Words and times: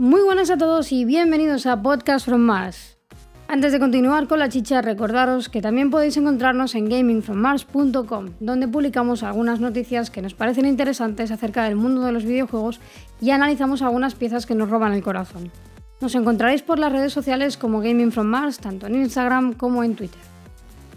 Muy 0.00 0.22
buenas 0.22 0.48
a 0.48 0.56
todos 0.56 0.92
y 0.92 1.04
bienvenidos 1.04 1.66
a 1.66 1.82
Podcast 1.82 2.24
from 2.24 2.40
Mars. 2.40 2.96
Antes 3.48 3.70
de 3.70 3.78
continuar 3.78 4.28
con 4.28 4.38
la 4.38 4.48
chicha, 4.48 4.80
recordaros 4.80 5.50
que 5.50 5.60
también 5.60 5.90
podéis 5.90 6.16
encontrarnos 6.16 6.74
en 6.74 6.88
gamingfrommars.com, 6.88 8.30
donde 8.40 8.66
publicamos 8.66 9.22
algunas 9.22 9.60
noticias 9.60 10.08
que 10.08 10.22
nos 10.22 10.32
parecen 10.32 10.64
interesantes 10.64 11.30
acerca 11.30 11.64
del 11.64 11.76
mundo 11.76 12.00
de 12.00 12.12
los 12.12 12.24
videojuegos 12.24 12.80
y 13.20 13.28
analizamos 13.28 13.82
algunas 13.82 14.14
piezas 14.14 14.46
que 14.46 14.54
nos 14.54 14.70
roban 14.70 14.94
el 14.94 15.02
corazón. 15.02 15.50
Nos 16.00 16.14
encontraréis 16.14 16.62
por 16.62 16.78
las 16.78 16.92
redes 16.92 17.12
sociales 17.12 17.58
como 17.58 17.82
Gaming 17.82 18.10
from 18.10 18.28
Mars, 18.28 18.58
tanto 18.58 18.86
en 18.86 18.94
Instagram 18.94 19.52
como 19.52 19.84
en 19.84 19.96
Twitter. 19.96 20.22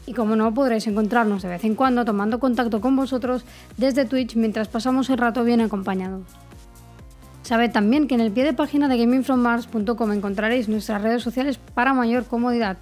Y 0.05 0.13
como 0.13 0.38
no, 0.38 0.54
podréis 0.54 0.88
encontrarnos 0.88 1.43
de 1.43 1.49
vez 1.49 1.65
en 1.65 1.75
cuando 1.75 2.05
tomando 2.05 2.39
contacto 2.39 2.79
con 2.79 2.95
vosotros 2.95 3.43
desde 3.75 4.05
Twitch 4.05 4.38
mientras 4.38 4.70
pasamos 4.70 5.09
el 5.09 5.17
rato 5.17 5.43
bien 5.43 5.59
acompañados. 5.59 6.23
Sabed 7.43 7.71
también 7.71 8.07
que 8.07 8.15
en 8.15 8.21
el 8.21 8.31
pie 8.31 8.45
de 8.45 8.53
página 8.53 8.88
de 8.88 8.97
gamingfrommars.com 8.97 10.11
encontraréis 10.13 10.70
nuestras 10.70 11.01
redes 11.01 11.21
sociales 11.21 11.57
para 11.57 11.93
mayor 11.93 12.25
comodidad, 12.25 12.77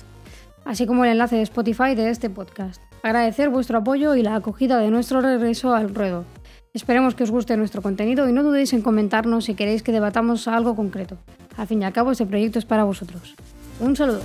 así 0.66 0.86
como 0.86 1.04
el 1.04 1.12
enlace 1.12 1.36
de 1.36 1.42
Spotify 1.42 1.96
de 1.96 2.10
este 2.10 2.30
podcast. 2.30 2.80
Agradecer 3.02 3.50
vuestro 3.50 3.80
apoyo 3.80 4.16
y 4.16 4.22
la 4.22 4.36
acogida 4.36 4.78
de 4.78 4.92
nuestro 4.92 5.20
regreso 5.20 5.74
al 5.74 5.94
ruedo. 5.94 6.26
Esperemos 6.74 7.16
que 7.16 7.24
os 7.24 7.32
guste 7.32 7.58
nuestro 7.58 7.82
contenido 7.82 8.30
y 8.30 8.34
no 8.34 8.44
dudéis 8.44 8.72
en 8.74 8.84
comentarnos 8.84 9.46
si 9.46 9.56
queréis 9.56 9.82
que 9.82 9.92
debatamos 9.92 10.48
algo 10.48 10.76
concreto. 10.76 11.18
Al 11.58 11.68
fin 11.68 11.82
y 11.82 11.86
al 11.86 11.92
cabo, 11.92 12.12
este 12.12 12.28
proyecto 12.28 12.60
es 12.60 12.66
para 12.66 12.84
vosotros. 12.84 13.36
Un 13.80 13.96
saludo. 13.96 14.22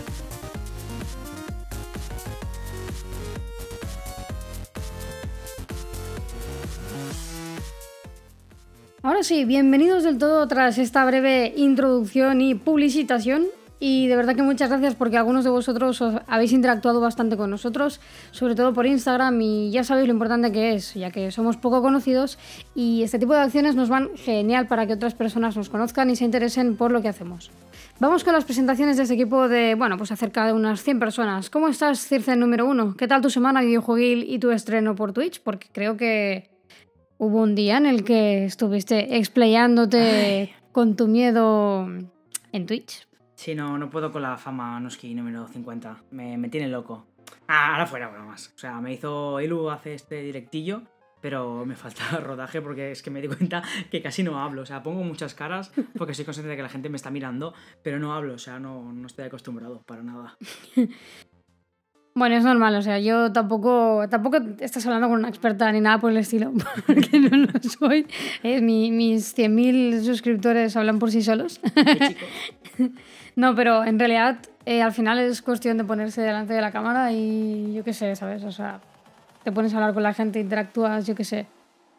Ahora 9.07 9.23
sí, 9.23 9.45
bienvenidos 9.45 10.03
del 10.03 10.19
todo 10.19 10.49
tras 10.49 10.79
esta 10.79 11.05
breve 11.05 11.53
introducción 11.57 12.41
y 12.41 12.57
publicitación. 12.57 13.45
Y 13.79 14.09
de 14.09 14.17
verdad 14.17 14.35
que 14.35 14.43
muchas 14.43 14.69
gracias 14.69 14.97
porque 14.97 15.17
algunos 15.17 15.45
de 15.45 15.51
vosotros 15.51 16.03
os 16.03 16.15
habéis 16.27 16.51
interactuado 16.51 17.01
bastante 17.01 17.37
con 17.37 17.49
nosotros, 17.49 18.01
sobre 18.33 18.57
todo 18.57 18.75
por 18.75 18.85
Instagram, 18.85 19.41
y 19.41 19.71
ya 19.71 19.85
sabéis 19.85 20.09
lo 20.09 20.13
importante 20.13 20.51
que 20.51 20.75
es, 20.75 20.95
ya 20.95 21.13
que 21.13 21.31
somos 21.31 21.57
poco 21.57 21.83
conocidos 21.83 22.37
y 22.75 23.05
este 23.05 23.21
tipo 23.21 23.33
de 23.33 23.43
acciones 23.43 23.77
nos 23.77 23.89
van 23.89 24.11
genial 24.17 24.67
para 24.67 24.89
que 24.89 24.95
otras 24.95 25.15
personas 25.15 25.57
nos 25.57 25.69
conozcan 25.69 26.11
y 26.11 26.17
se 26.17 26.25
interesen 26.25 26.77
por 26.77 26.91
lo 26.91 27.01
que 27.01 27.09
hacemos. 27.09 27.53
Vamos 28.01 28.25
con 28.25 28.33
las 28.33 28.45
presentaciones 28.45 28.97
de 28.97 29.05
este 29.05 29.15
equipo 29.15 29.49
de, 29.49 29.77
bueno, 29.77 29.97
pues 29.99 30.11
acerca 30.11 30.45
de 30.47 30.53
unas 30.53 30.83
100 30.83 30.99
personas. 30.99 31.49
¿Cómo 31.49 31.69
estás, 31.69 32.01
Circe 32.01 32.35
número 32.35 32.67
uno? 32.67 32.97
¿Qué 32.97 33.07
tal 33.07 33.21
tu 33.21 33.31
semana 33.31 33.61
videojueguil 33.61 34.25
y 34.29 34.41
tu 34.41 34.51
estreno 34.51 34.97
por 34.97 35.13
Twitch? 35.13 35.41
Porque 35.43 35.69
creo 35.73 35.97
que 35.97 36.56
Hubo 37.19 37.41
un 37.43 37.55
día 37.55 37.79
en 37.79 37.87
el 37.87 38.05
que 38.05 38.45
estuviste 38.45 39.17
explayándote 39.17 40.55
con 40.73 40.97
tu 40.97 41.09
miedo 41.09 41.89
en 42.53 42.67
Twitch. 42.67 43.09
Sí, 43.35 43.55
no, 43.55 43.79
no 43.79 43.89
puedo 43.89 44.13
con 44.13 44.21
la 44.21 44.37
fama 44.37 44.79
Noski 44.81 45.15
número 45.15 45.49
50. 45.49 46.05
Me, 46.11 46.37
me 46.37 46.51
tiene 46.51 46.69
loco. 46.69 47.07
Ah, 47.49 47.73
ahora 47.73 47.87
fuera 47.87 48.09
bromas. 48.09 48.53
O 48.55 48.59
sea, 48.59 48.83
me 48.83 48.93
hizo 48.93 49.41
Elu 49.41 49.71
hace 49.71 49.95
este 49.95 50.21
directillo, 50.21 50.83
pero 51.23 51.65
me 51.65 51.75
falta 51.75 52.05
rodaje 52.21 52.61
porque 52.61 52.91
es 52.91 53.03
que 53.03 53.11
me 53.11 53.23
di 53.23 53.29
cuenta 53.29 53.63
que 53.91 54.03
casi 54.03 54.23
no 54.23 54.39
hablo. 54.39 54.61
O 54.61 54.67
sea, 54.67 54.83
pongo 54.83 55.03
muchas 55.03 55.35
caras 55.35 55.73
porque 55.97 56.13
soy 56.13 56.27
consciente 56.27 56.51
de 56.51 56.57
que 56.57 56.63
la 56.63 56.69
gente 56.69 56.91
me 56.91 56.97
está 56.97 57.11
mirando, 57.11 57.55
pero 57.83 57.99
no 57.99 58.13
hablo. 58.13 58.35
O 58.35 58.39
sea, 58.39 58.59
no, 58.59 58.93
no 58.93 59.07
estoy 59.07 59.25
acostumbrado 59.25 59.83
para 59.87 60.03
nada. 60.03 60.37
Bueno, 62.17 62.35
es 62.35 62.45
normal, 62.45 62.75
o 62.77 62.81
sea, 62.81 62.99
yo 62.99 63.31
tampoco, 63.31 64.09
tampoco 64.09 64.39
estás 64.61 64.87
hablando 64.87 65.07
con 65.07 65.19
una 65.19 65.29
experta 65.29 65.71
ni 65.71 65.83
nada 65.83 65.99
por 65.99 66.11
el 66.11 66.17
estilo, 66.17 66.51
porque 66.87 67.19
no 67.19 67.37
lo 67.37 67.51
soy. 67.61 68.07
Eh, 68.43 68.63
mi, 68.63 68.91
mis 68.91 69.37
100.000 69.37 70.01
suscriptores 70.01 70.75
hablan 70.79 70.99
por 70.99 71.11
sí 71.11 71.21
solos. 71.21 71.61
no, 73.37 73.55
pero 73.55 73.85
en 73.85 73.99
realidad 73.99 74.39
eh, 74.65 74.81
al 74.81 74.93
final 74.93 75.19
es 75.19 75.43
cuestión 75.43 75.77
de 75.77 75.85
ponerse 75.85 76.23
delante 76.23 76.55
de 76.55 76.63
la 76.63 76.73
cámara 76.73 77.13
y 77.13 77.75
yo 77.75 77.85
qué 77.85 77.93
sé, 77.93 78.17
¿sabes? 78.17 78.45
O 78.45 78.51
sea, 78.51 78.81
te 79.45 79.53
pones 79.53 79.75
a 79.75 79.77
hablar 79.77 79.93
con 79.93 80.03
la 80.03 80.15
gente, 80.15 80.41
interactúas, 80.41 81.07
yo 81.07 81.15
qué 81.15 81.25
sé. 81.25 81.47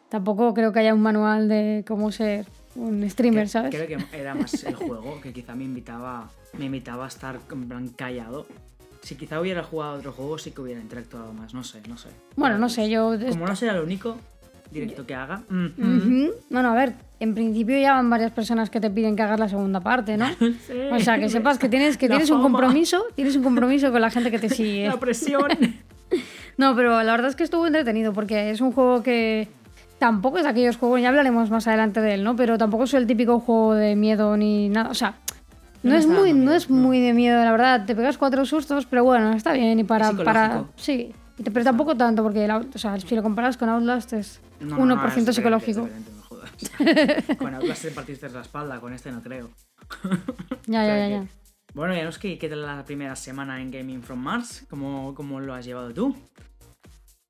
Tampoco 0.08 0.52
creo 0.52 0.72
que 0.72 0.80
haya 0.80 0.94
un 0.94 1.00
manual 1.00 1.48
de 1.48 1.84
cómo 1.86 2.10
ser 2.10 2.44
un 2.74 3.08
streamer, 3.08 3.48
¿sabes? 3.48 3.72
Creo 3.72 3.86
que 3.86 4.18
era 4.18 4.34
más 4.34 4.64
el 4.64 4.74
juego 4.74 5.20
que 5.20 5.32
quizá 5.32 5.54
me 5.54 5.62
invitaba, 5.62 6.28
me 6.58 6.64
invitaba 6.64 7.04
a 7.04 7.08
estar 7.08 7.38
callado 7.94 8.48
si 9.08 9.14
quizá 9.14 9.40
hubiera 9.40 9.62
jugado 9.62 9.94
otro 9.94 10.12
juego, 10.12 10.36
sí 10.36 10.50
que 10.50 10.60
hubiera 10.60 10.82
interactuado 10.82 11.32
más. 11.32 11.54
No 11.54 11.64
sé, 11.64 11.80
no 11.88 11.96
sé. 11.96 12.10
Bueno, 12.36 12.58
no 12.58 12.68
sé, 12.68 12.90
yo. 12.90 13.14
Como 13.30 13.46
no 13.46 13.56
será 13.56 13.72
lo 13.72 13.82
único 13.82 14.18
directo 14.70 15.06
que 15.06 15.14
haga. 15.14 15.44
Bueno, 16.50 16.68
a 16.70 16.74
ver, 16.74 16.92
en 17.18 17.34
principio 17.34 17.80
ya 17.80 17.94
van 17.94 18.10
varias 18.10 18.32
personas 18.32 18.68
que 18.68 18.80
te 18.80 18.90
piden 18.90 19.16
que 19.16 19.22
hagas 19.22 19.40
la 19.40 19.48
segunda 19.48 19.80
parte, 19.80 20.18
¿no? 20.18 20.26
O 20.92 21.00
sea, 21.00 21.18
que 21.18 21.30
sepas 21.30 21.58
que 21.58 21.70
tienes, 21.70 21.96
que 21.96 22.06
tienes 22.06 22.28
un 22.28 22.42
compromiso, 22.42 23.02
tienes 23.14 23.34
un 23.34 23.44
compromiso 23.44 23.90
con 23.90 24.02
la 24.02 24.10
gente 24.10 24.30
que 24.30 24.38
te 24.40 24.50
sigue. 24.50 24.86
La 24.86 25.00
presión. 25.00 25.48
no, 26.58 26.76
pero 26.76 27.02
la 27.02 27.12
verdad 27.12 27.30
es 27.30 27.36
que 27.36 27.44
estuvo 27.44 27.66
entretenido 27.66 28.12
porque 28.12 28.50
es 28.50 28.60
un 28.60 28.72
juego 28.72 29.02
que 29.02 29.48
tampoco 29.98 30.36
es 30.36 30.44
de 30.44 30.50
aquellos 30.50 30.76
juegos, 30.76 31.00
ya 31.00 31.08
hablaremos 31.08 31.48
más 31.48 31.66
adelante 31.66 32.02
de 32.02 32.12
él, 32.12 32.24
¿no? 32.24 32.36
Pero 32.36 32.58
tampoco 32.58 32.84
es 32.84 32.92
el 32.92 33.06
típico 33.06 33.40
juego 33.40 33.74
de 33.74 33.96
miedo 33.96 34.36
ni 34.36 34.68
nada. 34.68 34.90
O 34.90 34.94
sea, 34.94 35.14
no, 35.82 35.94
es 35.94 36.06
muy, 36.06 36.32
no 36.32 36.52
es 36.52 36.70
muy 36.70 37.00
de 37.00 37.12
miedo, 37.12 37.42
la 37.42 37.52
verdad. 37.52 37.86
Te 37.86 37.94
pegas 37.94 38.18
cuatro 38.18 38.44
sustos, 38.44 38.86
pero 38.86 39.04
bueno, 39.04 39.32
está 39.32 39.52
bien. 39.52 39.78
Y 39.78 39.84
para. 39.84 40.12
para 40.12 40.64
sí. 40.76 41.14
Pero 41.42 41.64
tampoco 41.64 41.96
tanto, 41.96 42.22
porque 42.24 42.50
o 42.50 42.78
sea, 42.78 42.98
si 42.98 43.14
lo 43.14 43.22
comparas 43.22 43.56
con 43.56 43.68
Outlast 43.68 44.12
es 44.14 44.40
1% 44.60 45.32
psicológico. 45.32 45.88
con 47.38 47.54
Outlast 47.54 47.82
te 47.82 47.90
partiste 47.92 48.28
la 48.28 48.40
espalda, 48.40 48.80
con 48.80 48.92
este 48.92 49.12
no 49.12 49.22
creo. 49.22 49.48
ya, 50.66 50.84
ya, 50.84 50.98
ya, 50.98 51.08
ya. 51.08 51.26
Bueno, 51.74 51.94
ya 51.94 52.04
nos 52.04 52.18
¿qué 52.18 52.36
tal 52.50 52.62
la 52.62 52.84
primera 52.84 53.14
semana 53.14 53.60
en 53.60 53.70
Gaming 53.70 54.02
from 54.02 54.18
Mars? 54.18 54.66
¿Cómo, 54.68 55.14
cómo 55.14 55.38
lo 55.38 55.54
has 55.54 55.64
llevado 55.64 55.94
tú? 55.94 56.16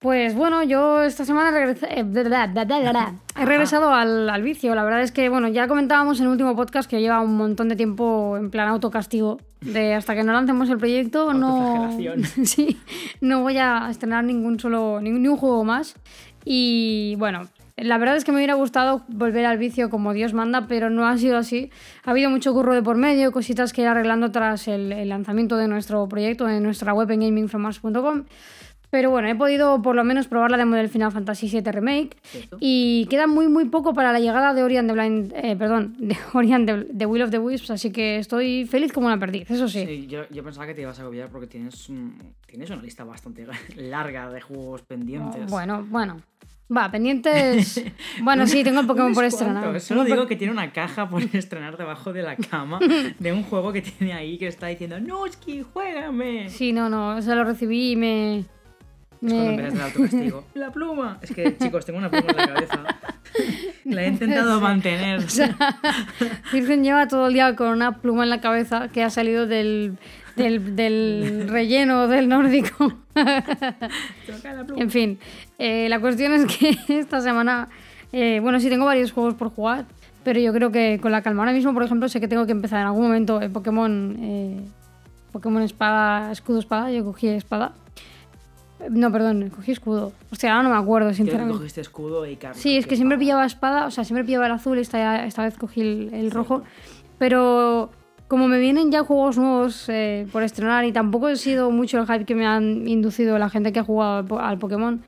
Pues 0.00 0.36
bueno, 0.36 0.62
yo 0.62 1.02
esta 1.02 1.24
semana 1.24 1.48
he 1.48 3.44
regresado 3.44 3.92
al, 3.92 4.30
al, 4.30 4.42
vicio. 4.42 4.72
La 4.76 4.84
verdad 4.84 5.02
es 5.02 5.10
que, 5.10 5.28
bueno, 5.28 5.48
ya 5.48 5.66
comentábamos 5.66 6.20
en 6.20 6.26
el 6.26 6.30
último 6.30 6.54
podcast 6.54 6.88
que 6.88 7.00
lleva 7.00 7.20
un 7.20 7.36
montón 7.36 7.68
de 7.68 7.74
tiempo 7.74 8.36
en 8.36 8.50
plan 8.50 8.68
autocastigo. 8.68 9.40
De 9.60 9.94
hasta 9.94 10.14
que 10.14 10.22
no 10.22 10.32
lancemos 10.32 10.70
el 10.70 10.78
proyecto, 10.78 11.34
no, 11.34 11.90
sí, 12.44 12.78
no 13.20 13.42
voy 13.42 13.58
a 13.58 13.88
estrenar 13.90 14.22
ningún 14.22 14.60
solo, 14.60 15.00
ni, 15.00 15.10
un 15.10 15.36
juego 15.36 15.64
más. 15.64 15.96
Y 16.44 17.16
bueno, 17.18 17.48
la 17.76 17.98
verdad 17.98 18.14
es 18.14 18.24
que 18.24 18.30
me 18.30 18.38
hubiera 18.38 18.54
gustado 18.54 19.02
volver 19.08 19.46
al 19.46 19.58
vicio 19.58 19.90
como 19.90 20.12
Dios 20.12 20.32
manda, 20.32 20.68
pero 20.68 20.90
no 20.90 21.08
ha 21.08 21.18
sido 21.18 21.36
así. 21.38 21.72
Ha 22.04 22.12
habido 22.12 22.30
mucho 22.30 22.52
curro 22.52 22.72
de 22.72 22.84
por 22.84 22.96
medio, 22.96 23.32
cositas 23.32 23.72
que 23.72 23.82
ir 23.82 23.88
arreglando 23.88 24.30
tras 24.30 24.68
el, 24.68 24.92
el 24.92 25.08
lanzamiento 25.08 25.56
de 25.56 25.66
nuestro 25.66 26.08
proyecto 26.08 26.48
en 26.48 26.62
nuestra 26.62 26.94
web 26.94 27.10
en 27.10 27.18
gamingfrommars.com. 27.18 28.26
Pero 28.90 29.10
bueno, 29.10 29.28
he 29.28 29.34
podido 29.34 29.82
por 29.82 29.94
lo 29.94 30.04
menos 30.04 30.28
probar 30.28 30.50
la 30.50 30.56
demo 30.56 30.76
del 30.76 30.88
Final 30.88 31.12
Fantasy 31.12 31.48
VII 31.48 31.72
Remake. 31.72 32.16
Y 32.58 33.06
queda 33.06 33.26
muy, 33.26 33.48
muy 33.48 33.66
poco 33.66 33.92
para 33.92 34.12
la 34.12 34.20
llegada 34.20 34.54
de 34.54 34.62
Orion 34.62 34.86
the 34.86 34.92
Blind. 34.92 35.32
Eh, 35.36 35.56
perdón, 35.56 35.94
de 35.98 36.16
Orion 36.32 36.64
the, 36.66 37.06
Will 37.06 37.22
of 37.22 37.30
the 37.30 37.38
Wisps. 37.38 37.70
Así 37.70 37.90
que 37.90 38.18
estoy 38.18 38.66
feliz 38.66 38.92
como 38.92 39.06
una 39.06 39.18
perdiz, 39.18 39.50
eso 39.50 39.68
sí. 39.68 39.84
Sí, 39.86 40.06
yo, 40.06 40.28
yo 40.30 40.42
pensaba 40.42 40.66
que 40.66 40.74
te 40.74 40.82
ibas 40.82 40.98
a 40.98 41.02
agobiar 41.02 41.28
porque 41.28 41.46
tienes, 41.46 41.90
tienes 42.46 42.70
una 42.70 42.82
lista 42.82 43.04
bastante 43.04 43.46
larga 43.76 44.30
de 44.30 44.40
juegos 44.40 44.82
pendientes. 44.82 45.50
bueno, 45.50 45.86
bueno. 45.88 46.22
Va, 46.74 46.90
pendientes. 46.90 47.82
Bueno, 48.22 48.46
sí, 48.46 48.62
tengo 48.62 48.80
el 48.80 48.86
Pokémon 48.86 49.14
por 49.14 49.24
estrenar. 49.24 49.80
Solo 49.80 50.04
digo 50.04 50.26
que 50.26 50.36
tiene 50.36 50.52
una 50.52 50.72
caja 50.72 51.08
por 51.08 51.22
estrenar 51.34 51.76
debajo 51.76 52.12
de 52.12 52.22
la 52.22 52.36
cama 52.36 52.78
de 53.18 53.32
un 53.32 53.42
juego 53.42 53.72
que 53.72 53.80
tiene 53.80 54.12
ahí 54.12 54.38
que 54.38 54.48
está 54.48 54.66
diciendo, 54.66 55.00
no, 55.00 55.24
que 55.44 55.62
juégame. 55.62 56.50
Sí, 56.50 56.72
no, 56.72 56.88
no, 56.88 57.22
se 57.22 57.34
lo 57.34 57.44
recibí 57.44 57.92
y 57.92 57.96
me. 57.96 58.44
Es 59.22 59.32
cuando 59.32 59.50
empiezas 59.50 59.74
el 59.74 59.80
autocastigo. 59.80 60.44
¡La 60.54 60.70
pluma! 60.70 61.18
Es 61.22 61.32
que, 61.32 61.56
chicos, 61.56 61.84
tengo 61.84 61.98
una 61.98 62.10
pluma 62.10 62.30
en 62.30 62.36
la 62.36 62.46
cabeza. 62.46 62.84
La 63.84 64.04
he 64.04 64.08
intentado 64.08 64.60
mantener. 64.60 65.18
O 65.18 65.28
sea, 65.28 65.56
Virgen 66.52 66.84
lleva 66.84 67.08
todo 67.08 67.28
el 67.28 67.34
día 67.34 67.56
con 67.56 67.68
una 67.68 67.98
pluma 67.98 68.24
en 68.24 68.30
la 68.30 68.40
cabeza 68.40 68.88
que 68.88 69.02
ha 69.02 69.10
salido 69.10 69.46
del, 69.46 69.98
del, 70.36 70.76
del 70.76 71.48
relleno 71.48 72.08
del 72.08 72.28
nórdico. 72.28 72.92
en 74.76 74.90
fin, 74.90 75.18
eh, 75.58 75.88
la 75.88 76.00
cuestión 76.00 76.32
es 76.32 76.46
que 76.46 76.76
esta 76.98 77.20
semana, 77.20 77.68
eh, 78.12 78.40
bueno, 78.40 78.60
sí 78.60 78.68
tengo 78.68 78.84
varios 78.84 79.12
juegos 79.12 79.34
por 79.34 79.50
jugar, 79.50 79.86
pero 80.24 80.40
yo 80.40 80.52
creo 80.52 80.70
que 80.70 80.98
con 81.00 81.12
la 81.12 81.22
calma. 81.22 81.42
Ahora 81.42 81.52
mismo, 81.52 81.72
por 81.74 81.82
ejemplo, 81.82 82.08
sé 82.08 82.20
que 82.20 82.28
tengo 82.28 82.46
que 82.46 82.52
empezar 82.52 82.80
en 82.80 82.86
algún 82.86 83.02
momento 83.02 83.40
el 83.40 83.50
Pokémon, 83.50 84.16
eh, 84.20 84.60
Pokémon 85.32 85.62
Espada, 85.62 86.30
Escudo 86.32 86.58
Espada. 86.58 86.90
Yo 86.90 87.04
cogí 87.04 87.28
Espada. 87.28 87.72
No, 88.90 89.10
perdón, 89.10 89.50
cogí 89.54 89.72
escudo. 89.72 90.12
O 90.30 90.36
sea, 90.36 90.52
ahora 90.52 90.68
no 90.68 90.74
me 90.74 90.80
acuerdo, 90.80 91.12
sinceramente. 91.12 91.54
Que 91.54 91.58
cogiste 91.58 91.80
escudo 91.80 92.26
y 92.26 92.38
Sí, 92.54 92.76
es 92.76 92.86
que 92.86 92.96
siempre 92.96 93.18
pillaba 93.18 93.44
espada, 93.44 93.86
o 93.86 93.90
sea, 93.90 94.04
siempre 94.04 94.24
pillaba 94.24 94.46
el 94.46 94.52
azul 94.52 94.78
y 94.78 94.82
esta, 94.82 95.26
esta 95.26 95.42
vez 95.42 95.56
cogí 95.56 95.80
el, 95.80 96.30
rojo. 96.30 96.62
Pero 97.18 97.90
como 98.28 98.46
me 98.46 98.58
vienen 98.58 98.92
ya 98.92 99.02
juegos 99.02 99.36
nuevos 99.38 99.88
eh, 99.88 100.26
por 100.30 100.42
estrenar 100.42 100.84
y 100.84 100.92
tampoco 100.92 101.28
he 101.28 101.36
sido 101.36 101.70
mucho 101.70 101.98
el 101.98 102.06
hype 102.06 102.24
que 102.24 102.34
me 102.34 102.46
han 102.46 102.86
inducido 102.86 103.38
la 103.38 103.50
gente 103.50 103.72
que 103.72 103.80
ha 103.80 103.84
jugado 103.84 104.38
al, 104.38 104.58
Pokémon, 104.58 105.02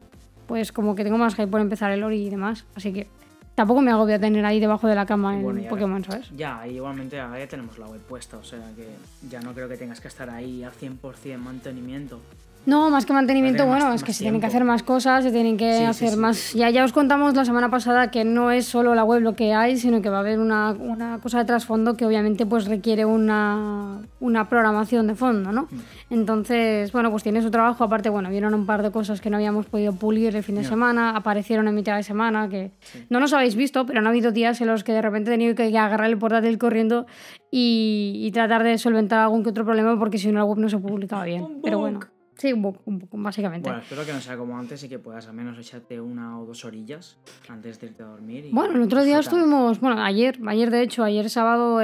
pues 0.47 0.73
como 0.73 0.97
que 0.97 1.05
tengo 1.05 1.19
más 1.19 1.35
hype 1.35 1.47
por 1.47 1.61
empezar 1.61 1.93
el 1.93 2.03
Ori 2.03 2.27
y 2.27 2.31
demás. 2.31 2.67
Así 2.75 2.93
que 2.93 3.07
tampoco 3.55 3.83
me 3.83 3.93
agobia 3.93 4.19
tener 4.19 4.45
ahí 4.45 4.59
debajo 4.59 4.89
de 4.89 4.97
la 4.97 5.07
cama 5.07 5.37
en 5.37 5.43
Bueno, 5.43 5.63
Pokémon, 5.69 6.03
¿sabes? 6.03 6.31
Ya, 6.37 6.67
igualmente 6.67 7.21
ahora 7.21 7.39
ya 7.39 7.47
tenemos 7.47 7.79
la 7.79 7.87
web 7.87 8.01
puesta, 8.01 8.39
o 8.39 8.45
sea 8.45 8.73
que 8.75 8.89
ya 9.29 9.41
no 9.41 9.55
creo 9.55 9.69
que 9.69 9.77
tengas 9.77 10.01
que 10.01 10.09
estar 10.09 10.29
ahí 10.29 10.65
a 10.65 10.73
100% 10.73 11.39
mantenimiento. 11.39 12.21
No, 12.67 12.91
más 12.91 13.07
que 13.07 13.12
mantenimiento, 13.12 13.67
más- 13.67 13.81
bueno, 13.81 13.95
es 13.95 14.05
que 14.05 14.12
se 14.12 14.23
tienen 14.23 14.41
que 14.41 14.47
hacer 14.47 14.65
más 14.65 14.83
cosas, 14.83 15.25
se 15.25 15.33
tienen 15.33 15.57
que 15.57 15.73
Sí, 15.73 15.79
sí, 15.81 15.85
hacer 15.85 16.11
sí, 16.11 16.17
más... 16.17 16.53
Ya, 16.53 16.69
ya 16.71 16.85
os 16.85 16.93
contamos 16.93 17.35
la 17.35 17.45
semana 17.45 17.71
pasada 17.71 18.11
que 18.11 18.25
no 18.25 18.51
es 18.51 18.67
solo 18.67 18.95
la 18.95 19.03
web 19.03 19.23
lo 19.23 19.35
que 19.35 19.55
hay, 19.55 19.77
sino 19.79 20.03
que 20.03 20.11
va 20.11 20.19
a 20.19 20.21
haber 20.21 20.39
una, 20.39 20.73
una 20.79 21.19
cosa 21.21 21.39
de 21.39 21.47
trasfondo 21.47 21.97
que 21.97 22.05
obviamente 22.05 22.45
pues 22.47 22.67
requiere 22.67 23.05
una, 23.07 24.01
una 24.21 24.49
programación 24.49 25.07
de 25.07 25.15
fondo, 25.15 25.53
¿no? 25.53 25.62
Mm. 25.62 25.79
Entonces, 26.15 26.93
bueno, 26.93 27.11
pues 27.11 27.23
tiene 27.23 27.41
su 27.43 27.51
trabajo, 27.51 27.83
aparte, 27.83 28.09
bueno, 28.11 28.29
vieron 28.31 28.53
un 28.55 28.67
par 28.67 28.83
de 28.83 28.91
cosas 28.91 29.21
que 29.21 29.31
no 29.31 29.37
habíamos 29.39 29.67
podido 29.67 29.95
pulir 29.95 30.37
el 30.37 30.43
fin 30.43 30.57
de 30.57 30.65
semana, 30.65 31.17
aparecieron 31.17 31.67
en 31.67 31.75
mitad 31.75 31.97
de 31.97 32.03
semana, 32.03 32.49
que 32.49 32.73
no 33.09 33.21
nos 33.21 33.33
habéis 33.33 33.57
visto, 33.57 33.87
pero 33.87 34.01
han 34.01 34.07
habido 34.07 34.33
días 34.33 34.61
en 34.61 34.67
los 34.67 34.85
que 34.85 34.93
de 34.93 35.01
repente 35.03 35.31
he 35.31 35.35
tenido 35.35 35.55
que 35.55 35.77
agarrar 35.79 36.09
el 36.11 36.19
portátil 36.19 36.59
corriendo 36.59 37.07
y, 37.51 38.21
y 38.23 38.31
tratar 38.33 38.62
de 38.65 38.77
solventar 38.79 39.21
algún 39.21 39.43
que 39.43 39.51
otro 39.51 39.65
problema 39.65 39.99
porque 39.99 40.19
si 40.19 40.31
no 40.31 40.39
la 40.41 40.45
web 40.45 40.59
no 40.59 40.69
se 40.69 40.79
publicaba 40.79 41.25
bien. 41.25 41.61
Pero 41.62 41.79
bueno, 41.79 42.01
sí, 42.41 42.53
un 42.55 42.63
bug, 42.63 42.79
un 42.87 42.99
bug, 42.99 43.09
básicamente. 43.13 43.69
Bueno, 43.69 43.83
espero 43.83 44.05
que 44.07 44.13
no 44.15 44.21
sea 44.21 44.37
como 44.37 44.59
antes 44.59 44.83
y 44.83 44.89
que 44.89 44.99
puedas 44.99 45.29
al 45.29 45.35
menos 45.35 45.59
echarte 45.59 46.01
una 46.01 46.41
o 46.41 46.47
dos 46.47 46.65
orillas 46.65 47.19
antes 47.49 47.79
de 47.79 47.89
irte 47.89 48.03
a 48.03 48.07
dormir. 48.07 48.47
y 48.47 48.51
Bueno, 48.51 48.75
el 48.77 48.83
otro 48.83 49.03
día 49.05 49.19
disfrutar. 49.19 49.41
estuvimos, 49.45 49.81
bueno, 49.81 50.03
ayer, 50.03 50.39
ayer 50.47 50.71
de 50.71 50.83
hecho, 50.83 51.05
ayer 51.05 51.29
sábado, 51.29 51.75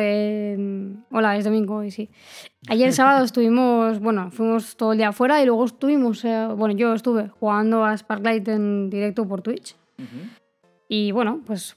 hola, 1.11 1.37
es 1.37 1.45
domingo 1.45 1.77
hoy 1.77 1.91
sí. 1.91 2.09
Ayer 2.69 2.93
sábado 2.93 3.25
estuvimos, 3.25 4.01
bueno, 4.01 4.31
fuimos 4.31 4.77
todo 4.77 4.93
el 4.93 4.99
día 4.99 5.09
afuera 5.09 5.43
y 5.43 5.47
luego 5.47 5.67
estuvimos, 5.67 6.25
eh, 6.25 6.49
bueno, 6.57 6.75
yo 6.75 6.95
estuve 6.95 7.29
jugando 7.29 7.85
a 7.85 7.97
Sparklight 7.97 8.49
en 8.49 8.89
directo 8.91 9.29
por 9.29 9.43
Twitch 9.43 9.77
Ujú. 9.99 10.29
y 10.89 11.13
bueno, 11.13 11.43
pues 11.47 11.77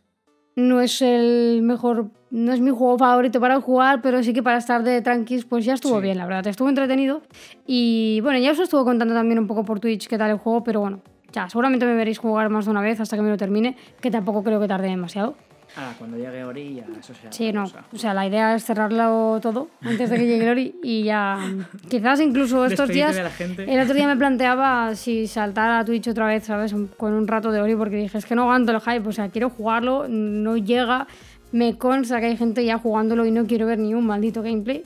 no 0.59 0.81
es 0.81 1.01
el 1.01 1.61
mejor, 1.63 2.07
no 2.31 2.51
es 2.53 2.59
mi 2.61 2.71
juego 2.71 2.97
favorito 2.97 3.39
para 3.39 3.59
jugar, 3.61 4.01
pero 4.01 4.21
sí 4.23 4.33
que 4.33 4.43
para 4.43 4.57
estar 4.57 4.83
de 4.83 5.01
tranquis, 5.01 5.45
pues 5.45 5.65
ya 5.65 5.73
estuvo 5.73 5.95
Sí. 5.97 6.01
bien, 6.03 6.17
la 6.17 6.25
verdad, 6.25 6.45
estuvo 6.47 6.69
entretenido 6.69 7.21
y 7.65 8.19
bueno, 8.21 8.39
ya 8.39 8.51
os 8.51 8.59
estuvo 8.59 8.83
contando 8.85 9.13
también 9.13 9.39
un 9.39 9.47
poco 9.47 9.63
por 9.65 9.79
Twitch 9.79 10.07
qué 10.07 10.17
tal 10.17 10.31
el 10.31 10.37
juego, 10.37 10.63
pero 10.63 10.79
bueno. 10.81 10.99
Ya, 11.31 11.47
seguramente 11.47 11.85
me 11.85 11.93
veréis 11.93 12.17
jugar 12.17 12.49
más 12.49 12.65
de 12.65 12.71
una 12.71 12.81
vez 12.81 12.99
hasta 12.99 13.15
que 13.15 13.21
me 13.21 13.29
lo 13.29 13.37
termine, 13.37 13.77
que 14.01 14.09
tampoco 14.09 14.43
creo 14.43 14.59
que 14.59 14.67
tarde 14.67 14.87
demasiado. 14.87 15.35
Ahora, 15.75 15.93
cuando 15.97 16.17
llegue 16.17 16.43
Ori, 16.43 16.75
ya 16.75 16.85
eso 16.99 17.13
será. 17.13 17.31
Sí, 17.31 17.51
no. 17.53 17.63
cosa. 17.63 17.83
O 17.93 17.97
sea, 17.97 18.13
la 18.13 18.25
idea 18.27 18.55
es 18.55 18.63
cerrarlo 18.63 19.39
todo 19.41 19.69
antes 19.81 20.09
de 20.09 20.17
que 20.17 20.25
llegue 20.25 20.45
Lori 20.45 20.75
y 20.83 21.03
ya. 21.03 21.37
Quizás 21.89 22.19
incluso 22.21 22.65
estos 22.65 22.87
Despedirte 22.87 23.13
días. 23.13 23.23
la 23.23 23.29
gente. 23.29 23.73
El 23.73 23.79
otro 23.79 23.93
día 23.93 24.07
me 24.07 24.17
planteaba 24.17 24.95
si 24.95 25.27
saltar 25.27 25.69
a 25.71 25.85
Twitch 25.85 26.07
otra 26.07 26.25
vez, 26.27 26.43
¿sabes? 26.45 26.73
Con 26.97 27.13
un 27.13 27.27
rato 27.27 27.51
de 27.51 27.61
Ori, 27.61 27.75
porque 27.75 27.97
dije, 27.97 28.17
es 28.17 28.25
que 28.25 28.35
no 28.35 28.43
aguanto 28.43 28.71
el 28.71 28.81
hype, 28.81 29.07
o 29.07 29.11
sea, 29.11 29.29
quiero 29.29 29.49
jugarlo, 29.49 30.07
no 30.07 30.57
llega. 30.57 31.07
Me 31.51 31.77
consta 31.77 32.19
que 32.19 32.27
hay 32.27 32.37
gente 32.37 32.63
ya 32.65 32.77
jugándolo 32.77 33.25
y 33.25 33.31
no 33.31 33.45
quiero 33.45 33.65
ver 33.65 33.79
ni 33.79 33.93
un 33.93 34.05
maldito 34.05 34.41
gameplay. 34.41 34.83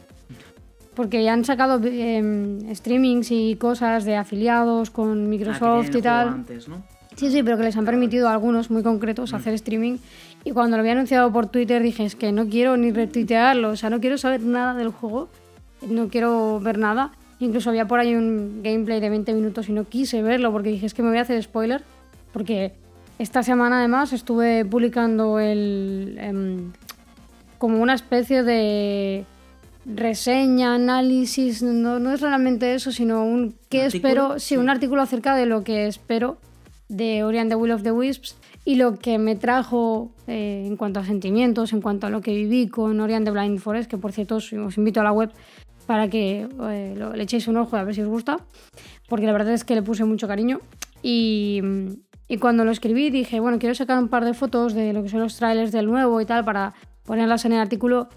Porque 0.96 1.24
ya 1.24 1.34
han 1.34 1.44
sacado 1.44 1.82
em, 1.84 2.74
streamings 2.76 3.32
y 3.32 3.56
cosas 3.56 4.06
de 4.06 4.16
afiliados 4.16 4.92
con 4.92 5.12
Ah, 5.12 5.28
Microsoft 5.28 5.90
que 5.90 5.98
y 5.98 6.02
tal. 6.02 6.28
Antes, 6.30 6.68
¿no? 6.68 6.84
Sí, 7.16 7.30
sí, 7.32 7.44
pero 7.44 7.58
que 7.58 7.64
les 7.64 7.78
han 7.78 7.86
permitido 7.86 8.28
a 8.28 8.32
algunos 8.34 8.72
muy 8.72 8.82
concretos 8.84 9.34
hacer 9.34 9.54
streaming. 9.56 9.98
Y 10.44 10.52
cuando 10.52 10.76
lo 10.78 10.82
había 10.82 10.92
anunciado 10.94 11.32
por 11.32 11.48
Twitter 11.48 11.82
dije, 11.82 12.04
es 12.06 12.16
que 12.16 12.32
no 12.32 12.48
quiero 12.48 12.76
ni 12.78 12.92
retuitearlo, 12.92 13.70
o 13.70 13.76
sea, 13.76 13.90
no 13.90 14.00
quiero 14.02 14.18
saber 14.18 14.42
nada 14.42 14.74
del 14.74 14.90
juego, 14.90 15.30
no 15.88 16.10
quiero 16.10 16.60
ver 16.60 16.78
nada. 16.78 17.12
Incluso 17.40 17.70
había 17.70 17.88
por 17.88 18.00
ahí 18.00 18.14
un 18.16 18.62
gameplay 18.64 19.00
de 19.00 19.10
20 19.10 19.34
minutos 19.34 19.70
y 19.70 19.74
no 19.74 19.86
quise 19.86 20.22
verlo 20.22 20.52
porque 20.52 20.70
dije, 20.70 20.86
es 20.86 20.94
que 20.94 21.02
me 21.02 21.10
voy 21.10 21.18
a 21.18 21.22
hacer 21.22 21.42
spoiler. 21.42 21.82
Porque 22.32 22.74
esta 23.20 23.44
semana 23.44 23.80
además 23.80 24.12
estuve 24.14 24.66
publicando 24.66 25.40
el... 25.40 26.18
em, 26.20 26.72
como 27.58 27.82
una 27.82 27.94
especie 27.94 28.44
de 28.44 29.26
reseña, 29.86 30.76
análisis, 30.76 31.62
no, 31.64 32.00
no 32.00 32.12
es 32.14 32.22
realmente 32.22 32.74
eso, 32.74 32.92
sino 32.92 33.26
un 33.26 33.56
qué 33.70 33.86
espero, 33.86 34.40
sí, 34.40 34.56
Sí. 34.56 34.58
un 34.58 34.70
artículo 34.70 35.02
acerca 35.02 35.36
de 35.36 35.46
lo 35.46 35.64
que 35.64 35.88
espero 35.88 36.38
de 36.90 37.24
Ori 37.24 37.38
and 37.40 37.50
the 37.50 37.56
Will 37.56 37.72
of 37.72 37.84
the 37.84 37.92
Wisps 37.92 38.36
y 38.66 38.76
lo 38.76 38.98
que 38.98 39.18
me 39.18 39.36
trajo 39.36 40.12
eh, 40.28 40.64
en 40.66 40.78
cuanto 40.78 41.00
a 41.00 41.06
sentimientos, 41.06 41.74
en 41.74 41.82
cuanto 41.82 42.08
a 42.08 42.10
lo 42.10 42.22
que 42.22 42.34
viví 42.34 42.68
con 42.68 43.00
Ori 43.00 43.14
and 43.14 43.26
the 43.26 43.32
Blind 43.32 43.60
Forest, 43.60 43.90
que 43.90 43.98
por 43.98 44.12
cierto 44.12 44.36
os, 44.38 44.52
os 44.54 44.78
invito 44.78 45.02
a 45.02 45.04
la 45.04 45.12
web 45.12 45.32
para 45.86 46.08
que 46.10 46.48
eh, 46.70 46.94
lo- 46.98 47.14
le 47.14 47.24
echéis 47.24 47.48
un 47.48 47.58
ojo 47.58 47.76
a 47.76 47.84
ver 47.84 47.94
si 47.94 48.02
os 48.02 48.08
gusta, 48.08 48.38
porque 49.10 49.26
la 49.26 49.34
verdad 49.34 49.54
es 49.54 49.64
que 49.66 49.76
le 49.76 49.82
puse 49.82 50.06
mucho 50.06 50.28
cariño. 50.28 50.62
Y, 51.02 51.62
y 52.30 52.38
cuando 52.38 52.64
lo 52.64 52.72
escribí 52.72 53.10
dije, 53.10 53.42
bueno, 53.42 53.60
quiero 53.60 53.76
sacar 53.76 54.00
un 54.00 54.08
par 54.08 54.24
de 54.24 54.34
fotos 54.34 54.74
de 54.74 54.94
lo 54.94 55.04
que 55.04 55.10
son 55.10 55.20
los 55.20 55.36
trailers 55.36 55.74
del 55.74 55.86
nuevo 55.88 56.22
y 56.22 56.26
tal 56.26 56.46
para 56.46 56.74
ponerlas 57.06 57.44
en 57.44 57.52
el 57.52 57.60
artículo 57.60 58.08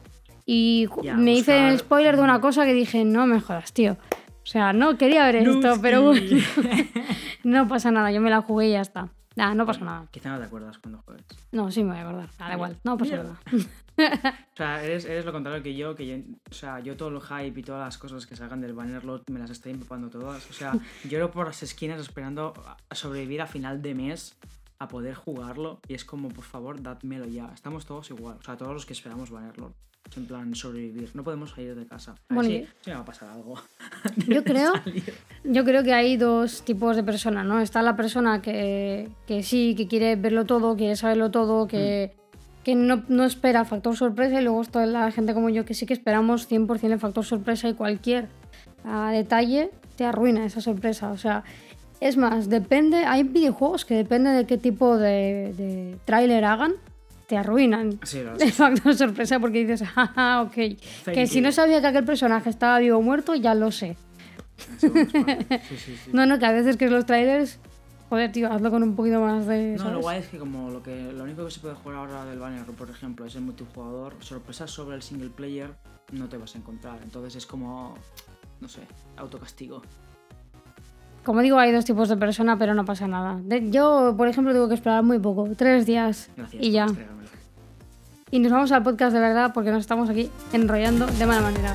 y 0.46 0.86
Ya, 1.02 1.14
me 1.16 1.32
hice 1.32 1.52
buscar- 1.54 1.72
el 1.72 1.78
spoiler 1.80 2.16
de 2.16 2.22
una 2.22 2.40
cosa 2.40 2.64
que 2.64 2.72
dije, 2.72 3.04
no 3.04 3.26
me 3.26 3.40
jodas, 3.40 3.72
tío. 3.72 3.96
O 4.44 4.46
sea, 4.48 4.72
no 4.72 4.96
quería 4.96 5.24
ver 5.26 5.42
esto, 5.48 5.74
pero 5.82 6.12
no 7.44 7.66
pasa 7.66 7.90
nada, 7.90 8.12
yo 8.12 8.20
me 8.20 8.30
la 8.30 8.42
jugué 8.42 8.68
y 8.68 8.72
ya 8.72 8.80
está. 8.82 9.08
Nah, 9.36 9.54
no 9.54 9.66
pasa 9.66 9.84
nada. 9.84 10.08
Quizá 10.10 10.30
no 10.30 10.38
te 10.38 10.44
acuerdas 10.44 10.78
cuando 10.78 11.02
juegues. 11.02 11.26
No, 11.52 11.70
sí 11.70 11.84
me 11.84 11.90
voy 11.90 11.98
a 11.98 12.08
acordar, 12.08 12.30
da 12.38 12.54
igual, 12.54 12.78
no 12.84 12.96
pasa 12.96 13.16
nada. 13.16 13.40
O 13.98 14.56
sea, 14.56 14.84
eres, 14.84 15.06
eres 15.06 15.24
lo 15.24 15.32
contrario 15.32 15.62
que 15.62 15.74
yo, 15.74 15.94
que 15.94 16.06
yo, 16.06 16.16
o 16.50 16.52
sea, 16.52 16.80
yo 16.80 16.98
todo 16.98 17.08
el 17.08 17.20
hype 17.22 17.60
y 17.60 17.62
todas 17.62 17.82
las 17.82 17.96
cosas 17.96 18.26
que 18.26 18.36
salgan 18.36 18.60
del 18.60 18.74
Bannerlord 18.74 19.22
me 19.30 19.38
las 19.38 19.48
estoy 19.48 19.72
empapando 19.72 20.10
todas. 20.10 20.50
O 20.50 20.52
sea, 20.52 20.74
lloro 21.08 21.30
por 21.30 21.46
las 21.46 21.62
esquinas 21.62 21.98
esperando 21.98 22.52
a 22.90 22.94
sobrevivir 22.94 23.40
a 23.40 23.46
final 23.46 23.80
de 23.80 23.94
mes 23.94 24.36
a 24.78 24.88
poder 24.88 25.14
jugarlo 25.14 25.80
y 25.88 25.94
es 25.94 26.04
como, 26.04 26.28
por 26.28 26.44
favor, 26.44 26.82
dádmelo 26.82 27.24
ya. 27.24 27.50
Estamos 27.54 27.86
todos 27.86 28.10
igual, 28.10 28.36
o 28.38 28.42
sea, 28.42 28.58
todos 28.58 28.74
los 28.74 28.84
que 28.84 28.92
esperamos 28.92 29.30
Bannerlord. 29.30 29.72
En 30.14 30.26
plan, 30.26 30.54
sobrevivir. 30.54 31.10
No 31.14 31.24
podemos 31.24 31.50
salir 31.50 31.74
de 31.74 31.86
casa. 31.86 32.12
A 32.12 32.14
ver 32.14 32.34
Bueno, 32.34 32.50
si, 32.50 32.66
si 32.82 32.90
me 32.90 32.96
va 32.96 33.02
a 33.02 33.04
pasar 33.04 33.28
algo. 33.30 33.56
Yo 34.28 34.44
creo, 34.44 34.72
yo 35.44 35.64
creo 35.64 35.82
que 35.82 35.92
hay 35.92 36.16
dos 36.16 36.62
tipos 36.62 36.96
de 36.96 37.02
personas, 37.02 37.44
¿no? 37.44 37.60
Está 37.60 37.82
la 37.82 37.96
persona 37.96 38.40
que, 38.40 39.08
que 39.26 39.42
sí, 39.42 39.74
que 39.76 39.88
quiere 39.88 40.16
verlo 40.16 40.44
todo, 40.44 40.76
quiere 40.76 40.96
saberlo 40.96 41.30
todo, 41.30 41.66
que, 41.66 42.14
que 42.64 42.74
no, 42.74 43.02
no 43.08 43.24
espera 43.24 43.64
factor 43.64 43.96
sorpresa 43.96 44.40
y 44.40 44.44
luego 44.44 44.62
está 44.62 44.86
la 44.86 45.10
gente 45.10 45.34
como 45.34 45.50
yo 45.50 45.64
que 45.64 45.74
sí 45.74 45.86
que 45.86 45.94
esperamos 45.94 46.50
100% 46.50 46.92
el 46.92 46.98
factor 46.98 47.24
sorpresa 47.24 47.68
y 47.68 47.74
cualquier 47.74 48.28
ah, 48.84 49.10
detalle 49.12 49.70
te 49.96 50.04
arruina 50.04 50.44
esa 50.44 50.60
sorpresa. 50.60 51.10
O 51.10 51.18
sea, 51.18 51.44
es 52.00 52.16
más, 52.16 52.48
depende, 52.48 53.04
hay 53.04 53.22
videojuegos 53.22 53.84
que 53.84 53.94
depende 53.94 54.30
de 54.30 54.46
qué 54.46 54.58
tipo 54.58 54.96
de, 54.98 55.54
de 55.56 55.96
tráiler 56.04 56.44
hagan, 56.44 56.74
te 57.26 57.36
arruinan. 57.36 57.98
Sí, 58.04 58.18
El 58.40 58.52
factor 58.52 58.94
sorpresa 58.94 59.38
porque 59.40 59.64
dices, 59.64 59.88
ah, 59.96 60.44
ok. 60.46 60.78
Que 61.12 61.26
si 61.26 61.40
no 61.40 61.52
sabía 61.52 61.80
que 61.80 61.86
aquel 61.88 62.04
personaje 62.04 62.50
estaba 62.50 62.78
vivo 62.78 62.98
o 62.98 63.02
muerto, 63.02 63.34
ya 63.34 63.54
lo 63.54 63.70
sé. 63.70 63.96
Sí. 64.86 65.98
No, 66.12 66.24
no, 66.24 66.38
que 66.38 66.46
a 66.46 66.52
veces 66.52 66.78
que 66.78 66.88
los 66.88 67.04
trailers, 67.04 67.58
joder, 68.08 68.32
tío, 68.32 68.50
hazlo 68.50 68.70
con 68.70 68.82
un 68.82 68.96
poquito 68.96 69.20
más 69.20 69.46
de. 69.46 69.72
No, 69.72 69.78
¿sabes? 69.78 69.92
lo 69.92 70.00
guay 70.00 70.20
es 70.20 70.28
que 70.28 70.38
como 70.38 70.70
lo 70.70 70.82
que 70.82 71.12
lo 71.12 71.24
único 71.24 71.44
que 71.44 71.50
se 71.50 71.60
puede 71.60 71.74
jugar 71.74 71.98
ahora 71.98 72.24
del 72.24 72.38
banner, 72.38 72.64
por 72.64 72.88
ejemplo, 72.88 73.26
es 73.26 73.34
el 73.34 73.42
multijugador, 73.42 74.14
sorpresas 74.20 74.70
sobre 74.70 74.96
el 74.96 75.02
single 75.02 75.28
player 75.28 75.74
no 76.12 76.28
te 76.28 76.36
vas 76.36 76.54
a 76.54 76.58
encontrar. 76.58 77.00
Entonces 77.02 77.36
es 77.36 77.46
como, 77.46 77.94
no 78.60 78.68
sé, 78.68 78.80
autocastigo. 79.16 79.82
Como 81.24 81.42
digo, 81.42 81.58
hay 81.58 81.72
dos 81.72 81.84
tipos 81.84 82.08
de 82.08 82.16
persona, 82.16 82.56
pero 82.56 82.74
no 82.74 82.84
pasa 82.84 83.08
nada. 83.08 83.40
Yo, 83.70 84.14
por 84.16 84.28
ejemplo, 84.28 84.52
tengo 84.52 84.68
que 84.68 84.74
esperar 84.74 85.02
muy 85.02 85.18
poco, 85.18 85.48
tres 85.56 85.84
días 85.84 86.30
Gracias. 86.36 86.62
y 86.62 86.70
ya. 86.70 86.86
Y 88.28 88.40
nos 88.40 88.50
vamos 88.50 88.72
al 88.72 88.82
podcast 88.82 89.14
de 89.14 89.20
verdad 89.20 89.52
porque 89.54 89.70
nos 89.70 89.82
estamos 89.82 90.10
aquí 90.10 90.28
enrollando 90.52 91.06
de 91.06 91.26
mala 91.26 91.42
manera. 91.42 91.72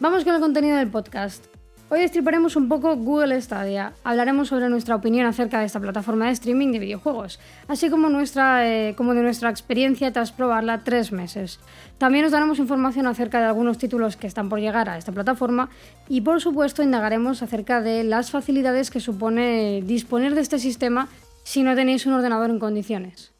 Vamos 0.00 0.24
con 0.24 0.34
el 0.34 0.40
contenido 0.40 0.78
del 0.78 0.88
podcast. 0.88 1.44
Hoy 1.90 2.00
destriparemos 2.00 2.56
un 2.56 2.70
poco 2.70 2.96
Google 2.96 3.38
Stadia. 3.42 3.92
Hablaremos 4.02 4.48
sobre 4.48 4.70
nuestra 4.70 4.96
opinión 4.96 5.26
acerca 5.26 5.58
de 5.58 5.66
esta 5.66 5.78
plataforma 5.78 6.26
de 6.26 6.32
streaming 6.32 6.72
de 6.72 6.78
videojuegos, 6.78 7.38
así 7.66 7.90
como, 7.90 8.08
nuestra, 8.08 8.66
eh, 8.66 8.94
como 8.94 9.12
de 9.12 9.22
nuestra 9.22 9.50
experiencia 9.50 10.10
tras 10.10 10.32
probarla 10.32 10.84
tres 10.84 11.12
meses. 11.12 11.60
También 11.98 12.24
os 12.24 12.32
daremos 12.32 12.58
información 12.58 13.06
acerca 13.06 13.40
de 13.40 13.46
algunos 13.46 13.76
títulos 13.76 14.16
que 14.16 14.26
están 14.26 14.48
por 14.48 14.60
llegar 14.60 14.88
a 14.88 14.96
esta 14.96 15.12
plataforma 15.12 15.68
y 16.08 16.22
por 16.22 16.40
supuesto 16.40 16.82
indagaremos 16.82 17.42
acerca 17.42 17.82
de 17.82 18.04
las 18.04 18.30
facilidades 18.30 18.90
que 18.90 19.00
supone 19.00 19.82
disponer 19.86 20.34
de 20.34 20.40
este 20.40 20.58
sistema 20.58 21.08
si 21.48 21.62
no 21.62 21.74
tenéis 21.74 22.04
un 22.04 22.12
ordenador 22.12 22.50
en 22.50 22.58
condiciones. 22.58 23.32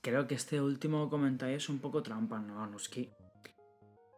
Creo 0.00 0.26
que 0.26 0.36
este 0.36 0.58
último 0.62 1.10
comentario 1.10 1.58
es 1.58 1.68
un 1.68 1.78
poco 1.78 2.02
trampa, 2.02 2.38
¿no, 2.38 2.64
Anuski? 2.64 3.10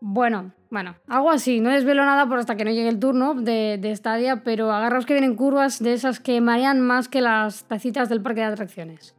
Bueno, 0.00 0.52
bueno, 0.70 0.94
algo 1.08 1.32
así. 1.32 1.58
No 1.58 1.70
desvelo 1.70 2.04
nada 2.04 2.28
por 2.28 2.38
hasta 2.38 2.54
que 2.54 2.64
no 2.64 2.70
llegue 2.70 2.88
el 2.88 3.00
turno 3.00 3.34
de, 3.34 3.78
de 3.80 3.96
Stadia, 3.96 4.44
pero 4.44 4.70
agarraos 4.70 5.04
que 5.04 5.14
vienen 5.14 5.34
curvas 5.34 5.82
de 5.82 5.94
esas 5.94 6.20
que 6.20 6.40
marean 6.40 6.80
más 6.80 7.08
que 7.08 7.20
las 7.20 7.64
tacitas 7.64 8.08
del 8.08 8.22
parque 8.22 8.42
de 8.42 8.46
atracciones. 8.46 9.16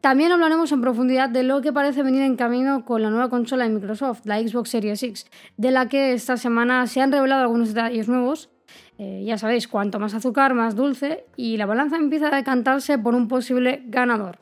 También 0.00 0.30
hablaremos 0.30 0.70
en 0.70 0.80
profundidad 0.80 1.30
de 1.30 1.42
lo 1.42 1.60
que 1.62 1.72
parece 1.72 2.04
venir 2.04 2.22
en 2.22 2.36
camino 2.36 2.84
con 2.84 3.02
la 3.02 3.10
nueva 3.10 3.28
consola 3.28 3.64
de 3.64 3.74
Microsoft, 3.74 4.20
la 4.24 4.38
Xbox 4.38 4.70
Series 4.70 5.02
X, 5.02 5.26
de 5.56 5.72
la 5.72 5.88
que 5.88 6.12
esta 6.12 6.36
semana 6.36 6.86
se 6.86 7.00
han 7.00 7.10
revelado 7.10 7.42
algunos 7.42 7.74
detalles 7.74 8.08
nuevos 8.08 8.50
Eh, 8.98 9.22
ya 9.24 9.38
sabéis, 9.38 9.68
cuanto 9.68 9.98
más 9.98 10.14
azúcar, 10.14 10.54
más 10.54 10.74
dulce, 10.74 11.24
y 11.36 11.56
la 11.56 11.66
balanza 11.66 11.96
empieza 11.96 12.28
a 12.28 12.36
decantarse 12.36 12.98
por 12.98 13.14
un 13.14 13.28
posible 13.28 13.82
ganador. 13.86 14.38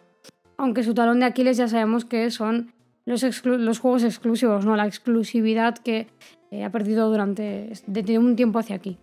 Aunque 0.57 0.83
su 0.83 0.95
talón 0.95 1.21
de 1.21 1.27
Aquiles 1.27 1.57
ya 1.57 1.69
sabemos 1.69 2.05
que 2.05 2.31
son 2.31 2.73
los, 3.05 3.79
juegos 3.79 4.03
exclusivos, 4.03 4.65
¿no? 4.65 4.77
la 4.77 4.87
exclusividad 4.87 5.77
que 5.79 6.09
eh, 6.51 6.65
ha 6.65 6.71
perdido 6.71 7.09
durante 7.11 7.71
desde 7.87 8.19
un 8.19 8.37
tiempo 8.37 8.59
hacia 8.59 8.77
aquí. 8.77 8.99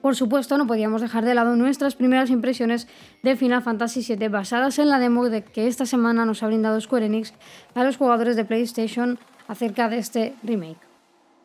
Por 0.00 0.14
supuesto, 0.14 0.56
no 0.56 0.68
podíamos 0.68 1.00
dejar 1.02 1.24
de 1.24 1.34
lado 1.34 1.56
nuestras 1.56 1.96
primeras 1.96 2.30
impresiones 2.30 2.86
de 3.24 3.34
Final 3.34 3.62
Fantasy 3.62 4.14
VII 4.14 4.28
basadas 4.28 4.78
en 4.78 4.88
la 4.88 5.00
demo 5.00 5.28
de 5.28 5.42
que 5.42 5.66
esta 5.66 5.84
semana 5.84 6.24
nos 6.24 6.44
ha 6.44 6.46
brindado 6.46 6.80
Square 6.80 7.06
Enix 7.06 7.34
a 7.74 7.82
los 7.82 7.96
jugadores 7.96 8.36
de 8.36 8.44
PlayStation 8.44 9.18
acerca 9.48 9.88
de 9.88 9.98
este 9.98 10.34
remake. 10.44 10.85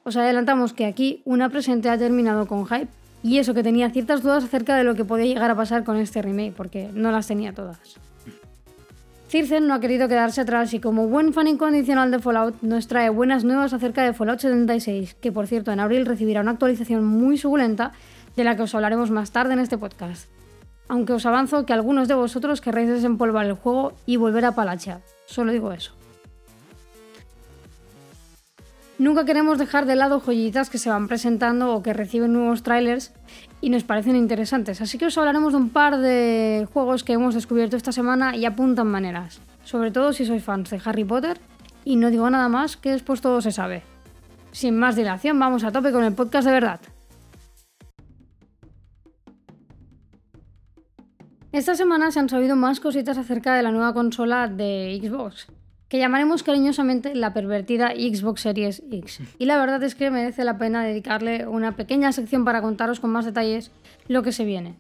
Os 0.03 0.17
adelantamos 0.17 0.73
que 0.73 0.85
aquí 0.85 1.21
una 1.25 1.49
presente 1.49 1.89
ha 1.89 1.97
terminado 1.97 2.47
con 2.47 2.65
hype 2.65 2.87
y 3.23 3.37
eso 3.37 3.53
que 3.53 3.63
tenía 3.63 3.91
ciertas 3.91 4.23
dudas 4.23 4.43
acerca 4.43 4.75
de 4.75 4.83
lo 4.83 4.95
que 4.95 5.05
podía 5.05 5.25
llegar 5.25 5.51
a 5.51 5.55
pasar 5.55 5.83
con 5.83 5.97
este 5.97 6.21
remake, 6.21 6.53
porque 6.53 6.89
no 6.93 7.11
las 7.11 7.27
tenía 7.27 7.53
todas. 7.53 7.97
Circen 9.27 9.67
no 9.67 9.75
ha 9.75 9.79
querido 9.79 10.09
quedarse 10.09 10.41
atrás 10.41 10.73
y 10.73 10.79
como 10.79 11.07
buen 11.07 11.31
fan 11.31 11.47
incondicional 11.47 12.11
de 12.11 12.19
Fallout 12.19 12.61
nos 12.63 12.87
trae 12.87 13.09
buenas 13.09 13.45
nuevas 13.45 13.71
acerca 13.71 14.03
de 14.03 14.13
Fallout 14.13 14.39
76, 14.39 15.15
que 15.21 15.31
por 15.31 15.47
cierto 15.47 15.71
en 15.71 15.79
abril 15.79 16.05
recibirá 16.05 16.41
una 16.41 16.51
actualización 16.51 17.05
muy 17.05 17.37
suculenta 17.37 17.93
de 18.35 18.43
la 18.43 18.57
que 18.57 18.63
os 18.63 18.75
hablaremos 18.75 19.11
más 19.11 19.31
tarde 19.31 19.53
en 19.53 19.59
este 19.59 19.77
podcast. 19.77 20.29
Aunque 20.89 21.13
os 21.13 21.25
avanzo 21.25 21.65
que 21.65 21.71
algunos 21.71 22.09
de 22.09 22.15
vosotros 22.15 22.59
querréis 22.59 22.89
desempolvar 22.89 23.45
el 23.45 23.53
juego 23.53 23.93
y 24.05 24.17
volver 24.17 24.43
a 24.43 24.55
palachear. 24.55 24.99
Solo 25.27 25.53
digo 25.53 25.71
eso. 25.71 26.00
Nunca 29.01 29.25
queremos 29.25 29.57
dejar 29.57 29.87
de 29.87 29.95
lado 29.95 30.19
joyitas 30.19 30.69
que 30.69 30.77
se 30.77 30.91
van 30.91 31.07
presentando 31.07 31.73
o 31.73 31.81
que 31.81 31.91
reciben 31.91 32.33
nuevos 32.33 32.61
trailers 32.61 33.13
y 33.59 33.71
nos 33.71 33.83
parecen 33.83 34.15
interesantes, 34.15 34.79
así 34.79 34.99
que 34.99 35.07
os 35.07 35.17
hablaremos 35.17 35.53
de 35.53 35.57
un 35.57 35.69
par 35.71 35.97
de 35.97 36.67
juegos 36.71 37.03
que 37.03 37.13
hemos 37.13 37.33
descubierto 37.33 37.75
esta 37.75 37.91
semana 37.91 38.35
y 38.35 38.45
apuntan 38.45 38.85
maneras, 38.85 39.41
sobre 39.63 39.89
todo 39.89 40.13
si 40.13 40.23
sois 40.23 40.43
fans 40.43 40.69
de 40.69 40.79
Harry 40.85 41.03
Potter 41.03 41.41
y 41.83 41.95
no 41.95 42.11
digo 42.11 42.29
nada 42.29 42.47
más 42.47 42.77
que 42.77 42.91
después 42.91 43.21
todo 43.21 43.41
se 43.41 43.51
sabe. 43.51 43.81
Sin 44.51 44.77
más 44.77 44.95
dilación, 44.95 45.39
vamos 45.39 45.63
a 45.63 45.71
tope 45.71 45.91
con 45.91 46.03
el 46.03 46.13
podcast 46.13 46.45
de 46.45 46.53
verdad. 46.53 46.79
Esta 51.51 51.73
semana 51.73 52.11
se 52.11 52.19
han 52.19 52.29
sabido 52.29 52.55
más 52.55 52.79
cositas 52.79 53.17
acerca 53.17 53.55
de 53.55 53.63
la 53.63 53.71
nueva 53.71 53.95
consola 53.95 54.47
de 54.47 55.01
Xbox, 55.01 55.47
que 55.91 55.99
llamaremos 55.99 56.41
cariñosamente 56.41 57.15
la 57.15 57.33
pervertida 57.33 57.89
Xbox 57.89 58.39
Series 58.39 58.81
X. 58.89 59.19
Y 59.37 59.45
la 59.45 59.57
verdad 59.57 59.83
es 59.83 59.93
que 59.93 60.09
merece 60.09 60.45
la 60.45 60.57
pena 60.57 60.85
dedicarle 60.85 61.45
una 61.45 61.75
pequeña 61.75 62.13
sección 62.13 62.45
para 62.45 62.61
contaros 62.61 63.01
con 63.01 63.09
más 63.09 63.25
detalles 63.25 63.71
lo 64.07 64.23
que 64.23 64.31
se 64.31 64.45
viene. 64.45 64.75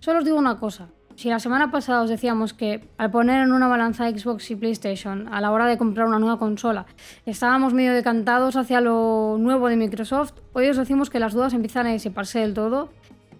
Solo 0.00 0.18
os 0.18 0.24
digo 0.26 0.36
una 0.36 0.58
cosa, 0.58 0.88
si 1.16 1.30
la 1.30 1.38
semana 1.38 1.70
pasada 1.70 2.02
os 2.02 2.10
decíamos 2.10 2.52
que 2.52 2.84
al 2.98 3.10
poner 3.10 3.42
en 3.42 3.52
una 3.52 3.68
balanza 3.68 4.10
Xbox 4.10 4.50
y 4.50 4.56
PlayStation 4.56 5.32
a 5.32 5.40
la 5.40 5.50
hora 5.50 5.64
de 5.64 5.78
comprar 5.78 6.06
una 6.06 6.18
nueva 6.18 6.38
consola 6.38 6.84
estábamos 7.24 7.72
medio 7.72 7.94
decantados 7.94 8.56
hacia 8.56 8.82
lo 8.82 9.38
nuevo 9.38 9.70
de 9.70 9.76
Microsoft, 9.76 10.34
hoy 10.52 10.68
os 10.68 10.76
decimos 10.76 11.08
que 11.08 11.20
las 11.20 11.32
dudas 11.32 11.54
empiezan 11.54 11.86
a 11.86 11.92
disiparse 11.92 12.40
del 12.40 12.52
todo 12.52 12.90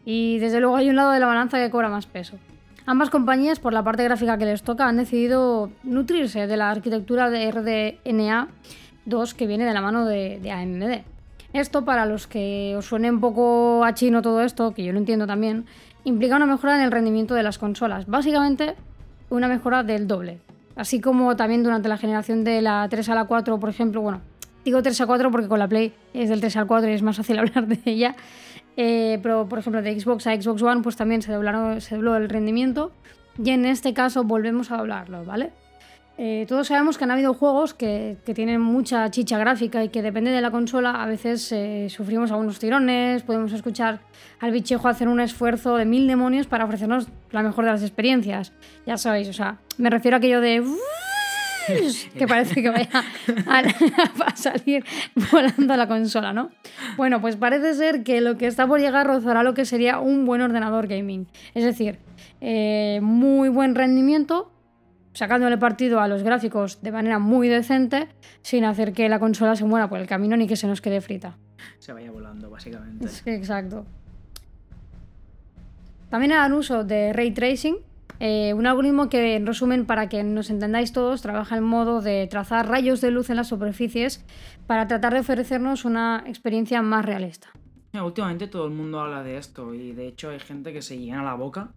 y 0.06 0.38
desde 0.38 0.58
luego 0.60 0.76
hay 0.76 0.88
un 0.88 0.96
lado 0.96 1.10
de 1.10 1.20
la 1.20 1.26
balanza 1.26 1.58
que 1.58 1.68
cobra 1.68 1.90
más 1.90 2.06
peso. 2.06 2.38
Ambas 2.90 3.08
compañías, 3.08 3.60
por 3.60 3.72
la 3.72 3.84
parte 3.84 4.02
gráfica 4.02 4.36
que 4.36 4.46
les 4.46 4.64
toca, 4.64 4.88
han 4.88 4.96
decidido 4.96 5.70
nutrirse 5.84 6.48
de 6.48 6.56
la 6.56 6.72
arquitectura 6.72 7.30
de 7.30 7.48
RDNA 7.48 8.48
2 9.04 9.34
que 9.34 9.46
viene 9.46 9.64
de 9.64 9.72
la 9.72 9.80
mano 9.80 10.06
de, 10.06 10.50
AMD. 10.50 11.04
Esto, 11.52 11.84
para 11.84 12.04
los 12.04 12.26
que 12.26 12.74
os 12.76 12.86
suene 12.86 13.08
un 13.08 13.20
poco 13.20 13.84
a 13.84 13.94
chino 13.94 14.22
todo 14.22 14.42
esto, 14.42 14.74
que 14.74 14.82
yo 14.82 14.92
lo 14.92 14.98
entiendo 14.98 15.28
también, 15.28 15.66
implica 16.02 16.34
una 16.34 16.46
mejora 16.46 16.74
en 16.74 16.82
el 16.82 16.90
rendimiento 16.90 17.34
de 17.34 17.44
las 17.44 17.58
consolas. 17.58 18.08
Básicamente, 18.08 18.74
una 19.28 19.46
mejora 19.46 19.84
del 19.84 20.08
doble. 20.08 20.40
Así 20.74 21.00
como 21.00 21.36
también 21.36 21.62
durante 21.62 21.88
la 21.88 21.96
generación 21.96 22.42
de 22.42 22.60
la 22.60 22.88
3 22.90 23.08
a 23.08 23.14
la 23.14 23.26
4, 23.26 23.60
por 23.60 23.70
ejemplo, 23.70 24.00
bueno, 24.00 24.20
digo 24.64 24.82
3 24.82 25.00
a 25.00 25.06
4 25.06 25.30
porque 25.30 25.46
con 25.46 25.60
la 25.60 25.68
Play 25.68 25.94
es 26.12 26.28
del 26.28 26.40
3 26.40 26.56
al 26.56 26.66
4 26.66 26.90
y 26.90 26.94
es 26.94 27.02
más 27.02 27.16
fácil 27.16 27.38
hablar 27.38 27.68
de 27.68 27.78
ella. 27.84 28.16
Eh, 28.76 29.18
pero, 29.22 29.48
por 29.48 29.58
ejemplo, 29.58 29.82
de 29.82 29.98
Xbox 29.98 30.26
a 30.26 30.40
Xbox 30.40 30.62
One, 30.62 30.82
pues 30.82 30.96
también 30.96 31.22
se, 31.22 31.32
se 31.80 31.94
dobló 31.96 32.16
el 32.16 32.28
rendimiento. 32.28 32.92
Y 33.42 33.50
en 33.50 33.66
este 33.66 33.94
caso 33.94 34.24
volvemos 34.24 34.70
a 34.70 34.78
doblarlo, 34.78 35.24
¿vale? 35.24 35.52
Eh, 36.22 36.44
todos 36.46 36.66
sabemos 36.66 36.98
que 36.98 37.04
han 37.04 37.12
habido 37.12 37.32
juegos 37.32 37.72
que, 37.72 38.18
tienen 38.34 38.60
mucha 38.60 39.10
chicha 39.10 39.38
gráfica 39.38 39.82
y 39.82 39.88
que 39.88 40.02
depende 40.02 40.30
de 40.30 40.42
la 40.42 40.50
consola 40.50 41.02
a 41.02 41.06
veces 41.06 41.50
eh, 41.50 41.86
sufrimos 41.88 42.30
algunos 42.30 42.58
tirones, 42.58 43.22
podemos 43.22 43.54
escuchar 43.54 44.00
al 44.38 44.50
bichejo 44.50 44.86
hacer 44.88 45.08
un 45.08 45.20
esfuerzo 45.20 45.76
de 45.76 45.86
mil 45.86 46.06
demonios 46.06 46.46
para 46.46 46.66
ofrecernos 46.66 47.08
la 47.30 47.42
mejor 47.42 47.64
de 47.64 47.70
las 47.70 47.82
experiencias. 47.82 48.52
Ya 48.86 48.98
sabéis, 48.98 49.30
o 49.30 49.32
sea, 49.32 49.60
me 49.78 49.88
refiero 49.88 50.16
a 50.16 50.18
aquello 50.18 50.42
de 50.42 50.62
que 52.18 52.26
parece 52.26 52.62
que 52.62 52.70
vaya 52.70 52.88
a, 53.46 54.36
salir 54.36 54.84
volando 55.32 55.76
la 55.76 55.86
consola, 55.88 56.32
¿no? 56.32 56.50
Bueno, 56.96 57.20
pues 57.20 57.36
parece 57.36 57.74
ser 57.74 58.02
que 58.02 58.20
lo 58.20 58.36
que 58.36 58.46
está 58.46 58.66
por 58.66 58.80
llegar 58.80 59.06
rozará 59.06 59.42
lo 59.42 59.54
que 59.54 59.64
sería 59.64 59.98
un 59.98 60.26
buen 60.26 60.40
ordenador 60.40 60.86
gaming. 60.86 61.26
Es 61.54 61.64
decir, 61.64 61.98
eh, 62.40 63.00
muy 63.02 63.48
buen 63.48 63.74
rendimiento, 63.74 64.50
sacándole 65.12 65.58
partido 65.58 66.00
a 66.00 66.08
los 66.08 66.22
gráficos 66.22 66.82
de 66.82 66.92
manera 66.92 67.18
muy 67.18 67.48
decente, 67.48 68.08
sin 68.42 68.64
hacer 68.64 68.92
que 68.92 69.08
la 69.08 69.18
consola 69.18 69.56
se 69.56 69.64
muera 69.64 69.88
por 69.88 69.98
el 69.98 70.06
camino 70.06 70.36
ni 70.36 70.46
que 70.46 70.56
se 70.56 70.66
nos 70.66 70.80
quede 70.80 71.00
frita. 71.00 71.36
Se 71.78 71.92
vaya 71.92 72.10
volando, 72.10 72.50
básicamente. 72.50 73.06
exacto. 73.26 73.84
También 76.10 76.32
harán 76.32 76.52
uso 76.52 76.82
de 76.84 77.12
ray 77.12 77.30
tracing, 77.30 77.76
eh, 78.20 78.52
un 78.52 78.66
algoritmo 78.66 79.08
que, 79.08 79.34
en 79.34 79.46
resumen, 79.46 79.86
para 79.86 80.10
que 80.10 80.22
nos 80.22 80.50
entendáis 80.50 80.92
todos, 80.92 81.22
trabaja 81.22 81.56
en 81.56 81.64
modo 81.64 82.02
de 82.02 82.26
trazar 82.26 82.68
rayos 82.68 83.00
de 83.00 83.10
luz 83.10 83.30
en 83.30 83.36
las 83.36 83.48
superficies 83.48 84.24
para 84.66 84.86
tratar 84.86 85.14
de 85.14 85.20
ofrecernos 85.20 85.86
una 85.86 86.22
experiencia 86.26 86.82
más 86.82 87.06
realista. 87.06 87.48
últimamente 87.94 88.46
todo 88.46 88.66
el 88.66 88.72
mundo 88.72 89.00
habla 89.00 89.22
de 89.22 89.38
esto 89.38 89.74
y 89.74 89.92
de 89.92 90.06
hecho 90.06 90.28
hay 90.28 90.38
gente 90.38 90.72
que 90.72 90.82
se 90.82 90.98
llena 90.98 91.24
la 91.24 91.34
boca 91.34 91.72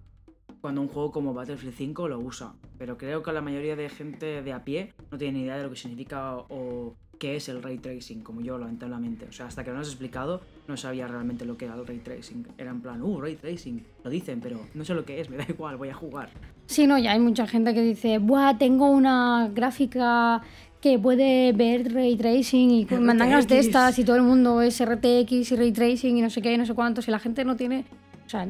cuando 0.59 0.81
un 0.81 0.89
juego 0.89 1.11
como 1.11 1.33
Battlefield 1.33 1.75
5 1.75 2.07
lo 2.09 2.19
usa. 2.19 2.53
Pero 2.77 2.97
creo 2.97 3.23
que 3.23 3.31
la 3.31 3.41
mayoría 3.41 3.75
de 3.77 3.87
gente 3.89 4.41
de 4.41 4.53
a 4.53 4.65
pie 4.65 4.93
no 5.11 5.17
tiene 5.17 5.39
ni 5.39 5.43
idea 5.45 5.57
de 5.57 5.63
lo 5.63 5.69
que 5.69 5.77
significa 5.77 6.35
o 6.35 6.95
qué 7.23 7.37
es 7.37 7.47
el 7.47 7.63
ray 7.63 7.77
tracing, 7.77 8.19
como 8.19 8.41
yo 8.41 8.57
lo 8.57 8.67
mente. 8.67 9.25
O 9.29 9.31
sea, 9.31 9.45
hasta 9.45 9.63
que 9.63 9.69
no 9.69 9.77
lo 9.77 9.81
has 9.83 9.87
explicado, 9.87 10.41
no 10.67 10.75
sabía 10.75 11.07
realmente 11.07 11.45
lo 11.45 11.55
que 11.55 11.63
era 11.63 11.75
el 11.75 11.87
ray 11.87 11.99
tracing. 11.99 12.45
Era 12.57 12.71
en 12.71 12.81
plan, 12.81 13.01
uh, 13.01 13.21
ray 13.21 13.37
tracing, 13.37 13.81
lo 14.03 14.09
dicen, 14.09 14.41
pero 14.41 14.59
no 14.73 14.83
sé 14.83 14.93
lo 14.93 15.05
que 15.05 15.21
es, 15.21 15.29
me 15.29 15.37
da 15.37 15.45
igual, 15.49 15.77
voy 15.77 15.87
a 15.87 15.93
jugar. 15.93 16.31
Sí, 16.65 16.85
no, 16.85 16.97
ya 16.97 17.13
hay 17.13 17.21
mucha 17.21 17.47
gente 17.47 17.73
que 17.73 17.81
dice, 17.81 18.17
buah, 18.17 18.57
tengo 18.57 18.89
una 18.89 19.49
gráfica 19.53 20.41
que 20.81 20.99
puede 20.99 21.53
ver 21.53 21.93
ray 21.93 22.17
tracing 22.17 22.71
y 22.71 22.85
mandangas 22.99 23.47
de 23.47 23.59
estas 23.59 23.97
y 23.99 24.03
todo 24.03 24.17
el 24.17 24.23
mundo 24.23 24.61
es 24.61 24.83
RTX 24.83 25.31
y 25.31 25.55
ray 25.55 25.71
tracing 25.71 26.17
y 26.17 26.21
no 26.21 26.29
sé 26.29 26.41
qué 26.41 26.51
y 26.51 26.57
no 26.57 26.65
sé 26.65 26.73
cuántos 26.73 27.07
y 27.07 27.11
la 27.11 27.19
gente 27.19 27.45
no 27.45 27.55
tiene, 27.55 27.85
o 28.25 28.29
sea, 28.29 28.45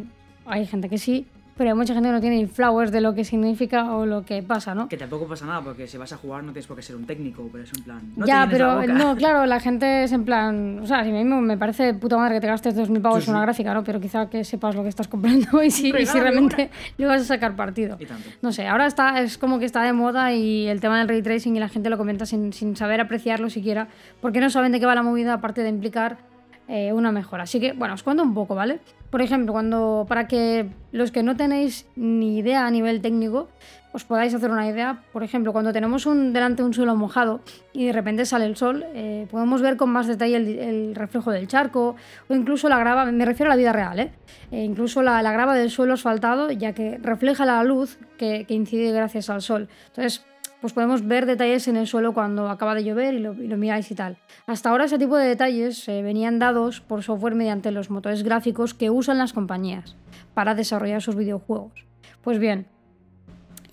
hay 0.48 0.66
gente 0.66 0.90
que 0.90 0.98
sí, 0.98 1.28
pero 1.58 1.70
hay 1.70 1.76
mucha 1.76 1.94
gente 1.94 2.10
que 2.10 2.14
no 2.14 2.22
tiene 2.22 2.38
ni 2.38 2.46
flowers 2.48 2.92
de 2.92 3.02
lo 3.02 3.14
que 3.14 3.24
significa 3.24 3.96
o 3.96 4.06
lo 4.06 4.24
que 4.24 4.42
pasa, 4.42 4.74
¿no? 4.74 4.90
Que 4.90 4.98
tampoco 4.98 5.28
pasa 5.28 5.46
nada, 5.46 5.62
porque 5.62 5.88
si 5.88 5.98
vas 5.98 6.12
a 6.14 6.18
jugar 6.18 6.44
no 6.44 6.52
tienes 6.52 6.68
por 6.68 6.76
qué 6.76 6.84
ser 6.84 6.96
un 6.96 7.06
técnico, 7.06 7.48
pero 7.52 7.64
es 7.64 7.72
en 7.78 7.84
plan. 7.84 8.02
ya, 8.26 8.48
pero 8.50 8.86
no, 8.88 9.16
claro, 9.18 9.46
la 9.46 9.60
gente 9.60 10.04
es 10.04 10.12
en 10.12 10.26
plan. 10.26 10.80
O 10.82 10.88
sea, 10.88 11.04
si 11.04 11.12
mismo 11.12 11.42
me 11.42 11.58
parece 11.58 11.94
puta 11.94 12.18
madre 12.18 12.36
que 12.36 12.42
te 12.42 12.48
gastes 12.48 12.76
2.000 12.76 13.02
pavos 13.02 13.28
en 13.28 13.34
una 13.36 13.44
gráfica, 13.44 13.74
¿no? 13.74 13.84
Pero 13.84 14.00
quizá 14.00 14.30
que 14.30 14.44
sepas 14.44 14.76
lo 14.76 14.84
que 14.84 14.90
estás 14.90 15.08
comprando 15.08 15.64
y 15.64 15.70
si, 15.70 15.92
si 15.92 16.20
realmente 16.20 16.70
le 16.98 17.06
vas 17.06 17.22
a 17.22 17.26
sacar 17.26 17.56
partido. 17.56 17.98
No 18.42 18.52
sé, 18.52 18.68
ahora 18.68 18.88
está, 18.88 19.22
es 19.22 19.38
como 19.38 19.60
que 19.60 19.66
está 19.66 19.84
de 19.84 19.94
moda 19.94 20.34
y 20.34 20.68
el 20.68 20.80
tema 20.80 20.98
del 21.00 21.08
ray 21.08 21.22
tracing 21.22 21.56
y 21.56 21.60
la 21.60 21.70
gente 21.70 21.90
lo 21.90 21.98
comenta 21.98 22.26
sin, 22.26 22.54
sin 22.54 22.76
saber 22.76 23.00
apreciarlo 23.02 23.50
siquiera, 23.50 23.88
porque 24.22 24.40
no 24.40 24.50
saben 24.50 24.72
de 24.72 24.80
qué 24.80 24.86
va 24.86 24.96
la 24.96 25.04
movida, 25.04 25.34
aparte 25.34 25.62
de 25.62 25.70
implicar 25.70 26.18
eh, 26.68 26.94
una 26.94 27.12
mejora. 27.12 27.44
Así 27.44 27.60
que, 27.60 27.74
bueno, 27.74 27.94
os 27.94 28.04
cuento 28.04 28.24
un 28.24 28.34
poco, 28.34 28.56
¿vale? 28.56 28.80
Por 29.14 29.22
ejemplo, 29.22 29.54
cuando 29.54 30.08
para 30.10 30.28
que 30.28 30.72
los 30.92 31.12
que 31.12 31.22
no 31.22 31.38
tenéis 31.38 31.86
ni 31.96 32.40
idea 32.40 32.66
a 32.66 32.72
nivel 32.72 33.00
técnico 33.00 33.48
os 33.92 34.06
podáis 34.06 34.34
hacer 34.34 34.50
una 34.50 34.68
idea, 34.68 35.04
por 35.14 35.22
ejemplo, 35.22 35.54
cuando 35.54 35.72
tenemos 35.72 36.08
un, 36.08 36.34
delante 36.34 36.64
un 36.64 36.74
suelo 36.74 36.96
mojado 36.96 37.42
y 37.74 37.86
de 37.86 37.94
repente 37.94 38.26
sale 38.26 38.46
el 38.46 38.56
sol, 38.56 38.84
eh, 38.96 39.28
podemos 39.30 39.62
ver 39.62 39.78
con 39.78 39.92
más 39.92 40.08
detalle 40.08 40.38
el, 40.38 40.96
reflejo 40.96 41.30
del 41.30 41.48
charco 41.48 41.96
o 42.28 42.34
incluso 42.34 42.70
la 42.70 42.80
grava, 42.80 43.06
me 43.12 43.24
refiero 43.24 43.52
a 43.52 43.54
la 43.54 43.60
vida 43.60 43.72
real, 43.72 44.00
¿eh? 44.00 44.14
eh 44.50 44.64
incluso 44.64 45.04
la, 45.04 45.22
grava 45.22 45.54
del 45.54 45.70
suelo 45.70 45.94
asfaltado, 45.94 46.50
ya 46.50 46.74
que 46.74 46.98
refleja 46.98 47.46
la 47.46 47.64
luz 47.64 48.00
que, 48.18 48.46
que 48.46 48.56
incide 48.56 48.92
gracias 48.94 49.30
al 49.30 49.44
sol. 49.44 49.70
Entonces, 49.90 50.26
pues 50.64 50.72
podemos 50.72 51.06
ver 51.06 51.26
detalles 51.26 51.68
en 51.68 51.76
el 51.76 51.88
suelo 51.88 52.14
cuando 52.14 52.48
acaba 52.48 52.74
de 52.74 52.86
llover 52.86 53.16
y 53.16 53.20
lo, 53.20 53.34
miráis 53.34 53.92
y 53.92 53.96
tal. 53.96 54.16
Hasta 54.48 54.70
ahora 54.70 54.86
ese 54.86 54.98
tipo 54.98 55.18
de 55.18 55.28
detalles 55.28 55.86
eh, 55.90 56.02
venían 56.02 56.40
dados 56.40 56.80
por 56.80 57.04
software 57.04 57.36
mediante 57.36 57.70
los 57.70 57.90
motores 57.90 58.24
gráficos 58.24 58.74
que 58.74 58.90
usan 58.90 59.18
las 59.18 59.34
compañías 59.34 59.98
para 60.34 60.56
desarrollar 60.56 61.02
sus 61.02 61.18
videojuegos. 61.18 61.74
Pues 62.22 62.40
bien, 62.40 62.66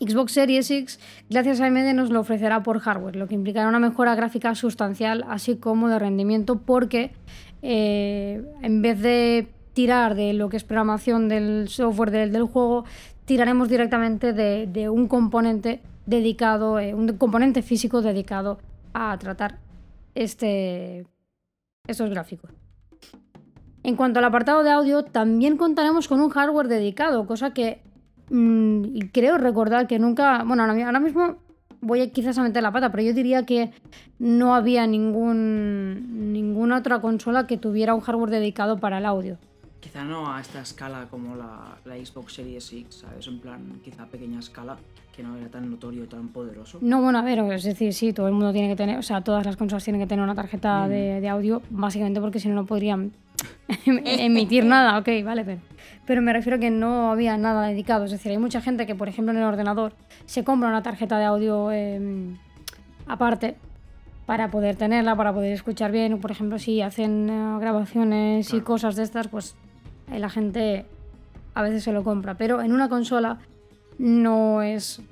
Xbox 0.00 0.32
Series 0.32 0.68
X, 0.68 0.98
gracias 1.28 1.60
a 1.60 1.66
AMD, 1.66 1.94
nos 1.94 2.10
lo 2.10 2.18
ofrecerá 2.18 2.64
por 2.64 2.80
hardware, 2.80 3.14
lo 3.14 3.28
que 3.28 3.36
implicará 3.36 3.68
una 3.68 3.78
mejora 3.78 4.16
gráfica 4.16 4.56
sustancial, 4.56 5.24
así 5.28 5.58
como 5.58 5.88
de 5.88 6.00
rendimiento, 6.00 6.58
porque 6.58 7.12
eh, 7.62 8.42
en 8.62 8.82
vez 8.82 9.00
de 9.00 9.46
tirar 9.74 10.16
de 10.16 10.32
lo 10.32 10.48
que 10.48 10.56
es 10.56 10.64
programación 10.64 11.28
del 11.28 11.68
software 11.68 12.10
del, 12.10 12.32
del 12.32 12.42
juego, 12.42 12.84
tiraremos 13.26 13.68
directamente 13.68 14.32
de, 14.32 14.66
de 14.66 14.88
un 14.88 15.06
componente 15.06 15.82
dedicado, 16.10 16.78
eh, 16.78 16.92
un 16.92 17.16
componente 17.16 17.62
físico 17.62 18.02
dedicado 18.02 18.58
a 18.92 19.16
tratar 19.18 19.58
este, 20.14 21.06
estos 21.86 22.10
gráficos. 22.10 22.50
En 23.82 23.96
cuanto 23.96 24.18
al 24.18 24.24
apartado 24.26 24.62
de 24.62 24.70
audio, 24.70 25.04
también 25.04 25.56
contaremos 25.56 26.08
con 26.08 26.20
un 26.20 26.28
hardware 26.28 26.68
dedicado, 26.68 27.26
cosa 27.26 27.54
que 27.54 27.80
mm, 28.28 28.98
creo 29.12 29.38
recordar 29.38 29.86
que 29.86 29.98
nunca, 29.98 30.44
bueno, 30.44 30.64
ahora, 30.64 31.00
mismo 31.00 31.36
voy 31.80 32.02
a, 32.02 32.12
quizás 32.12 32.36
a 32.36 32.42
meter 32.42 32.62
la 32.62 32.72
pata, 32.72 32.90
pero 32.90 33.04
yo 33.04 33.14
diría 33.14 33.46
que 33.46 33.72
no 34.18 34.54
había 34.54 34.86
ningún, 34.86 36.32
ninguna 36.32 36.78
otra 36.78 37.00
consola 37.00 37.46
que 37.46 37.56
tuviera 37.56 37.94
un 37.94 38.00
hardware 38.00 38.30
dedicado 38.30 38.78
para 38.78 38.98
el 38.98 39.06
audio. 39.06 39.38
Quizá 39.80 40.04
no 40.04 40.30
a 40.30 40.40
esta 40.42 40.60
escala 40.60 41.06
como 41.08 41.36
la, 41.36 41.78
la 41.86 41.96
Xbox 41.96 42.34
Series 42.34 42.70
X, 42.70 42.96
¿sabes? 42.96 43.26
En 43.28 43.40
plan, 43.40 43.80
quizá 43.82 44.02
a 44.02 44.06
pequeña 44.06 44.40
escala, 44.40 44.76
que 45.20 45.26
no 45.28 45.36
era 45.36 45.48
tan 45.48 45.70
notorio, 45.70 46.08
tan 46.08 46.28
poderoso. 46.28 46.78
No, 46.80 47.02
bueno, 47.02 47.18
a 47.18 47.22
ver, 47.22 47.38
es 47.52 47.64
decir, 47.64 47.92
sí, 47.92 48.12
todo 48.14 48.26
el 48.26 48.32
mundo 48.32 48.52
tiene 48.52 48.68
que 48.68 48.76
tener, 48.76 48.98
o 48.98 49.02
sea, 49.02 49.20
todas 49.20 49.44
las 49.44 49.56
consolas 49.56 49.84
tienen 49.84 50.00
que 50.00 50.06
tener 50.06 50.22
una 50.22 50.34
tarjeta 50.34 50.86
Mm. 50.86 50.88
de, 50.88 51.20
de 51.20 51.28
audio, 51.28 51.62
básicamente 51.68 52.20
porque 52.22 52.40
si 52.40 52.48
no, 52.48 52.54
no 52.54 52.64
podrían 52.64 53.12
emitir 53.86 54.64
nada, 54.64 54.98
ok, 54.98 55.08
vale, 55.22 55.44
pero, 55.44 55.60
pero 56.06 56.22
me 56.22 56.32
refiero 56.32 56.56
a 56.56 56.58
que 56.58 56.70
no 56.70 57.10
había 57.12 57.36
nada 57.36 57.66
dedicado, 57.66 58.06
es 58.06 58.12
decir, 58.12 58.32
hay 58.32 58.38
mucha 58.38 58.62
gente 58.62 58.86
que, 58.86 58.94
por 58.94 59.08
ejemplo, 59.08 59.32
en 59.32 59.38
el 59.38 59.44
ordenador 59.44 59.92
se 60.24 60.42
compra 60.42 60.68
una 60.70 60.82
tarjeta 60.82 61.18
de 61.18 61.24
audio 61.26 61.70
eh, 61.70 62.34
aparte 63.06 63.56
para 64.24 64.50
poder 64.50 64.76
tenerla, 64.76 65.16
para 65.16 65.34
poder 65.34 65.52
escuchar 65.52 65.92
bien, 65.92 66.18
por 66.18 66.30
ejemplo, 66.30 66.58
si 66.58 66.80
hacen 66.80 67.28
eh, 67.28 67.58
grabaciones 67.60 68.54
y 68.54 68.60
cosas 68.62 68.96
de 68.96 69.02
estas, 69.02 69.28
pues 69.28 69.54
eh, 70.10 70.18
la 70.18 70.30
gente 70.30 70.86
a 71.54 71.62
veces 71.62 71.82
se 71.84 71.92
lo 71.92 72.04
compra, 72.04 72.34
pero 72.38 72.62
en 72.62 72.72
una 72.72 72.88
consola 72.88 73.38
no 73.98 74.62
es 74.62 75.02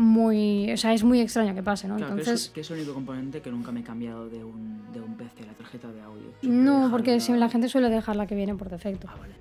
muy, 0.00 0.72
o 0.72 0.76
sea, 0.78 0.94
es 0.94 1.04
muy 1.04 1.20
extraño 1.20 1.54
que 1.54 1.62
pase, 1.62 1.86
¿no? 1.86 1.96
Claro, 1.96 2.14
que 2.16 2.22
es- 2.22 2.28
Entonces, 2.28 2.50
que 2.50 2.60
es, 2.62 2.70
el 2.70 2.78
único 2.78 2.94
componente 2.94 3.40
que 3.42 3.50
nunca 3.50 3.70
me 3.70 3.80
he 3.80 3.82
cambiado 3.82 4.28
de 4.30 4.42
un, 4.42 4.80
de 4.92 5.00
un 5.00 5.14
PC, 5.14 5.44
la 5.46 5.52
tarjeta 5.52 5.92
de 5.92 6.00
audio. 6.00 6.22
Siempre 6.40 6.62
no, 6.62 6.88
porque 6.90 7.20
si 7.20 7.32
la 7.34 7.48
gente 7.50 7.68
suele 7.68 7.90
dejar 7.90 8.16
la 8.16 8.26
que 8.26 8.34
viene 8.34 8.54
por 8.54 8.70
defecto. 8.70 9.06
Ah, 9.10 9.16
vale. 9.20 9.34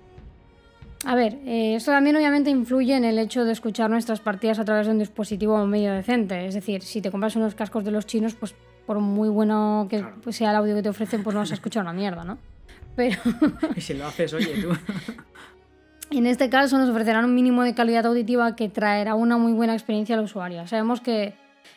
A 1.06 1.16
ver, 1.16 1.36
eh, 1.46 1.75
esto 1.75 1.92
también 1.92 2.18
obviamente 2.18 2.50
influye 2.50 2.94
en 2.94 3.06
el 3.06 3.18
hecho 3.20 3.46
de 3.46 3.54
escuchar 3.54 3.89
nuestras 3.89 4.20
partidas 4.20 4.60
a 4.60 4.66
través 4.66 4.86
de 4.86 4.92
un 4.92 5.00
dispositivo 5.00 5.66
medio 5.66 5.94
decente. 5.94 6.46
Es 6.46 6.56
decir, 6.56 6.82
si 6.82 7.01
te 7.01 7.10
compras 7.10 7.38
unos 7.38 7.56
cascos 7.56 7.86
de 7.86 7.92
los 7.92 8.06
chinos, 8.06 8.36
pues 8.36 8.54
por 8.86 9.00
muy 9.00 9.30
bueno 9.30 9.88
que 9.89 10.00
Claro. 10.00 10.32
sea 10.34 10.50
el 10.50 10.58
audio 10.58 10.75
que 10.75 10.84
te 10.84 10.89
ofrecen, 10.89 11.24
pues 11.24 11.34
no 11.34 11.39
vas 11.39 11.51
a 11.51 11.54
escuchar 11.54 11.84
una 11.84 11.94
mierda, 11.94 12.25
¿no? 12.25 12.38
Pero 12.98 13.18
Y 13.78 13.80
si 13.80 13.94
lo 13.94 14.08
haces, 14.08 14.34
oye, 14.34 14.62
tú. 14.62 14.70
en 16.18 16.25
este 16.25 16.50
caso 16.50 16.78
nos 16.78 16.89
ofrecerán 16.89 17.25
un 17.25 17.36
mínimo 17.36 17.63
de 17.63 17.74
calidad 17.74 18.06
auditiva 18.06 18.56
que 18.56 18.70
traerá 18.70 19.16
una 19.16 19.38
muy 19.38 19.54
buena 19.54 19.74
experiencia 19.74 20.16
al 20.16 20.24
usuario. 20.24 20.66
Sabemos 20.68 21.01
que 21.01 21.34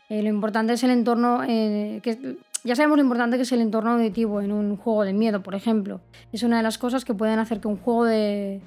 eh, 0.08 0.22
lo 0.22 0.28
importante 0.28 0.72
es 0.72 0.82
el 0.84 0.90
entorno, 0.90 1.42
eh, 1.46 2.00
ya 2.64 2.76
sabemos 2.76 2.96
lo 2.96 3.02
importante 3.02 3.36
que 3.36 3.42
es 3.42 3.52
el 3.52 3.60
entorno 3.60 3.92
auditivo 3.92 4.40
en 4.40 4.52
un 4.52 4.76
juego 4.76 5.04
de 5.04 5.12
miedo, 5.12 5.42
por 5.42 5.54
ejemplo. 5.54 6.00
Es 6.32 6.42
una 6.42 6.58
de 6.58 6.62
las 6.62 6.78
cosas 6.78 7.04
que 7.04 7.14
pueden 7.14 7.38
hacer 7.38 7.60
que 7.60 7.68
un 7.68 7.76
juego 7.76 8.04
de, 8.04 8.60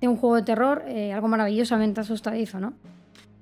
de 0.00 0.08
un 0.08 0.16
juego 0.16 0.36
de 0.36 0.42
terror, 0.42 0.82
eh, 0.86 1.12
algo 1.12 1.28
maravillosamente 1.28 2.00
asustadizo, 2.00 2.60
¿no? 2.60 2.72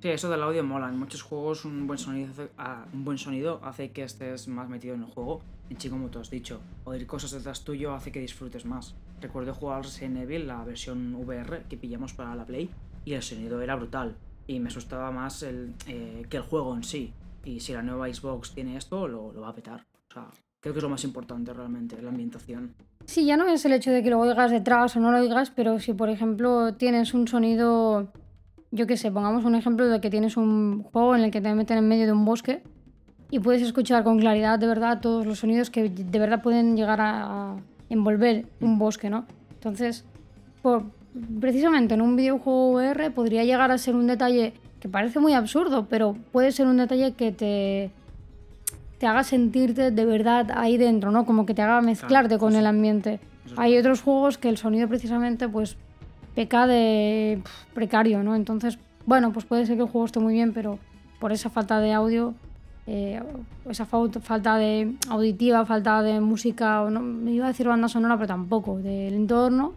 Sí, 0.00 0.08
eso 0.08 0.30
del 0.30 0.42
audio 0.42 0.64
mola. 0.64 0.88
En 0.88 0.98
muchos 0.98 1.20
juegos 1.20 1.66
un 1.66 1.86
buen 1.86 1.98
sonido 1.98 2.30
hace, 2.30 2.48
ah, 2.56 2.86
un 2.94 3.04
buen 3.04 3.18
sonido 3.18 3.60
hace 3.62 3.90
que 3.90 4.02
estés 4.02 4.48
más 4.48 4.66
metido 4.66 4.94
en 4.94 5.02
el 5.02 5.06
juego. 5.06 5.42
En 5.68 5.78
sí, 5.78 5.90
como 5.90 6.08
tú 6.08 6.18
has 6.18 6.30
dicho, 6.30 6.60
oír 6.84 7.06
cosas 7.06 7.32
detrás 7.32 7.64
tuyo 7.64 7.92
hace 7.92 8.10
que 8.10 8.20
disfrutes 8.20 8.64
más. 8.64 8.94
Recuerdo 9.20 9.52
jugar 9.52 9.82
Resident 9.82 10.16
Evil, 10.16 10.46
la 10.46 10.64
versión 10.64 11.14
VR 11.14 11.64
que 11.68 11.76
pillamos 11.76 12.14
para 12.14 12.34
la 12.34 12.46
Play, 12.46 12.70
y 13.04 13.12
el 13.12 13.22
sonido 13.22 13.60
era 13.60 13.76
brutal. 13.76 14.16
Y 14.46 14.58
me 14.58 14.68
asustaba 14.68 15.10
más 15.10 15.42
el, 15.42 15.74
eh, 15.86 16.24
que 16.30 16.38
el 16.38 16.44
juego 16.44 16.74
en 16.74 16.82
sí. 16.82 17.12
Y 17.44 17.60
si 17.60 17.74
la 17.74 17.82
nueva 17.82 18.12
Xbox 18.12 18.52
tiene 18.54 18.78
esto, 18.78 19.06
lo, 19.06 19.32
lo 19.32 19.42
va 19.42 19.50
a 19.50 19.54
petar. 19.54 19.84
O 20.08 20.14
sea, 20.14 20.28
creo 20.60 20.72
que 20.72 20.78
es 20.78 20.82
lo 20.82 20.88
más 20.88 21.04
importante 21.04 21.52
realmente, 21.52 22.00
la 22.00 22.08
ambientación. 22.08 22.74
Sí, 23.04 23.26
ya 23.26 23.36
no 23.36 23.46
es 23.48 23.64
el 23.64 23.72
hecho 23.72 23.90
de 23.90 24.02
que 24.02 24.10
lo 24.10 24.18
oigas 24.18 24.50
detrás 24.50 24.96
o 24.96 25.00
no 25.00 25.10
lo 25.10 25.18
oigas, 25.18 25.50
pero 25.50 25.78
si 25.78 25.92
por 25.94 26.08
ejemplo 26.08 26.74
tienes 26.74 27.12
un 27.14 27.26
sonido, 27.26 28.12
yo 28.70 28.86
qué 28.86 28.96
sé, 28.96 29.10
pongamos 29.10 29.44
un 29.44 29.54
ejemplo 29.54 29.88
de 29.88 30.00
que 30.00 30.10
tienes 30.10 30.36
un 30.36 30.82
juego 30.84 31.16
en 31.16 31.24
el 31.24 31.30
que 31.30 31.40
te 31.40 31.52
meten 31.54 31.78
en 31.78 31.88
medio 31.88 32.06
de 32.06 32.12
un 32.12 32.24
bosque 32.24 32.62
y 33.30 33.38
puedes 33.40 33.62
escuchar 33.62 34.04
con 34.04 34.18
claridad 34.18 34.58
de 34.58 34.66
verdad 34.66 35.00
todos 35.00 35.26
los 35.26 35.38
sonidos 35.40 35.70
que 35.70 35.88
de 35.88 36.18
verdad 36.18 36.42
pueden 36.42 36.76
llegar 36.76 37.00
a, 37.00 37.56
envolver 37.88 38.46
un 38.60 38.78
bosque, 38.78 39.10
¿no? 39.10 39.24
Entonces, 39.54 40.04
por- 40.62 40.84
precisamente 41.40 41.94
en 41.94 42.02
un 42.02 42.14
videojuego 42.14 42.72
VR 42.74 43.10
podría 43.10 43.42
llegar 43.44 43.72
a 43.72 43.78
ser 43.78 43.96
un 43.96 44.06
detalle 44.06 44.52
que 44.78 44.88
parece 44.88 45.18
muy 45.18 45.32
absurdo, 45.34 45.86
pero 45.90 46.16
puede 46.30 46.52
ser 46.52 46.68
un 46.68 46.76
detalle 46.76 47.12
que 47.14 47.32
te, 47.32 47.90
te 48.98 49.06
haga 49.08 49.24
sentirte 49.24 49.90
de 49.90 50.04
verdad 50.04 50.52
ahí 50.54 50.76
dentro, 50.76 51.10
¿no? 51.10 51.26
Como 51.26 51.46
que 51.46 51.54
te 51.54 51.62
haga 51.62 51.80
mezclarte 51.80 52.38
con 52.38 52.54
el 52.54 52.66
ambiente. 52.66 53.18
Hay 53.56 53.76
otros 53.76 54.02
juegos 54.02 54.38
que 54.38 54.48
el 54.48 54.56
sonido 54.56 54.86
precisamente 54.86 55.48
pues 55.48 55.76
peca 56.34 56.66
de 56.66 57.42
precario, 57.74 58.22
¿no? 58.22 58.34
Entonces, 58.34 58.78
bueno, 59.06 59.32
pues 59.32 59.44
puede 59.44 59.66
ser 59.66 59.76
que 59.76 59.82
el 59.82 59.88
juego 59.88 60.06
esté 60.06 60.20
muy 60.20 60.34
bien, 60.34 60.52
pero 60.52 60.78
por 61.18 61.32
esa 61.32 61.50
falta 61.50 61.80
de 61.80 61.92
audio, 61.92 62.34
eh, 62.86 63.22
esa 63.68 63.86
falta 63.86 64.56
de 64.56 64.94
auditiva, 65.08 65.64
falta 65.66 66.02
de 66.02 66.20
música, 66.20 66.82
o 66.82 66.90
no, 66.90 67.00
me 67.00 67.32
iba 67.32 67.44
a 67.46 67.48
decir 67.48 67.68
banda 67.68 67.88
sonora, 67.88 68.16
pero 68.16 68.28
tampoco, 68.28 68.78
del 68.78 69.14
entorno, 69.14 69.74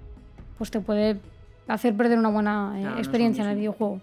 pues 0.58 0.72
te 0.72 0.80
puede 0.80 1.20
hacer 1.68 1.96
perder 1.96 2.20
una 2.20 2.30
buena 2.30 2.74
eh, 2.76 2.82
Claro, 2.82 2.96
no 2.96 3.00
experiencia 3.00 3.44
en 3.44 3.50
el 3.52 3.58
videojuego. 3.58 4.00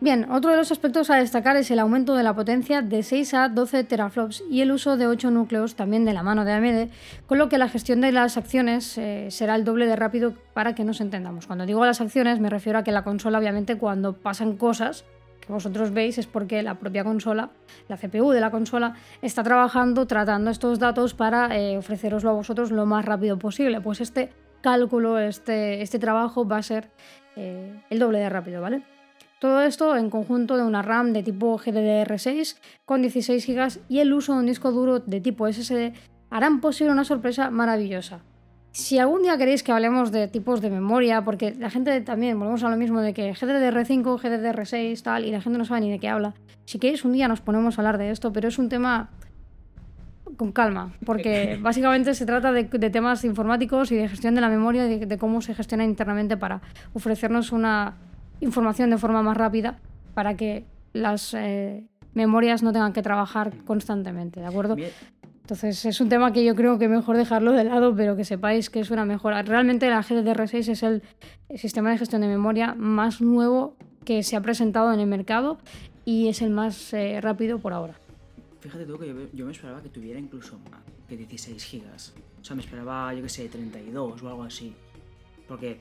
Bien, 0.00 0.30
otro 0.30 0.52
de 0.52 0.56
los 0.56 0.70
aspectos 0.70 1.10
a 1.10 1.16
destacar 1.16 1.56
es 1.56 1.72
el 1.72 1.80
aumento 1.80 2.14
de 2.14 2.22
la 2.22 2.32
potencia 2.32 2.82
de 2.82 3.02
6 3.02 3.34
a 3.34 3.48
12 3.48 3.82
teraflops 3.82 4.44
y 4.48 4.60
el 4.60 4.70
uso 4.70 4.96
de 4.96 5.08
8 5.08 5.32
núcleos 5.32 5.74
también 5.74 6.04
de 6.04 6.12
la 6.12 6.22
mano 6.22 6.44
de 6.44 6.52
AMD, 6.52 6.90
con 7.26 7.38
lo 7.38 7.48
que 7.48 7.58
la 7.58 7.68
gestión 7.68 8.00
de 8.00 8.12
las 8.12 8.36
acciones 8.36 8.96
eh, 8.96 9.26
será 9.32 9.56
el 9.56 9.64
doble 9.64 9.86
de 9.86 9.96
rápido 9.96 10.34
para 10.54 10.76
que 10.76 10.84
nos 10.84 11.00
entendamos. 11.00 11.48
Cuando 11.48 11.66
digo 11.66 11.84
las 11.84 12.00
acciones 12.00 12.38
me 12.38 12.48
refiero 12.48 12.78
a 12.78 12.84
que 12.84 12.92
la 12.92 13.02
consola 13.02 13.40
obviamente 13.40 13.76
cuando 13.76 14.12
pasan 14.12 14.56
cosas 14.56 15.04
que 15.44 15.52
vosotros 15.52 15.92
veis 15.92 16.16
es 16.16 16.28
porque 16.28 16.62
la 16.62 16.76
propia 16.76 17.02
consola, 17.02 17.50
la 17.88 17.96
CPU 17.96 18.30
de 18.30 18.40
la 18.40 18.52
consola, 18.52 18.94
está 19.20 19.42
trabajando 19.42 20.06
tratando 20.06 20.52
estos 20.52 20.78
datos 20.78 21.14
para 21.14 21.58
eh, 21.58 21.76
ofreceroslo 21.76 22.30
a 22.30 22.34
vosotros 22.34 22.70
lo 22.70 22.86
más 22.86 23.04
rápido 23.04 23.36
posible. 23.36 23.80
Pues 23.80 24.00
este 24.00 24.30
cálculo, 24.60 25.18
este, 25.18 25.82
este 25.82 25.98
trabajo 25.98 26.46
va 26.46 26.58
a 26.58 26.62
ser 26.62 26.88
eh, 27.34 27.82
el 27.90 27.98
doble 27.98 28.20
de 28.20 28.28
rápido, 28.28 28.62
¿vale? 28.62 28.84
Todo 29.40 29.62
esto 29.62 29.96
en 29.96 30.10
conjunto 30.10 30.56
de 30.56 30.64
una 30.64 30.82
RAM 30.82 31.12
de 31.12 31.22
tipo 31.22 31.56
GDDR6 31.58 32.56
con 32.84 33.02
16 33.02 33.46
GB 33.46 33.80
y 33.88 34.00
el 34.00 34.12
uso 34.12 34.32
de 34.32 34.40
un 34.40 34.46
disco 34.46 34.72
duro 34.72 34.98
de 34.98 35.20
tipo 35.20 35.50
SSD 35.50 35.92
harán 36.28 36.60
posible 36.60 36.92
una 36.92 37.04
sorpresa 37.04 37.48
maravillosa. 37.50 38.20
Si 38.72 38.98
algún 38.98 39.22
día 39.22 39.38
queréis 39.38 39.62
que 39.62 39.70
hablemos 39.70 40.10
de 40.10 40.26
tipos 40.26 40.60
de 40.60 40.70
memoria, 40.70 41.24
porque 41.24 41.54
la 41.54 41.70
gente 41.70 42.00
también, 42.00 42.38
volvemos 42.38 42.64
a 42.64 42.68
lo 42.68 42.76
mismo 42.76 43.00
de 43.00 43.14
que 43.14 43.32
GDDR5, 43.32 44.20
GDDR6, 44.20 45.02
tal, 45.02 45.24
y 45.24 45.30
la 45.30 45.40
gente 45.40 45.58
no 45.58 45.64
sabe 45.64 45.80
ni 45.82 45.90
de 45.90 45.98
qué 45.98 46.08
habla. 46.08 46.34
Si 46.64 46.78
queréis 46.78 47.04
un 47.04 47.12
día 47.12 47.28
nos 47.28 47.40
ponemos 47.40 47.78
a 47.78 47.80
hablar 47.80 47.98
de 47.98 48.10
esto, 48.10 48.32
pero 48.32 48.48
es 48.48 48.58
un 48.58 48.68
tema 48.68 49.10
con 50.36 50.52
calma, 50.52 50.94
porque 51.06 51.58
básicamente 51.62 52.12
se 52.14 52.26
trata 52.26 52.52
de, 52.52 52.64
de 52.64 52.90
temas 52.90 53.24
informáticos 53.24 53.90
y 53.92 53.96
de 53.96 54.08
gestión 54.08 54.34
de 54.34 54.40
la 54.40 54.48
memoria 54.48 54.86
y 54.86 54.98
de, 54.98 55.06
de 55.06 55.18
cómo 55.18 55.40
se 55.40 55.54
gestiona 55.54 55.84
internamente 55.84 56.36
para 56.36 56.60
ofrecernos 56.92 57.52
una 57.52 57.96
información 58.40 58.90
de 58.90 58.98
forma 58.98 59.22
más 59.22 59.36
rápida 59.36 59.78
para 60.14 60.36
que 60.36 60.64
las 60.92 61.34
eh, 61.34 61.84
memorias 62.14 62.62
no 62.62 62.72
tengan 62.72 62.92
que 62.92 63.02
trabajar 63.02 63.52
constantemente, 63.64 64.40
¿de 64.40 64.46
acuerdo? 64.46 64.74
Bien, 64.74 64.90
Entonces 65.42 65.84
es 65.84 66.00
un 66.00 66.08
tema 66.08 66.32
que 66.32 66.44
yo 66.44 66.54
creo 66.54 66.78
que 66.78 66.88
mejor 66.88 67.16
dejarlo 67.16 67.52
de 67.52 67.64
lado, 67.64 67.94
pero 67.94 68.16
que 68.16 68.24
sepáis 68.24 68.70
que 68.70 68.80
es 68.80 68.90
una 68.90 69.04
mejora. 69.04 69.42
Realmente 69.42 69.88
la 69.88 70.02
GDDR6 70.02 70.68
es 70.68 70.82
el 70.82 71.02
sistema 71.56 71.90
de 71.90 71.98
gestión 71.98 72.22
de 72.22 72.28
memoria 72.28 72.74
más 72.74 73.20
nuevo 73.20 73.76
que 74.04 74.22
se 74.22 74.36
ha 74.36 74.40
presentado 74.40 74.92
en 74.92 75.00
el 75.00 75.06
mercado 75.06 75.58
y 76.04 76.28
es 76.28 76.42
el 76.42 76.50
más 76.50 76.92
eh, 76.94 77.20
rápido 77.20 77.58
por 77.58 77.72
ahora. 77.72 77.94
Fíjate 78.60 78.86
tú 78.86 78.98
que 78.98 79.08
yo, 79.08 79.14
yo 79.32 79.46
me 79.46 79.52
esperaba 79.52 79.82
que 79.82 79.88
tuviera 79.88 80.18
incluso 80.18 80.58
más 80.70 80.80
que 81.08 81.16
16 81.16 81.62
gigas. 81.64 82.14
O 82.40 82.44
sea, 82.44 82.54
me 82.56 82.62
esperaba, 82.62 83.12
yo 83.14 83.22
que 83.22 83.28
sé, 83.28 83.48
32 83.48 84.22
o 84.22 84.28
algo 84.28 84.42
así. 84.42 84.74
Porque 85.46 85.78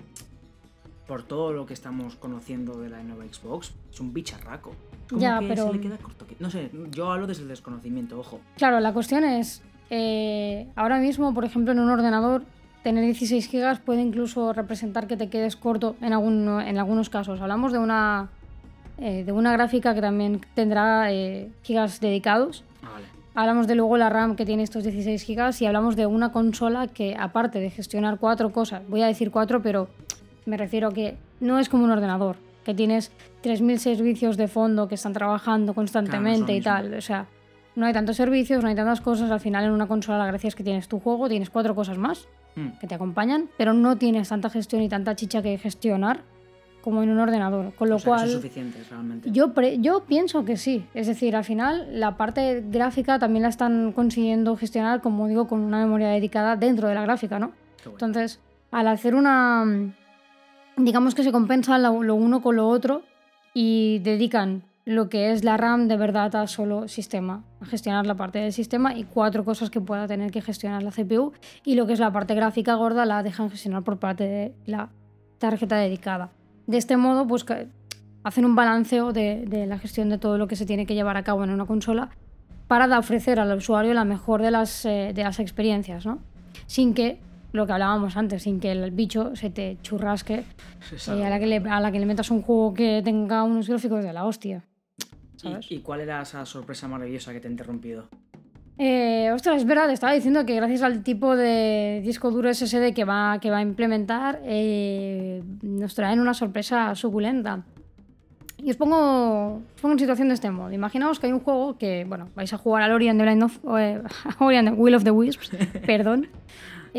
por 1.08 1.24
todo 1.24 1.54
lo 1.54 1.66
que 1.66 1.74
estamos 1.74 2.16
conociendo 2.16 2.80
de 2.80 2.90
la 2.90 3.02
nueva 3.04 3.24
Xbox, 3.32 3.74
es 3.92 4.00
un 4.00 4.14
bicharraco. 4.14 4.74
Como 5.10 5.22
Ya, 5.22 5.40
que 5.40 5.48
pero- 5.48 5.68
se 5.68 5.74
le 5.74 5.80
queda 5.80 5.98
corto. 5.98 6.26
No 6.40 6.50
sé, 6.50 6.70
yo 6.92 7.12
hablo 7.12 7.28
desde 7.28 7.44
el 7.44 7.48
desconocimiento, 7.48 8.20
ojo. 8.20 8.40
Claro, 8.58 8.80
la 8.82 8.92
cuestión 8.94 9.24
es, 9.24 9.62
eh, 9.90 10.68
ahora 10.76 11.00
mismo, 11.00 11.34
por 11.34 11.46
ejemplo, 11.46 11.72
en 11.72 11.80
un 11.80 11.90
ordenador, 11.90 12.44
tener 12.84 13.04
16 13.06 13.48
gigas 13.48 13.80
puede 13.80 14.02
incluso 14.02 14.52
representar 14.54 15.08
que 15.08 15.16
te 15.18 15.30
quedes 15.30 15.56
corto 15.56 15.96
en, 16.02 16.14
alguno- 16.14 16.62
en 16.62 16.78
algunos 16.78 17.10
casos. 17.10 17.40
Hablamos 17.42 17.72
de 17.72 17.80
una, 17.80 18.30
eh, 18.98 19.24
de 19.24 19.32
una 19.32 19.52
gráfica 19.54 19.94
que 19.96 20.02
también 20.02 20.42
tendrá 20.56 21.12
eh, 21.12 21.50
gigas 21.64 22.00
dedicados. 22.02 22.64
Ah, 22.84 22.90
vale. 22.94 23.06
hablamos 23.36 23.68
de 23.68 23.76
luego 23.76 23.98
la 23.98 24.10
RAM 24.10 24.36
que 24.36 24.46
tiene 24.46 24.64
estos 24.64 24.84
16 24.84 25.26
GB 25.28 25.62
y 25.62 25.66
hablamos 25.68 25.96
de 25.96 26.06
una 26.06 26.32
consola 26.32 26.88
que 26.88 27.16
aparte 27.20 27.60
de 27.60 27.70
gestionar 27.70 28.18
cuatro 28.20 28.52
cosas, 28.52 28.82
voy 28.90 29.02
a 29.04 29.08
decir 29.08 29.30
cuatro, 29.32 29.62
pero 29.62 29.88
me 30.48 30.58
refiero 30.58 30.88
a 30.88 30.94
que 30.94 31.18
no 31.40 31.60
es 31.60 31.70
como 31.70 31.84
un 31.84 31.92
ordenador, 31.92 32.38
que 32.64 32.74
tienes 32.74 33.12
3.000 33.44 33.78
servicios 33.78 34.36
de 34.38 34.48
fondo 34.48 34.88
que 34.88 34.96
están 34.96 35.14
trabajando 35.14 35.74
constantemente 35.74 36.54
y 36.56 36.62
tal. 36.62 36.94
O 36.96 37.02
sea, 37.02 37.28
no 37.76 37.86
hay 37.86 37.94
tantos 37.94 38.16
servicios, 38.18 38.64
no 38.64 38.70
hay 38.70 38.76
tantas 38.76 39.02
cosas. 39.02 39.30
Al 39.30 39.40
final 39.40 39.66
en 39.66 39.72
una 39.72 39.88
consola 39.88 40.18
la 40.18 40.26
gracia 40.28 40.48
es 40.48 40.56
que 40.56 40.64
tienes 40.64 40.88
tu 40.88 41.00
juego, 41.00 41.30
tienes 41.30 41.50
cuatro 41.50 41.76
cosas 41.76 41.98
más 41.98 42.28
Mm. 42.56 42.80
que 42.82 42.88
te 42.88 42.96
acompañan, 42.96 43.50
pero 43.56 43.72
no 43.74 43.98
tienes 43.98 44.30
tanta 44.30 44.50
gestión 44.50 44.82
y 44.82 44.90
tanta 44.90 45.16
chicha 45.16 45.44
que 45.44 45.60
gestionar 45.60 46.22
como 46.82 47.04
en 47.04 47.10
un 47.12 47.20
ordenador. 47.20 47.72
Con 47.76 47.88
lo 47.90 47.98
O 47.98 48.00
sea, 48.00 48.16
cual... 48.16 48.20
son 48.22 48.42
suficientes 48.42 48.90
realmente. 48.90 49.30
Yo, 49.32 49.54
pre- 49.54 49.78
yo 49.80 50.06
pienso 50.06 50.44
que 50.44 50.58
sí. 50.58 50.84
Es 50.96 51.06
decir, 51.06 51.36
al 51.36 51.44
final 51.44 52.00
la 52.00 52.18
parte 52.18 52.64
gráfica 52.68 53.20
también 53.20 53.44
la 53.44 53.50
están 53.50 53.92
consiguiendo 53.92 54.56
gestionar, 54.58 55.02
como 55.02 55.28
digo, 55.28 55.48
con 55.48 55.60
una 55.60 55.78
memoria 55.78 56.08
dedicada 56.10 56.56
dentro 56.56 56.88
de 56.88 56.96
la 56.96 57.04
gráfica, 57.04 57.38
¿no? 57.38 57.52
Bueno. 57.84 57.92
Entonces, 57.92 58.40
al 58.72 58.88
hacer 58.88 59.14
una... 59.14 59.94
Digamos 60.78 61.16
que 61.16 61.24
se 61.24 61.32
compensa 61.32 61.80
lo, 61.80 61.92
uno 61.92 62.42
con 62.42 62.56
lo 62.56 62.68
otro 62.68 63.02
y 63.56 63.98
dedican 64.00 64.62
lo 64.86 65.10
que 65.10 65.32
es 65.32 65.44
la 65.44 65.58
RAM 65.58 65.88
de 65.88 65.98
verdad 65.98 66.36
a 66.36 66.46
solo 66.46 66.88
sistema, 66.88 67.44
a 67.60 67.66
gestionar 67.66 68.06
la 68.06 68.16
parte 68.16 68.38
del 68.40 68.54
sistema 68.54 68.96
y 68.96 69.04
cuatro 69.04 69.44
cosas 69.44 69.72
que 69.72 69.82
pueda 69.82 70.08
tener 70.08 70.30
que 70.30 70.42
gestionar 70.42 70.84
la 70.84 70.92
CPU 70.92 71.34
y 71.66 71.74
lo 71.74 71.88
que 71.88 71.94
es 71.94 72.00
la 72.00 72.12
parte 72.12 72.36
gráfica 72.36 72.76
gorda 72.76 73.06
la 73.06 73.24
dejan 73.24 73.50
gestionar 73.50 73.84
por 73.84 73.98
parte 73.98 74.26
de 74.26 74.54
la 74.68 74.90
tarjeta 75.40 75.78
dedicada. 75.78 76.30
De 76.68 76.78
este 76.78 76.96
modo, 76.96 77.26
pues 77.26 77.44
hacen 78.24 78.46
un 78.46 78.56
balanceo 78.56 79.14
de, 79.14 79.66
la 79.68 79.80
gestión 79.80 80.10
de 80.10 80.20
todo 80.20 80.38
lo 80.38 80.48
que 80.48 80.56
se 80.56 80.68
tiene 80.68 80.86
que 80.86 80.94
llevar 80.94 81.18
a 81.18 81.24
cabo 81.24 81.44
en 81.44 81.50
una 81.50 81.66
consola 81.66 82.10
para 82.68 83.00
ofrecer 83.00 83.40
al 83.40 83.58
usuario 83.58 83.96
la 83.96 84.06
mejor 84.06 84.44
de 84.44 84.52
las, 84.52 84.86
eh, 84.86 85.12
de 85.16 85.24
las 85.24 85.40
experiencias, 85.40 86.06
¿no? 86.06 86.20
Sin 86.68 86.94
que, 86.94 87.20
lo 87.58 87.68
que 87.68 87.74
hablábamos 87.74 88.16
antes, 88.16 88.44
sin 88.44 88.60
que 88.60 88.72
el 88.72 88.92
bicho 88.92 89.36
se 89.36 89.50
te 89.50 89.78
churrasque 89.82 90.44
eh, 91.10 91.26
a, 91.26 91.30
la 91.30 91.40
que 91.40 91.48
le, 91.48 91.58
a 91.58 91.82
la 91.82 91.92
que 91.92 92.00
le 92.00 92.06
metas 92.06 92.32
un 92.32 92.42
juego 92.42 92.74
que 92.74 93.02
tenga 93.04 93.44
unos 93.44 93.68
gráficos 93.68 94.04
de 94.04 94.14
la 94.14 94.26
hostia. 94.26 94.64
¿sabes? 95.36 95.70
¿Y, 95.70 95.76
y 95.76 95.80
cuál 95.80 96.02
era 96.02 96.22
esa 96.22 96.46
sorpresa 96.46 96.88
maravillosa 96.88 97.34
que 97.34 97.40
te 97.40 97.48
he 97.48 97.52
interrumpido? 97.52 98.08
Eh, 98.80 99.32
ostras, 99.34 99.58
es 99.58 99.66
verdad, 99.66 99.90
estaba 99.90 100.14
diciendo 100.14 100.46
que 100.46 100.56
gracias 100.56 100.84
al 100.84 101.02
tipo 101.04 101.36
de 101.36 102.02
disco 102.04 102.30
duro 102.30 102.54
SSD 102.54 102.94
que 102.94 103.06
va, 103.06 103.40
que 103.40 103.50
va 103.50 103.58
a 103.58 103.62
implementar, 103.62 104.40
eh, 104.44 105.42
nos 105.64 105.96
traen 105.96 106.20
una 106.20 106.36
sorpresa 106.36 106.94
suculenta. 106.94 107.64
Y 108.60 108.70
os 108.72 108.78
pongo, 108.78 109.62
os 109.76 109.82
pongo 109.82 109.94
en 109.94 110.00
situación 110.00 110.28
de 110.28 110.36
este 110.36 110.52
modo. 110.52 110.72
Imaginaos 110.72 111.20
que 111.20 111.28
hay 111.28 111.34
un 111.34 111.40
juego 111.40 111.78
que, 111.78 112.06
bueno, 112.08 112.30
vais 112.36 112.52
a 112.54 112.58
jugar 112.58 112.84
al 112.84 112.92
Ori 112.92 113.08
and 113.08 113.20
the, 113.20 113.26
Blind 113.26 113.44
of, 113.44 113.60
eh, 113.80 114.02
Ori 114.40 114.58
and 114.58 114.70
the 114.70 114.76
Will 114.76 114.96
of 114.96 115.04
the 115.04 115.12
Wisps, 115.12 115.52
perdón. 115.86 116.28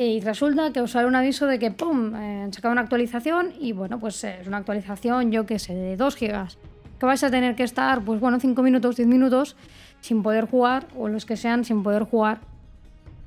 Y 0.00 0.20
resulta 0.20 0.72
que 0.72 0.80
os 0.80 0.92
sale 0.92 1.08
un 1.08 1.16
aviso 1.16 1.48
de 1.48 1.58
que, 1.58 1.72
¡pum!, 1.72 2.14
eh, 2.14 2.42
han 2.44 2.52
sacado 2.52 2.70
una 2.70 2.82
actualización 2.82 3.52
y, 3.58 3.72
bueno, 3.72 3.98
pues 3.98 4.22
eh, 4.22 4.38
es 4.40 4.46
una 4.46 4.58
actualización, 4.58 5.32
yo 5.32 5.44
qué 5.44 5.58
sé, 5.58 5.74
de 5.74 5.96
2 5.96 6.14
gigas. 6.14 6.56
Que 7.00 7.06
vais 7.06 7.24
a 7.24 7.30
tener 7.30 7.56
que 7.56 7.64
estar, 7.64 8.02
pues 8.02 8.20
bueno, 8.20 8.38
5 8.38 8.62
minutos, 8.62 8.94
10 8.94 9.08
minutos 9.08 9.56
sin 10.00 10.22
poder 10.22 10.44
jugar, 10.44 10.86
o 10.96 11.08
los 11.08 11.26
que 11.26 11.36
sean 11.36 11.64
sin 11.64 11.82
poder 11.82 12.04
jugar. 12.04 12.38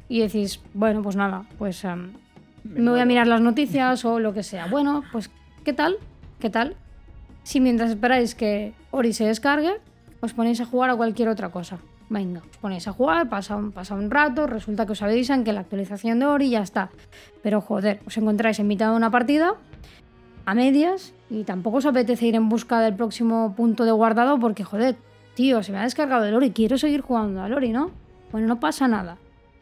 Y 0.08 0.22
decís, 0.22 0.62
bueno, 0.74 1.02
pues 1.02 1.18
nada, 1.18 1.44
pues 1.58 1.84
em, 1.84 2.14
me, 2.64 2.90
voy 2.90 3.02
a 3.02 3.06
mirar 3.06 3.28
las 3.28 3.42
noticias 3.42 4.06
o 4.06 4.20
lo 4.20 4.34
que 4.34 4.42
sea. 4.42 4.68
Bueno, 4.68 5.04
pues, 5.12 5.30
¿qué 5.66 5.74
tal? 5.74 5.98
¿Qué 6.40 6.50
tal? 6.50 6.78
Si 7.44 7.60
mientras 7.60 7.90
esperáis 7.90 8.34
que 8.34 8.74
Ori 8.92 9.12
se 9.12 9.26
descargue, 9.26 9.74
os 10.22 10.32
ponéis 10.32 10.62
a 10.62 10.66
jugar 10.66 10.90
a 10.90 10.96
cualquier 10.96 11.28
otra 11.28 11.50
cosa. 11.50 11.80
Venga, 12.12 12.42
os 12.44 12.58
ponéis 12.60 12.84
a 12.90 12.92
jugar, 12.92 13.30
pasa 13.32 13.56
un, 13.56 13.72
un 13.72 14.12
rato, 14.12 14.44
resulta 14.46 14.86
que 14.86 14.92
os 14.92 15.02
avisan 15.02 15.46
que 15.46 15.54
la 15.56 15.62
actualización 15.62 16.20
de 16.20 16.26
Ori 16.26 16.50
ya 16.50 16.60
está. 16.62 16.92
Pero 17.42 17.62
joder, 17.62 18.02
os 18.06 18.18
encontráis 18.20 18.60
en 18.60 18.68
mitad 18.68 18.92
de 18.92 18.98
una 18.98 19.10
partida, 19.10 19.56
a 20.46 20.54
medias, 20.54 21.14
y 21.30 21.46
tampoco 21.46 21.78
os 21.78 21.86
apetece 21.86 22.26
ir 22.28 22.36
en 22.36 22.50
busca 22.50 22.82
del 22.82 22.96
próximo 22.96 23.56
punto 23.56 23.86
de 23.86 23.94
guardado 23.94 24.38
porque, 24.40 24.66
joder, 24.66 24.98
tío, 25.36 25.64
se 25.64 25.72
me 25.72 25.78
ha 25.80 25.84
descargado 25.84 26.26
el 26.26 26.36
Ori, 26.36 26.52
quiero 26.52 26.78
seguir 26.78 27.00
jugando 27.00 27.42
al 27.44 27.54
Ori, 27.54 27.72
¿no? 27.72 27.92
Bueno, 28.34 28.46
no 28.48 28.60
pasa 28.60 28.90
nada. 28.90 29.16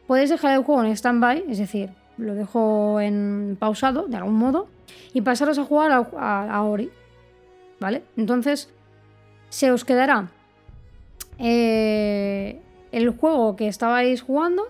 Podéis 0.07 0.31
dejar 0.31 0.53
el 0.57 0.63
juego 0.63 0.83
en 0.83 0.89
stand-by, 0.97 1.43
es 1.49 1.59
decir, 1.59 1.91
lo 2.17 2.33
dejo 2.33 2.99
en 2.99 3.57
pausado 3.59 4.07
de 4.07 4.17
algún 4.17 4.33
modo, 4.39 4.67
y 5.13 5.21
pasaros 5.21 5.59
a 5.59 5.65
jugar 5.65 5.91
a- 5.91 6.49
a 6.51 6.63
Ori. 6.63 6.89
¿Vale? 7.79 8.01
Entonces, 8.17 8.69
se 9.49 9.71
os 9.71 9.85
quedará 9.85 10.29
eh, 11.39 12.61
el 12.91 13.09
juego 13.11 13.55
que 13.55 13.67
estabais 13.67 14.21
jugando 14.21 14.63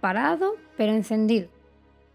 parado, 0.00 0.54
pero 0.76 0.92
encendido. 0.92 1.48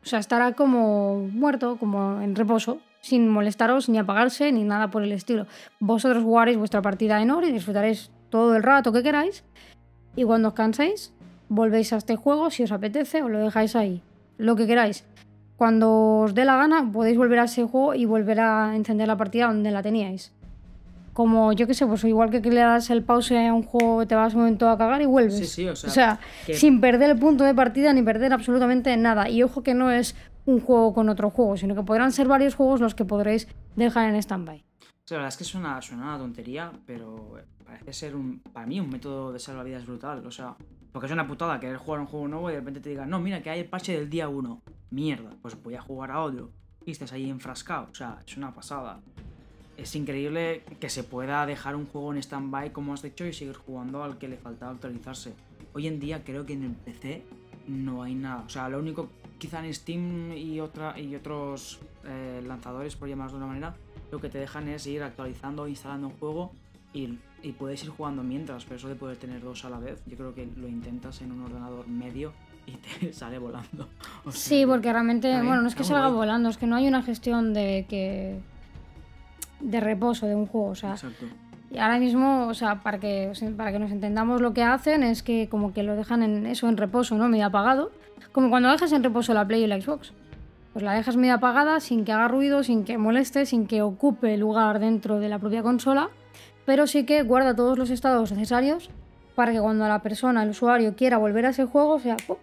O 0.03 0.05
sea, 0.05 0.19
estará 0.19 0.53
como 0.53 1.27
muerto, 1.31 1.77
como 1.77 2.21
en 2.21 2.35
reposo, 2.35 2.79
sin 3.01 3.27
molestaros 3.29 3.89
ni 3.89 3.97
apagarse 3.97 4.51
ni 4.51 4.63
nada 4.63 4.89
por 4.89 5.03
el 5.03 5.11
estilo. 5.11 5.47
Vosotros 5.79 6.23
jugaréis 6.23 6.57
vuestra 6.57 6.81
partida 6.81 7.21
en 7.21 7.31
Ori, 7.31 7.51
disfrutaréis 7.51 8.11
todo 8.29 8.55
el 8.55 8.63
rato 8.63 8.91
que 8.91 9.03
queráis 9.03 9.43
y 10.15 10.23
cuando 10.23 10.49
os 10.49 10.53
canséis 10.53 11.13
volvéis 11.49 11.93
a 11.93 11.97
este 11.97 12.15
juego 12.15 12.49
si 12.49 12.63
os 12.63 12.71
apetece 12.71 13.21
o 13.21 13.29
lo 13.29 13.39
dejáis 13.39 13.75
ahí, 13.75 14.01
lo 14.37 14.55
que 14.55 14.67
queráis. 14.67 15.05
Cuando 15.57 16.21
os 16.21 16.33
dé 16.33 16.45
la 16.45 16.55
gana 16.55 16.89
podéis 16.91 17.17
volver 17.17 17.39
a 17.39 17.43
ese 17.43 17.63
juego 17.63 17.93
y 17.93 18.05
volver 18.05 18.39
a 18.39 18.75
encender 18.75 19.07
la 19.07 19.17
partida 19.17 19.47
donde 19.47 19.71
la 19.71 19.83
teníais. 19.83 20.31
Como 21.13 21.51
yo 21.53 21.67
que 21.67 21.73
sé, 21.73 21.85
pues 21.85 22.03
igual 22.05 22.29
que 22.29 22.39
le 22.39 22.61
das 22.61 22.89
el 22.89 23.03
pause 23.03 23.33
a 23.37 23.53
un 23.53 23.63
juego, 23.63 24.07
te 24.07 24.15
vas 24.15 24.33
un 24.33 24.41
momento 24.41 24.69
a 24.69 24.77
cagar 24.77 25.01
y 25.01 25.05
vuelves. 25.05 25.37
Sí, 25.37 25.45
sí, 25.45 25.67
o 25.67 25.75
sea, 25.75 26.19
que- 26.45 26.53
sin 26.53 26.79
perder 26.79 27.09
el 27.11 27.19
punto 27.19 27.43
de 27.43 27.53
partida 27.53 27.91
ni 27.93 28.01
perder 28.01 28.31
absolutamente 28.33 28.95
nada. 28.97 29.29
Y 29.29 29.43
ojo 29.43 29.61
que 29.63 29.73
no 29.73 29.91
es 29.91 30.15
un 30.45 30.59
juego 30.61 30.93
con 30.93 31.09
otro 31.09 31.29
juego, 31.29 31.57
sino 31.57 31.75
que 31.75 31.83
podrán 31.83 32.11
ser 32.11 32.27
varios 32.27 32.55
juegos 32.55 32.79
los 32.81 32.95
que 32.95 33.05
podréis 33.05 33.47
dejar 33.75 34.09
en 34.09 34.15
stand-by. 34.15 34.63
Sí, 35.03 35.13
la 35.13 35.17
verdad 35.17 35.27
es 35.29 35.37
que 35.37 35.43
suena, 35.43 35.81
suena 35.81 36.03
una 36.03 36.17
tontería, 36.17 36.71
pero 36.85 37.35
parece 37.65 37.91
ser 37.93 38.15
un, 38.15 38.39
para 38.53 38.65
mí 38.65 38.79
un 38.79 38.89
método 38.89 39.33
de 39.33 39.39
salvavidas 39.39 39.85
brutal. 39.85 40.25
O 40.25 40.31
sea, 40.31 40.55
porque 40.93 41.07
es 41.07 41.11
una 41.11 41.27
putada 41.27 41.59
querer 41.59 41.77
jugar 41.77 41.99
un 41.99 42.05
juego 42.07 42.27
nuevo 42.27 42.49
y 42.49 42.53
de 42.53 42.59
repente 42.59 42.79
te 42.79 42.89
digan, 42.89 43.09
no, 43.09 43.19
mira 43.19 43.41
que 43.41 43.49
hay 43.49 43.59
el 43.59 43.65
parche 43.65 43.93
del 43.97 44.09
día 44.09 44.29
1. 44.29 44.61
Mierda, 44.91 45.29
pues 45.41 45.61
voy 45.61 45.75
a 45.75 45.81
jugar 45.81 46.11
a 46.11 46.21
otro. 46.21 46.51
Y 46.85 46.91
estás 46.91 47.11
ahí 47.13 47.29
enfrascado. 47.29 47.87
O 47.91 47.95
sea, 47.95 48.17
es 48.25 48.35
una 48.37 48.53
pasada. 48.53 48.99
Es 49.81 49.95
increíble 49.95 50.63
que 50.79 50.89
se 50.89 51.03
pueda 51.03 51.45
dejar 51.45 51.75
un 51.75 51.85
juego 51.87 52.11
en 52.13 52.19
stand-by 52.19 52.71
como 52.71 52.93
has 52.93 53.01
dicho 53.01 53.25
y 53.25 53.33
seguir 53.33 53.55
jugando 53.55 54.03
al 54.03 54.17
que 54.17 54.27
le 54.27 54.37
faltaba 54.37 54.71
actualizarse. 54.73 55.33
Hoy 55.73 55.87
en 55.87 55.99
día 55.99 56.23
creo 56.23 56.45
que 56.45 56.53
en 56.53 56.63
el 56.63 56.71
PC 56.73 57.23
no 57.67 58.03
hay 58.03 58.13
nada. 58.15 58.43
O 58.45 58.49
sea, 58.49 58.69
lo 58.69 58.79
único, 58.79 59.09
quizá 59.39 59.65
en 59.65 59.73
Steam 59.73 60.33
y, 60.33 60.59
otra, 60.59 60.99
y 60.99 61.15
otros 61.15 61.79
eh, 62.05 62.43
lanzadores, 62.45 62.95
por 62.95 63.07
llamarlos 63.09 63.33
de 63.33 63.37
una 63.37 63.47
manera, 63.47 63.75
lo 64.11 64.19
que 64.19 64.29
te 64.29 64.37
dejan 64.37 64.67
es 64.67 64.85
ir 64.85 65.01
actualizando, 65.01 65.67
instalando 65.67 66.07
un 66.07 66.13
juego 66.13 66.51
y, 66.93 67.17
y 67.41 67.53
puedes 67.53 67.83
ir 67.83 67.89
jugando 67.89 68.21
mientras, 68.23 68.65
pero 68.65 68.75
eso 68.75 68.87
de 68.89 68.95
poder 68.95 69.17
tener 69.17 69.41
dos 69.41 69.63
a 69.65 69.69
la 69.69 69.79
vez, 69.79 70.01
yo 70.05 70.17
creo 70.17 70.35
que 70.35 70.47
lo 70.57 70.67
intentas 70.67 71.21
en 71.21 71.31
un 71.31 71.41
ordenador 71.43 71.87
medio 71.87 72.33
y 72.67 72.73
te 72.73 73.13
sale 73.13 73.39
volando. 73.39 73.87
O 74.25 74.31
sea 74.31 74.39
Sí, 74.41 74.59
que- 74.61 74.67
porque 74.67 74.91
realmente, 74.91 75.31
bueno, 75.41 75.61
no 75.61 75.67
es 75.69 75.75
que 75.75 75.83
salga 75.83 76.07
guay. 76.07 76.17
volando, 76.17 76.49
es 76.49 76.57
que 76.57 76.67
no 76.67 76.75
hay 76.75 76.87
una 76.87 77.01
gestión 77.01 77.53
de 77.53 77.85
que 77.89 78.39
de 79.61 79.79
reposo 79.79 80.27
de 80.27 80.35
un 80.35 80.45
juego, 80.45 80.69
o 80.69 80.75
sea, 80.75 80.91
Exacto. 80.91 81.25
y 81.71 81.77
ahora 81.77 81.99
mismo, 81.99 82.47
o 82.47 82.53
sea, 82.53 82.81
para 82.81 82.99
que 82.99 83.31
para 83.57 83.71
que 83.71 83.79
nos 83.79 83.91
entendamos 83.91 84.41
lo 84.41 84.53
que 84.53 84.63
hacen 84.63 85.03
es 85.03 85.23
que 85.23 85.47
como 85.49 85.73
que 85.73 85.83
lo 85.83 85.95
dejan 85.95 86.23
en 86.23 86.45
eso 86.45 86.67
en 86.67 86.77
reposo, 86.77 87.15
¿no? 87.15 87.27
Medio 87.27 87.45
apagado, 87.45 87.91
como 88.31 88.49
cuando 88.49 88.69
dejas 88.69 88.91
en 88.91 89.03
reposo 89.03 89.33
la 89.33 89.45
Play 89.45 89.63
y 89.63 89.67
la 89.67 89.79
Xbox. 89.79 90.13
Pues 90.73 90.83
la 90.83 90.93
dejas 90.93 91.17
medio 91.17 91.33
apagada 91.33 91.81
sin 91.81 92.05
que 92.05 92.13
haga 92.13 92.29
ruido, 92.29 92.63
sin 92.63 92.85
que 92.85 92.97
moleste, 92.97 93.45
sin 93.45 93.67
que 93.67 93.81
ocupe 93.81 94.37
lugar 94.37 94.79
dentro 94.79 95.19
de 95.19 95.27
la 95.27 95.37
propia 95.37 95.63
consola, 95.63 96.09
pero 96.65 96.87
sí 96.87 97.05
que 97.05 97.23
guarda 97.23 97.55
todos 97.55 97.77
los 97.77 97.89
estados 97.89 98.31
necesarios 98.31 98.89
para 99.35 99.51
que 99.51 99.59
cuando 99.59 99.87
la 99.87 99.99
persona, 99.99 100.43
el 100.43 100.51
usuario, 100.51 100.95
quiera 100.95 101.17
volver 101.17 101.45
a 101.45 101.49
ese 101.49 101.65
juego, 101.65 101.95
o 101.95 101.99
sea, 101.99 102.15
¡pum! 102.25 102.37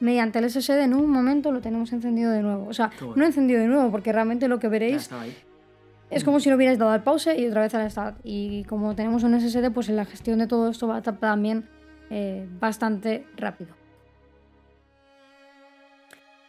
mediante 0.00 0.38
el 0.38 0.50
SSD 0.50 0.82
en 0.82 0.94
un 0.94 1.10
momento 1.10 1.52
lo 1.52 1.60
tenemos 1.60 1.92
encendido 1.92 2.30
de 2.30 2.42
nuevo. 2.42 2.66
O 2.68 2.74
sea, 2.74 2.90
bueno. 3.00 3.14
no 3.16 3.24
encendido 3.24 3.60
de 3.60 3.66
nuevo, 3.66 3.90
porque 3.90 4.12
realmente 4.12 4.48
lo 4.48 4.58
que 4.58 4.68
veréis. 4.68 5.10
Es 6.10 6.24
como 6.24 6.40
si 6.40 6.50
lo 6.50 6.56
hubierais 6.56 6.78
dado 6.78 6.90
al 6.92 7.02
pause 7.02 7.34
y 7.36 7.46
otra 7.46 7.62
vez 7.62 7.74
al 7.74 7.90
start. 7.90 8.18
Y 8.24 8.64
como 8.64 8.94
tenemos 8.94 9.22
un 9.24 9.38
SSD, 9.40 9.70
pues 9.72 9.88
en 9.88 9.96
la 9.96 10.04
gestión 10.04 10.38
de 10.38 10.46
todo 10.46 10.70
esto 10.70 10.86
va 10.88 11.02
ta- 11.02 11.16
también 11.18 11.68
eh, 12.10 12.48
bastante 12.60 13.26
rápido. 13.36 13.74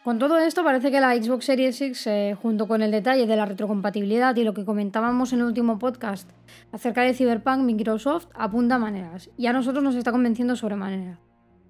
Con 0.04 0.18
todo 0.18 0.38
esto 0.38 0.64
parece 0.64 0.90
que 0.90 1.00
la 1.00 1.14
Xbox 1.14 1.44
Series 1.44 1.80
X, 1.82 2.06
eh, 2.06 2.36
junto 2.40 2.66
con 2.66 2.80
el 2.80 2.90
detalle 2.90 3.26
de 3.26 3.36
la 3.36 3.44
retrocompatibilidad 3.44 4.34
y 4.36 4.44
lo 4.44 4.54
que 4.54 4.64
comentábamos 4.64 5.32
en 5.34 5.40
el 5.40 5.46
último 5.46 5.78
podcast 5.78 6.30
acerca 6.72 7.02
de 7.02 7.12
Cyberpunk, 7.12 7.58
Microsoft 7.58 8.28
apunta 8.34 8.76
a 8.76 8.78
maneras. 8.78 9.28
Y 9.36 9.46
a 9.46 9.52
nosotros 9.52 9.84
nos 9.84 9.96
está 9.96 10.10
convenciendo 10.12 10.56
sobremanera. 10.56 11.18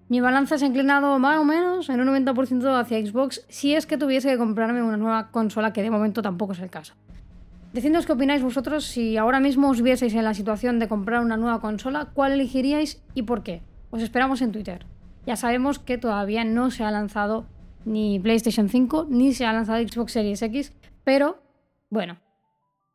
Mi 0.09 0.21
balanza 0.21 0.57
se 0.57 0.65
ha 0.65 0.69
inclinado 0.69 1.19
más 1.19 1.39
o 1.39 1.45
menos 1.45 1.89
en 1.89 2.01
un 2.01 2.07
90% 2.09 2.81
hacia 2.81 3.05
Xbox 3.05 3.45
si 3.49 3.75
es 3.75 3.87
que 3.87 3.99
tuviese 3.99 4.29
que 4.31 4.39
comprarme 4.39 4.83
una 4.83 4.97
nueva 4.97 5.31
consola, 5.33 5.73
que 5.73 5.83
de 5.83 5.91
momento 5.91 6.23
tampoco 6.23 6.53
es 6.53 6.61
el 6.61 6.71
caso. 6.71 6.95
Decidnos 7.79 8.07
qué 8.07 8.13
opináis 8.13 8.43
vosotros 8.43 8.87
si 8.87 9.17
ahora 9.17 9.39
mismo 9.39 9.71
os 9.71 9.83
vieseis 9.83 10.13
en 10.13 10.25
la 10.25 10.35
situación 10.35 10.81
de 10.81 10.89
comprar 10.89 11.23
una 11.23 11.37
nueva 11.37 11.61
consola, 11.61 12.07
cuál 12.13 12.33
elegiríais 12.33 13.01
y 13.15 13.23
por 13.23 13.45
qué. 13.45 13.63
os 13.91 14.03
esperamos 14.03 14.43
en 14.43 14.51
Twitter. 14.51 14.85
Ya 15.27 15.37
sabemos 15.37 15.79
que 15.79 15.97
todavía 15.97 16.43
no 16.43 16.73
se 16.73 16.83
ha 16.83 16.91
lanzado 16.91 17.47
ni 17.85 18.19
PlayStation 18.19 18.69
5 18.69 19.07
ni 19.09 19.33
se 19.33 19.47
ha 19.47 19.53
lanzado 19.53 19.79
Xbox 19.87 20.11
Series 20.11 20.43
X, 20.43 20.73
pero 21.05 21.41
bueno, 21.89 22.19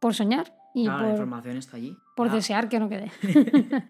por 0.02 0.14
soñar 0.14 0.54
y 0.76 0.84
Claro, 0.84 0.98
la 0.98 1.04
por, 1.06 1.12
información 1.14 1.56
está 1.56 1.78
allí. 1.78 1.96
por 2.18 2.28
Ah, 2.28 2.34
desear 2.36 2.68
que 2.68 2.80
no 2.82 2.90
quede. 2.90 3.10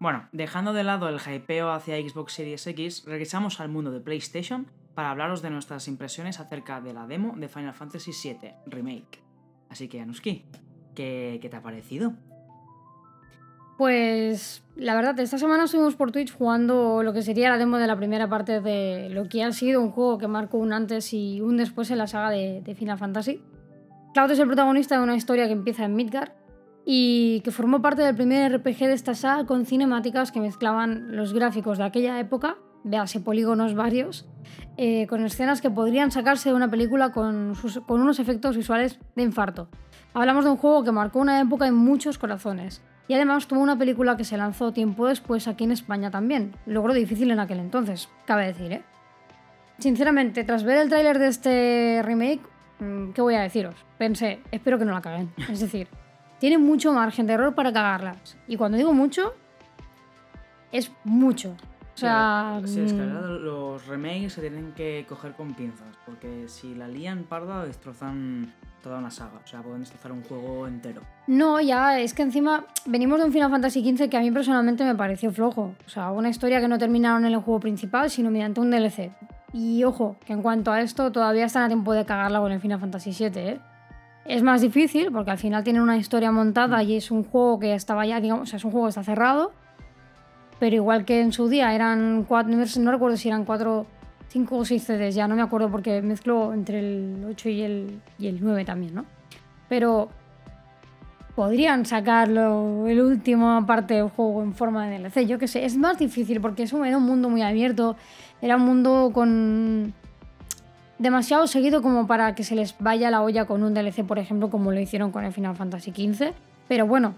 Bueno, 0.00 0.28
dejando 0.32 0.72
de 0.72 0.84
lado 0.84 1.08
el 1.08 1.18
hypeo 1.18 1.72
hacia 1.72 1.96
Xbox 1.96 2.32
Series 2.32 2.64
X, 2.68 3.02
regresamos 3.04 3.58
al 3.58 3.68
mundo 3.68 3.90
de 3.90 4.00
PlayStation 4.00 4.68
para 4.98 5.12
hablaros 5.12 5.42
de 5.42 5.50
nuestras 5.50 5.86
impresiones 5.86 6.40
acerca 6.40 6.80
de 6.80 6.92
la 6.92 7.06
demo 7.06 7.34
de 7.36 7.46
Final 7.46 7.72
Fantasy 7.72 8.10
VII 8.10 8.54
Remake. 8.66 9.22
Así 9.68 9.86
que, 9.86 10.00
Anuski, 10.00 10.44
¿qué, 10.96 11.38
te 11.40 11.56
ha 11.56 11.62
parecido? 11.62 12.14
Pues 13.76 14.64
la 14.74 14.96
verdad, 14.96 15.16
esta 15.20 15.38
semana 15.38 15.66
estuvimos 15.66 15.94
por 15.94 16.10
Twitch 16.10 16.34
jugando 16.34 17.04
lo 17.04 17.12
que 17.12 17.22
sería 17.22 17.48
la 17.48 17.58
demo 17.58 17.76
de 17.78 17.86
la 17.86 17.94
primera 17.96 18.28
parte 18.28 18.60
de 18.60 19.08
lo 19.10 19.28
que 19.28 19.44
ha 19.44 19.52
sido 19.52 19.80
un 19.80 19.92
juego 19.92 20.18
que 20.18 20.26
marcó 20.26 20.58
un 20.58 20.72
antes 20.72 21.14
y 21.14 21.40
un 21.40 21.58
después 21.58 21.92
en 21.92 21.98
la 21.98 22.08
saga 22.08 22.30
de, 22.30 22.60
de 22.60 22.74
Final 22.74 22.98
Fantasy. 22.98 23.40
Cloud 24.14 24.32
es 24.32 24.40
el 24.40 24.48
protagonista 24.48 24.96
de 24.96 25.04
una 25.04 25.14
historia 25.14 25.46
que 25.46 25.52
empieza 25.52 25.84
en 25.84 25.94
Midgar 25.94 26.34
y 26.84 27.40
que 27.44 27.52
formó 27.52 27.80
parte 27.80 28.02
del 28.02 28.16
primer 28.16 28.52
RPG 28.52 28.78
de 28.78 28.94
esta 28.94 29.14
saga 29.14 29.46
con 29.46 29.64
cinemáticas 29.64 30.32
que 30.32 30.40
mezclaban 30.40 31.14
los 31.14 31.32
gráficos 31.32 31.78
de 31.78 31.84
aquella 31.84 32.18
época, 32.18 32.56
véase 32.84 33.20
polígonos 33.20 33.74
varios, 33.74 34.26
eh, 34.76 35.06
con 35.08 35.24
escenas 35.24 35.60
que 35.60 35.70
podrían 35.70 36.10
sacarse 36.10 36.48
de 36.50 36.54
una 36.54 36.70
película 36.70 37.12
con, 37.12 37.54
sus- 37.54 37.80
con 37.80 38.00
unos 38.00 38.18
efectos 38.18 38.56
visuales 38.56 38.98
de 39.16 39.22
infarto. 39.22 39.68
Hablamos 40.14 40.44
de 40.44 40.50
un 40.50 40.56
juego 40.56 40.84
que 40.84 40.92
marcó 40.92 41.18
una 41.18 41.40
época 41.40 41.66
en 41.66 41.74
muchos 41.74 42.18
corazones. 42.18 42.82
Y 43.08 43.14
además 43.14 43.46
tuvo 43.46 43.60
una 43.60 43.78
película 43.78 44.16
que 44.18 44.24
se 44.24 44.36
lanzó 44.36 44.72
tiempo 44.72 45.06
después 45.06 45.48
aquí 45.48 45.64
en 45.64 45.72
España 45.72 46.10
también. 46.10 46.54
Logro 46.66 46.92
difícil 46.92 47.30
en 47.30 47.40
aquel 47.40 47.58
entonces, 47.58 48.08
cabe 48.26 48.46
decir, 48.46 48.70
¿eh? 48.72 48.82
Sinceramente, 49.78 50.44
tras 50.44 50.62
ver 50.64 50.78
el 50.78 50.88
tráiler 50.88 51.18
de 51.18 51.28
este 51.28 52.02
remake, 52.04 52.40
mm, 52.80 53.10
¿qué 53.12 53.22
voy 53.22 53.34
a 53.34 53.40
deciros? 53.40 53.74
Pensé, 53.96 54.40
espero 54.50 54.78
que 54.78 54.84
no 54.84 54.92
la 54.92 55.00
caguen. 55.00 55.32
Es 55.50 55.60
decir, 55.60 55.88
tiene 56.38 56.58
mucho 56.58 56.92
margen 56.92 57.26
de 57.26 57.32
error 57.34 57.54
para 57.54 57.72
cagarlas. 57.72 58.36
Y 58.46 58.56
cuando 58.56 58.76
digo 58.76 58.92
mucho, 58.92 59.32
es 60.72 60.90
mucho. 61.04 61.56
O 61.98 62.00
sea, 62.00 62.60
Sí, 62.64 62.80
es 62.80 62.92
que 62.92 63.02
mm, 63.02 63.44
los 63.44 63.86
remakes 63.88 64.34
se 64.34 64.40
tienen 64.40 64.72
que 64.72 65.04
coger 65.08 65.32
con 65.32 65.54
pinzas, 65.54 65.88
porque 66.06 66.46
si 66.46 66.76
la 66.76 66.86
lían 66.86 67.24
parda 67.24 67.64
destrozan 67.64 68.52
toda 68.82 68.98
una 68.98 69.10
saga, 69.10 69.40
o 69.44 69.46
sea, 69.46 69.62
pueden 69.62 69.80
destrozar 69.80 70.12
un 70.12 70.22
juego 70.22 70.68
entero. 70.68 71.02
No, 71.26 71.60
ya, 71.60 71.98
es 71.98 72.14
que 72.14 72.22
encima 72.22 72.66
venimos 72.86 73.18
de 73.18 73.24
un 73.24 73.32
Final 73.32 73.50
Fantasy 73.50 73.82
XV 73.82 74.08
que 74.08 74.16
a 74.16 74.20
mí 74.20 74.30
personalmente 74.30 74.84
me 74.84 74.94
pareció 74.94 75.32
flojo. 75.32 75.74
O 75.84 75.88
sea, 75.88 76.12
una 76.12 76.28
historia 76.28 76.60
que 76.60 76.68
no 76.68 76.78
terminaron 76.78 77.24
en 77.24 77.32
el 77.32 77.40
juego 77.40 77.58
principal, 77.58 78.10
sino 78.10 78.30
mediante 78.30 78.60
un 78.60 78.70
DLC. 78.70 79.10
Y 79.52 79.82
ojo, 79.82 80.16
que 80.24 80.34
en 80.34 80.42
cuanto 80.42 80.70
a 80.70 80.80
esto, 80.80 81.10
todavía 81.10 81.46
están 81.46 81.64
a 81.64 81.66
tiempo 81.66 81.92
de 81.94 82.04
cagarla 82.04 82.38
con 82.38 82.52
el 82.52 82.60
Final 82.60 82.78
Fantasy 82.78 83.10
VII, 83.10 83.40
¿eh? 83.40 83.60
Es 84.24 84.42
más 84.42 84.60
difícil 84.60 85.10
porque 85.10 85.30
al 85.30 85.38
final 85.38 85.64
tienen 85.64 85.82
una 85.82 85.96
historia 85.96 86.30
montada 86.30 86.82
y 86.82 86.96
es 86.96 87.10
un 87.10 87.24
juego 87.24 87.58
que 87.58 87.74
estaba 87.74 88.06
ya, 88.06 88.20
digamos, 88.20 88.42
o 88.42 88.46
sea, 88.46 88.58
es 88.58 88.64
un 88.64 88.70
juego 88.70 88.86
que 88.86 88.90
está 88.90 89.02
cerrado. 89.02 89.52
Pero 90.58 90.76
igual 90.76 91.04
que 91.04 91.20
en 91.20 91.32
su 91.32 91.48
día 91.48 91.74
eran 91.74 92.24
cuatro, 92.26 92.54
no 92.80 92.92
recuerdo 92.92 93.16
si 93.16 93.28
eran 93.28 93.44
cuatro, 93.44 93.86
cinco 94.28 94.56
o 94.56 94.64
seis 94.64 94.82
CDs, 94.84 95.14
ya 95.14 95.28
no 95.28 95.36
me 95.36 95.42
acuerdo 95.42 95.70
porque 95.70 96.02
mezclo 96.02 96.52
entre 96.52 96.80
el 96.80 97.24
8 97.28 97.48
y 97.48 97.62
el, 97.62 98.00
y 98.18 98.26
el 98.26 98.38
9 98.40 98.64
también, 98.64 98.94
¿no? 98.94 99.04
Pero 99.68 100.08
podrían 101.36 101.86
sacarlo 101.86 102.88
el 102.88 103.00
último 103.00 103.64
parte 103.64 103.94
del 103.94 104.08
juego 104.08 104.42
en 104.42 104.54
forma 104.54 104.88
de 104.88 104.98
DLC. 104.98 105.24
Yo 105.26 105.38
que 105.38 105.46
sé, 105.46 105.64
es 105.64 105.76
más 105.76 105.96
difícil 105.96 106.40
porque 106.40 106.64
eso 106.64 106.84
era 106.84 106.96
un 106.96 107.04
mundo 107.04 107.28
muy 107.28 107.42
abierto, 107.42 107.96
era 108.42 108.56
un 108.56 108.62
mundo 108.62 109.12
con 109.14 109.94
demasiado 110.98 111.46
seguido 111.46 111.80
como 111.80 112.08
para 112.08 112.34
que 112.34 112.42
se 112.42 112.56
les 112.56 112.74
vaya 112.80 113.10
la 113.10 113.22
olla 113.22 113.44
con 113.44 113.62
un 113.62 113.72
DLC, 113.72 114.04
por 114.04 114.18
ejemplo, 114.18 114.50
como 114.50 114.72
lo 114.72 114.80
hicieron 114.80 115.12
con 115.12 115.24
el 115.24 115.32
Final 115.32 115.54
Fantasy 115.54 115.92
XV. 115.92 116.32
Pero 116.66 116.86
bueno, 116.88 117.14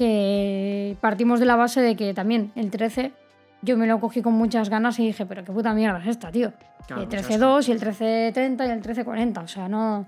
que 0.00 0.96
partimos 1.02 1.40
de 1.40 1.44
la 1.44 1.56
base 1.56 1.82
de 1.82 1.94
que 1.94 2.14
también 2.14 2.52
el 2.54 2.70
13 2.70 3.12
yo 3.60 3.76
me 3.76 3.86
lo 3.86 4.00
cogí 4.00 4.22
con 4.22 4.32
muchas 4.32 4.70
ganas 4.70 4.98
y 4.98 5.04
dije, 5.04 5.26
pero 5.26 5.44
qué 5.44 5.52
puta 5.52 5.74
mierda 5.74 5.98
es 5.98 6.06
esta, 6.06 6.32
tío. 6.32 6.54
Claro, 6.86 7.02
el 7.02 7.08
muchas 7.08 7.10
13.2 7.10 7.68
y 7.68 7.72
el 7.72 7.80
13.30 7.80 8.66
y 8.66 8.70
el 8.70 8.82
13.40, 8.82 9.44
o 9.44 9.46
sea, 9.46 9.68
no... 9.68 10.06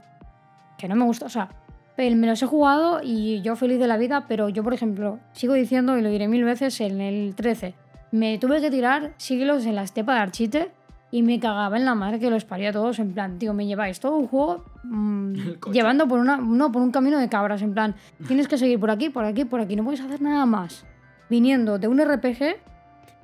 Que 0.78 0.88
no 0.88 0.96
me 0.96 1.04
gusta, 1.04 1.26
o 1.26 1.28
sea, 1.28 1.50
me 2.16 2.26
los 2.26 2.42
he 2.42 2.46
jugado 2.46 3.00
y 3.02 3.42
yo 3.42 3.54
feliz 3.54 3.78
de 3.78 3.86
la 3.86 3.98
vida, 3.98 4.24
pero 4.26 4.48
yo, 4.48 4.64
por 4.64 4.72
ejemplo, 4.72 5.18
sigo 5.32 5.52
diciendo 5.52 5.98
y 5.98 6.00
lo 6.00 6.08
diré 6.08 6.26
mil 6.26 6.44
veces 6.44 6.80
en 6.80 7.02
el 7.02 7.34
13. 7.34 7.74
Me 8.12 8.38
tuve 8.38 8.62
que 8.62 8.70
tirar 8.70 9.12
siglos 9.18 9.66
en 9.66 9.76
la 9.76 9.82
estepa 9.82 10.14
de 10.14 10.20
Archite 10.20 10.70
y 11.12 11.22
me 11.22 11.38
cagaba 11.38 11.76
en 11.76 11.84
la 11.84 11.94
madre 11.94 12.18
que 12.18 12.30
los 12.30 12.46
paría 12.46 12.70
a 12.70 12.72
todos. 12.72 12.98
En 12.98 13.12
plan, 13.12 13.38
tío, 13.38 13.52
me 13.52 13.66
lleváis 13.66 14.00
todo 14.00 14.16
un 14.16 14.26
juego 14.26 14.64
mm, 14.82 15.34
llevando 15.72 16.08
por 16.08 16.18
una 16.18 16.38
no, 16.38 16.72
por 16.72 16.80
un 16.80 16.90
camino 16.90 17.18
de 17.18 17.28
cabras. 17.28 17.60
En 17.60 17.74
plan, 17.74 17.94
tienes 18.26 18.48
que 18.48 18.56
seguir 18.56 18.80
por 18.80 18.90
aquí, 18.90 19.10
por 19.10 19.26
aquí, 19.26 19.44
por 19.44 19.60
aquí. 19.60 19.76
No 19.76 19.84
puedes 19.84 20.00
hacer 20.00 20.22
nada 20.22 20.46
más. 20.46 20.86
Viniendo 21.28 21.78
de 21.78 21.86
un 21.86 22.02
RPG 22.02 22.56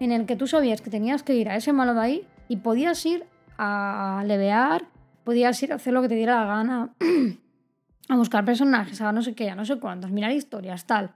en 0.01 0.13
el 0.13 0.27
que 0.27 0.37
tú 0.37 0.47
sabías 0.47 0.83
que 0.83 0.91
tenías 0.91 1.23
que 1.23 1.35
ir 1.35 1.49
a 1.49 1.57
ese 1.57 1.73
malo 1.73 1.95
de 1.95 2.01
ahí 2.01 2.27
y 2.47 2.59
podías 2.59 3.05
ir 3.07 3.25
a 3.57 4.23
levear, 4.27 4.85
podías 5.25 5.61
ir 5.63 5.73
a 5.73 5.77
hacer 5.77 5.95
lo 5.95 6.03
que 6.03 6.09
te 6.09 6.15
diera 6.15 6.41
la 6.41 6.47
gana, 6.47 6.91
a 8.09 8.17
buscar 8.17 8.45
personajes, 8.45 9.01
a 9.01 9.13
no 9.13 9.23
sé 9.23 9.35
qué, 9.35 9.49
a 9.49 9.55
no 9.55 9.65
sé 9.65 9.79
cuántos, 9.79 10.11
mirar 10.11 10.31
historias, 10.31 10.87
tal. 10.87 11.15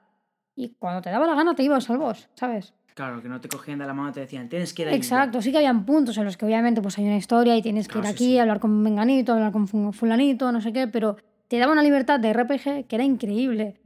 Y 0.56 0.70
cuando 0.78 1.02
te 1.02 1.10
daba 1.10 1.26
la 1.26 1.34
gana 1.34 1.54
te 1.54 1.62
ibas 1.62 1.88
al 1.90 1.98
boss, 1.98 2.28
¿sabes? 2.34 2.74
Claro, 2.94 3.22
que 3.22 3.28
no 3.28 3.40
te 3.40 3.48
cogían 3.48 3.78
de 3.78 3.86
la 3.86 3.94
mano 3.94 4.10
y 4.10 4.12
te 4.12 4.20
decían, 4.20 4.48
tienes 4.48 4.74
que 4.74 4.82
ir 4.82 4.88
ahí. 4.88 4.94
Exacto, 4.94 5.40
sí 5.40 5.50
que 5.50 5.56
habían 5.58 5.84
puntos 5.86 6.16
en 6.18 6.24
los 6.24 6.36
que 6.36 6.44
obviamente 6.44 6.82
pues 6.82 6.98
hay 6.98 7.04
una 7.06 7.16
historia 7.16 7.56
y 7.56 7.62
tienes 7.62 7.88
que 7.88 7.92
Claro, 7.94 8.08
ir 8.08 8.14
sí, 8.18 8.24
aquí, 8.24 8.32
sí. 8.32 8.38
hablar 8.38 8.60
con 8.60 8.82
Menganito, 8.82 9.32
hablar 9.32 9.50
con 9.52 9.66
fu- 9.66 9.92
fulanito, 9.92 10.52
no 10.52 10.60
sé 10.60 10.72
qué, 10.72 10.88
pero 10.88 11.16
te 11.48 11.58
daba 11.58 11.72
una 11.72 11.82
libertad 11.82 12.20
de 12.20 12.32
RPG 12.32 12.86
que 12.86 12.96
era 12.96 13.04
increíble. 13.04 13.80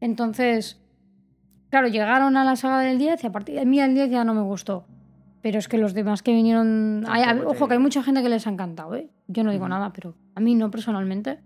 Entonces, 0.00 0.80
claro, 1.70 1.88
llegaron 1.88 2.36
a 2.36 2.44
la 2.44 2.56
saga 2.56 2.80
del 2.80 2.98
10 2.98 3.22
y 3.24 3.26
a 3.26 3.32
partir 3.32 3.54
de 3.54 3.64
mí 3.66 3.80
el 3.80 3.94
10 3.94 4.10
ya 4.10 4.24
no 4.24 4.34
me 4.34 4.42
gustó. 4.42 4.86
Pero 5.42 5.58
es 5.58 5.68
que 5.68 5.78
los 5.78 5.94
demás 5.94 6.22
que 6.22 6.32
vinieron... 6.34 7.04
hay- 7.08 7.40
ojo, 7.46 7.66
que 7.66 7.74
hay 7.74 7.80
mucha 7.80 8.02
gente 8.02 8.22
que 8.22 8.28
les 8.28 8.46
ha 8.46 8.50
encantado, 8.50 8.94
¿eh? 8.94 9.08
Yo 9.26 9.42
no 9.42 9.52
digo 9.52 9.66
nada, 9.68 9.90
pero 9.92 10.14
a 10.34 10.40
mí 10.40 10.54
no 10.54 10.70
personalmente. 10.70 11.38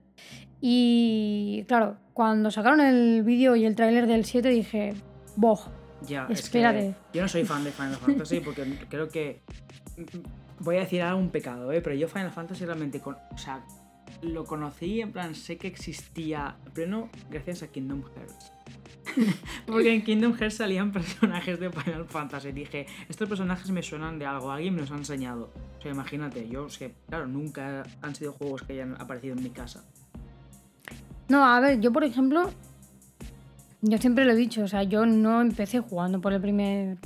Y 0.60 1.64
claro, 1.68 1.98
cuando 2.12 2.50
sacaron 2.50 2.80
el 2.80 3.22
vídeo 3.22 3.54
y 3.54 3.64
el 3.66 3.76
tráiler 3.76 4.06
del 4.08 4.24
7 4.24 4.48
dije, 4.48 4.94
boh, 5.36 5.60
Ya, 6.06 6.26
Espérate. 6.28 6.88
es 6.88 6.94
que 6.94 7.18
yo 7.18 7.22
no 7.22 7.28
soy 7.28 7.44
fan 7.44 7.64
de 7.64 7.70
Final 7.70 7.96
Fantasy 7.96 8.40
porque 8.40 8.64
creo 8.88 9.08
que 9.08 9.40
voy 10.60 10.76
a 10.76 10.80
decir 10.80 11.02
algo 11.02 11.20
un 11.20 11.30
pecado, 11.30 11.72
¿eh? 11.72 11.80
pero 11.80 11.94
yo 11.94 12.08
Final 12.08 12.30
Fantasy 12.30 12.64
realmente, 12.64 13.00
con, 13.00 13.16
o 13.32 13.38
sea, 13.38 13.64
lo 14.22 14.44
conocí 14.44 15.00
en 15.00 15.12
plan 15.12 15.34
sé 15.34 15.56
que 15.56 15.66
existía 15.66 16.56
pleno 16.72 17.08
gracias 17.30 17.62
a 17.62 17.68
Kingdom 17.68 18.02
Hearts. 18.14 18.52
porque 19.66 19.94
en 19.94 20.02
Kingdom 20.02 20.34
Hearts 20.34 20.56
salían 20.56 20.92
personajes 20.92 21.60
de 21.60 21.70
Final 21.70 22.06
Fantasy. 22.06 22.52
Dije, 22.52 22.86
estos 23.08 23.28
personajes 23.28 23.70
me 23.70 23.82
suenan 23.82 24.18
de 24.18 24.26
algo, 24.26 24.50
alguien 24.50 24.74
me 24.74 24.80
los 24.80 24.90
ha 24.90 24.96
enseñado. 24.96 25.52
O 25.78 25.82
sea, 25.82 25.92
imagínate, 25.92 26.48
yo 26.48 26.66
que, 26.78 26.94
claro, 27.08 27.26
nunca 27.26 27.84
han 28.02 28.14
sido 28.14 28.32
juegos 28.32 28.62
que 28.62 28.74
hayan 28.74 29.00
aparecido 29.00 29.36
en 29.36 29.42
mi 29.42 29.50
casa. 29.50 29.84
No, 31.28 31.44
a 31.44 31.60
ver, 31.60 31.80
yo 31.80 31.92
por 31.92 32.04
ejemplo, 32.04 32.50
yo 33.86 33.98
siempre 33.98 34.24
lo 34.24 34.32
he 34.32 34.36
dicho, 34.36 34.62
o 34.62 34.68
sea, 34.68 34.82
yo 34.82 35.04
no 35.06 35.40
empecé 35.40 35.80
jugando 35.80 36.20
por 36.20 36.32
el 36.32 36.40
primer 36.40 36.96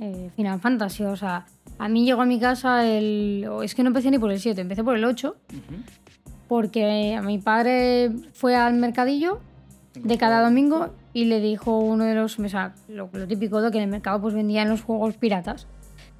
eh, 0.00 0.30
Final 0.34 0.60
Fantasy, 0.60 1.04
o 1.04 1.16
sea, 1.16 1.46
a 1.78 1.88
mí 1.88 2.04
llegó 2.04 2.22
a 2.22 2.26
mi 2.26 2.40
casa 2.40 2.84
el... 2.86 3.48
es 3.62 3.74
que 3.74 3.82
no 3.82 3.88
empecé 3.88 4.10
ni 4.10 4.18
por 4.18 4.30
el 4.32 4.40
7, 4.40 4.60
empecé 4.60 4.82
por 4.82 4.96
el 4.96 5.04
8, 5.04 5.36
Ujú. 5.52 5.82
porque 6.48 7.14
a 7.14 7.22
mi 7.22 7.38
padre 7.38 8.10
fue 8.32 8.56
al 8.56 8.74
mercadillo 8.74 9.40
de 9.94 10.18
cada 10.18 10.42
domingo 10.42 10.90
y 11.12 11.26
le 11.26 11.40
dijo 11.40 11.78
uno 11.78 12.04
de 12.04 12.14
los, 12.14 12.38
o 12.38 12.48
sea, 12.48 12.74
lo, 12.88 13.08
lo 13.12 13.26
típico 13.26 13.60
de 13.62 13.70
que 13.70 13.78
en 13.78 13.84
el 13.84 13.90
mercado 13.90 14.20
pues 14.20 14.34
vendían 14.34 14.68
los 14.68 14.82
juegos 14.82 15.16
piratas. 15.16 15.66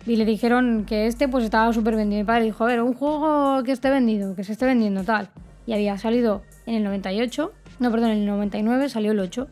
Y 0.06 0.16
le 0.16 0.24
dijeron 0.24 0.84
que 0.86 1.06
este 1.06 1.28
pues 1.28 1.44
estaba 1.44 1.72
súper 1.72 1.94
vendido. 1.96 2.20
Mi 2.20 2.24
padre 2.24 2.44
dijo, 2.44 2.64
a 2.64 2.68
ver, 2.68 2.80
un 2.82 2.94
juego 2.94 3.62
que 3.64 3.72
esté 3.72 3.90
vendido, 3.90 4.34
que 4.34 4.42
se 4.42 4.52
esté 4.52 4.64
vendiendo 4.64 5.04
tal. 5.04 5.28
Y 5.66 5.74
había 5.74 5.98
salido 5.98 6.42
en 6.66 6.76
el 6.76 6.84
98, 6.84 7.52
no, 7.78 7.90
perdón, 7.90 8.10
en 8.12 8.18
el 8.20 8.26
99 8.26 8.88
salió 8.88 9.12
el 9.12 9.20
8. 9.20 9.48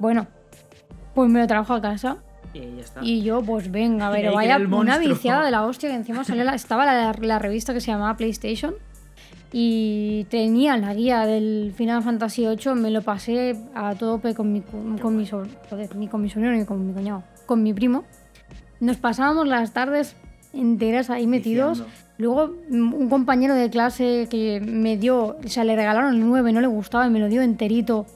Bueno, 0.00 0.26
pues 1.14 1.30
me 1.30 1.38
lo 1.40 1.46
trajo 1.46 1.74
a 1.74 1.80
casa 1.80 2.16
Y 2.52 2.58
ya 2.60 2.80
está. 2.80 3.00
y 3.04 3.22
yo, 3.22 3.40
pues 3.42 3.70
venga, 3.70 4.10
pero 4.10 4.32
vaya 4.34 4.56
una 4.56 4.98
viciada 4.98 5.44
de 5.44 5.50
la 5.52 5.64
hostia 5.64 5.90
que 5.90 5.94
encima 5.94 6.24
salió 6.24 6.42
la- 6.42 6.54
estaba 6.56 6.84
la, 6.84 7.12
la 7.20 7.38
revista 7.38 7.72
que 7.72 7.80
se 7.80 7.92
llamaba 7.92 8.16
PlayStation 8.16 8.74
y 9.52 10.24
tenía 10.30 10.76
la 10.76 10.94
guía 10.94 11.26
del 11.26 11.72
Final 11.76 12.02
Fantasy 12.02 12.46
VIII, 12.46 12.74
me 12.74 12.90
lo 12.90 13.02
pasé 13.02 13.56
a 13.74 13.94
tope 13.94 14.34
con 14.34 14.52
mi, 14.52 14.60
con 14.60 15.16
mi, 15.16 15.28
ni 15.96 16.08
con 16.08 16.22
mi 16.22 16.30
sobrino 16.30 16.52
ni 16.52 16.64
con 16.64 16.86
mi 16.86 16.92
cuñado, 16.92 17.24
con 17.46 17.62
mi 17.62 17.74
primo. 17.74 18.04
Nos 18.78 18.96
pasábamos 18.98 19.48
las 19.48 19.72
tardes 19.72 20.14
enteras 20.52 21.10
ahí 21.10 21.26
metidos. 21.26 21.80
Viciando. 21.80 22.00
Luego 22.18 22.54
mm, 22.70 22.94
un 22.94 23.08
compañero 23.08 23.54
de 23.54 23.70
clase 23.70 24.28
que 24.30 24.60
me 24.60 24.96
dio, 24.96 25.36
o 25.44 25.48
sea, 25.48 25.64
le 25.64 25.74
regalaron 25.74 26.14
el 26.14 26.20
9, 26.26 26.52
no 26.52 26.60
le 26.60 26.66
gustaba 26.68 27.06
y 27.06 27.10
me 27.10 27.18
lo 27.18 27.28
dio 27.28 27.42
enterito. 27.42 28.06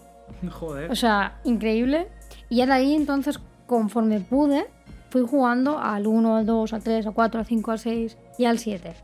Joder. 0.50 0.90
O 0.90 0.94
sea, 0.94 1.38
increíble. 1.44 2.08
Y 2.48 2.56
ya 2.56 2.66
de 2.66 2.72
ahí 2.72 2.94
entonces 2.94 3.40
conforme 3.66 4.20
pude, 4.20 4.66
fui 5.10 5.22
jugando 5.22 5.78
al 5.78 6.06
1, 6.06 6.36
al 6.36 6.46
2, 6.46 6.72
al 6.72 6.82
3, 6.82 7.06
al 7.06 7.14
4, 7.14 7.40
al 7.40 7.46
5, 7.46 7.70
al 7.70 7.78
6 7.78 8.18
y 8.38 8.44
al 8.44 8.58
7. 8.58 8.94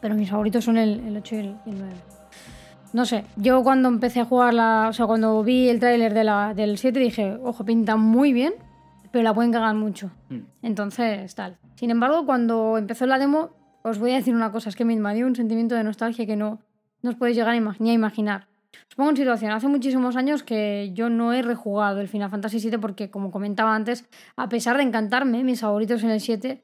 Pero 0.00 0.14
mis 0.14 0.30
favoritos 0.30 0.64
son 0.64 0.76
el, 0.76 1.00
el 1.00 1.16
8 1.16 1.34
y 1.34 1.38
el, 1.38 1.46
el 1.66 1.78
9. 1.78 1.94
No 2.92 3.04
sé, 3.04 3.24
yo 3.36 3.62
cuando 3.62 3.88
empecé 3.88 4.20
a 4.20 4.24
jugar 4.24 4.54
la. 4.54 4.86
O 4.88 4.92
sea, 4.92 5.06
cuando 5.06 5.42
vi 5.42 5.68
el 5.68 5.78
tráiler 5.78 6.14
de 6.14 6.24
la, 6.24 6.54
del 6.54 6.78
7 6.78 6.98
dije, 6.98 7.38
ojo, 7.42 7.64
pinta 7.64 7.96
muy 7.96 8.32
bien, 8.32 8.54
pero 9.12 9.24
la 9.24 9.34
pueden 9.34 9.52
cagar 9.52 9.74
mucho. 9.74 10.10
Mm. 10.30 10.38
Entonces, 10.62 11.34
tal. 11.34 11.58
Sin 11.74 11.90
embargo, 11.90 12.24
cuando 12.24 12.78
empezó 12.78 13.06
la 13.06 13.18
demo, 13.18 13.50
os 13.82 13.98
voy 13.98 14.12
a 14.12 14.16
decir 14.16 14.34
una 14.34 14.52
cosa, 14.52 14.70
es 14.70 14.76
que 14.76 14.84
me 14.84 14.94
invadió 14.94 15.26
un 15.26 15.36
sentimiento 15.36 15.74
de 15.74 15.84
nostalgia 15.84 16.24
que 16.26 16.36
no, 16.36 16.60
no 17.02 17.10
os 17.10 17.16
podéis 17.16 17.36
llegar 17.36 17.54
a 17.54 17.74
ni 17.78 17.90
a 17.90 17.92
imaginar. 17.92 18.47
Pongo 18.96 19.10
en 19.10 19.16
situación, 19.16 19.52
hace 19.52 19.68
muchísimos 19.68 20.16
años 20.16 20.42
que 20.42 20.90
yo 20.92 21.08
no 21.08 21.32
he 21.32 21.42
rejugado 21.42 22.00
el 22.00 22.08
Final 22.08 22.30
Fantasy 22.30 22.58
VII 22.58 22.78
porque, 22.78 23.10
como 23.10 23.30
comentaba 23.30 23.74
antes, 23.74 24.04
a 24.36 24.48
pesar 24.48 24.76
de 24.76 24.82
encantarme, 24.82 25.44
mis 25.44 25.60
favoritos 25.60 26.02
en 26.02 26.10
el 26.10 26.20
7, 26.20 26.62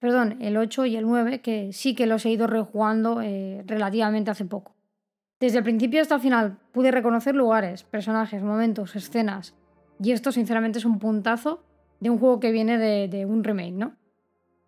perdón, 0.00 0.36
el 0.40 0.56
8 0.56 0.86
y 0.86 0.96
el 0.96 1.06
9, 1.06 1.40
que 1.42 1.72
sí 1.72 1.94
que 1.94 2.06
los 2.06 2.26
he 2.26 2.30
ido 2.30 2.48
rejugando 2.48 3.20
eh, 3.22 3.62
relativamente 3.66 4.32
hace 4.32 4.44
poco. 4.44 4.74
Desde 5.38 5.58
el 5.58 5.64
principio 5.64 6.02
hasta 6.02 6.16
el 6.16 6.20
final 6.20 6.58
pude 6.72 6.90
reconocer 6.90 7.34
lugares, 7.34 7.84
personajes, 7.84 8.42
momentos, 8.42 8.96
escenas. 8.96 9.54
Y 10.02 10.12
esto 10.12 10.32
sinceramente 10.32 10.78
es 10.78 10.84
un 10.84 10.98
puntazo 10.98 11.62
de 12.00 12.10
un 12.10 12.18
juego 12.18 12.40
que 12.40 12.52
viene 12.52 12.78
de, 12.78 13.06
de 13.06 13.26
un 13.26 13.44
remake, 13.44 13.74
¿no? 13.74 13.94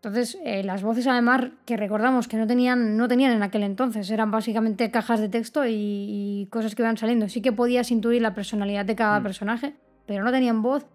Entonces, 0.00 0.38
eh, 0.44 0.62
las 0.62 0.82
voces 0.84 1.08
además 1.08 1.46
que 1.66 1.76
recordamos 1.76 2.28
que 2.28 2.36
no 2.36 2.46
tenían, 2.46 2.96
no 2.96 3.08
tenían 3.08 3.32
en 3.32 3.42
aquel 3.42 3.64
entonces, 3.64 4.08
eran 4.10 4.30
básicamente 4.30 4.92
cajas 4.92 5.18
de 5.20 5.28
texto 5.28 5.66
y, 5.66 5.72
y 5.74 6.46
cosas 6.50 6.76
que 6.76 6.82
iban 6.82 6.96
saliendo. 6.96 7.28
Sí 7.28 7.42
que 7.42 7.50
podías 7.52 7.90
intuir 7.90 8.22
la 8.22 8.32
personalidad 8.32 8.84
de 8.84 8.94
cada 8.94 9.18
Mm. 9.18 9.22
personaje, 9.24 9.74
pero 10.06 10.22
no 10.22 10.30
tenían 10.30 10.62
voz 10.62 10.86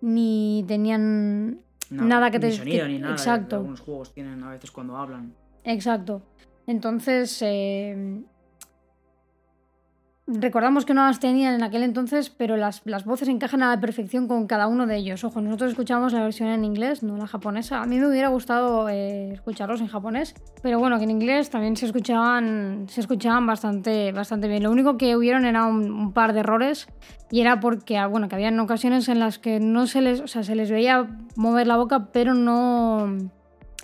ni 0.00 0.64
tenían 0.68 1.58
No, 1.90 2.04
nada 2.04 2.30
que 2.30 2.38
ni 2.38 2.46
te... 2.50 2.52
sonido 2.52 2.86
que- 2.86 2.92
ni 2.92 2.98
nada. 3.00 3.14
Exacto. 3.14 3.56
Algunos 3.56 3.80
juegos 3.80 4.14
tienen 4.14 4.40
a 4.44 4.50
veces 4.50 4.70
cuando 4.70 4.96
hablan. 4.96 5.34
Exacto. 5.64 6.22
Entonces, 6.68 7.36
eh, 7.42 8.22
recordamos 10.26 10.84
que 10.84 10.94
no 10.94 11.04
las 11.04 11.18
tenían 11.18 11.54
en 11.54 11.62
aquel 11.62 11.82
entonces, 11.82 12.30
pero 12.30 12.56
las, 12.56 12.82
las 12.84 13.04
voces 13.04 13.28
encajan 13.28 13.62
a 13.62 13.70
la 13.74 13.80
perfección 13.80 14.28
con 14.28 14.46
cada 14.46 14.66
uno 14.68 14.86
de 14.86 14.96
ellos. 14.96 15.24
Ojo, 15.24 15.40
nosotros 15.40 15.70
escuchamos 15.72 16.12
la 16.12 16.22
versión 16.22 16.48
en 16.48 16.64
inglés, 16.64 17.02
no 17.02 17.16
la 17.16 17.26
japonesa. 17.26 17.82
A 17.82 17.86
mí 17.86 17.98
me 17.98 18.08
hubiera 18.08 18.28
gustado 18.28 18.88
eh, 18.88 19.32
escucharlos 19.32 19.80
en 19.80 19.88
japonés, 19.88 20.34
pero 20.62 20.78
bueno, 20.78 20.98
que 20.98 21.04
en 21.04 21.10
inglés 21.10 21.50
también 21.50 21.76
se 21.76 21.86
escuchaban, 21.86 22.86
se 22.88 23.00
escuchaban 23.00 23.46
bastante, 23.46 24.12
bastante 24.12 24.48
bien. 24.48 24.62
Lo 24.62 24.70
único 24.70 24.96
que 24.96 25.16
hubieron 25.16 25.44
era 25.44 25.64
un, 25.64 26.12
par 26.12 26.32
de 26.32 26.40
errores 26.40 26.88
y 27.30 27.40
era 27.40 27.60
porque, 27.60 27.96
ah, 27.98 28.06
bueno, 28.06 28.28
que 28.28 28.34
habían 28.34 28.58
ocasiones 28.60 29.08
en 29.08 29.18
las 29.18 29.38
que 29.38 29.60
no 29.60 29.86
se 29.86 30.02
les, 30.02 30.20
o 30.20 30.26
sea, 30.26 30.42
se 30.42 30.54
les 30.54 30.70
veía 30.70 31.08
mover 31.36 31.66
la 31.66 31.76
boca, 31.76 32.10
pero 32.12 32.34
no 32.34 33.16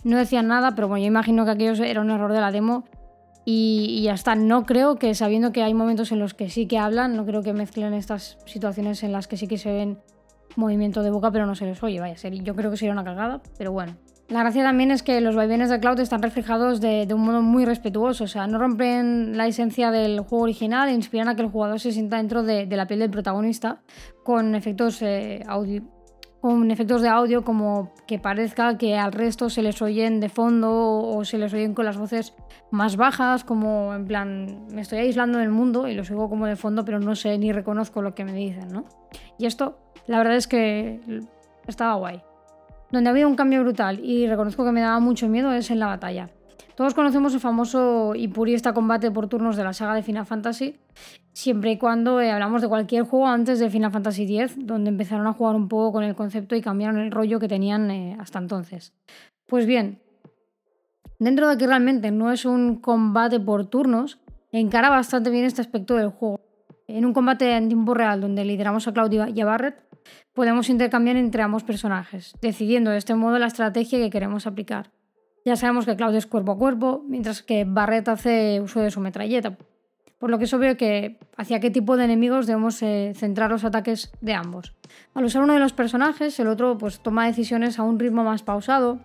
no 0.05 0.17
decían 0.17 0.47
nada, 0.47 0.75
pero 0.75 0.89
bueno, 0.89 1.03
yo 1.03 1.09
imagino 1.09 1.45
que 1.45 1.51
aquello 1.51 1.85
era 1.85 2.01
un 2.01 2.11
error 2.11 2.33
de 2.33 2.41
la 2.41 2.53
demo 2.53 2.85
y, 3.51 3.87
y 4.01 4.03
ya 4.03 4.13
está. 4.13 4.35
No 4.35 4.67
creo 4.67 4.97
que, 4.97 5.15
sabiendo 5.15 5.53
que 5.53 5.63
hay 5.63 5.73
momentos 5.73 6.13
en 6.13 6.19
los 6.19 6.35
que 6.35 6.51
sí 6.51 6.67
que 6.67 6.77
hablan, 6.77 7.17
no 7.17 7.25
creo 7.25 7.43
que 7.43 7.55
mezclen 7.55 7.95
estas 7.95 8.37
situaciones 8.45 9.03
en 9.03 9.13
las 9.13 9.27
que 9.27 9.39
sí 9.39 9.49
que 9.49 9.57
se 9.57 9.73
ven 9.73 9.99
movimiento 10.57 11.03
de 11.03 11.11
boca, 11.11 11.31
pero 11.31 11.47
no 11.47 11.55
se 11.55 11.65
les 11.65 11.83
oye, 11.83 11.99
vaya, 11.99 12.15
yo 12.15 12.55
creo 12.55 12.71
que 12.71 12.77
sería 12.77 12.93
una 12.93 13.05
cagada, 13.05 13.41
pero 13.57 13.73
bueno. 13.73 13.97
La 14.29 14.41
gracia 14.41 14.63
también 14.63 14.91
es 14.91 15.03
que 15.03 15.23
los 15.23 15.35
vaivenes 15.35 15.71
de 15.71 15.81
Cloud 15.81 15.99
están 16.01 16.21
reflejados 16.21 16.83
de, 16.83 17.09
un 17.11 17.23
modo 17.23 17.41
muy 17.41 17.65
respetuoso, 17.65 18.25
o 18.25 18.27
sea, 18.27 18.47
no 18.47 18.59
rompen 18.59 19.39
la 19.39 19.47
esencia 19.47 19.91
del 19.91 20.21
juego 20.21 20.45
original 20.45 20.91
e 20.91 20.93
inspiran 20.93 21.31
a 21.31 21.35
que 21.35 21.41
el 21.41 21.49
jugador 21.49 21.81
se 21.81 21.93
sienta 21.93 22.19
dentro 22.19 22.43
de, 22.43 22.67
de 22.67 22.77
la 22.77 22.87
piel 22.87 23.01
del 23.01 23.11
protagonista 23.11 23.81
con 24.25 24.55
efectos 24.55 25.01
eh, 25.01 25.43
audio, 25.47 25.85
con 26.41 26.71
efectos 26.71 27.03
de 27.03 27.09
audio 27.09 27.45
como 27.45 27.93
que 28.07 28.19
parezca 28.19 28.79
que 28.79 28.97
al 28.97 29.13
resto 29.13 29.51
se 29.51 29.63
les 29.63 29.83
oyen 29.83 30.21
de 30.21 30.29
fondo 30.29 30.71
o 30.71 31.25
se 31.25 31.39
les 31.39 31.53
oyen 31.53 31.75
con 31.75 31.85
las 31.85 31.97
voces 31.97 32.35
más 32.71 32.97
bajas, 32.97 33.45
como 33.45 33.95
en 33.95 34.07
plan, 34.07 34.67
me 34.73 34.83
estoy 34.83 34.99
aislando 34.99 35.39
del 35.39 35.51
mundo 35.51 35.89
y 35.89 35.95
los 35.95 36.11
oigo 36.11 36.29
como 36.29 36.47
de 36.47 36.57
fondo, 36.57 36.85
pero 36.85 37.01
no 37.01 37.15
sé 37.15 37.37
ni 37.39 37.53
reconozco 37.53 38.03
lo 38.03 38.15
que 38.15 38.25
me 38.25 38.33
dicen, 38.33 38.69
¿no? 38.69 38.85
Y 39.39 39.47
esto, 39.47 39.79
la 40.07 40.19
verdad 40.19 40.37
es 40.37 40.47
que 40.47 41.01
estaba 41.67 41.95
guay. 41.95 42.23
Donde 42.91 43.11
ha 43.11 43.13
habido 43.13 43.29
un 43.29 43.37
cambio 43.37 43.61
brutal 43.63 44.01
y 44.03 44.27
reconozco 44.27 44.65
que 44.65 44.73
me 44.73 44.81
daba 44.81 45.01
mucho 45.01 45.29
miedo 45.29 45.53
es 45.53 45.71
en 45.71 45.79
la 45.79 45.87
batalla. 45.87 46.31
Todos 46.75 46.95
conocemos 46.95 47.35
el 47.35 47.41
famoso 47.41 48.15
y 48.15 48.29
purista 48.29 48.73
combate 48.73 49.11
por 49.11 49.29
turnos 49.29 49.57
de 49.57 49.65
la 49.65 49.73
saga 49.73 49.95
de 49.95 50.03
Final 50.03 50.27
Fantasy, 50.27 50.77
siempre 51.33 51.73
y 51.73 51.79
cuando 51.79 52.21
eh, 52.21 52.31
hablamos 52.31 52.63
de 52.63 52.69
cualquier 52.69 53.03
juego 53.03 53.27
antes 53.27 53.59
de 53.59 53.69
Final 53.69 53.91
Fantasy 53.91 54.39
X, 54.39 54.55
donde 54.59 54.91
empezaron 54.91 55.27
a 55.27 55.33
jugar 55.33 55.57
un 55.57 55.69
poco 55.69 55.93
con 55.93 56.05
el 56.05 56.15
concepto 56.15 56.55
y 56.55 56.61
cambiaron 56.61 56.99
el 56.99 57.11
rollo 57.11 57.41
que 57.41 57.49
tenían 57.49 57.91
eh, 57.91 58.17
hasta 58.21 58.39
entonces. 58.39 58.93
Pues 59.47 59.67
bien, 59.67 60.01
dentro 61.19 61.49
de 61.49 61.57
que 61.57 61.67
realmente 61.67 62.11
no 62.11 62.31
es 62.31 62.45
un 62.45 62.77
combate 62.77 63.41
por 63.41 63.67
turnos, 63.67 64.19
encara 64.53 64.89
bastante 64.89 65.31
bien 65.31 65.45
este 65.45 65.61
aspecto 65.61 65.97
del 65.97 66.11
juego. 66.11 66.41
En 66.87 67.05
un 67.05 67.13
combate 67.13 67.57
en 67.57 67.69
tiempo 67.69 67.93
real 67.93 68.21
donde 68.21 68.45
lideramos 68.45 68.89
a 68.89 68.93
Claudia 68.93 69.29
y 69.29 69.41
a 69.41 69.45
Barrett, 69.45 69.83
podemos 70.33 70.71
intercambiar 70.71 71.17
entre 71.17 71.43
ambos 71.43 71.65
personajes, 71.65 72.35
decidiendo 72.41 72.91
de 72.91 72.99
este 72.99 73.15
modo 73.15 73.39
la 73.39 73.47
estrategia 73.47 73.99
que 73.99 74.11
queremos 74.11 74.47
aplicar. 74.47 74.91
Ya 75.49 75.57
sabemos 75.57 75.87
que 75.87 75.97
Claudio 75.97 76.19
es 76.19 76.27
cuerpo 76.27 76.53
a 76.53 76.59
cuerpo, 76.59 77.03
mientras 77.09 77.43
que 77.43 77.65
Barrett 77.65 78.07
hace 78.09 78.61
uso 78.61 78.81
de 78.81 78.91
su 78.91 79.01
metralleta, 79.01 79.57
por 80.19 80.29
lo 80.29 80.37
que 80.37 80.45
es 80.45 80.53
obvio 80.53 80.77
que 80.77 81.19
hacia 81.39 81.59
qué 81.59 81.71
tipo 81.71 81.97
de 81.97 82.05
enemigos 82.05 82.47
debemos 82.47 82.83
eh, 82.83 83.15
centrar 83.17 83.51
los 83.51 83.65
ataques 83.65 84.13
de 84.21 84.35
ambos. 84.35 84.75
Al 85.15 85.25
usar 85.25 85.43
uno 85.43 85.55
de 85.55 85.61
los 85.61 85.73
personajes, 85.73 86.39
el 86.39 86.49
otro 86.49 86.77
pues, 86.77 87.01
toma 87.01 87.25
decisiones 87.25 87.79
a 87.79 87.83
un 87.83 87.99
ritmo 87.99 88.25
más 88.25 88.43
pausado, 88.43 88.99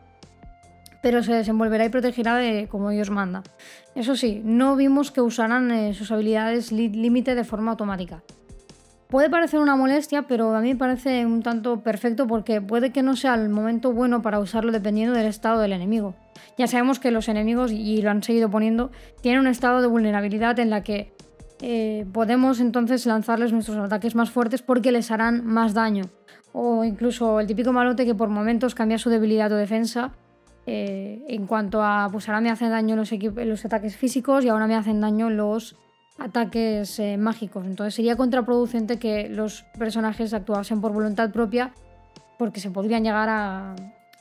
pero 1.01 1.23
se 1.23 1.31
desenvolverá 1.33 1.85
y 1.85 1.89
protegerá 1.89 2.35
de 2.35 2.67
como 2.67 2.89
Dios 2.89 3.09
manda. 3.09 3.41
Eso 3.95 4.17
sí, 4.17 4.41
no 4.43 4.75
vimos 4.75 5.11
que 5.11 5.21
usaran 5.21 5.71
eh, 5.71 5.93
sus 5.93 6.11
habilidades 6.11 6.73
li- 6.73 6.89
límite 6.89 7.35
de 7.35 7.45
forma 7.45 7.71
automática. 7.71 8.21
Puede 9.07 9.29
parecer 9.29 9.61
una 9.61 9.77
molestia, 9.77 10.23
pero 10.23 10.53
a 10.55 10.59
mí 10.59 10.73
me 10.73 10.75
parece 10.75 11.25
un 11.25 11.41
tanto 11.41 11.79
perfecto 11.83 12.27
porque 12.27 12.59
puede 12.59 12.91
que 12.91 13.01
no 13.01 13.15
sea 13.15 13.35
el 13.35 13.47
momento 13.47 13.93
bueno 13.93 14.21
para 14.21 14.39
usarlo 14.39 14.73
dependiendo 14.73 15.15
del 15.15 15.27
estado 15.27 15.61
del 15.61 15.71
enemigo. 15.71 16.15
Ya 16.57 16.67
sabemos 16.67 16.99
que 16.99 17.11
los 17.11 17.27
enemigos, 17.29 17.71
y 17.71 18.01
lo 18.01 18.11
han 18.11 18.23
seguido 18.23 18.49
poniendo, 18.49 18.91
tienen 19.21 19.41
un 19.41 19.47
estado 19.47 19.81
de 19.81 19.87
vulnerabilidad 19.87 20.59
en 20.59 20.69
la 20.69 20.83
que 20.83 21.13
eh, 21.61 22.05
podemos 22.11 22.59
entonces 22.59 23.05
lanzarles 23.05 23.53
nuestros 23.53 23.77
ataques 23.77 24.15
más 24.15 24.29
fuertes 24.31 24.61
porque 24.61 24.91
les 24.91 25.11
harán 25.11 25.45
más 25.45 25.73
daño. 25.73 26.03
O 26.51 26.83
incluso 26.83 27.39
el 27.39 27.47
típico 27.47 27.71
malote 27.71 28.05
que 28.05 28.13
por 28.13 28.29
momentos 28.29 28.75
cambia 28.75 28.97
su 28.97 29.09
debilidad 29.09 29.51
o 29.51 29.55
defensa 29.55 30.11
eh, 30.65 31.23
en 31.27 31.47
cuanto 31.47 31.83
a, 31.83 32.09
pues 32.11 32.29
ahora 32.29 32.41
me 32.41 32.49
hacen 32.49 32.69
daño 32.69 32.95
los, 32.95 33.11
los 33.11 33.65
ataques 33.65 33.97
físicos 33.97 34.45
y 34.45 34.49
ahora 34.49 34.67
me 34.67 34.75
hacen 34.75 35.01
daño 35.01 35.29
los 35.29 35.75
ataques 36.17 36.99
eh, 36.99 37.17
mágicos. 37.17 37.65
Entonces 37.65 37.95
sería 37.95 38.15
contraproducente 38.15 38.99
que 38.99 39.29
los 39.29 39.63
personajes 39.77 40.33
actuasen 40.33 40.81
por 40.81 40.93
voluntad 40.93 41.31
propia 41.31 41.73
porque 42.37 42.59
se 42.59 42.71
podrían 42.71 43.03
llegar 43.03 43.29
a 43.29 43.75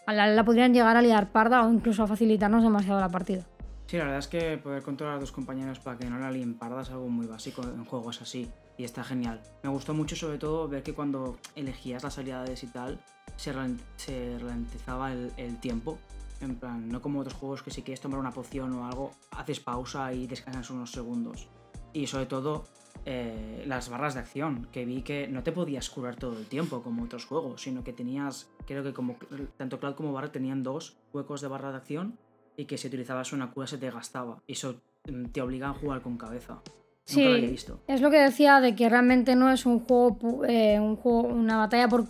la, 0.07 0.27
la 0.27 0.45
podrían 0.45 0.73
llegar 0.73 0.97
a 0.97 1.03
liar 1.03 1.31
parda 1.33 1.67
o 1.67 1.73
incluso 1.73 2.03
a 2.03 2.07
facilitarnos 2.07 2.63
demasiado 2.63 3.01
la 3.01 3.09
partida. 3.09 3.45
Sí, 3.87 3.99
la 3.99 4.05
verdad 4.05 4.21
es 4.21 4.29
que 4.29 4.57
poder 4.59 4.83
controlar 4.83 5.17
a 5.17 5.21
dos 5.21 5.33
compañeros 5.33 5.79
para 5.79 5.99
que 5.99 6.09
no 6.09 6.19
la 6.19 6.31
líen 6.31 6.55
parda 6.55 6.83
es 6.83 6.91
algo 6.91 7.09
muy 7.09 7.27
básico 7.27 7.63
en 7.63 7.85
juegos 7.85 8.23
así 8.23 8.51
y 8.79 8.85
está 8.85 9.05
genial. 9.05 9.41
Me 9.63 9.69
gustó 9.69 9.93
mucho 9.93 10.17
sobre 10.17 10.39
todo 10.39 10.67
ver 10.67 10.83
que 10.83 10.95
cuando 10.95 11.39
elegías 11.57 12.03
las 12.03 12.17
habilidades 12.17 12.65
y 12.65 12.69
tal 12.69 12.99
se 13.37 13.53
ralentizaba 13.53 15.13
el, 15.13 15.33
el 15.37 15.59
tiempo. 15.61 15.99
En 16.41 16.57
plan, 16.57 16.89
no 16.89 17.01
como 17.03 17.21
otros 17.21 17.35
juegos 17.35 17.63
que 17.63 17.71
si 17.71 17.83
quieres 17.83 18.01
tomar 18.01 18.19
una 18.19 18.33
poción 18.33 18.73
o 18.73 18.87
algo, 18.87 19.13
haces 19.31 19.61
pausa 19.61 20.13
y 20.13 20.27
descansas 20.27 20.71
unos 20.71 20.91
segundos. 20.91 21.49
Y 21.93 22.07
sobre 22.07 22.27
todo 22.27 22.65
eh, 23.05 23.65
las 23.67 23.89
barras 23.89 24.15
de 24.15 24.21
acción, 24.21 24.69
que 24.73 24.85
vi 24.85 25.03
que 25.03 25.29
no 25.29 25.43
te 25.43 25.53
podías 25.53 25.91
curar 25.91 26.17
todo 26.17 26.39
el 26.39 26.47
tiempo 26.47 26.83
como 26.83 27.05
otros 27.05 27.25
juegos, 27.25 27.63
sino 27.63 27.83
que 27.83 27.93
tenías, 27.93 28.51
creo 28.67 28.83
que 28.83 28.93
como 28.93 29.17
tanto 29.57 29.81
Cloud 29.81 29.95
como 29.95 30.13
Barra 30.13 30.31
tenían 30.31 30.63
dos 30.63 30.97
huecos 31.13 31.41
de 31.41 31.49
barra 31.49 31.71
de 31.71 31.79
acción 31.79 32.19
y 32.57 32.67
que 32.67 32.79
si 32.79 32.89
utilizabas 32.89 33.33
una 33.33 33.51
cura 33.51 33.67
se 33.67 33.79
te 33.79 33.91
gastaba. 33.91 34.43
Y 34.47 34.53
eso 34.53 34.81
mm, 35.11 35.27
te 35.27 35.41
obliga 35.41 35.71
a 35.71 35.75
jugar 35.75 36.03
con 36.03 36.17
cabeza. 36.17 36.61
Sí. 37.05 37.21
Nunca 37.21 37.31
lo 37.31 37.37
había 37.37 37.51
visto. 37.51 37.81
Es 37.89 38.01
lo 38.01 38.11
que 38.11 38.19
decía 38.19 38.61
de 38.61 38.75
que 38.75 38.89
realmente 38.89 39.35
no 39.35 39.51
es 39.51 39.67
un 39.67 39.81
juego, 39.81 40.45
eh, 40.45 40.79
un 40.79 40.97
juego, 40.97 41.23
una 41.23 41.57
batalla 41.57 41.89
por. 41.89 42.07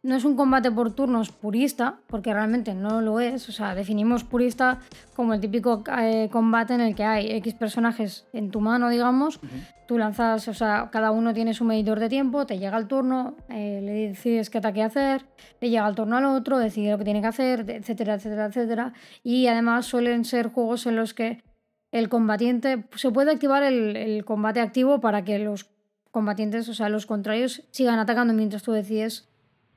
No 0.00 0.14
es 0.14 0.24
un 0.24 0.36
combate 0.36 0.70
por 0.70 0.92
turnos 0.92 1.32
purista, 1.32 1.98
porque 2.06 2.32
realmente 2.32 2.72
no 2.72 3.00
lo 3.00 3.18
es. 3.18 3.48
O 3.48 3.52
sea, 3.52 3.74
definimos 3.74 4.22
purista 4.22 4.78
como 5.16 5.34
el 5.34 5.40
típico 5.40 5.82
eh, 6.00 6.28
combate 6.30 6.74
en 6.74 6.80
el 6.80 6.94
que 6.94 7.02
hay 7.02 7.32
X 7.38 7.54
personajes 7.54 8.24
en 8.32 8.52
tu 8.52 8.60
mano, 8.60 8.90
digamos. 8.90 9.40
Tú 9.88 9.98
lanzas, 9.98 10.46
o 10.46 10.54
sea, 10.54 10.90
cada 10.92 11.10
uno 11.10 11.34
tiene 11.34 11.52
su 11.52 11.64
medidor 11.64 11.98
de 11.98 12.08
tiempo, 12.08 12.46
te 12.46 12.58
llega 12.58 12.78
el 12.78 12.86
turno, 12.86 13.34
eh, 13.48 13.80
le 13.82 14.08
decides 14.08 14.50
qué 14.50 14.58
ataque 14.58 14.84
hacer, 14.84 15.26
le 15.60 15.68
llega 15.68 15.88
el 15.88 15.96
turno 15.96 16.16
al 16.16 16.26
otro, 16.26 16.58
decide 16.58 16.92
lo 16.92 16.98
que 16.98 17.04
tiene 17.04 17.20
que 17.20 17.26
hacer, 17.26 17.68
etcétera, 17.68 18.14
etcétera, 18.14 18.46
etcétera. 18.46 18.92
Y 19.24 19.48
además 19.48 19.86
suelen 19.86 20.24
ser 20.24 20.48
juegos 20.48 20.86
en 20.86 20.94
los 20.94 21.12
que 21.12 21.42
el 21.90 22.08
combatiente 22.08 22.84
se 22.94 23.10
puede 23.10 23.32
activar 23.32 23.64
el, 23.64 23.96
el 23.96 24.24
combate 24.24 24.60
activo 24.60 25.00
para 25.00 25.24
que 25.24 25.40
los 25.40 25.68
combatientes, 26.12 26.68
o 26.68 26.74
sea, 26.74 26.88
los 26.88 27.06
contrarios, 27.06 27.64
sigan 27.72 27.98
atacando 27.98 28.32
mientras 28.32 28.62
tú 28.62 28.72
decides 28.72 29.27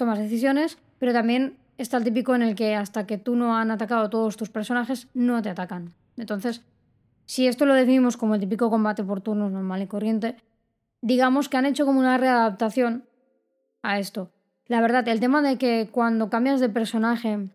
tomas 0.02 0.18
decisiones, 0.18 0.80
pero 0.98 1.14
también 1.14 1.58
está 1.78 1.98
el 1.98 2.04
típico 2.04 2.34
en 2.34 2.42
el 2.42 2.56
que 2.56 2.76
hasta 2.76 3.06
que 3.06 3.20
tú 3.20 3.36
no 3.36 3.56
han 3.56 3.70
atacado 3.70 4.10
todos 4.10 4.36
tus 4.36 4.50
personajes, 4.50 5.08
no 5.14 5.44
te 5.44 5.50
atacan. 5.50 5.94
Entonces, 6.18 6.64
si 7.28 7.48
esto 7.48 7.68
lo 7.68 7.76
definimos 7.76 8.18
como 8.18 8.34
el 8.34 8.42
típico 8.42 8.72
combate 8.72 9.04
por 9.04 9.22
turnos 9.22 9.52
normal 9.52 9.84
y 9.84 9.86
corriente, 9.86 10.38
digamos 11.02 11.50
que 11.50 11.58
han 11.58 11.68
hecho 11.68 11.86
como 11.86 12.00
una 12.00 12.18
readaptación 12.18 13.06
a 13.84 14.00
esto. 14.00 14.32
La 14.66 14.82
verdad, 14.82 15.08
el 15.08 15.20
tema 15.20 15.44
de 15.44 15.60
que 15.60 15.88
cuando 15.92 16.32
cambias 16.32 16.60
de 16.60 16.70
personaje 16.70 17.50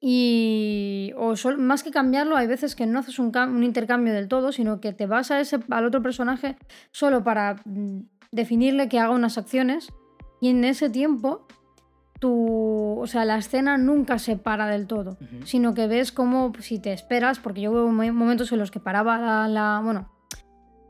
y 0.00 1.14
o 1.16 1.34
más 1.58 1.82
que 1.82 1.90
cambiarlo, 1.90 2.36
hay 2.36 2.46
veces 2.46 2.76
que 2.76 2.86
no 2.86 3.00
haces 3.00 3.18
un, 3.18 3.36
un, 3.36 3.64
intercambio 3.64 4.12
del 4.12 4.28
todo, 4.28 4.52
sino 4.52 4.80
que 4.80 4.92
te 4.92 5.06
vas 5.06 5.32
a 5.32 5.40
ese, 5.40 5.58
al 5.68 5.84
otro 5.84 6.00
personaje 6.00 6.54
solo 6.92 7.24
para 7.24 7.56
mm, 7.64 8.02
definirle 8.30 8.88
que 8.88 9.00
haga 9.00 9.12
unas 9.12 9.36
acciones 9.36 9.92
y 10.44 10.48
en 10.48 10.62
ese 10.62 10.90
tiempo 10.90 11.46
tu, 12.20 12.98
o 13.00 13.06
sea, 13.06 13.24
la 13.24 13.38
escena 13.38 13.78
nunca 13.78 14.18
se 14.18 14.36
para 14.36 14.66
del 14.66 14.86
todo, 14.86 15.16
sino 15.44 15.72
que 15.72 15.86
ves 15.86 16.12
como 16.12 16.52
si 16.60 16.78
te 16.78 16.92
esperas, 16.92 17.38
porque 17.38 17.62
yo 17.62 17.72
hubo 17.72 17.90
momentos 17.90 18.52
en 18.52 18.58
los 18.58 18.70
que 18.70 18.78
paraba 18.78 19.16
la, 19.16 19.48
la, 19.48 19.80
bueno, 19.82 20.10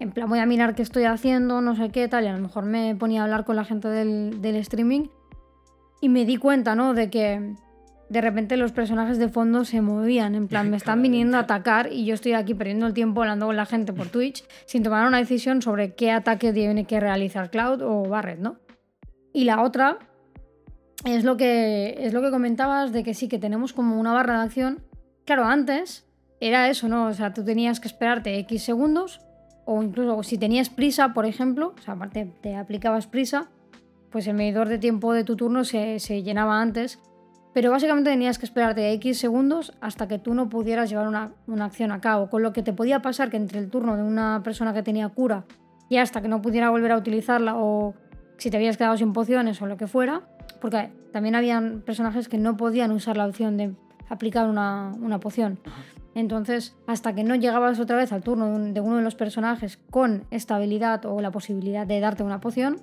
en 0.00 0.10
plan 0.10 0.28
voy 0.28 0.40
a 0.40 0.46
mirar 0.46 0.74
qué 0.74 0.82
estoy 0.82 1.04
haciendo, 1.04 1.60
no 1.60 1.76
sé 1.76 1.90
qué 1.90 2.08
tal, 2.08 2.24
y 2.24 2.26
a 2.26 2.32
lo 2.32 2.40
mejor 2.40 2.64
me 2.64 2.96
ponía 2.96 3.20
a 3.20 3.24
hablar 3.26 3.44
con 3.44 3.54
la 3.54 3.64
gente 3.64 3.86
del, 3.86 4.42
del 4.42 4.56
streaming 4.56 5.06
y 6.00 6.08
me 6.08 6.24
di 6.24 6.36
cuenta, 6.36 6.74
¿no? 6.74 6.92
De 6.92 7.08
que 7.08 7.54
de 8.08 8.20
repente 8.20 8.56
los 8.56 8.72
personajes 8.72 9.18
de 9.18 9.28
fondo 9.28 9.64
se 9.64 9.80
movían, 9.80 10.34
en 10.34 10.48
plan, 10.48 10.68
me 10.72 10.78
están 10.78 11.00
viniendo 11.00 11.36
a 11.36 11.42
atacar 11.42 11.92
y 11.92 12.04
yo 12.06 12.14
estoy 12.14 12.32
aquí 12.32 12.54
perdiendo 12.54 12.88
el 12.88 12.92
tiempo 12.92 13.22
hablando 13.22 13.46
con 13.46 13.54
la 13.54 13.66
gente 13.66 13.92
por 13.92 14.08
Twitch 14.10 14.44
sin 14.66 14.82
tomar 14.82 15.06
una 15.06 15.18
decisión 15.18 15.62
sobre 15.62 15.94
qué 15.94 16.10
ataque 16.10 16.52
tiene 16.52 16.86
que 16.86 16.98
realizar 16.98 17.50
Cloud 17.50 17.82
o 17.82 18.08
Barret, 18.08 18.40
¿no? 18.40 18.63
Y 19.34 19.44
la 19.44 19.62
otra 19.62 19.98
es 21.04 21.24
lo 21.24 21.36
que 21.36 21.96
es 21.98 22.14
lo 22.14 22.22
que 22.22 22.30
comentabas 22.30 22.90
de 22.92 23.04
que 23.04 23.12
sí 23.12 23.28
que 23.28 23.38
tenemos 23.38 23.74
como 23.74 24.00
una 24.00 24.14
barra 24.14 24.38
de 24.38 24.44
acción. 24.44 24.82
Claro, 25.26 25.44
antes 25.44 26.06
era 26.40 26.70
eso, 26.70 26.88
¿no? 26.88 27.08
O 27.08 27.12
sea, 27.12 27.34
tú 27.34 27.44
tenías 27.44 27.80
que 27.80 27.88
esperarte 27.88 28.38
X 28.38 28.62
segundos 28.62 29.20
o 29.66 29.82
incluso 29.82 30.22
si 30.22 30.38
tenías 30.38 30.70
prisa, 30.70 31.12
por 31.12 31.26
ejemplo, 31.26 31.74
o 31.78 31.82
sea, 31.82 31.94
aparte 31.94 32.32
te 32.40 32.56
aplicabas 32.56 33.06
prisa, 33.06 33.50
pues 34.10 34.26
el 34.26 34.34
medidor 34.34 34.68
de 34.68 34.78
tiempo 34.78 35.12
de 35.12 35.24
tu 35.24 35.36
turno 35.36 35.64
se, 35.64 35.98
se 35.98 36.22
llenaba 36.22 36.62
antes 36.62 36.98
pero 37.54 37.70
básicamente 37.70 38.10
tenías 38.10 38.36
que 38.36 38.46
esperarte 38.46 38.92
X 38.94 39.16
segundos 39.16 39.72
hasta 39.80 40.08
que 40.08 40.18
tú 40.18 40.34
no 40.34 40.48
pudieras 40.48 40.90
llevar 40.90 41.06
una, 41.06 41.30
acción 41.64 41.92
a 41.92 42.00
cabo. 42.00 42.28
Con 42.28 42.42
lo 42.42 42.52
que 42.52 42.64
te 42.64 42.72
podía 42.72 43.00
pasar 43.00 43.30
que 43.30 43.36
entre 43.36 43.60
el 43.60 43.70
turno 43.70 43.96
de 43.96 44.02
una 44.02 44.42
persona 44.42 44.74
que 44.74 44.82
tenía 44.82 45.08
cura 45.08 45.44
y 45.88 45.98
hasta 45.98 46.20
que 46.20 46.26
no 46.26 46.42
pudiera 46.42 46.70
volver 46.70 46.90
a 46.90 46.96
utilizarla 46.96 47.54
o 47.56 47.94
si 48.38 48.50
te 48.50 48.56
habías 48.56 48.76
quedado 48.76 48.96
sin 48.96 49.12
pociones 49.12 49.60
o 49.62 49.66
lo 49.66 49.76
que 49.76 49.86
fuera, 49.86 50.22
porque 50.60 50.90
también 51.12 51.34
habían 51.34 51.82
personajes 51.82 52.28
que 52.28 52.38
no 52.38 52.56
podían 52.56 52.90
usar 52.92 53.16
la 53.16 53.26
opción 53.26 53.56
de 53.56 53.74
aplicar 54.08 54.48
una, 54.48 55.18
poción. 55.20 55.58
Entonces, 56.14 56.76
hasta 56.86 57.14
que 57.14 57.24
no 57.24 57.34
llegabas 57.34 57.80
otra 57.80 57.96
vez 57.96 58.12
al 58.12 58.22
turno 58.22 58.58
de 58.58 58.80
uno 58.80 58.96
de 58.96 59.02
los 59.02 59.14
personajes 59.14 59.78
con 59.90 60.24
esta 60.30 60.56
habilidad 60.56 61.04
o 61.06 61.20
la 61.20 61.30
posibilidad 61.30 61.86
de 61.86 62.00
darte 62.00 62.22
una 62.22 62.40
poción, 62.40 62.76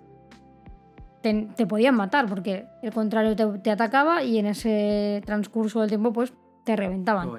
te, 1.22 1.68
podían 1.68 1.96
matar 1.96 2.28
porque 2.28 2.66
el 2.82 2.92
contrario 2.92 3.36
te, 3.36 3.72
atacaba 3.72 4.24
y 4.24 4.40
en 4.40 4.48
ese 4.48 5.22
transcurso 5.26 5.82
del 5.82 5.90
tiempo 5.90 6.12
pues 6.12 6.34
te 6.66 6.76
reventaban. 6.76 7.30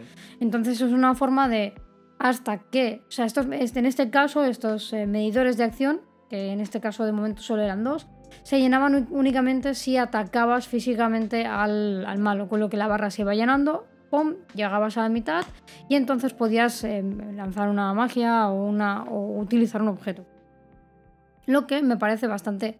Entonces 0.40 0.80
es 0.80 0.92
una 0.92 1.14
forma 1.14 1.48
de 1.48 1.74
hasta 2.18 2.58
que, 2.58 3.02
o 3.08 3.10
sea, 3.10 3.24
estos, 3.24 3.46
este, 3.50 3.80
en 3.80 3.86
este 3.86 4.08
caso 4.10 4.44
estos 4.44 4.92
eh, 4.92 5.06
medidores 5.06 5.56
de 5.56 5.64
acción, 5.64 6.00
que 6.32 6.50
en 6.50 6.60
este 6.62 6.80
caso 6.80 7.04
de 7.04 7.12
momento 7.12 7.42
solo 7.42 7.60
eran 7.60 7.84
dos, 7.84 8.06
se 8.42 8.58
llenaban 8.58 9.06
únicamente 9.10 9.74
si 9.74 9.98
atacabas 9.98 10.66
físicamente 10.66 11.44
al, 11.44 12.06
malo, 12.18 12.48
con 12.48 12.58
lo 12.58 12.70
que 12.70 12.78
la 12.78 12.86
barra 12.86 13.10
se 13.10 13.20
iba 13.20 13.34
llenando, 13.34 13.86
¡pum!, 14.08 14.36
llegabas 14.54 14.96
a 14.96 15.02
la 15.02 15.10
mitad 15.10 15.44
y 15.90 15.94
entonces 15.94 16.32
podías 16.32 16.84
eh, 16.84 17.02
lanzar 17.34 17.68
una 17.68 17.92
magia 17.92 18.48
o, 18.48 18.64
una, 18.64 19.02
o 19.02 19.38
utilizar 19.38 19.82
un 19.82 19.88
objeto. 19.88 20.24
Lo 21.44 21.66
que 21.66 21.82
me 21.82 21.98
parece 21.98 22.26
bastante 22.28 22.78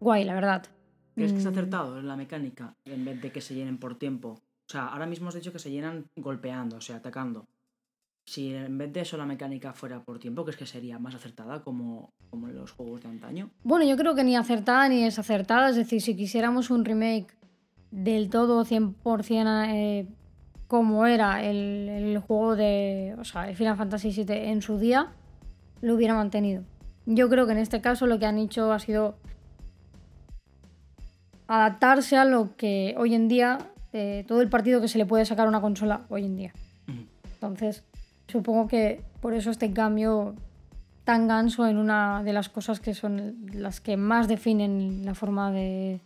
guay, 0.00 0.24
la 0.24 0.32
verdad. 0.32 0.64
¿Crees 1.14 1.32
que 1.32 1.40
es 1.40 1.44
mm. 1.44 1.48
acertado 1.48 1.98
en 1.98 2.08
la 2.08 2.16
mecánica 2.16 2.74
en 2.86 3.04
vez 3.04 3.20
de 3.20 3.30
que 3.30 3.42
se 3.42 3.54
llenen 3.54 3.76
por 3.76 3.98
tiempo? 3.98 4.30
O 4.30 4.70
sea, 4.72 4.86
ahora 4.86 5.04
mismo 5.04 5.28
has 5.28 5.34
dicho 5.34 5.52
que 5.52 5.58
se 5.58 5.70
llenan 5.70 6.06
golpeando, 6.16 6.76
o 6.76 6.80
sea, 6.80 6.96
atacando. 6.96 7.44
Si 8.26 8.54
en 8.54 8.78
vez 8.78 8.90
de 8.94 9.00
eso 9.00 9.18
la 9.18 9.26
mecánica 9.26 9.74
fuera 9.74 10.02
por 10.02 10.18
tiempo, 10.18 10.44
¿crees 10.44 10.56
que 10.56 10.64
sería 10.64 10.98
más 10.98 11.14
acertada 11.14 11.62
como, 11.62 12.14
como 12.30 12.48
en 12.48 12.56
los 12.56 12.72
juegos 12.72 13.02
de 13.02 13.08
antaño? 13.08 13.50
Bueno, 13.64 13.84
yo 13.84 13.96
creo 13.96 14.14
que 14.14 14.24
ni 14.24 14.36
acertada 14.36 14.88
ni 14.88 15.04
desacertada. 15.04 15.70
Es 15.70 15.76
decir, 15.76 16.00
si 16.00 16.16
quisiéramos 16.16 16.70
un 16.70 16.84
remake 16.84 17.36
del 17.90 18.30
todo 18.30 18.64
100% 18.64 19.66
eh, 19.68 20.06
como 20.66 21.06
era 21.06 21.42
el, 21.42 21.88
el, 21.88 22.18
juego 22.18 22.56
de. 22.56 23.16
O 23.18 23.24
sea, 23.24 23.48
el 23.48 23.56
Final 23.56 23.76
Fantasy 23.76 24.10
VII 24.10 24.50
en 24.50 24.62
su 24.62 24.78
día, 24.78 25.08
lo 25.80 25.94
hubiera 25.94 26.14
mantenido. 26.14 26.62
Yo 27.06 27.28
creo 27.28 27.46
que 27.46 27.52
en 27.52 27.58
este 27.58 27.80
caso 27.80 28.06
lo 28.06 28.18
que 28.18 28.26
han 28.26 28.38
hecho 28.38 28.72
ha 28.72 28.78
sido 28.78 29.16
adaptarse 31.46 32.16
a 32.16 32.26
lo 32.26 32.54
que 32.56 32.94
hoy 32.98 33.14
en 33.14 33.26
día, 33.28 33.58
eh, 33.94 34.24
todo 34.28 34.42
el 34.42 34.50
partido 34.50 34.80
que 34.80 34.88
se 34.88 34.98
le 34.98 35.06
puede 35.06 35.24
sacar 35.24 35.46
a 35.46 35.48
una 35.48 35.62
consola 35.62 36.02
hoy 36.10 36.26
en 36.26 36.36
día. 36.36 36.52
Entonces, 37.34 37.84
supongo 38.26 38.68
que 38.68 39.00
por 39.20 39.32
eso 39.32 39.50
este 39.50 39.72
cambio 39.72 40.34
tan 41.08 41.26
ganso 41.26 41.66
en 41.66 41.78
una 41.78 42.22
de 42.22 42.34
las 42.34 42.50
cosas 42.50 42.80
que 42.80 42.92
son 42.92 43.46
las 43.54 43.80
que 43.80 43.96
más 43.96 44.28
definen 44.28 45.06
la 45.06 45.14
forma 45.14 45.50
de, 45.50 46.02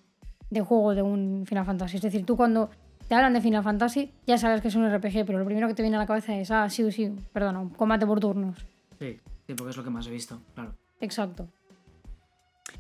juego 0.65 0.95
de 0.95 1.03
un 1.03 1.45
Final 1.45 1.65
Fantasy. 1.65 1.97
Es 1.97 2.03
decir, 2.03 2.25
tú 2.25 2.37
cuando 2.37 2.71
te 3.09 3.17
hablan 3.17 3.33
de 3.33 3.41
Final 3.41 3.65
Fantasy 3.65 4.13
ya 4.29 4.39
sabes 4.39 4.61
que 4.61 4.69
es 4.69 4.77
un 4.77 4.89
RPG, 4.89 5.27
pero 5.27 5.41
lo 5.41 5.45
primero 5.45 5.67
que 5.67 5.75
te 5.75 5.83
viene 5.83 5.97
a 5.97 5.99
la 5.99 6.07
cabeza 6.07 6.37
es, 6.37 6.53
ah, 6.53 6.71
sí, 6.71 6.89
sí, 6.93 7.13
perdón, 7.33 7.71
combate 7.71 8.07
por 8.07 8.21
turnos. 8.21 8.65
Sí, 9.01 9.19
sí, 9.45 9.55
porque 9.55 9.71
es 9.71 9.77
lo 9.77 9.83
que 9.83 9.91
más 9.91 10.07
he 10.07 10.11
visto, 10.13 10.41
claro. 10.55 10.73
Exacto. 11.01 11.49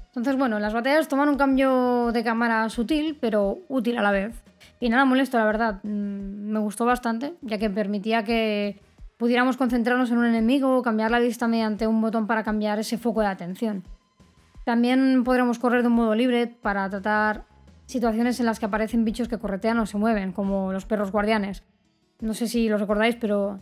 Entonces, 0.07 0.37
bueno, 0.37 0.61
las 0.61 0.73
batallas 0.73 1.09
toman 1.09 1.29
un 1.29 1.37
cambio 1.37 2.12
de 2.12 2.23
cámara 2.23 2.68
sutil, 2.68 3.18
pero 3.20 3.59
útil 3.66 3.99
a 3.99 4.03
la 4.03 4.12
vez. 4.12 4.45
Y 4.79 4.91
nada 4.91 5.05
molesto, 5.05 5.39
la 5.39 5.45
verdad. 5.45 5.81
Mm, 5.83 6.53
me 6.53 6.61
gustó 6.61 6.85
bastante, 6.85 7.35
ya 7.43 7.59
que 7.59 7.68
permitía 7.68 8.23
que 8.23 8.81
pudiéramos 9.23 9.57
concentrarnos 9.57 10.11
en 10.11 10.18
un 10.18 10.25
enemigo 10.25 10.77
o 10.77 10.83
cambiar 10.83 11.12
la 11.12 11.20
vista 11.20 11.47
mediante 11.47 11.87
un 11.87 12.01
botón 12.01 12.27
para 12.27 12.43
cambiar 12.43 12.81
ese 12.81 12.99
foco 12.99 13.20
de 13.20 13.29
atención. 13.29 13.85
También 14.64 15.23
podremos 15.23 15.61
correr 15.61 15.83
de 15.83 15.87
un 15.87 15.95
modo 15.95 16.16
libre 16.16 16.49
para 16.49 16.91
tratar 16.91 17.45
situaciones 17.87 18.41
en 18.41 18.47
las 18.47 18.59
que 18.59 18.66
aparecen 18.66 19.05
bichos 19.05 19.29
que 19.29 19.39
corretean 19.39 19.79
o 19.79 19.87
se 19.87 19.97
mueven, 19.97 20.33
como 20.33 20.73
los 20.73 20.87
perros 20.87 21.12
guardianes. 21.12 21.62
No 22.18 22.35
sé 22.35 22.49
si 22.49 22.68
los 22.68 22.81
recordáis, 22.81 23.14
pero 23.14 23.61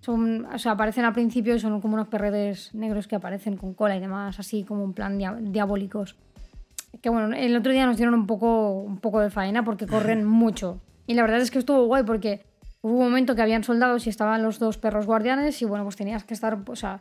son, 0.00 0.46
o 0.46 0.58
sea, 0.58 0.72
aparecen 0.72 1.04
al 1.04 1.12
principio 1.12 1.54
y 1.54 1.60
son 1.60 1.82
como 1.82 1.96
unos 1.96 2.08
perretes 2.08 2.74
negros 2.74 3.06
que 3.06 3.16
aparecen 3.16 3.58
con 3.58 3.74
cola 3.74 3.98
y 3.98 4.00
demás, 4.00 4.40
así 4.40 4.64
como 4.64 4.84
en 4.84 4.94
plan 4.94 5.18
diabólicos. 5.52 6.16
Que 7.02 7.10
bueno, 7.10 7.36
el 7.36 7.54
otro 7.54 7.72
día 7.72 7.84
nos 7.84 7.98
dieron 7.98 8.14
un 8.14 8.26
poco, 8.26 8.70
un 8.70 9.00
poco 9.00 9.20
de 9.20 9.28
faena 9.28 9.66
porque 9.66 9.86
corren 9.86 10.24
mucho. 10.42 10.80
Y 11.06 11.12
la 11.12 11.20
verdad 11.20 11.42
es 11.42 11.50
que 11.50 11.58
estuvo 11.58 11.84
guay 11.84 12.04
porque 12.04 12.46
hubo 12.84 12.98
un 12.98 13.04
momento 13.04 13.34
que 13.34 13.40
habían 13.40 13.64
soldados 13.64 14.06
y 14.06 14.10
estaban 14.10 14.42
los 14.42 14.58
dos 14.58 14.76
perros 14.76 15.06
guardianes 15.06 15.62
y 15.62 15.64
bueno, 15.64 15.84
pues 15.84 15.96
tenías 15.96 16.22
que 16.22 16.34
estar, 16.34 16.58
o 16.66 16.76
sea, 16.76 17.00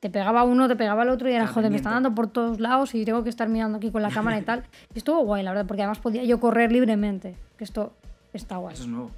te 0.00 0.08
pegaba 0.08 0.44
uno, 0.44 0.66
te 0.66 0.76
pegaba 0.76 1.02
el 1.02 1.10
otro 1.10 1.28
y 1.28 1.34
era, 1.34 1.46
joder, 1.46 1.70
me 1.70 1.76
están 1.76 1.92
dando 1.92 2.14
por 2.14 2.28
todos 2.28 2.58
lados 2.58 2.94
y 2.94 3.04
tengo 3.04 3.22
que 3.22 3.28
estar 3.28 3.50
mirando 3.50 3.76
aquí 3.76 3.90
con 3.90 4.00
la 4.00 4.08
cámara 4.08 4.38
y 4.38 4.42
tal. 4.42 4.64
Y 4.94 4.98
estuvo 4.98 5.20
guay, 5.20 5.42
la 5.42 5.50
verdad, 5.50 5.66
porque 5.66 5.82
además 5.82 5.98
podía 5.98 6.24
yo 6.24 6.40
correr 6.40 6.72
libremente, 6.72 7.36
que 7.58 7.64
esto 7.64 7.92
está 8.32 8.56
guay. 8.56 8.72
Eso 8.72 8.84
es 8.84 8.88
nuevo. 8.88 9.10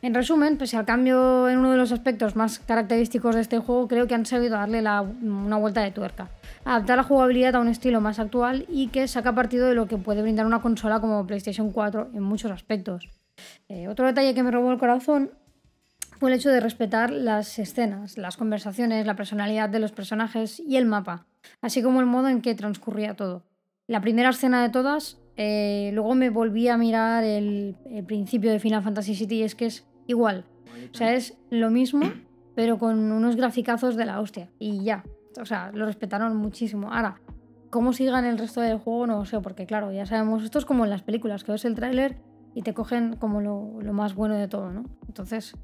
En 0.00 0.14
resumen, 0.14 0.56
pese 0.56 0.78
al 0.78 0.86
cambio 0.86 1.46
en 1.50 1.58
uno 1.58 1.72
de 1.72 1.76
los 1.76 1.92
aspectos 1.92 2.36
más 2.36 2.58
característicos 2.58 3.34
de 3.34 3.42
este 3.42 3.58
juego, 3.58 3.86
creo 3.86 4.06
que 4.06 4.14
han 4.14 4.24
sabido 4.24 4.56
darle 4.56 4.80
una 4.80 5.58
vuelta 5.58 5.82
de 5.82 5.90
tuerca. 5.90 6.30
Adaptar 6.64 6.96
la 6.96 7.02
jugabilidad 7.02 7.56
a 7.56 7.60
un 7.60 7.68
estilo 7.68 8.00
más 8.00 8.18
actual 8.18 8.64
y 8.70 8.88
que 8.88 9.08
saca 9.08 9.34
partido 9.34 9.66
de 9.66 9.74
lo 9.74 9.88
que 9.88 9.98
puede 9.98 10.22
brindar 10.22 10.46
una 10.46 10.62
consola 10.62 11.00
como 11.00 11.26
PlayStation 11.26 11.70
4 11.70 12.12
en 12.14 12.22
muchos 12.22 12.50
aspectos. 12.50 13.10
Eh, 13.68 13.88
otro 13.88 14.06
detalle 14.06 14.34
que 14.34 14.42
me 14.42 14.50
robó 14.50 14.72
el 14.72 14.78
corazón 14.78 15.30
fue 16.18 16.30
el 16.30 16.36
hecho 16.36 16.50
de 16.50 16.60
respetar 16.60 17.10
las 17.10 17.58
escenas, 17.58 18.18
las 18.18 18.36
conversaciones, 18.36 19.06
la 19.06 19.16
personalidad 19.16 19.68
de 19.68 19.80
los 19.80 19.92
personajes 19.92 20.60
y 20.60 20.76
el 20.76 20.86
mapa, 20.86 21.26
así 21.60 21.82
como 21.82 22.00
el 22.00 22.06
modo 22.06 22.28
en 22.28 22.40
que 22.40 22.54
transcurría 22.54 23.14
todo. 23.14 23.44
La 23.86 24.00
primera 24.00 24.30
escena 24.30 24.62
de 24.62 24.70
todas, 24.70 25.18
eh, 25.36 25.90
luego 25.92 26.14
me 26.14 26.30
volví 26.30 26.68
a 26.68 26.76
mirar 26.76 27.24
el, 27.24 27.76
principio 28.06 28.50
de 28.50 28.60
Final 28.60 28.82
Fantasy 28.82 29.26
VII 29.26 29.36
y 29.36 29.42
es 29.42 29.54
que 29.54 29.66
es 29.66 29.86
igual. 30.06 30.44
O 30.92 30.96
sea, 30.96 31.14
es 31.14 31.36
lo 31.50 31.70
mismo, 31.70 32.02
pero 32.54 32.78
con 32.78 33.12
unos 33.12 33.36
graficazos 33.36 33.96
de 33.96 34.06
la 34.06 34.20
hostia. 34.20 34.48
Y 34.58 34.84
ya. 34.84 35.04
O 35.40 35.44
sea, 35.44 35.72
lo 35.72 35.84
respetaron 35.84 36.36
muchísimo. 36.36 36.92
Ahora, 36.92 37.20
cómo 37.70 37.92
sigan 37.92 38.24
el 38.24 38.38
resto 38.38 38.60
del 38.60 38.78
juego 38.78 39.06
no 39.08 39.24
sé, 39.24 39.40
porque 39.40 39.66
claro, 39.66 39.90
ya 39.90 40.06
sabemos, 40.06 40.44
esto 40.44 40.60
es 40.60 40.64
como 40.64 40.84
en 40.84 40.90
las 40.90 41.02
películas, 41.02 41.42
que 41.42 41.50
ves 41.50 41.64
el 41.64 41.74
tráiler 41.74 42.16
y 42.54 42.62
te 42.62 42.74
cogen 42.74 43.16
como 43.16 43.40
lo, 43.40 43.80
lo, 43.80 43.92
más 43.92 44.14
bueno 44.14 44.34
de 44.36 44.48
todo, 44.48 44.70
¿no? 44.70 44.84
Entonces, 45.06 45.56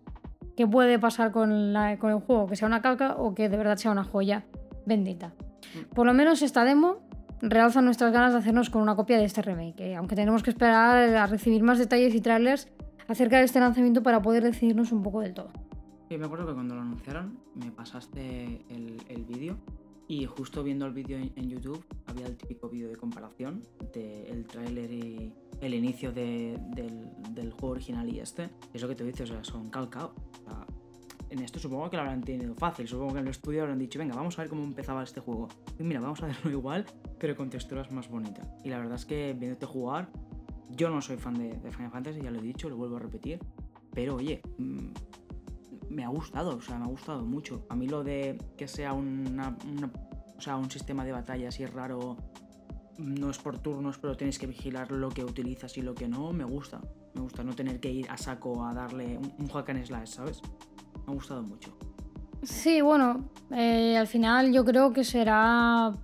¿qué 0.56 0.66
puede 0.66 0.98
pasar 0.98 1.30
con, 1.32 1.72
la, 1.72 1.98
con 1.98 2.10
el 2.10 2.20
juego? 2.20 2.46
¿Que 2.46 2.56
sea 2.56 2.66
una 2.66 2.82
caca 2.82 3.16
o 3.16 3.34
que 3.34 3.48
de 3.48 3.56
verdad 3.56 3.76
sea 3.76 3.92
una 3.92 4.04
joya 4.04 4.44
bendita? 4.86 5.32
Por 5.94 6.06
lo 6.06 6.14
menos 6.14 6.42
esta 6.42 6.64
demo 6.64 6.98
realza 7.42 7.80
nuestras 7.80 8.12
ganas 8.12 8.32
de 8.32 8.40
hacernos 8.40 8.70
con 8.70 8.82
una 8.82 8.96
copia 8.96 9.18
de 9.18 9.24
este 9.24 9.42
remake, 9.42 9.94
aunque 9.96 10.16
tenemos 10.16 10.42
que 10.42 10.50
esperar 10.50 11.14
a 11.14 11.26
recibir 11.26 11.62
más 11.62 11.78
detalles 11.78 12.14
y 12.14 12.20
trailers 12.20 12.68
acerca 13.08 13.38
de 13.38 13.44
este 13.44 13.60
lanzamiento 13.60 14.02
para 14.02 14.22
poder 14.22 14.42
decidirnos 14.42 14.92
un 14.92 15.02
poco 15.02 15.20
del 15.20 15.34
todo. 15.34 15.50
Sí, 16.08 16.18
me 16.18 16.26
acuerdo 16.26 16.46
que 16.46 16.54
cuando 16.54 16.74
lo 16.74 16.82
anunciaron 16.82 17.38
me 17.54 17.70
pasaste 17.70 18.64
el, 18.68 19.24
vídeo 19.24 19.56
y 20.08 20.26
justo 20.26 20.62
viendo 20.62 20.86
el 20.86 20.92
vídeo 20.92 21.18
en, 21.18 21.48
YouTube 21.48 21.84
había 22.06 22.26
el 22.26 22.36
típico 22.36 22.68
vídeo 22.68 22.88
de 22.88 22.96
comparación 22.96 23.62
del 23.92 24.26
el 24.26 24.46
tráiler 24.46 24.92
y 24.92 25.32
el 25.60 25.74
inicio 25.74 26.12
del, 26.12 26.58
juego 27.52 27.74
original 27.74 28.08
y 28.08 28.20
este. 28.20 28.50
Es 28.72 28.82
lo 28.82 28.88
que 28.88 28.94
te 28.94 29.04
dices, 29.04 29.30
o 29.30 29.34
sea, 29.34 29.44
son 29.44 29.70
calcados. 29.70 30.12
en 31.28 31.38
esto 31.40 31.58
supongo 31.58 31.88
que 31.90 31.96
lo 31.96 32.02
habrán 32.02 32.22
tenido 32.22 32.54
fácil. 32.54 32.88
Supongo 32.88 33.14
que 33.14 33.18
en 33.20 33.26
el 33.26 33.30
estudio 33.30 33.62
habrán 33.62 33.78
dicho, 33.78 33.98
venga, 33.98 34.14
vamos 34.14 34.38
a 34.38 34.42
ver 34.42 34.48
cómo 34.48 34.64
empezaba 34.64 35.02
este 35.02 35.20
juego. 35.20 35.48
Y 35.78 35.82
mira, 35.82 36.00
vamos 36.00 36.22
a 36.22 36.26
hacerlo 36.26 36.50
igual, 36.58 36.86
pero 37.18 37.36
con 37.36 37.50
texturas 37.50 37.90
más 37.92 38.08
bonitas. 38.08 38.46
Y 38.64 38.70
la 38.70 38.78
verdad 38.78 38.94
es 38.94 39.04
que 39.04 39.34
viéndote 39.38 39.66
jugar, 39.66 40.08
yo 40.70 40.88
no 40.90 41.00
soy 41.02 41.16
fan 41.16 41.34
de, 41.34 41.70
Final 41.70 41.90
Fantasy, 41.90 42.20
ya 42.22 42.30
lo 42.30 42.38
he 42.38 42.42
dicho, 42.42 42.68
lo 42.68 42.76
vuelvo 42.76 42.96
a 42.96 43.00
repetir. 43.00 43.38
Pero 43.92 44.16
oye, 44.16 44.40
mm, 44.58 44.88
me 45.90 46.04
ha 46.04 46.08
gustado, 46.08 46.56
o 46.56 46.60
sea, 46.62 46.78
me 46.78 46.84
ha 46.84 46.88
gustado 46.88 47.24
mucho. 47.24 47.66
A 47.68 47.76
mí 47.76 47.88
lo 47.88 48.04
de 48.04 48.38
que 48.56 48.64
o 48.64 48.68
sea, 48.68 48.94
un 48.94 50.70
sistema 50.70 51.04
de 51.04 51.12
batalla 51.12 51.48
así 51.48 51.66
raro, 51.66 52.16
no 53.00 53.30
es 53.30 53.38
por 53.38 53.58
turnos, 53.58 53.98
pero 53.98 54.16
tienes 54.16 54.38
que 54.38 54.46
vigilar 54.46 54.90
lo 54.92 55.08
que 55.08 55.24
utilizas 55.24 55.76
y 55.78 55.82
lo 55.82 55.94
que 55.94 56.08
no, 56.08 56.32
me 56.32 56.44
gusta. 56.44 56.80
Me 57.14 57.22
gusta 57.22 57.42
no 57.42 57.54
tener 57.54 57.80
que 57.80 57.90
ir 57.90 58.10
a 58.10 58.16
saco 58.16 58.64
a 58.64 58.72
darle 58.72 59.18
un, 59.18 59.48
hack 59.48 59.70
and 59.70 59.84
slash, 59.84 60.08
¿sabes? 60.08 60.42
Me 61.06 61.12
ha 61.12 61.14
gustado 61.14 61.42
mucho. 61.42 61.76
Sí, 62.42 62.80
bueno, 62.80 63.28
eh, 63.50 63.96
al 63.98 64.06
final 64.06 64.52
yo 64.52 64.64
creo 64.64 64.92
que 64.92 65.04
será 65.04 65.94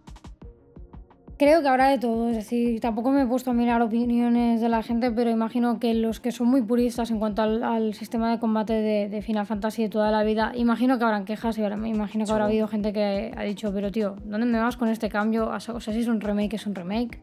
Creo 1.38 1.60
que 1.60 1.68
habrá 1.68 1.88
de 1.88 1.98
todo, 1.98 2.30
es 2.30 2.36
decir, 2.36 2.80
tampoco 2.80 3.10
me 3.10 3.22
he 3.22 3.26
puesto 3.26 3.50
a 3.50 3.52
mirar 3.52 3.82
opiniones 3.82 4.62
de 4.62 4.70
la 4.70 4.82
gente, 4.82 5.10
pero 5.10 5.28
imagino 5.28 5.78
que 5.78 5.92
los 5.92 6.18
que 6.18 6.32
son 6.32 6.48
muy 6.48 6.62
puristas 6.62 7.10
en 7.10 7.18
cuanto 7.18 7.42
al, 7.42 7.92
sistema 7.92 8.30
de 8.30 8.38
combate 8.38 8.72
de, 8.72 9.20
Final 9.20 9.44
Fantasy 9.44 9.82
de 9.82 9.88
toda 9.90 10.10
la 10.10 10.22
vida, 10.24 10.52
imagino 10.54 10.96
que 10.96 11.04
habrán 11.04 11.26
quejas 11.26 11.58
y 11.58 11.62
ahora 11.62 11.76
me 11.76 11.90
imagino 11.90 12.24
que 12.24 12.32
habrá 12.32 12.46
habido 12.46 12.68
gente 12.68 12.94
que 12.94 13.34
ha 13.36 13.42
dicho, 13.42 13.70
pero 13.74 13.92
tío, 13.92 14.16
¿dónde 14.24 14.46
me 14.46 14.58
vas 14.58 14.78
con 14.78 14.88
este 14.88 15.10
cambio? 15.10 15.48
O 15.48 15.60
sea, 15.60 15.78
si 15.78 16.00
es 16.00 16.08
un 16.08 16.22
remake, 16.22 16.54
es 16.54 16.66
un 16.66 16.74
remake. 16.74 17.20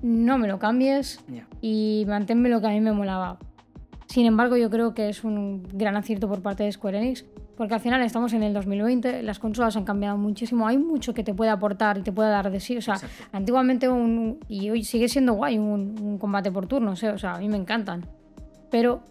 No 0.00 0.38
me 0.38 0.48
lo 0.48 0.58
cambies 0.58 1.22
y 1.60 2.06
manténme 2.08 2.48
lo 2.48 2.62
que 2.62 2.68
a 2.68 2.70
mí 2.70 2.80
me 2.80 2.92
molaba. 2.92 3.38
Sin 4.06 4.24
embargo, 4.24 4.56
yo 4.56 4.70
creo 4.70 4.94
que 4.94 5.10
es 5.10 5.24
un 5.24 5.68
gran 5.74 5.94
acierto 5.94 6.26
por 6.26 6.40
parte 6.40 6.62
de 6.62 6.72
Square 6.72 6.96
Enix 6.98 7.26
porque 7.60 7.74
al 7.74 7.80
final 7.80 8.00
estamos 8.00 8.32
en 8.32 8.42
el 8.42 8.54
2020, 8.54 9.22
las 9.22 9.38
consolas 9.38 9.76
han 9.76 9.84
cambiado 9.84 10.16
muchísimo, 10.16 10.66
hay 10.66 10.78
mucho 10.78 11.12
que 11.12 11.22
te 11.22 11.34
puede 11.34 11.50
aportar 11.50 11.98
y 11.98 12.00
te 12.00 12.10
puede 12.10 12.30
dar 12.30 12.50
de 12.50 12.58
sí. 12.58 12.78
O 12.78 12.80
sea, 12.80 12.98
antiguamente 13.32 13.86
un. 13.86 14.38
Y 14.48 14.70
hoy 14.70 14.82
sigue 14.82 15.10
siendo 15.10 15.34
guay 15.34 15.58
un, 15.58 16.16
combate 16.18 16.50
por 16.50 16.66
turnos, 16.66 17.02
¿eh? 17.02 17.10
o 17.10 17.18
sea, 17.18 17.34
a 17.34 17.38
mí 17.38 17.50
me 17.50 17.58
encantan. 17.58 18.06
Pero 18.70 19.02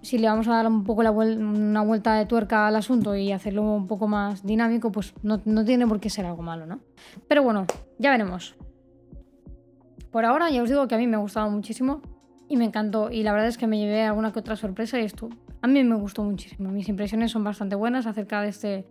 si 0.00 0.16
le 0.16 0.28
vamos 0.28 0.48
a 0.48 0.52
dar 0.52 0.66
un 0.66 0.82
poco 0.82 1.02
la 1.02 1.10
una 1.10 1.82
vuelta 1.82 2.14
de 2.14 2.24
tuerca 2.24 2.68
al 2.68 2.76
asunto 2.76 3.14
y 3.14 3.32
hacerlo 3.32 3.60
un 3.60 3.86
poco 3.86 4.08
más 4.08 4.46
dinámico, 4.46 4.90
pues 4.90 5.12
no, 5.22 5.42
no 5.44 5.62
tiene 5.62 5.86
por 5.86 6.00
qué 6.00 6.08
ser 6.08 6.24
algo 6.24 6.40
malo, 6.40 6.64
¿no? 6.64 6.80
Pero 7.28 7.42
bueno, 7.42 7.66
ya 7.98 8.10
veremos. 8.10 8.56
Por 10.10 10.24
ahora 10.24 10.48
ya 10.48 10.62
os 10.62 10.70
digo 10.70 10.88
que 10.88 10.94
a 10.94 10.98
mí 10.98 11.06
me 11.06 11.16
ha 11.16 11.20
gustado 11.20 11.50
muchísimo 11.50 12.00
y 12.48 12.56
me 12.56 12.64
encantó. 12.64 13.10
Y 13.10 13.24
la 13.24 13.32
verdad 13.32 13.48
es 13.48 13.58
que 13.58 13.66
me 13.66 13.78
llevé 13.78 14.04
alguna 14.04 14.32
que 14.32 14.38
otra 14.38 14.56
sorpresa 14.56 14.98
y 14.98 15.04
esto 15.04 15.28
a 15.60 15.66
mí 15.66 15.84
me 15.84 15.96
gustó 15.96 16.22
muchísimo. 16.22 16.70
Mis 16.70 16.88
impresiones 16.88 17.30
son 17.32 17.44
bastante 17.44 17.74
buenas 17.76 18.06
acerca 18.06 18.42
de, 18.42 18.48
este, 18.48 18.86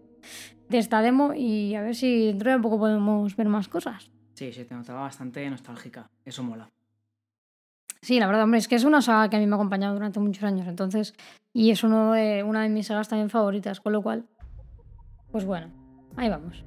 de 0.70 0.78
esta 0.78 1.02
demo 1.02 1.34
y 1.34 1.76
a 1.76 1.82
ver 1.82 1.96
si 1.96 2.28
dentro 2.28 2.52
de 2.52 2.60
poco 2.60 2.78
podemos 2.78 3.36
ver 3.36 3.48
más 3.48 3.68
cosas. 3.68 4.12
Sí, 4.34 4.52
sí, 4.54 4.66
te 4.66 4.76
notaba 4.76 5.02
bastante 5.02 5.50
nostálgica. 5.50 6.10
Eso 6.24 6.44
mola. 6.44 6.70
Sí, 8.02 8.20
la 8.20 8.28
verdad, 8.28 8.44
hombre, 8.44 8.60
es 8.60 8.68
que 8.68 8.76
es 8.76 8.84
una 8.84 9.02
saga 9.02 9.30
que 9.30 9.38
a 9.38 9.40
mí 9.40 9.48
me 9.48 9.54
ha 9.54 9.56
acompañado 9.56 9.94
durante 9.94 10.20
muchos 10.20 10.44
años, 10.44 10.68
entonces, 10.68 11.16
y 11.52 11.72
es 11.72 11.84
uno 11.84 12.14
de, 12.14 12.44
una 12.44 12.62
de 12.62 12.70
mis 12.70 12.88
sagas 12.88 13.10
también 13.10 13.30
favoritas, 13.30 13.82
con 13.82 13.92
lo 13.92 14.04
cual, 14.04 14.26
pues 15.32 15.46
bueno, 15.46 15.68
ahí 16.16 16.30
vamos. 16.30 16.64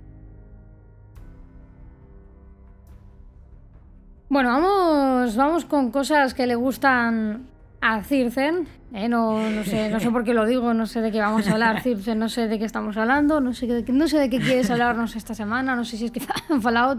Bueno, 4.28 4.50
vamos, 4.50 5.36
vamos 5.36 5.64
con 5.64 5.90
cosas 5.90 6.34
que 6.34 6.46
le 6.46 6.56
gustan 6.56 7.46
a 7.80 8.02
Circen. 8.02 8.79
¿Eh? 8.92 9.08
No, 9.08 9.50
no, 9.50 9.64
sé, 9.64 9.90
no 9.90 10.00
sé 10.00 10.10
por 10.10 10.24
qué 10.24 10.34
lo 10.34 10.46
digo, 10.46 10.74
no 10.74 10.86
sé 10.86 11.00
de 11.00 11.10
qué 11.12 11.20
vamos 11.20 11.46
a 11.48 11.52
hablar, 11.52 11.82
Circen, 11.82 12.18
no 12.18 12.28
sé 12.28 12.48
de 12.48 12.58
qué 12.58 12.64
estamos 12.64 12.96
hablando, 12.96 13.40
no 13.40 13.52
sé, 13.52 13.66
de, 13.66 13.92
no 13.92 14.08
sé 14.08 14.18
de 14.18 14.30
qué 14.30 14.38
quieres 14.38 14.70
hablarnos 14.70 15.16
esta 15.16 15.34
semana, 15.34 15.76
no 15.76 15.84
sé 15.84 15.96
si 15.96 16.06
es 16.06 16.10
que 16.10 16.20
han 16.48 16.62
falado 16.62 16.94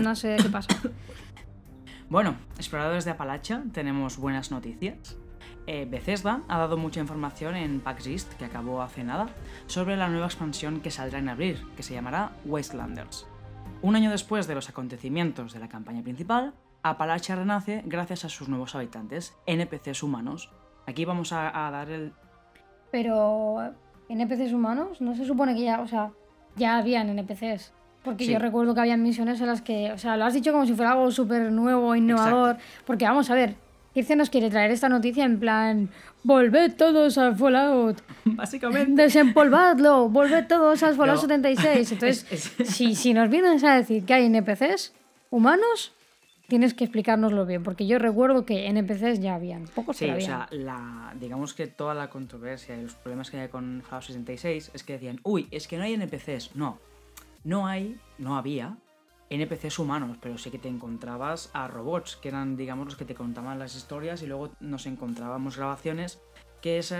no 0.00 0.14
sé 0.14 0.28
de 0.28 0.36
qué 0.36 0.48
pasa. 0.48 0.68
Bueno, 2.08 2.34
exploradores 2.56 3.04
de 3.04 3.12
Apalacha, 3.12 3.62
tenemos 3.72 4.16
buenas 4.16 4.50
noticias. 4.50 5.16
Eh, 5.66 5.86
Bethesda 5.88 6.40
ha 6.48 6.58
dado 6.58 6.76
mucha 6.76 6.98
información 6.98 7.54
en 7.54 7.78
PAX 7.78 8.26
que 8.36 8.44
acabó 8.44 8.82
hace 8.82 9.04
nada, 9.04 9.28
sobre 9.66 9.96
la 9.96 10.08
nueva 10.08 10.26
expansión 10.26 10.80
que 10.80 10.90
saldrá 10.90 11.20
en 11.20 11.28
abril, 11.28 11.64
que 11.76 11.84
se 11.84 11.94
llamará 11.94 12.32
Wastelanders. 12.44 13.28
Un 13.82 13.94
año 13.94 14.10
después 14.10 14.48
de 14.48 14.56
los 14.56 14.68
acontecimientos 14.68 15.52
de 15.52 15.60
la 15.60 15.68
campaña 15.68 16.02
principal, 16.02 16.54
Apalacha 16.82 17.36
renace 17.36 17.82
gracias 17.86 18.24
a 18.24 18.28
sus 18.28 18.48
nuevos 18.48 18.74
habitantes, 18.74 19.36
NPCs 19.46 20.02
humanos. 20.02 20.50
Aquí 20.90 21.04
vamos 21.04 21.32
a, 21.32 21.70
dar 21.70 21.88
el... 21.88 22.12
Pero... 22.90 23.72
¿NPCs 24.08 24.52
humanos? 24.52 25.00
No 25.00 25.14
se 25.14 25.24
supone 25.24 25.54
que 25.54 25.62
ya, 25.62 25.80
o 25.80 25.86
sea, 25.86 26.10
ya 26.56 26.78
habían 26.78 27.08
NPCs. 27.10 27.72
Porque 28.02 28.26
yo 28.26 28.40
recuerdo 28.40 28.74
que 28.74 28.80
había 28.80 28.96
misiones 28.96 29.40
en 29.40 29.46
las 29.46 29.62
que, 29.62 29.92
o 29.92 29.98
sea, 29.98 30.16
lo 30.16 30.24
has 30.24 30.34
dicho 30.34 30.50
como 30.50 30.66
si 30.66 30.74
fuera 30.74 30.92
algo 30.92 31.10
súper 31.12 31.52
nuevo, 31.52 31.94
innovador. 31.94 32.56
Porque 32.86 33.04
vamos 33.04 33.30
a 33.30 33.34
ver, 33.34 33.54
Kirce 33.94 34.16
nos 34.16 34.30
quiere 34.30 34.50
traer 34.50 34.72
esta 34.72 34.88
noticia 34.88 35.24
en 35.24 35.38
plan, 35.38 35.90
volved 36.24 36.74
todos 36.74 37.18
al 37.18 37.36
Fallout. 37.36 38.02
Básicamente. 38.24 39.00
Desempolvadlo, 39.00 40.08
volved 40.08 40.46
todos 40.48 40.82
al 40.82 40.96
Fallout 40.96 41.20
76. 41.20 41.92
Entonces, 41.92 42.52
Si, 42.64 42.96
si 42.96 43.14
nos 43.14 43.30
vienes 43.30 43.62
a 43.62 43.76
decir 43.76 44.04
que 44.04 44.14
hay 44.14 44.26
NPCs 44.26 44.92
humanos, 45.30 45.92
tienes 46.50 46.74
que 46.74 46.84
explicárnoslo 46.84 47.46
bien, 47.46 47.62
porque 47.62 47.86
yo 47.86 47.98
recuerdo 47.98 48.44
que 48.44 48.66
NPCs 48.66 49.20
ya 49.20 49.36
habían, 49.36 49.64
pocos 49.64 49.96
sí, 49.96 50.10
o 50.10 50.20
sea, 50.20 50.48
la, 50.50 51.14
digamos 51.18 51.54
que 51.54 51.66
toda 51.66 51.94
la 51.94 52.10
controversia 52.10 52.76
y 52.76 52.82
los 52.82 52.94
problemas 52.94 53.30
que 53.30 53.38
hay 53.38 53.48
con 53.48 53.82
Fallout 53.82 54.04
66 54.04 54.72
es 54.74 54.84
que 54.84 54.94
decían, 54.94 55.20
uy, 55.22 55.48
es 55.50 55.66
que 55.66 55.78
no 55.78 55.84
hay 55.84 55.94
NPCs. 55.94 56.56
No, 56.56 56.78
no 57.44 57.66
hay, 57.66 57.98
no 58.18 58.36
había 58.36 58.76
NPCs 59.30 59.78
humanos, 59.78 60.18
pero 60.20 60.36
sí 60.36 60.50
que 60.50 60.58
te 60.58 60.68
encontrabas 60.68 61.50
a 61.52 61.68
robots, 61.68 62.16
que 62.16 62.28
eran, 62.28 62.56
digamos, 62.56 62.86
los 62.86 62.96
que 62.96 63.04
te 63.04 63.14
contaban 63.14 63.58
las 63.58 63.76
historias 63.76 64.22
y 64.22 64.26
luego 64.26 64.50
nos 64.60 64.86
encontrábamos 64.86 65.56
grabaciones, 65.56 66.20
que, 66.60 66.78
es, 66.78 66.92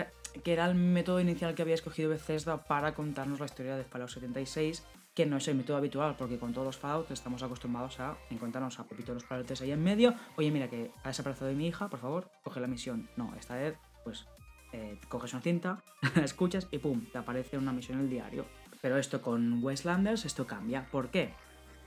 que 0.44 0.52
era 0.52 0.64
el 0.66 0.76
método 0.76 1.20
inicial 1.20 1.54
que 1.54 1.62
había 1.62 1.74
escogido 1.74 2.08
Bethesda 2.08 2.64
para 2.64 2.94
contarnos 2.94 3.40
la 3.40 3.46
historia 3.46 3.76
de 3.76 3.84
Fallout 3.84 4.10
76 4.10 4.84
que 5.20 5.26
no 5.26 5.36
es 5.36 5.46
el 5.48 5.54
método 5.54 5.76
habitual, 5.76 6.16
porque 6.16 6.38
con 6.38 6.54
todos 6.54 6.64
los 6.64 6.78
Fallout 6.78 7.10
estamos 7.10 7.42
acostumbrados 7.42 8.00
a 8.00 8.16
encontrarnos 8.30 8.80
a 8.80 8.84
Pepito 8.84 9.12
los 9.12 9.24
planetas 9.24 9.60
ahí 9.60 9.70
en 9.70 9.84
medio. 9.84 10.14
Oye, 10.36 10.50
mira 10.50 10.70
que 10.70 10.92
ha 11.04 11.08
desaparecido 11.08 11.48
de 11.48 11.54
mi 11.54 11.66
hija, 11.66 11.90
por 11.90 12.00
favor, 12.00 12.30
coge 12.42 12.58
la 12.58 12.66
misión. 12.66 13.10
No, 13.18 13.34
esta 13.38 13.54
vez, 13.54 13.76
pues, 14.02 14.26
eh, 14.72 14.98
coges 15.10 15.34
una 15.34 15.42
cinta, 15.42 15.82
la 16.16 16.22
escuchas 16.24 16.68
y 16.70 16.78
pum, 16.78 17.04
te 17.12 17.18
aparece 17.18 17.58
una 17.58 17.70
misión 17.70 17.98
en 17.98 18.04
el 18.04 18.10
diario. 18.10 18.46
Pero 18.80 18.96
esto 18.96 19.20
con 19.20 19.62
Westlanders, 19.62 20.24
esto 20.24 20.46
cambia. 20.46 20.88
¿Por 20.90 21.10
qué? 21.10 21.34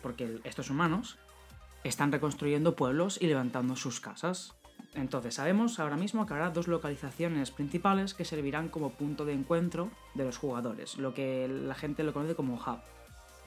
Porque 0.04 0.40
estos 0.44 0.70
humanos 0.70 1.18
están 1.84 2.12
reconstruyendo 2.12 2.76
pueblos 2.76 3.20
y 3.20 3.26
levantando 3.26 3.76
sus 3.76 4.00
casas. 4.00 4.54
Entonces 4.94 5.34
sabemos 5.34 5.80
ahora 5.80 5.98
mismo 5.98 6.28
que 6.28 6.34
habrá 6.34 6.52
dos 6.52 6.68
localizaciones 6.68 7.50
principales 7.50 8.14
que 8.14 8.26
servirán 8.26 8.70
como 8.70 8.92
punto 8.92 9.26
de 9.26 9.34
encuentro 9.34 9.90
de 10.14 10.24
los 10.24 10.38
jugadores, 10.38 11.00
lo 11.00 11.16
que 11.16 11.48
la 11.48 11.74
gente 11.74 12.04
lo 12.04 12.14
conoce 12.14 12.36
como 12.36 12.58
hub. 12.58 12.80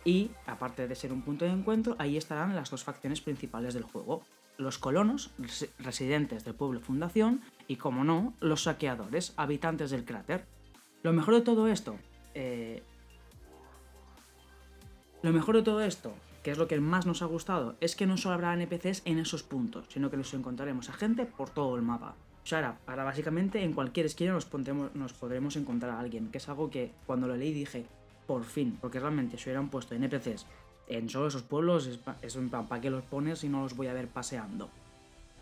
Y, 0.07 0.31
aparte 0.47 0.87
de 0.87 0.95
ser 0.95 1.13
un 1.13 1.23
punto 1.23 1.45
de 1.45 1.51
encuentro, 1.51 1.97
ahí 1.99 2.17
estarán 2.17 2.55
las 2.55 2.71
dos 2.71 2.85
facciones 2.85 3.21
principales 3.21 3.75
del 3.75 3.83
juego. 3.83 4.23
Los 4.57 4.79
colonos, 4.79 5.33
residentes 5.81 6.45
del 6.45 6.55
pueblo 6.55 6.81
fundación, 6.81 7.43
y, 7.67 7.75
como 7.75 8.05
no, 8.05 8.33
los 8.39 8.63
saqueadores, 8.63 9.35
habitantes 9.37 9.91
del 9.91 10.05
cráter. 10.05 10.47
Lo 11.03 11.13
mejor 11.13 11.35
de 11.35 11.41
todo 11.41 11.67
esto... 11.67 11.97
Eh, 12.35 12.85
lo 15.23 15.33
mejor 15.33 15.57
de 15.57 15.63
todo 15.63 15.81
esto, 15.81 16.15
que 16.45 16.53
es 16.53 16.59
lo 16.59 16.69
que 16.69 16.79
más 16.79 17.05
nos 17.05 17.23
ha 17.23 17.27
gustado, 17.27 17.75
es 17.81 17.97
que 17.97 18.07
no 18.07 18.17
solo 18.17 18.37
habrá 18.37 18.55
NPCs 18.55 19.03
en 19.07 19.19
esos 19.19 19.43
puntos, 19.43 19.87
sino 19.89 20.09
que 20.09 20.17
nos 20.17 20.33
encontraremos 20.35 20.89
a 20.89 20.93
gente 20.93 21.27
por 21.27 21.51
todo 21.51 21.75
el 21.75 21.83
mapa. 21.83 22.15
O 22.45 22.47
sea, 22.47 22.79
ahora, 22.87 23.03
básicamente 23.03 23.65
en 23.65 23.73
cualquier 23.73 24.07
esquina 24.07 24.33
nos, 24.33 24.49
nos 24.95 25.13
podremos 25.15 25.57
encontrar 25.57 25.91
a 25.91 25.99
alguien, 25.99 26.31
que 26.31 26.39
es 26.39 26.49
algo 26.49 26.71
que 26.71 26.93
cuando 27.07 27.27
lo 27.27 27.35
leí 27.35 27.53
dije, 27.53 27.87
por 28.27 28.45
fin, 28.45 28.79
porque 28.81 29.01
realmente 29.01 29.39
si 29.39 29.45
hubieran 29.45 29.68
puesto 29.68 29.95
NPCs 29.95 30.47
en 30.89 31.09
solo 31.09 31.29
esos 31.29 31.43
pueblos, 31.43 31.89
es, 32.22 32.37
un 32.37 32.49
plan, 32.49 32.66
¿para 32.66 32.81
qué 32.81 32.91
los 32.91 33.05
pones 33.05 33.41
si 33.41 33.49
no 33.49 33.62
los 33.62 33.77
voy 33.77 33.89
a 33.89 33.93
ver 33.93 34.09
paseando? 34.09 34.70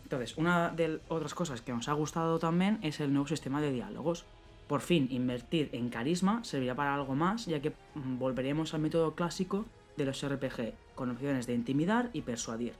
Entonces, 0.02 0.36
una 0.36 0.70
de 0.70 1.00
otras 1.08 1.34
cosas 1.34 1.60
que 1.60 1.72
nos 1.72 1.88
ha 1.88 1.92
gustado 1.92 2.38
también 2.38 2.78
es 2.82 3.00
el 3.00 3.12
nuevo 3.12 3.26
sistema 3.26 3.60
de 3.60 3.72
diálogos. 3.72 4.24
Por 4.68 4.80
fin, 4.80 5.08
invertir 5.10 5.70
en 5.72 5.90
carisma 5.90 6.42
servirá 6.44 6.74
para 6.74 6.94
algo 6.94 7.14
más, 7.14 7.46
ya 7.46 7.60
que 7.60 7.72
mm, 7.94 8.18
volveremos 8.18 8.74
al 8.74 8.80
método 8.80 9.14
clásico 9.14 9.66
de 9.96 10.06
los 10.06 10.26
RPG, 10.26 10.72
con 10.94 11.10
opciones 11.10 11.46
de 11.46 11.54
intimidar 11.54 12.10
y 12.12 12.22
persuadir. 12.22 12.74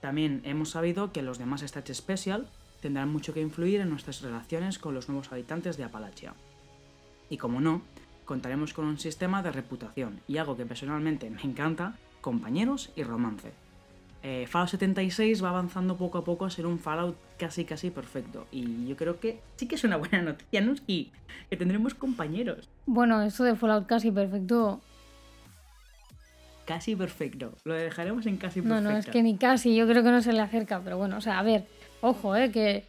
También 0.00 0.42
hemos 0.44 0.70
sabido 0.70 1.12
que 1.12 1.22
los 1.22 1.38
demás 1.38 1.62
Stats 1.62 1.96
Special 1.96 2.48
tendrán 2.80 3.10
mucho 3.10 3.32
que 3.32 3.40
influir 3.40 3.80
en 3.80 3.90
nuestras 3.90 4.20
relaciones 4.20 4.78
con 4.78 4.94
los 4.94 5.08
nuevos 5.08 5.32
habitantes 5.32 5.76
de 5.76 5.84
Apalachia. 5.84 6.34
Y 7.30 7.38
como 7.38 7.60
no, 7.60 7.82
contaremos 8.24 8.72
con 8.72 8.86
un 8.86 8.98
sistema 8.98 9.42
de 9.42 9.52
reputación 9.52 10.20
y 10.26 10.38
algo 10.38 10.56
que 10.56 10.66
personalmente 10.66 11.30
me 11.30 11.42
encanta, 11.42 11.94
compañeros 12.20 12.90
y 12.96 13.02
romance. 13.02 13.52
Eh, 14.22 14.46
Fallout 14.48 14.70
76 14.70 15.44
va 15.44 15.50
avanzando 15.50 15.98
poco 15.98 16.16
a 16.18 16.24
poco 16.24 16.46
a 16.46 16.50
ser 16.50 16.64
un 16.64 16.78
Fallout 16.78 17.16
casi 17.38 17.66
casi 17.66 17.90
perfecto 17.90 18.46
y 18.50 18.86
yo 18.86 18.96
creo 18.96 19.20
que 19.20 19.40
sí 19.56 19.68
que 19.68 19.74
es 19.74 19.84
una 19.84 19.96
buena 19.98 20.22
noticia, 20.22 20.62
¿no? 20.62 20.74
Y 20.86 21.12
que 21.50 21.56
tendremos 21.56 21.94
compañeros. 21.94 22.68
Bueno, 22.86 23.20
esto 23.22 23.44
de 23.44 23.54
Fallout 23.54 23.86
casi 23.86 24.10
perfecto 24.10 24.80
Casi 26.64 26.96
perfecto. 26.96 27.52
Lo 27.64 27.74
dejaremos 27.74 28.24
en 28.26 28.38
casi 28.38 28.62
perfecto. 28.62 28.82
No, 28.82 28.90
no, 28.92 28.96
es 28.96 29.06
que 29.06 29.22
ni 29.22 29.36
casi, 29.36 29.76
yo 29.76 29.86
creo 29.86 30.02
que 30.02 30.10
no 30.10 30.22
se 30.22 30.32
le 30.32 30.40
acerca, 30.40 30.80
pero 30.82 30.96
bueno, 30.96 31.18
o 31.18 31.20
sea, 31.20 31.38
a 31.38 31.42
ver, 31.42 31.66
ojo, 32.00 32.34
eh, 32.36 32.50
que 32.50 32.84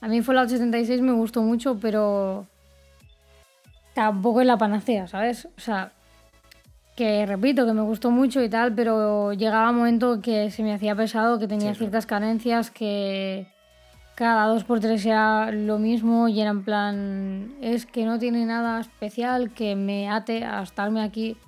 a 0.00 0.08
mí 0.08 0.22
Fallout 0.22 0.48
76 0.48 1.00
me 1.00 1.12
gustó 1.12 1.42
mucho, 1.42 1.78
pero 1.80 2.46
tampoco 3.96 4.42
es 4.42 4.46
la 4.46 4.58
panacea, 4.58 5.06
¿sabes? 5.06 5.48
O 5.56 5.60
sea, 5.60 5.90
que 6.96 7.24
repito, 7.24 7.64
que 7.64 7.72
me 7.72 7.80
gustó 7.80 8.10
mucho 8.10 8.42
y 8.42 8.50
tal, 8.50 8.74
pero 8.74 9.32
llegaba 9.32 9.70
un 9.70 9.76
momento 9.76 10.20
que 10.20 10.50
se 10.50 10.62
me 10.62 10.74
hacía 10.74 10.94
pesado, 10.94 11.38
que 11.38 11.48
tenía 11.48 11.74
ciertas 11.74 12.04
carencias, 12.04 12.70
que 12.70 13.46
cada 14.14 14.48
dos 14.48 14.64
por 14.64 14.80
tres 14.80 15.06
era 15.06 15.50
lo 15.50 15.78
mismo 15.78 16.28
y 16.28 16.42
era 16.42 16.50
en 16.50 16.62
plan, 16.62 17.54
es 17.62 17.86
que 17.86 18.04
no 18.04 18.18
tiene 18.18 18.44
nada 18.44 18.80
especial 18.80 19.50
que 19.54 19.76
me 19.76 20.10
ate 20.10 20.44
a 20.44 20.62
estarme 20.62 21.02
aquí 21.02 21.38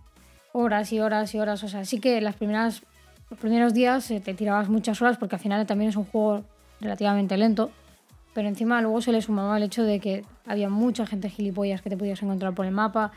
horas 0.53 0.91
y 0.91 1.01
horas 1.01 1.35
y 1.35 1.41
horas. 1.41 1.63
O 1.65 1.69
sea, 1.69 1.85
sí 1.85 2.01
que 2.01 2.19
las 2.23 2.37
primeras, 2.37 2.83
los 3.29 3.39
primeros 3.39 3.75
días 3.75 4.09
te 4.09 4.33
tirabas 4.33 4.71
muchas 4.71 5.03
horas 5.03 5.19
porque 5.19 5.37
al 5.37 5.43
final 5.43 5.67
también 5.67 5.91
es 5.91 5.97
un 5.97 6.07
juego 6.07 6.45
relativamente 6.81 7.37
lento. 7.37 7.71
Pero 8.39 8.47
encima 8.47 8.81
luego 8.81 9.01
se 9.01 9.11
le 9.11 9.21
sumaba 9.21 9.57
el 9.57 9.65
hecho 9.65 9.83
de 9.83 9.99
que 9.99 10.25
había 10.47 10.69
mucha 10.69 11.05
gente 11.07 11.29
gilipollas 11.29 11.83
que 11.83 11.91
te 11.91 11.97
podías 11.97 12.23
encontrar 12.23 12.55
por 12.55 12.67
el 12.67 12.71
mapa. 12.71 13.11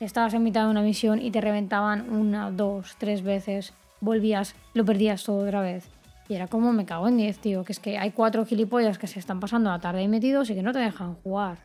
Estabas 0.00 0.34
en 0.34 0.42
mitad 0.42 0.64
de 0.64 0.70
una 0.70 0.82
misión 0.82 1.18
y 1.18 1.30
te 1.30 1.40
reventaban 1.40 2.10
una, 2.10 2.50
dos, 2.50 2.94
tres 2.98 3.22
veces. 3.22 3.72
Volvías, 4.02 4.54
lo 4.74 4.84
perdías 4.84 5.24
todo 5.24 5.46
otra 5.46 5.62
vez. 5.62 5.88
Y 6.28 6.34
era 6.34 6.46
como 6.46 6.74
me 6.74 6.84
cago 6.84 7.08
en 7.08 7.16
10, 7.16 7.38
tío. 7.38 7.64
Que 7.64 7.72
es 7.72 7.78
que 7.78 7.96
hay 7.96 8.10
cuatro 8.10 8.44
gilipollas 8.44 8.98
que 8.98 9.06
se 9.06 9.18
están 9.18 9.40
pasando 9.40 9.70
la 9.70 9.78
tarde 9.78 10.00
ahí 10.00 10.08
metidos 10.08 10.50
y 10.50 10.54
que 10.54 10.62
no 10.62 10.74
te 10.74 10.80
dejan 10.80 11.14
jugar 11.14 11.56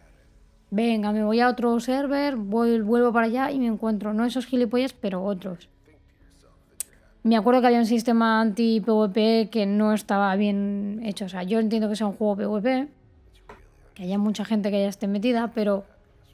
venga, 0.69 1.11
me 1.11 1.25
voy 1.25 1.41
a 1.41 1.49
otro 1.49 1.77
server, 1.81 2.37
vuelvo 2.37 3.11
para 3.11 3.25
allá 3.25 3.51
y 3.51 3.59
me 3.59 3.67
encuentro, 3.67 4.13
no 4.13 4.23
esos 4.23 4.45
gilipollas, 4.45 4.93
pero 4.93 5.21
otros. 5.21 5.67
Me 7.23 7.35
acuerdo 7.35 7.59
que 7.59 7.67
había 7.67 7.79
un 7.79 7.85
sistema 7.85 8.39
anti-PvP 8.39 9.49
que 9.51 9.65
no 9.65 9.91
estaba 9.91 10.33
bien 10.37 11.01
hecho. 11.03 11.25
O 11.25 11.29
sea, 11.29 11.43
yo 11.43 11.59
entiendo 11.59 11.89
que 11.89 11.97
sea 11.97 12.07
un 12.07 12.13
juego 12.13 12.37
PvP, 12.37 12.87
que 13.93 14.03
haya 14.03 14.17
mucha 14.17 14.45
gente 14.45 14.71
que 14.71 14.81
ya 14.81 14.87
esté 14.87 15.07
metida, 15.07 15.51
pero 15.53 15.85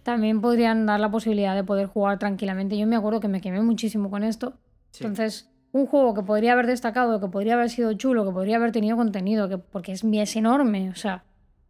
también 0.03 0.41
podrían 0.41 0.85
dar 0.85 0.99
la 0.99 1.11
posibilidad 1.11 1.55
de 1.55 1.63
poder 1.63 1.87
jugar 1.87 2.19
tranquilamente. 2.19 2.77
Yo 2.77 2.87
me 2.87 2.95
acuerdo 2.95 3.19
que 3.19 3.27
me 3.27 3.41
quemé 3.41 3.61
muchísimo 3.61 4.09
con 4.09 4.23
esto. 4.23 4.53
Entonces, 4.93 5.49
un 5.71 5.85
juego 5.85 6.13
que 6.13 6.23
podría 6.23 6.53
haber 6.53 6.67
destacado, 6.67 7.19
que 7.19 7.27
podría 7.27 7.55
haber 7.55 7.69
sido 7.69 7.93
chulo, 7.93 8.25
que 8.25 8.31
podría 8.31 8.55
haber 8.55 8.71
tenido 8.71 8.95
contenido, 8.95 9.49
que 9.49 9.57
porque 9.57 9.91
es, 9.91 10.03
es 10.03 10.35
enorme. 10.35 10.89
O 10.89 10.95
sea, 10.95 11.23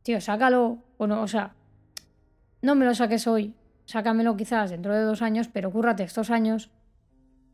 tío, 0.04 0.22
sácalo. 0.22 0.78
O 0.98 1.08
no, 1.08 1.22
o 1.22 1.28
sea, 1.28 1.54
no 2.62 2.76
me 2.76 2.86
lo 2.86 2.96
saques 2.96 3.28
hoy, 3.28 3.54
sácamelo 3.86 4.36
quizás 4.36 4.70
dentro 4.70 4.94
de 4.94 5.02
dos 5.02 5.22
años, 5.22 5.48
pero 5.48 5.72
cúrrate 5.72 6.04
estos 6.04 6.30
años 6.30 6.70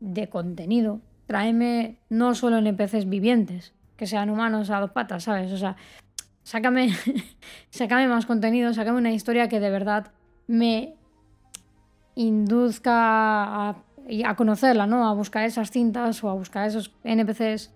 de 0.00 0.28
contenido. 0.28 1.00
Tráeme 1.26 1.98
no 2.10 2.34
solo 2.34 2.58
NPCs 2.58 3.08
vivientes, 3.08 3.72
que 3.96 4.06
sean 4.06 4.30
humanos 4.30 4.70
a 4.70 4.80
dos 4.80 4.90
patas, 4.90 5.24
¿sabes? 5.24 5.52
O 5.52 5.56
sea, 5.56 5.76
sácame, 6.44 6.90
sácame 7.70 8.06
más 8.06 8.26
contenido, 8.26 8.72
sácame 8.72 8.98
una 8.98 9.12
historia 9.12 9.48
que 9.48 9.58
de 9.58 9.70
verdad 9.70 10.12
me 10.46 10.94
induzca 12.14 13.70
a, 13.70 13.76
conocerla, 14.36 14.86
¿no? 14.86 15.08
A 15.08 15.14
buscar 15.14 15.44
esas 15.44 15.70
cintas 15.70 16.22
o 16.22 16.30
a 16.30 16.34
buscar 16.34 16.68
esos 16.68 16.92
NPCs 17.02 17.72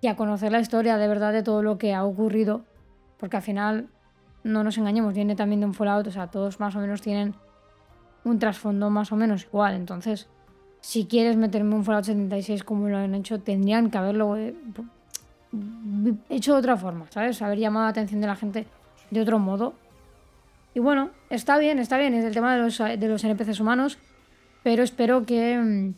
y 0.00 0.06
a 0.06 0.16
conocer 0.16 0.50
la 0.52 0.60
historia 0.60 0.96
de 0.96 1.08
verdad 1.08 1.32
de 1.32 1.42
todo 1.42 1.62
lo 1.62 1.76
que 1.76 1.92
ha 1.92 2.04
ocurrido. 2.04 2.64
Porque 3.18 3.36
al 3.36 3.42
final 3.42 3.88
no 4.42 4.64
nos 4.64 4.78
engañemos, 4.78 5.14
viene 5.14 5.36
también 5.36 5.60
de 5.60 5.66
un 5.66 5.74
Fallout, 5.74 6.06
o 6.06 6.10
sea, 6.10 6.28
todos 6.28 6.58
más 6.58 6.74
o 6.74 6.80
menos 6.80 7.02
tienen 7.02 7.34
un 8.24 8.38
trasfondo 8.38 8.88
más 8.90 9.12
o 9.12 9.16
menos 9.16 9.44
igual. 9.44 9.74
Entonces, 9.74 10.28
si 10.80 11.06
quieres 11.06 11.36
meterme 11.36 11.74
un 11.74 11.84
Fallout 11.84 12.04
76 12.04 12.64
como 12.64 12.88
lo 12.88 12.96
han 12.96 13.14
hecho, 13.14 13.40
tendrían 13.40 13.90
que 13.90 13.98
haberlo 13.98 14.36
eh, 14.36 14.54
hecho 16.28 16.52
de 16.54 16.58
otra 16.58 16.76
forma, 16.76 17.06
¿sabes? 17.10 17.40
Haber 17.42 17.58
llamado 17.58 17.86
la 17.86 17.90
atención 17.90 18.20
de 18.20 18.26
la 18.26 18.36
gente 18.36 18.66
de 19.10 19.20
otro 19.20 19.38
modo. 19.38 19.74
Y 20.74 20.80
bueno, 20.80 21.10
está 21.28 21.58
bien, 21.58 21.78
está 21.78 21.98
bien, 21.98 22.14
es 22.14 22.24
el 22.24 22.32
tema 22.32 22.54
de 22.54 22.62
los, 22.62 22.78
de 22.78 23.08
los 23.08 23.22
NPCs 23.24 23.60
humanos, 23.60 23.98
pero 24.62 24.82
espero 24.82 25.26
que... 25.26 25.58
Mm, 25.58 25.94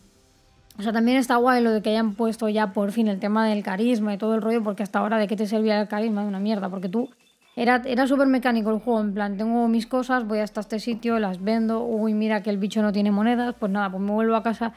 o 0.76 0.82
sea, 0.82 0.92
también 0.92 1.18
está 1.18 1.36
guay 1.36 1.62
lo 1.62 1.70
de 1.70 1.82
que 1.82 1.90
hayan 1.90 2.14
puesto 2.14 2.48
ya 2.48 2.72
por 2.72 2.90
fin 2.90 3.06
el 3.06 3.20
tema 3.20 3.46
del 3.46 3.62
carisma 3.62 4.12
y 4.12 4.18
todo 4.18 4.34
el 4.34 4.42
rollo, 4.42 4.64
porque 4.64 4.82
hasta 4.82 4.98
ahora 4.98 5.18
de 5.18 5.28
qué 5.28 5.36
te 5.36 5.46
servía 5.46 5.80
el 5.80 5.86
carisma 5.86 6.22
de 6.22 6.28
una 6.28 6.40
mierda, 6.40 6.68
porque 6.68 6.88
tú 6.88 7.10
era, 7.54 7.80
era 7.86 8.08
súper 8.08 8.26
mecánico 8.26 8.70
el 8.70 8.80
juego, 8.80 9.00
en 9.00 9.14
plan, 9.14 9.36
tengo 9.36 9.68
mis 9.68 9.86
cosas, 9.86 10.26
voy 10.26 10.40
hasta 10.40 10.60
este 10.60 10.80
sitio, 10.80 11.20
las 11.20 11.40
vendo, 11.40 11.84
uy, 11.84 12.12
mira 12.12 12.42
que 12.42 12.50
el 12.50 12.58
bicho 12.58 12.82
no 12.82 12.90
tiene 12.90 13.12
monedas, 13.12 13.54
pues 13.56 13.70
nada, 13.70 13.88
pues 13.88 14.02
me 14.02 14.10
vuelvo 14.10 14.34
a 14.34 14.42
casa 14.42 14.72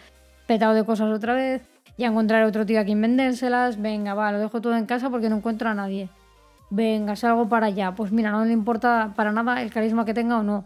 petado 0.46 0.76
de 0.76 0.84
cosas 0.84 1.10
otra 1.12 1.34
vez, 1.34 1.64
ya 1.98 2.08
encontraré 2.08 2.46
otro 2.46 2.66
tío 2.66 2.80
a 2.80 2.86
quien 2.86 3.02
vendérselas, 3.02 3.82
venga, 3.82 4.14
va, 4.14 4.32
lo 4.32 4.40
dejo 4.40 4.62
todo 4.62 4.76
en 4.76 4.86
casa 4.86 5.10
porque 5.10 5.30
no 5.30 5.38
encuentro 5.38 5.70
a 5.70 5.74
nadie. 5.74 6.10
Venga, 6.70 7.16
salgo 7.16 7.48
para 7.48 7.68
allá, 7.68 7.94
pues 7.96 8.12
mira, 8.12 8.32
no 8.32 8.46
le 8.46 8.52
importa 8.52 9.14
para 9.16 9.32
nada 9.32 9.62
el 9.62 9.72
carisma 9.72 10.06
que 10.06 10.14
tenga 10.14 10.38
o 10.38 10.44
no. 10.44 10.66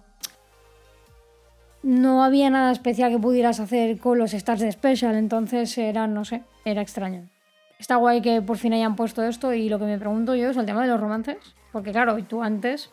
No 1.83 2.23
había 2.23 2.49
nada 2.49 2.71
especial 2.71 3.11
que 3.11 3.19
pudieras 3.19 3.59
hacer 3.59 3.97
con 3.97 4.17
los 4.17 4.33
stars 4.33 4.61
de 4.61 4.71
Special, 4.71 5.15
entonces 5.15 5.75
era, 5.77 6.05
no 6.07 6.25
sé, 6.25 6.43
era 6.65 6.81
extraño. 6.81 7.27
Está 7.79 7.95
guay 7.95 8.21
que 8.21 8.41
por 8.41 8.57
fin 8.57 8.73
hayan 8.73 8.95
puesto 8.95 9.23
esto 9.23 9.53
y 9.53 9.67
lo 9.67 9.79
que 9.79 9.85
me 9.85 9.97
pregunto 9.97 10.35
yo 10.35 10.51
es 10.51 10.57
el 10.57 10.67
tema 10.67 10.83
de 10.83 10.87
los 10.89 10.99
romances. 10.99 11.37
Porque 11.71 11.91
claro, 11.91 12.15
tú 12.25 12.43
antes 12.43 12.91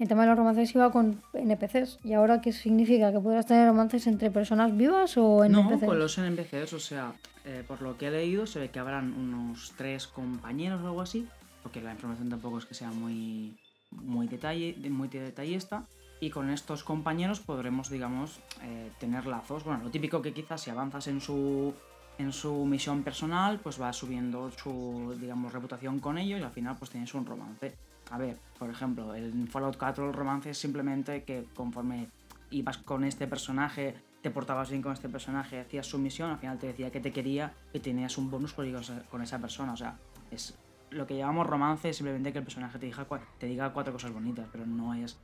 el 0.00 0.08
tema 0.08 0.22
de 0.22 0.28
los 0.28 0.38
romances 0.38 0.74
iba 0.74 0.90
con 0.90 1.22
NPCs. 1.34 1.98
¿Y 2.02 2.14
ahora 2.14 2.40
qué 2.40 2.52
significa? 2.52 3.12
¿Que 3.12 3.20
podrás 3.20 3.46
tener 3.46 3.68
romances 3.68 4.06
entre 4.06 4.30
personas 4.30 4.74
vivas 4.76 5.16
o 5.18 5.44
NPCs? 5.44 5.82
No, 5.82 5.86
con 5.86 5.98
los 5.98 6.16
NPCs, 6.16 6.72
o 6.72 6.80
sea, 6.80 7.12
eh, 7.44 7.62
por 7.68 7.82
lo 7.82 7.98
que 7.98 8.06
he 8.06 8.10
leído, 8.10 8.46
se 8.46 8.58
ve 8.58 8.70
que 8.70 8.78
habrán 8.78 9.12
unos 9.12 9.74
tres 9.76 10.06
compañeros 10.06 10.80
o 10.82 10.86
algo 10.86 11.02
así. 11.02 11.28
Porque 11.62 11.82
la 11.82 11.92
información 11.92 12.30
tampoco 12.30 12.58
es 12.58 12.64
que 12.64 12.72
sea 12.72 12.90
muy, 12.90 13.54
muy, 13.90 14.26
detalle, 14.26 14.74
muy 14.88 15.08
detallista. 15.08 15.84
Y 16.18 16.30
con 16.30 16.48
estos 16.48 16.82
compañeros 16.82 17.40
podremos, 17.40 17.90
digamos, 17.90 18.40
eh, 18.62 18.90
tener 18.98 19.26
lazos. 19.26 19.64
Bueno, 19.64 19.84
lo 19.84 19.90
típico 19.90 20.22
que 20.22 20.32
quizás 20.32 20.62
si 20.62 20.70
avanzas 20.70 21.08
en 21.08 21.20
su 21.20 21.74
en 22.18 22.32
su 22.32 22.66
misión 22.66 23.02
personal, 23.02 23.60
pues 23.60 23.80
va 23.80 23.92
subiendo 23.94 24.50
su, 24.50 25.16
digamos, 25.18 25.52
reputación 25.54 26.00
con 26.00 26.18
ellos 26.18 26.38
y 26.38 26.42
al 26.42 26.50
final 26.50 26.76
pues 26.78 26.90
tienes 26.90 27.14
un 27.14 27.24
romance. 27.24 27.74
A 28.10 28.18
ver, 28.18 28.38
por 28.58 28.70
ejemplo, 28.70 29.14
en 29.14 29.46
Fallout 29.48 29.76
4 29.76 30.08
el 30.08 30.12
romance 30.12 30.50
es 30.50 30.58
simplemente 30.58 31.24
que 31.24 31.46
conforme 31.54 32.08
ibas 32.50 32.78
con 32.78 33.04
este 33.04 33.26
personaje, 33.26 33.94
te 34.20 34.30
portabas 34.30 34.70
bien 34.70 34.82
con 34.82 34.92
este 34.92 35.08
personaje, 35.08 35.60
hacías 35.60 35.86
su 35.86 35.98
misión, 35.98 36.30
al 36.30 36.38
final 36.38 36.58
te 36.58 36.66
decía 36.66 36.90
que 36.90 37.00
te 37.00 37.12
quería 37.12 37.52
y 37.72 37.80
tenías 37.80 38.18
un 38.18 38.30
bonus 38.30 38.52
por 38.52 38.66
ir 38.66 38.76
con 39.10 39.22
esa 39.22 39.38
persona. 39.38 39.72
O 39.72 39.76
sea, 39.76 39.96
es 40.30 40.58
lo 40.90 41.06
que 41.06 41.16
llamamos 41.16 41.46
romance, 41.46 41.92
simplemente 41.92 42.32
que 42.32 42.38
el 42.38 42.44
personaje 42.44 42.78
te 42.78 42.86
diga, 42.86 43.06
te 43.38 43.46
diga 43.46 43.72
cuatro 43.72 43.92
cosas 43.92 44.12
bonitas, 44.12 44.48
pero 44.50 44.66
no 44.66 44.92
es 44.94 45.16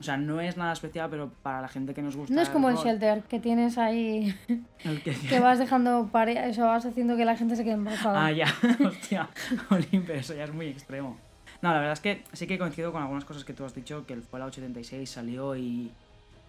o 0.00 0.02
sea, 0.02 0.16
no 0.16 0.40
es 0.40 0.56
nada 0.56 0.72
especial, 0.72 1.08
pero 1.08 1.30
para 1.42 1.62
la 1.62 1.68
gente 1.68 1.94
que 1.94 2.02
nos 2.02 2.16
gusta. 2.16 2.34
No 2.34 2.42
es 2.42 2.48
como 2.48 2.68
el, 2.68 2.76
shelter, 2.76 3.22
que 3.22 3.38
tienes 3.38 3.78
ahí. 3.78 4.34
que... 5.28 5.40
vas 5.40 5.58
dejando 5.58 6.08
pareja. 6.10 6.46
Eso 6.46 6.66
vas 6.66 6.84
haciendo 6.84 7.16
que 7.16 7.24
la 7.24 7.36
gente 7.36 7.56
se 7.56 7.64
quede 7.64 7.74
embarazada. 7.74 8.26
Ah, 8.26 8.32
ya. 8.32 8.46
Hostia. 8.84 9.28
Olimpe, 9.70 10.18
eso 10.18 10.34
ya 10.34 10.44
es 10.44 10.52
muy 10.52 10.66
extremo. 10.66 11.16
No, 11.64 11.72
la 11.72 11.78
verdad 11.78 11.94
es 11.94 12.00
que 12.00 12.22
sí 12.34 12.46
que 12.46 12.58
coincido 12.58 12.92
con 12.92 13.00
algunas 13.00 13.24
cosas 13.24 13.42
que 13.42 13.54
tú 13.54 13.64
has 13.64 13.74
dicho, 13.74 14.04
que 14.04 14.12
el 14.12 14.22
Fallout 14.22 14.52
86 14.52 15.08
salió 15.08 15.56
y, 15.56 15.90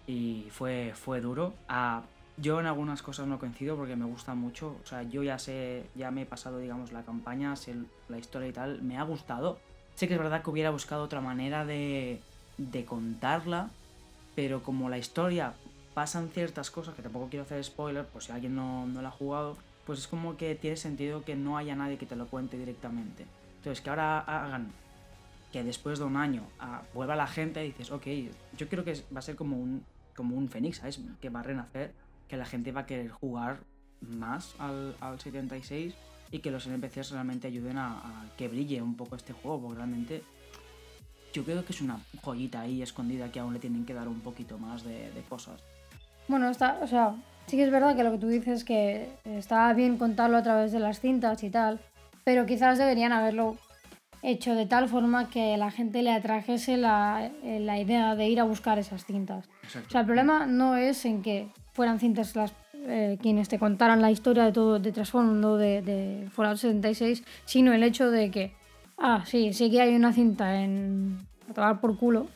y 0.06 0.46
fue, 0.50 0.92
fue 0.94 1.22
duro. 1.22 1.54
Ah, 1.70 2.02
yo 2.36 2.60
en 2.60 2.66
algunas 2.66 3.00
cosas 3.00 3.26
no 3.26 3.38
coincido 3.38 3.78
porque 3.78 3.96
me 3.96 4.04
gusta 4.04 4.34
mucho. 4.34 4.76
O 4.84 4.86
sea, 4.86 5.04
yo 5.04 5.22
ya 5.22 5.38
sé, 5.38 5.86
ya 5.94 6.10
me 6.10 6.20
he 6.20 6.26
pasado, 6.26 6.58
digamos, 6.58 6.92
la 6.92 7.02
campaña, 7.02 7.56
sé 7.56 7.76
la 8.10 8.18
historia 8.18 8.48
y 8.48 8.52
tal. 8.52 8.82
Me 8.82 8.98
ha 8.98 9.04
gustado. 9.04 9.58
Sé 9.94 10.06
que 10.06 10.12
es 10.12 10.20
verdad 10.20 10.42
que 10.42 10.50
hubiera 10.50 10.68
buscado 10.68 11.04
otra 11.04 11.22
manera 11.22 11.64
de 11.64 12.20
de 12.58 12.84
contarla, 12.84 13.70
pero 14.34 14.62
como 14.62 14.90
la 14.90 14.98
historia 14.98 15.54
pasan 15.94 16.28
ciertas 16.28 16.70
cosas, 16.70 16.94
que 16.94 17.00
tampoco 17.00 17.28
quiero 17.30 17.46
hacer 17.46 17.64
spoiler, 17.64 18.04
por 18.04 18.22
si 18.22 18.32
alguien 18.32 18.54
no, 18.54 18.86
no 18.86 19.00
la 19.00 19.08
ha 19.08 19.12
jugado, 19.12 19.56
pues 19.86 20.00
es 20.00 20.08
como 20.08 20.36
que 20.36 20.54
tiene 20.56 20.76
sentido 20.76 21.24
que 21.24 21.36
no 21.36 21.56
haya 21.56 21.74
nadie 21.74 21.96
que 21.96 22.04
te 22.04 22.16
lo 22.16 22.26
cuente 22.26 22.58
directamente. 22.58 23.24
Entonces, 23.58 23.82
que 23.82 23.88
ahora 23.88 24.18
hagan 24.20 24.72
que 25.56 25.64
después 25.64 25.98
de 25.98 26.04
un 26.04 26.18
año 26.18 26.42
ah, 26.60 26.82
vuelva 26.92 27.16
la 27.16 27.26
gente 27.26 27.64
y 27.64 27.68
dices, 27.68 27.90
ok, 27.90 28.06
yo 28.58 28.68
creo 28.68 28.84
que 28.84 28.92
va 29.10 29.20
a 29.20 29.22
ser 29.22 29.36
como 29.36 29.56
un, 29.56 29.82
como 30.14 30.36
un 30.36 30.50
Fénix, 30.50 30.76
¿sabes? 30.76 31.00
Que 31.18 31.30
va 31.30 31.40
a 31.40 31.44
renacer, 31.44 31.94
que 32.28 32.36
la 32.36 32.44
gente 32.44 32.72
va 32.72 32.82
a 32.82 32.86
querer 32.86 33.08
jugar 33.08 33.60
más 34.02 34.54
al, 34.58 34.94
al 35.00 35.18
76 35.18 35.94
y 36.30 36.40
que 36.40 36.50
los 36.50 36.66
NPCs 36.66 37.12
realmente 37.12 37.46
ayuden 37.46 37.78
a, 37.78 37.92
a 37.92 38.24
que 38.36 38.48
brille 38.48 38.82
un 38.82 38.96
poco 38.98 39.16
este 39.16 39.32
juego, 39.32 39.62
porque 39.62 39.76
realmente 39.76 40.22
yo 41.32 41.42
creo 41.42 41.64
que 41.64 41.72
es 41.72 41.80
una 41.80 42.00
joyita 42.22 42.60
ahí 42.60 42.82
escondida 42.82 43.32
que 43.32 43.40
aún 43.40 43.54
le 43.54 43.58
tienen 43.58 43.86
que 43.86 43.94
dar 43.94 44.08
un 44.08 44.20
poquito 44.20 44.58
más 44.58 44.84
de, 44.84 45.10
de 45.10 45.22
cosas. 45.22 45.62
Bueno, 46.28 46.50
está, 46.50 46.80
o 46.82 46.86
sea, 46.86 47.14
sí 47.46 47.56
que 47.56 47.64
es 47.64 47.70
verdad 47.70 47.96
que 47.96 48.04
lo 48.04 48.12
que 48.12 48.18
tú 48.18 48.28
dices 48.28 48.62
que 48.62 49.08
está 49.24 49.72
bien 49.72 49.96
contarlo 49.96 50.36
a 50.36 50.42
través 50.42 50.70
de 50.72 50.80
las 50.80 51.00
cintas 51.00 51.42
y 51.42 51.48
tal, 51.48 51.80
pero 52.24 52.44
quizás 52.44 52.76
deberían 52.76 53.14
haberlo 53.14 53.56
hecho 54.30 54.54
de 54.54 54.66
tal 54.66 54.88
forma 54.88 55.30
que 55.30 55.56
la 55.56 55.70
gente 55.70 56.02
le 56.02 56.10
atrajese 56.12 56.76
la, 56.76 57.30
eh, 57.44 57.60
la 57.60 57.78
idea 57.78 58.14
de 58.16 58.28
ir 58.28 58.40
a 58.40 58.44
buscar 58.44 58.78
esas 58.78 59.04
cintas. 59.04 59.48
Exacto. 59.62 59.88
O 59.88 59.90
sea, 59.92 60.00
el 60.00 60.06
problema 60.06 60.46
no 60.46 60.76
es 60.76 61.04
en 61.04 61.22
que 61.22 61.48
fueran 61.72 62.00
cintas 62.00 62.34
las 62.36 62.52
eh, 62.88 63.18
quienes 63.22 63.48
te 63.48 63.58
contaran 63.58 64.00
la 64.02 64.10
historia 64.10 64.44
de 64.44 64.52
todo 64.52 64.78
de 64.78 64.92
trasfondo 64.92 65.56
de, 65.56 65.82
de 65.82 66.28
Fallout 66.30 66.56
76, 66.58 67.24
sino 67.44 67.72
el 67.72 67.82
hecho 67.82 68.10
de 68.10 68.30
que, 68.30 68.52
ah, 68.98 69.22
sí, 69.26 69.52
sí 69.52 69.70
que 69.70 69.80
hay 69.80 69.94
una 69.94 70.12
cinta 70.12 70.60
en 70.62 71.18
a 71.48 71.52
tomar 71.54 71.80
por 71.80 71.96
culo 71.98 72.26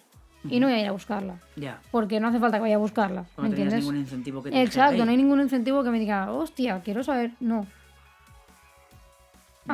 y 0.49 0.59
no 0.61 0.69
voy 0.69 0.77
a 0.77 0.81
ir 0.81 0.87
a 0.87 0.93
buscarla. 0.93 1.37
ya, 1.57 1.81
Porque 1.91 2.19
no 2.19 2.29
hace 2.29 2.39
falta 2.39 2.57
que 2.57 2.63
vaya 2.63 2.77
a 2.77 2.79
buscarla. 2.79 3.27
no 3.37 3.43
¿Me 3.43 3.51
tenías 3.51 3.75
entiendes? 3.75 3.81
ningún 3.85 3.97
incentivo 3.97 4.43
que 4.43 4.51
te 4.51 4.63
Exacto, 4.63 4.93
dijera, 4.93 5.05
no 5.05 5.11
hay 5.11 5.17
ningún 5.19 5.41
incentivo 5.41 5.85
que 5.85 5.91
me 5.91 5.99
diga, 5.99 6.33
hostia, 6.33 6.81
quiero 6.83 7.03
saber. 7.05 7.33
No. 7.41 7.67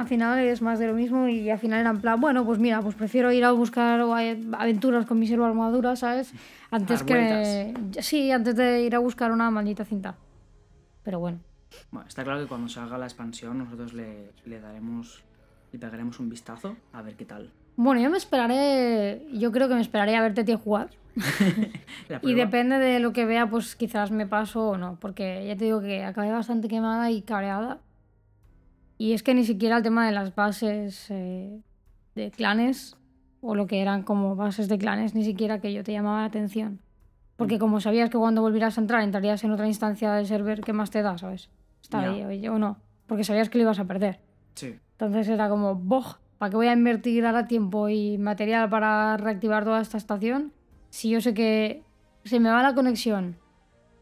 Al 0.00 0.06
final 0.06 0.38
es 0.38 0.62
más 0.62 0.78
de 0.78 0.86
lo 0.86 0.94
mismo 0.94 1.28
y 1.28 1.50
al 1.50 1.58
final 1.58 1.80
era 1.80 1.90
en 1.90 2.00
plan, 2.00 2.20
bueno, 2.20 2.44
pues 2.44 2.58
mira, 2.58 2.80
pues 2.82 2.94
prefiero 2.94 3.32
ir 3.32 3.44
a 3.44 3.52
buscar 3.52 4.00
aventuras 4.00 5.06
con 5.06 5.18
mi 5.18 5.26
servo 5.26 5.44
armadura, 5.44 5.96
¿sabes? 5.96 6.32
Antes 6.70 7.02
que. 7.02 7.74
Sí, 8.00 8.30
antes 8.30 8.56
de 8.56 8.82
ir 8.82 8.94
a 8.94 8.98
buscar 8.98 9.32
una 9.32 9.50
maldita 9.50 9.84
cinta. 9.84 10.16
Pero 11.02 11.20
bueno. 11.20 11.38
Bueno, 11.90 12.08
está 12.08 12.24
claro 12.24 12.40
que 12.40 12.46
cuando 12.46 12.68
salga 12.68 12.98
la 12.98 13.06
expansión 13.06 13.58
nosotros 13.58 13.92
le, 13.92 14.32
le 14.44 14.60
daremos, 14.60 15.22
le 15.72 15.78
pegaremos 15.78 16.18
un 16.20 16.28
vistazo 16.28 16.76
a 16.92 17.02
ver 17.02 17.14
qué 17.16 17.24
tal. 17.24 17.50
Bueno, 17.76 18.00
yo 18.00 18.10
me 18.10 18.16
esperaré. 18.16 19.26
Yo 19.32 19.52
creo 19.52 19.68
que 19.68 19.74
me 19.74 19.82
esperaré 19.82 20.16
a 20.16 20.22
verte 20.22 20.44
tío 20.44 20.58
jugar. 20.58 20.90
Y 22.22 22.34
depende 22.34 22.78
de 22.78 23.00
lo 23.00 23.12
que 23.12 23.24
vea, 23.24 23.48
pues 23.48 23.74
quizás 23.74 24.10
me 24.10 24.26
paso 24.26 24.70
o 24.70 24.76
no. 24.76 24.96
Porque 25.00 25.44
ya 25.46 25.56
te 25.56 25.64
digo 25.64 25.80
que 25.80 26.04
acabé 26.04 26.30
bastante 26.30 26.68
quemada 26.68 27.10
y 27.10 27.22
cabreada. 27.22 27.78
Y 28.98 29.12
es 29.12 29.22
que 29.22 29.34
ni 29.34 29.44
siquiera 29.44 29.78
el 29.78 29.82
tema 29.82 30.06
de 30.06 30.12
las 30.12 30.34
bases 30.34 31.10
eh, 31.10 31.60
de 32.14 32.30
clanes, 32.30 32.96
o 33.40 33.54
lo 33.54 33.66
que 33.66 33.80
eran 33.80 34.02
como 34.02 34.36
bases 34.36 34.68
de 34.68 34.78
clanes, 34.78 35.14
ni 35.14 35.24
siquiera 35.24 35.60
que 35.60 35.72
yo 35.72 35.84
te 35.84 35.92
llamaba 35.92 36.20
la 36.20 36.26
atención. 36.26 36.80
Porque 37.36 37.58
como 37.58 37.80
sabías 37.80 38.08
que 38.08 38.16
cuando 38.16 38.40
volvieras 38.40 38.78
a 38.78 38.80
entrar 38.80 39.02
entrarías 39.02 39.44
en 39.44 39.52
otra 39.52 39.66
instancia 39.66 40.12
del 40.14 40.26
server, 40.26 40.62
¿qué 40.62 40.72
más 40.72 40.90
te 40.90 41.02
da, 41.02 41.18
sabes? 41.18 41.50
Está 41.82 42.00
ahí, 42.00 42.24
oye, 42.24 42.48
o 42.48 42.58
no. 42.58 42.78
Porque 43.06 43.24
sabías 43.24 43.50
que 43.50 43.58
lo 43.58 43.62
ibas 43.62 43.78
a 43.78 43.84
perder. 43.84 44.20
Sí, 44.54 44.74
Entonces 44.92 45.28
era 45.28 45.48
como, 45.48 45.74
¡boj! 45.74 46.16
¿Para 46.38 46.50
qué 46.50 46.56
voy 46.56 46.66
a 46.66 46.72
invertir 46.72 47.24
ahora 47.26 47.46
tiempo 47.46 47.88
y 47.88 48.18
material 48.18 48.68
para 48.68 49.16
reactivar 49.16 49.64
toda 49.64 49.80
esta 49.80 49.98
estación? 49.98 50.52
Si 50.90 51.10
yo 51.10 51.20
sé 51.20 51.34
que 51.34 51.82
se 52.24 52.40
me 52.40 52.50
va 52.50 52.62
la 52.62 52.74
conexión, 52.74 53.36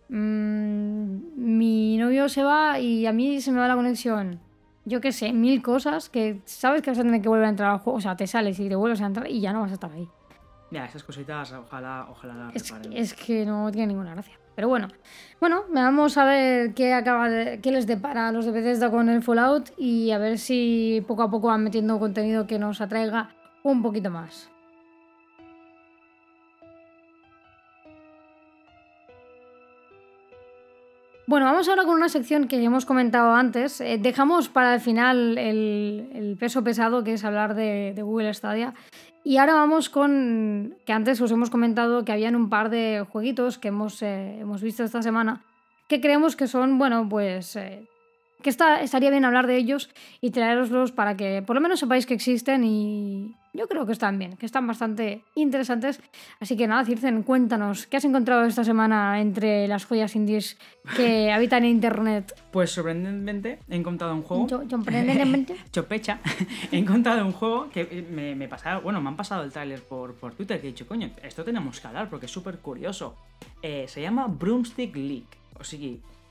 mm, 0.09 1.17
mi 1.37 1.97
novio 1.99 2.29
se 2.29 2.43
va 2.45 2.79
y 2.79 3.07
a 3.07 3.13
mí 3.13 3.41
se 3.41 3.53
me 3.53 3.59
va 3.59 3.69
la 3.69 3.75
conexión. 3.75 4.41
Yo 4.87 5.01
qué 5.01 5.13
sé, 5.13 5.33
mil 5.33 5.63
cosas 5.63 6.09
que 6.11 6.41
sabes 6.45 6.83
que 6.83 6.91
vas 6.91 6.99
a 6.99 7.03
tener 7.03 7.23
que 7.23 7.29
volver 7.29 7.47
a 7.47 7.49
entrar 7.49 7.71
al 7.71 7.79
juego. 7.79 7.99
O 7.99 8.01
sea, 8.03 8.17
te 8.17 8.27
sales 8.27 8.59
y 8.61 8.69
te 8.69 8.77
vuelves 8.77 9.01
a 9.01 9.07
entrar 9.07 9.29
y 9.31 9.41
ya 9.41 9.53
no 9.53 9.61
vas 9.63 9.71
a 9.71 9.75
estar 9.75 9.91
ahí. 9.91 10.09
ya, 10.71 10.85
esas 10.85 11.03
cositas 11.05 11.53
ojalá, 11.53 12.07
ojalá 12.11 12.35
las 12.35 12.57
Es, 12.57 12.71
reparen. 12.71 12.93
es 12.93 13.15
que 13.15 13.47
no 13.47 13.71
tiene 13.71 13.89
ninguna 13.89 14.13
gracia. 14.13 14.39
Pero 14.55 14.69
bueno, 14.69 14.89
bueno, 15.41 15.65
vamos 15.73 16.17
a 16.17 16.25
ver 16.25 16.75
qué 16.75 16.93
acaba 16.95 17.29
de, 17.29 17.61
qué 17.61 17.73
les 17.73 17.87
depara 17.89 18.29
a 18.29 18.33
los 18.33 18.45
de 18.45 18.53
Bethesda 18.53 18.89
con 18.91 19.09
el 19.09 19.21
Fallout 19.23 19.71
y 19.77 20.11
a 20.13 20.19
ver 20.19 20.39
si 20.39 21.03
poco 21.09 21.23
a 21.23 21.31
poco 21.31 21.49
van 21.49 21.65
metiendo 21.65 21.99
contenido 21.99 22.47
que 22.47 22.59
nos 22.61 22.81
atraiga 22.81 23.31
un 23.65 23.83
poquito 23.83 24.11
más. 24.11 24.51
Bueno, 31.27 31.47
vamos 31.47 31.69
ahora 31.69 31.85
con 31.85 31.95
una 31.95 32.11
sección 32.11 32.49
que 32.49 32.63
hemos 32.63 32.85
comentado 32.85 33.33
antes. 33.33 33.81
Eh, 33.81 33.99
dejamos 33.99 34.51
para 34.51 34.75
el 34.75 34.81
final 34.81 35.39
el, 35.39 36.37
peso 36.39 36.63
pesado, 36.63 37.03
que 37.03 37.15
es 37.15 37.25
hablar 37.25 37.55
de, 37.55 37.93
de 37.95 38.03
Google 38.03 38.35
Stadia. 38.35 38.75
Y 39.25 39.39
ahora 39.39 39.55
vamos 39.55 39.89
con, 39.89 40.77
que 40.85 40.93
antes 40.93 41.19
os 41.23 41.31
hemos 41.33 41.49
comentado 41.49 42.05
que 42.05 42.13
habían 42.13 42.37
un 42.37 42.51
par 42.51 42.69
de 42.69 43.07
jueguitos 43.11 43.57
que 43.59 43.69
hemos, 43.69 44.03
eh, 44.03 44.39
hemos 44.39 44.61
visto 44.61 44.85
esta 44.85 45.01
semana, 45.01 45.43
que 45.89 46.03
creemos 46.03 46.37
que 46.37 46.47
son, 46.47 46.77
bueno, 46.77 47.09
pues 47.09 47.57
eh, 47.57 47.89
que 48.45 48.51
está, 48.51 48.83
estaría 48.83 49.09
bien 49.11 49.25
hablar 49.25 49.47
de 49.47 49.57
ellos 49.57 49.89
y 50.21 50.31
traeroslos 50.31 50.93
para 50.93 51.17
que 51.17 51.43
por 51.43 51.57
lo 51.57 51.63
menos 51.63 51.81
sepáis 51.81 52.05
que 52.05 52.13
existen 52.13 52.63
y 52.63 53.35
yo 53.55 53.69
creo 53.69 53.87
que 53.87 53.93
están 53.93 54.19
bien, 54.19 54.37
que 54.37 54.45
están 54.45 54.67
bastante 54.67 55.23
interesantes. 55.35 55.99
Así 56.41 56.55
que 56.57 56.67
nada, 56.67 56.85
Circen, 56.85 57.23
cuéntanos, 57.23 57.87
¿qué 57.87 57.97
has 57.97 58.05
encontrado 58.05 58.45
esta 58.45 58.65
semana 58.65 59.21
entre 59.23 59.67
las 59.67 59.87
joyas 59.87 60.15
indies 60.15 60.59
que 60.95 61.33
habitan 61.37 61.65
en 61.65 61.71
Internet? 61.71 62.35
Pues 62.51 62.71
sorprendentemente 62.73 63.61
he 63.71 63.77
encontrado 63.77 64.15
un 64.15 64.23
juego. 64.23 64.47
Yo- 64.47 64.69
sorprendentemente. 64.69 65.57
Chopecha, 65.73 66.21
he 66.71 66.77
encontrado 66.77 67.25
un 67.25 67.33
juego 67.33 67.71
que 67.71 68.05
me, 68.11 68.35
me 68.35 68.47
pasaba, 68.47 68.81
bueno, 68.81 69.01
me 69.01 69.09
han 69.09 69.17
pasado 69.17 69.43
el 69.43 69.53
tráiler 69.53 69.81
por, 69.83 70.15
por 70.17 70.35
Twitter 70.35 70.61
que 70.61 70.67
he 70.69 70.71
dicho, 70.73 70.87
coño, 70.87 71.09
esto 71.23 71.45
tenemos 71.45 71.81
que 71.81 71.87
hablar 71.89 72.11
porque 72.11 72.27
es 72.27 72.33
súper 72.33 72.59
curioso. 72.59 73.17
Eh, 73.63 73.87
se 73.89 74.03
llama 74.03 74.27
Broomstick 74.27 74.95
League, 74.97 75.25
o 75.59 75.65
sea, 75.65 75.79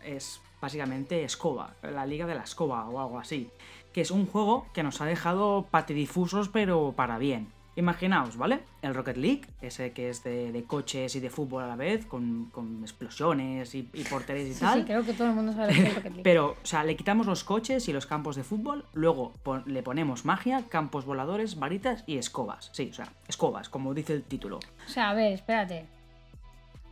es 0.05 0.39
básicamente 0.63 1.25
escoba, 1.25 1.73
la 1.83 2.05
liga 2.05 2.25
de 2.25 2.35
la 2.35 2.43
escoba 2.43 2.87
o 2.87 2.97
algo 3.01 3.19
así, 3.19 3.49
que 3.91 3.99
es 3.99 4.11
un 4.11 4.25
juego 4.25 4.65
que 4.73 4.81
nos 4.81 5.01
ha 5.01 5.05
dejado 5.05 5.67
patidifusos 5.69 6.47
pero 6.47 6.93
para 6.95 7.17
bien. 7.17 7.49
Imaginaos, 7.75 8.37
¿vale? 8.37 8.59
El 8.81 8.93
Rocket 8.93 9.17
League, 9.17 9.41
ese 9.61 9.91
que 9.91 10.07
es 10.09 10.23
de, 10.23 10.51
de 10.53 10.63
coches 10.63 11.15
y 11.15 11.19
de 11.19 11.29
fútbol 11.29 11.63
a 11.63 11.67
la 11.67 11.75
vez, 11.75 12.05
con, 12.05 12.45
con 12.53 12.81
explosiones 12.83 13.73
y, 13.75 13.89
y 13.93 14.03
porterías 14.05 14.47
y 14.47 14.53
Sí, 14.53 14.59
tal. 14.61 14.79
sí, 14.79 14.85
creo 14.85 15.03
que 15.03 15.13
todo 15.13 15.27
el 15.29 15.33
mundo 15.33 15.51
sabe 15.53 15.73
lo 15.73 15.81
que 15.81 15.87
es 15.89 15.95
Rocket 15.95 16.11
League. 16.11 16.21
Pero, 16.23 16.51
o 16.51 16.65
sea, 16.65 16.83
le 16.85 16.95
quitamos 16.95 17.25
los 17.27 17.43
coches 17.43 17.89
y 17.89 17.93
los 17.93 18.05
campos 18.05 18.35
de 18.37 18.43
fútbol, 18.43 18.85
luego 18.93 19.33
pon- 19.43 19.63
le 19.65 19.81
ponemos 19.83 20.23
magia, 20.23 20.63
campos 20.69 21.03
voladores, 21.05 21.57
varitas 21.59 22.03
y 22.07 22.17
escobas. 22.17 22.69
Sí, 22.73 22.89
o 22.91 22.93
sea, 22.93 23.09
escobas, 23.27 23.67
como 23.69 23.93
dice 23.95 24.13
el 24.13 24.23
título. 24.23 24.59
O 24.85 24.89
sea, 24.89 25.09
a 25.09 25.13
ver, 25.15 25.33
espérate. 25.33 25.87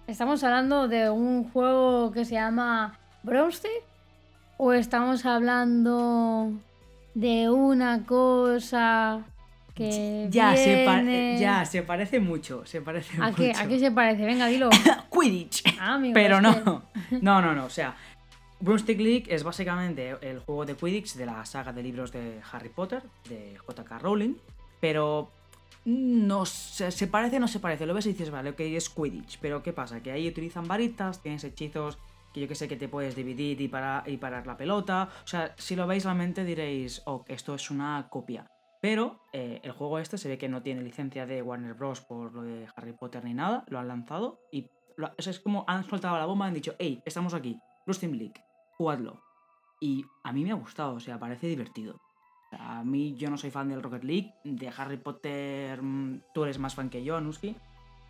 ¿Estamos 0.07 0.43
hablando 0.43 0.87
de 0.87 1.09
un 1.09 1.49
juego 1.51 2.11
que 2.11 2.25
se 2.25 2.33
llama 2.33 2.97
Broomstick? 3.23 3.83
¿O 4.57 4.73
estamos 4.73 5.25
hablando 5.25 6.51
de 7.13 7.49
una 7.49 8.05
cosa 8.05 9.23
que 9.73 10.27
Ya, 10.29 10.55
se 10.55 10.85
ya, 11.39 11.65
parece 11.85 12.19
mucho, 12.19 12.65
se 12.65 12.81
parece 12.81 13.17
¿A 13.21 13.27
mucho. 13.27 13.37
qué, 13.37 13.53
¿A 13.55 13.67
qué 13.67 13.79
se 13.79 13.91
parece? 13.91 14.25
Venga, 14.25 14.47
dilo. 14.47 14.69
Quidditch. 15.11 15.63
Ah, 15.79 15.95
amigo, 15.95 16.13
Pero 16.13 16.41
no, 16.41 16.53
que- 17.09 17.19
no, 17.21 17.41
no, 17.41 17.55
no, 17.55 17.65
o 17.65 17.69
sea, 17.69 17.95
Broomstick 18.59 18.99
League 18.99 19.25
es 19.29 19.43
básicamente 19.43 20.15
el 20.21 20.39
juego 20.39 20.65
de 20.65 20.75
Quidditch 20.75 21.15
de 21.15 21.25
la 21.25 21.43
saga 21.45 21.73
de 21.73 21.81
libros 21.83 22.11
de 22.11 22.39
Harry 22.51 22.69
Potter, 22.69 23.01
de 23.29 23.57
J.K. 23.57 23.97
Rowling, 23.99 24.35
pero 24.79 25.31
no 25.85 26.45
se, 26.45 26.91
se 26.91 27.07
parece, 27.07 27.39
no 27.39 27.47
se 27.47 27.59
parece, 27.59 27.87
lo 27.87 27.95
ves 27.95 28.05
y 28.05 28.09
dices, 28.11 28.29
vale, 28.29 28.51
ok, 28.51 28.59
es 28.59 28.89
Quidditch, 28.89 29.39
pero 29.41 29.63
¿qué 29.63 29.73
pasa? 29.73 30.01
Que 30.03 30.11
ahí 30.11 30.27
utilizan 30.27 30.67
varitas, 30.67 31.21
tienes 31.23 31.43
hechizos 31.43 31.97
que 32.33 32.41
yo 32.41 32.47
que 32.47 32.55
sé 32.55 32.67
que 32.67 32.77
te 32.77 32.87
puedes 32.89 33.15
dividir 33.15 33.59
y, 33.61 33.67
para, 33.67 34.03
y 34.05 34.17
parar 34.17 34.47
la 34.47 34.57
pelota, 34.57 35.09
o 35.23 35.27
sea, 35.27 35.53
si 35.57 35.75
lo 35.75 35.87
veis 35.87 36.03
realmente 36.05 36.43
diréis, 36.45 37.01
oh, 37.05 37.23
esto 37.27 37.55
es 37.55 37.69
una 37.71 38.07
copia. 38.09 38.47
Pero 38.81 39.19
eh, 39.31 39.59
el 39.63 39.71
juego 39.73 39.99
este 39.99 40.17
se 40.17 40.27
ve 40.27 40.37
que 40.37 40.49
no 40.49 40.61
tiene 40.63 40.81
licencia 40.81 41.25
de 41.27 41.41
Warner 41.41 41.75
Bros. 41.75 42.01
por 42.01 42.33
lo 42.33 42.41
de 42.43 42.67
Harry 42.75 42.93
Potter 42.93 43.23
ni 43.23 43.33
nada, 43.33 43.63
lo 43.67 43.77
han 43.79 43.87
lanzado 43.87 44.39
y 44.51 44.69
lo- 44.97 45.11
o 45.17 45.21
sea, 45.21 45.31
es 45.31 45.39
como 45.39 45.65
han 45.67 45.83
soltado 45.83 46.17
la 46.17 46.25
bomba, 46.25 46.47
han 46.47 46.53
dicho, 46.53 46.73
hey, 46.79 47.01
estamos 47.05 47.33
aquí, 47.33 47.59
Steam 47.89 48.13
League, 48.13 48.41
jugadlo. 48.77 49.21
Y 49.79 50.05
a 50.23 50.31
mí 50.31 50.43
me 50.43 50.51
ha 50.51 50.55
gustado, 50.55 50.93
o 50.95 50.99
sea, 50.99 51.19
parece 51.19 51.47
divertido. 51.47 51.99
A 52.51 52.83
mí 52.83 53.15
yo 53.15 53.29
no 53.29 53.37
soy 53.37 53.49
fan 53.51 53.69
del 53.69 53.81
Rocket 53.83 54.03
League, 54.03 54.33
de 54.43 54.69
Harry 54.75 54.97
Potter 54.97 55.81
mm, 55.81 56.21
tú 56.33 56.43
eres 56.43 56.59
más 56.59 56.75
fan 56.75 56.89
que 56.89 57.03
yo, 57.03 57.15
Anuski, 57.17 57.55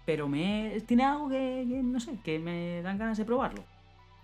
pero 0.06 0.28
me 0.28 0.82
tiene 0.88 1.04
algo 1.04 1.30
que, 1.30 1.66
no 1.84 2.00
sé, 2.00 2.20
que 2.24 2.40
me 2.40 2.82
dan 2.82 2.98
ganas 2.98 3.18
de 3.18 3.26
probarlo. 3.26 3.64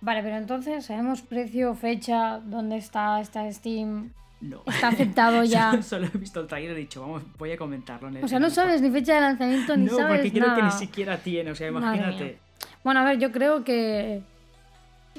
Vale, 0.01 0.21
pero 0.23 0.37
entonces 0.37 0.85
sabemos 0.85 1.21
precio, 1.21 1.73
fecha, 1.75 2.39
dónde 2.45 2.77
está, 2.77 3.19
está 3.19 3.51
Steam, 3.51 4.11
No. 4.41 4.61
está 4.67 4.89
aceptado 4.89 5.43
ya. 5.43 5.81
Solo, 5.81 6.07
he 6.13 6.17
visto 6.17 6.39
el 6.41 6.47
trailer 6.47 6.71
y 6.71 6.75
he 6.75 6.79
dicho, 6.81 7.01
vamos, 7.01 7.23
voy 7.37 7.51
a 7.51 7.57
comentarlo. 7.57 8.07
en 8.09 8.17
el- 8.17 8.23
O 8.23 8.27
sea, 8.27 8.39
no 8.39 8.49
sabes 8.49 8.81
ni 8.81 8.91
fecha 8.91 9.15
de 9.15 9.21
lanzamiento 9.21 9.75
ni 9.75 9.85
No, 9.85 9.95
sabes 9.97 10.17
porque 10.19 10.31
creo 10.31 10.47
nada. 10.47 10.55
que 10.57 10.63
ni 10.63 10.71
siquiera 10.71 11.17
tiene, 11.17 11.51
o 11.51 11.55
sea, 11.55 11.67
imagínate. 11.69 12.37
Bueno, 12.83 12.99
a 12.99 13.03
ver, 13.05 13.17
yo 13.17 13.31
creo 13.31 13.63
que 13.63 14.21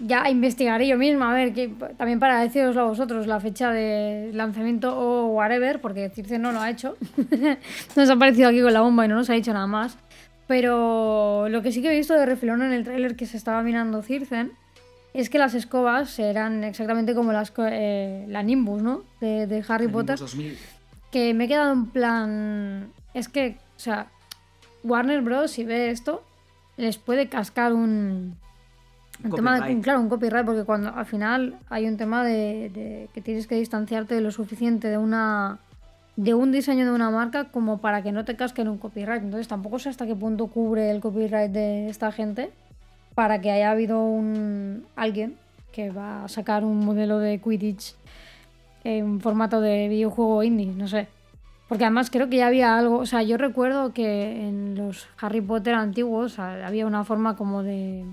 ya 0.00 0.30
investigaré 0.30 0.86
yo 0.86 0.96
misma, 0.96 1.32
a 1.32 1.34
ver, 1.34 1.52
que, 1.52 1.68
también 1.96 2.20
para 2.20 2.40
deciroslo 2.40 2.82
a 2.82 2.84
vosotros 2.84 3.26
la 3.26 3.40
fecha 3.40 3.72
de 3.72 4.30
lanzamiento 4.32 4.96
o 4.96 5.26
whatever, 5.34 5.80
porque 5.80 6.08
Circe 6.10 6.38
no 6.38 6.52
lo 6.52 6.60
ha 6.60 6.70
hecho. 6.70 6.96
nos 7.96 8.08
ha 8.08 8.12
aparecido 8.12 8.48
aquí 8.48 8.62
con 8.62 8.72
la 8.72 8.80
bomba 8.82 9.04
y 9.04 9.08
no 9.08 9.16
nos 9.16 9.28
ha 9.28 9.32
dicho 9.34 9.52
nada 9.52 9.66
más. 9.66 9.98
Pero 10.46 11.48
lo 11.50 11.60
que 11.62 11.72
sí 11.72 11.82
que 11.82 11.92
he 11.92 11.96
visto 11.96 12.14
de 12.14 12.24
refilón 12.24 12.62
en 12.62 12.72
el 12.72 12.84
tráiler 12.84 13.16
que 13.16 13.26
se 13.26 13.36
estaba 13.36 13.62
mirando 13.62 14.00
Circen 14.02 14.52
es 15.14 15.30
que 15.30 15.38
las 15.38 15.54
escobas 15.54 16.18
eran 16.18 16.64
exactamente 16.64 17.14
como 17.14 17.32
las, 17.32 17.52
eh, 17.58 18.24
la 18.28 18.42
Nimbus, 18.42 18.82
¿no? 18.82 19.02
De, 19.20 19.46
de 19.46 19.64
Harry 19.68 19.88
Potter. 19.88 20.16
Nimbus 20.16 20.32
2000. 20.32 20.58
Que 21.10 21.34
me 21.34 21.44
he 21.44 21.48
quedado 21.48 21.72
en 21.72 21.86
plan. 21.86 22.92
Es 23.14 23.28
que, 23.28 23.56
o 23.76 23.80
sea, 23.80 24.08
Warner 24.84 25.22
Bros. 25.22 25.50
si 25.50 25.64
ve 25.64 25.90
esto, 25.90 26.22
les 26.76 26.98
puede 26.98 27.28
cascar 27.28 27.72
un. 27.72 28.36
Un 29.24 29.32
tema 29.32 29.58
de, 29.60 29.80
claro, 29.80 30.00
un 30.00 30.08
copyright, 30.08 30.46
porque 30.46 30.62
cuando 30.62 30.94
al 30.94 31.04
final 31.04 31.56
hay 31.68 31.88
un 31.88 31.96
tema 31.96 32.24
de, 32.24 32.70
de 32.72 33.08
que 33.12 33.20
tienes 33.20 33.48
que 33.48 33.56
distanciarte 33.56 34.20
lo 34.20 34.30
suficiente 34.30 34.86
de 34.86 34.96
una 34.96 35.58
de 36.14 36.34
un 36.34 36.52
diseño 36.52 36.84
de 36.84 36.92
una 36.92 37.10
marca 37.10 37.44
como 37.44 37.78
para 37.78 38.02
que 38.02 38.12
no 38.12 38.24
te 38.24 38.36
casquen 38.36 38.68
un 38.68 38.78
copyright. 38.78 39.22
Entonces 39.22 39.48
tampoco 39.48 39.80
sé 39.80 39.88
hasta 39.88 40.06
qué 40.06 40.14
punto 40.14 40.46
cubre 40.46 40.90
el 40.92 41.00
copyright 41.00 41.50
de 41.50 41.88
esta 41.88 42.12
gente 42.12 42.52
para 43.18 43.40
que 43.40 43.50
haya 43.50 43.72
habido 43.72 44.00
un 44.00 44.86
alguien 44.94 45.34
que 45.72 45.90
va 45.90 46.22
a 46.22 46.28
sacar 46.28 46.62
un 46.62 46.78
modelo 46.78 47.18
de 47.18 47.40
Quidditch 47.40 47.96
en 48.84 49.20
formato 49.20 49.60
de 49.60 49.88
videojuego 49.88 50.44
indie, 50.44 50.68
no 50.68 50.86
sé. 50.86 51.08
Porque 51.68 51.82
además 51.82 52.10
creo 52.10 52.28
que 52.28 52.36
ya 52.36 52.46
había 52.46 52.78
algo, 52.78 52.98
o 52.98 53.06
sea, 53.06 53.24
yo 53.24 53.36
recuerdo 53.36 53.92
que 53.92 54.46
en 54.46 54.76
los 54.76 55.08
Harry 55.20 55.40
Potter 55.40 55.74
antiguos 55.74 56.38
había 56.38 56.86
una 56.86 57.02
forma 57.02 57.34
como 57.34 57.64
de 57.64 58.04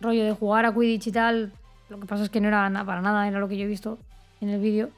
rollo 0.00 0.24
de 0.24 0.32
jugar 0.32 0.66
a 0.66 0.74
Quidditch 0.74 1.06
y 1.06 1.12
tal. 1.12 1.52
Lo 1.88 2.00
que 2.00 2.06
pasa 2.06 2.24
es 2.24 2.28
que 2.28 2.40
no 2.40 2.48
era 2.48 2.68
para 2.84 3.02
nada, 3.02 3.28
era 3.28 3.38
lo 3.38 3.46
que 3.46 3.56
yo 3.56 3.66
he 3.66 3.68
visto 3.68 3.98
en 4.40 4.48
el 4.48 4.60
vídeo. 4.60 4.88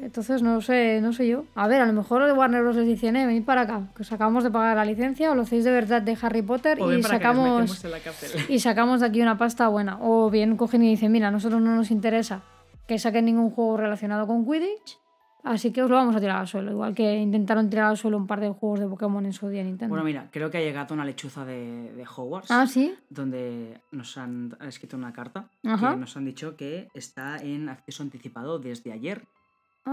Entonces 0.00 0.42
no 0.42 0.60
sé, 0.60 1.00
no 1.00 1.12
sé 1.12 1.26
yo. 1.28 1.44
A 1.54 1.66
ver, 1.68 1.80
a 1.80 1.86
lo 1.86 1.92
mejor 1.92 2.24
de 2.24 2.32
Warner 2.32 2.62
Bros. 2.62 2.76
les 2.76 2.86
dicen, 2.86 3.16
eh, 3.16 3.26
venid 3.26 3.44
para 3.44 3.62
acá, 3.62 3.88
que 3.96 4.02
os 4.02 4.12
acabamos 4.12 4.44
de 4.44 4.50
pagar 4.50 4.76
la 4.76 4.84
licencia 4.84 5.30
o 5.32 5.34
lo 5.34 5.42
hacéis 5.42 5.64
de 5.64 5.72
verdad 5.72 6.00
de 6.02 6.16
Harry 6.22 6.42
Potter 6.42 6.78
O 6.80 6.86
bien 6.86 7.00
y 7.00 7.02
para 7.02 7.18
que 7.18 7.24
nos 7.24 7.34
sacamos 7.34 7.84
en 7.84 7.90
la 7.90 7.98
cárcel. 8.00 8.40
y 8.48 8.58
sacamos 8.60 9.00
de 9.00 9.06
aquí 9.06 9.20
una 9.22 9.36
pasta 9.36 9.66
buena. 9.68 9.98
O 10.00 10.30
bien 10.30 10.56
cogen 10.56 10.82
y 10.84 10.90
dicen, 10.90 11.10
mira, 11.12 11.28
a 11.28 11.30
nosotros 11.30 11.60
no 11.60 11.74
nos 11.74 11.90
interesa 11.90 12.42
que 12.86 12.98
saquen 12.98 13.24
ningún 13.26 13.50
juego 13.50 13.76
relacionado 13.76 14.26
con 14.26 14.46
Quidditch, 14.46 14.98
así 15.44 15.72
que 15.72 15.82
os 15.82 15.90
lo 15.90 15.96
vamos 15.96 16.16
a 16.16 16.20
tirar 16.20 16.36
al 16.38 16.46
suelo. 16.48 16.70
Igual 16.70 16.94
que 16.94 17.16
intentaron 17.16 17.68
tirar 17.68 17.86
al 17.86 17.96
suelo 17.98 18.16
un 18.16 18.26
par 18.26 18.40
de 18.40 18.48
juegos 18.50 18.80
de 18.80 18.86
Pokémon 18.86 19.26
en 19.26 19.32
su 19.32 19.48
día 19.48 19.62
Nintendo. 19.62 19.90
Bueno, 19.90 20.04
mira, 20.04 20.28
creo 20.30 20.50
que 20.50 20.58
ha 20.58 20.60
llegado 20.62 20.94
una 20.94 21.04
lechuza 21.04 21.44
de, 21.44 21.92
de 21.92 22.04
Hogwarts. 22.06 22.50
ah, 22.50 22.66
sí. 22.66 22.94
donde 23.10 23.80
nos 23.90 24.16
han 24.16 24.56
escrito 24.66 24.96
una 24.96 25.12
carta 25.12 25.48
Ajá. 25.66 25.90
que 25.90 25.96
nos 25.96 26.16
han 26.16 26.24
dicho 26.24 26.56
que 26.56 26.88
está 26.94 27.36
en 27.38 27.68
acceso 27.68 28.02
anticipado 28.02 28.58
desde 28.58 28.92
ayer 28.92 29.22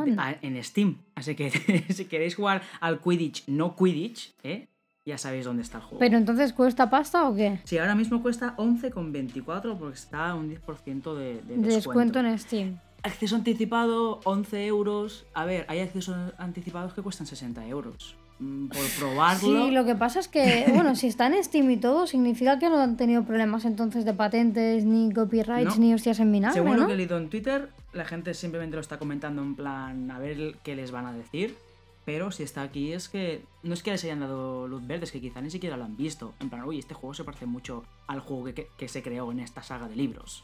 Anda. 0.02 0.38
en 0.42 0.64
Steam. 0.64 0.98
Así 1.16 1.36
que 1.36 1.50
si 1.90 2.06
queréis 2.06 2.36
jugar 2.36 2.62
al 2.80 3.00
Quidditch, 3.02 3.48
no 3.48 3.76
Quidditch, 3.76 4.34
¿eh? 4.44 4.68
ya 5.06 5.18
sabéis 5.18 5.46
dónde 5.46 5.62
está 5.62 5.78
el 5.78 5.84
juego. 5.84 6.00
Pero 6.00 6.18
entonces 6.18 6.52
cuesta 6.54 6.90
pasta 6.90 7.28
o 7.30 7.36
qué? 7.36 7.60
Sí, 7.64 7.78
ahora 7.78 7.94
mismo 7.96 8.22
cuesta 8.24 8.56
11,24 8.58 9.78
porque 9.78 9.96
está 9.96 10.30
a 10.30 10.36
un 10.36 10.50
10% 10.50 11.14
de, 11.16 11.24
de 11.24 11.34
De 11.34 11.42
descuento. 11.42 11.70
descuento 11.76 12.20
en 12.20 12.40
Steam. 12.40 12.80
Acceso 13.04 13.36
anticipado, 13.36 14.20
11 14.24 14.66
euros. 14.66 15.26
A 15.36 15.46
ver, 15.46 15.66
hay 15.70 15.80
accesos 15.80 16.34
anticipados 16.40 16.94
que 16.94 17.04
cuestan 17.04 17.28
60 17.28 17.66
euros. 17.68 18.16
Mm, 18.40 18.68
Por 18.70 18.82
probarlo. 19.00 19.40
Sí, 19.68 19.72
lo 19.72 19.86
que 19.86 19.94
pasa 19.96 20.20
es 20.20 20.28
que, 20.28 20.66
bueno, 20.74 20.96
si 20.96 21.06
está 21.08 21.28
en 21.28 21.42
Steam 21.44 21.70
y 21.70 21.78
todo, 21.78 22.08
significa 22.08 22.58
que 22.58 22.68
no 22.68 22.80
han 22.82 22.98
tenido 22.98 23.24
problemas 23.24 23.64
entonces 23.66 24.06
de 24.06 24.14
patentes, 24.14 24.86
ni 24.86 25.14
copyrights, 25.14 25.76
No. 25.78 25.86
ni 25.86 25.94
hostias 25.94 26.20
en 26.20 26.32
vinagre, 26.32 26.56
Según 26.56 26.72
¿no? 26.78 26.82
lo 26.82 26.88
que 26.88 26.94
he 26.94 26.98
leído 26.98 27.18
en 27.20 27.30
Twitter, 27.30 27.70
la 27.96 28.06
gente 28.06 28.34
simplemente 28.34 28.76
lo 28.76 28.82
está 28.82 29.00
comentando 29.00 29.42
en 29.42 29.56
plan 29.56 30.12
a 30.12 30.20
ver 30.20 30.58
qué 30.64 30.76
les 30.76 30.92
van 30.92 31.06
a 31.06 31.14
decir. 31.14 31.56
Pero 32.04 32.30
si 32.30 32.44
está 32.44 32.62
aquí 32.62 32.94
es 32.94 33.10
que 33.10 33.44
no 33.64 33.74
es 33.74 33.82
que 33.82 33.90
les 33.90 34.04
hayan 34.04 34.20
dado 34.20 34.68
luz 34.68 34.86
verde, 34.86 35.06
es 35.06 35.12
que 35.12 35.22
quizá 35.22 35.42
ni 35.42 35.50
siquiera 35.50 35.76
lo 35.76 35.86
han 35.86 35.98
visto. 35.98 36.34
En 36.40 36.50
plan, 36.52 36.64
uy, 36.64 36.78
este 36.78 36.94
juego 36.94 37.16
se 37.16 37.24
parece 37.24 37.48
mucho 37.48 37.84
al 38.06 38.20
juego 38.20 38.46
que, 38.54 38.88
se 38.88 39.02
creó 39.02 39.32
en 39.32 39.40
esta 39.40 39.64
saga 39.64 39.88
de 39.88 39.96
libros. 39.96 40.44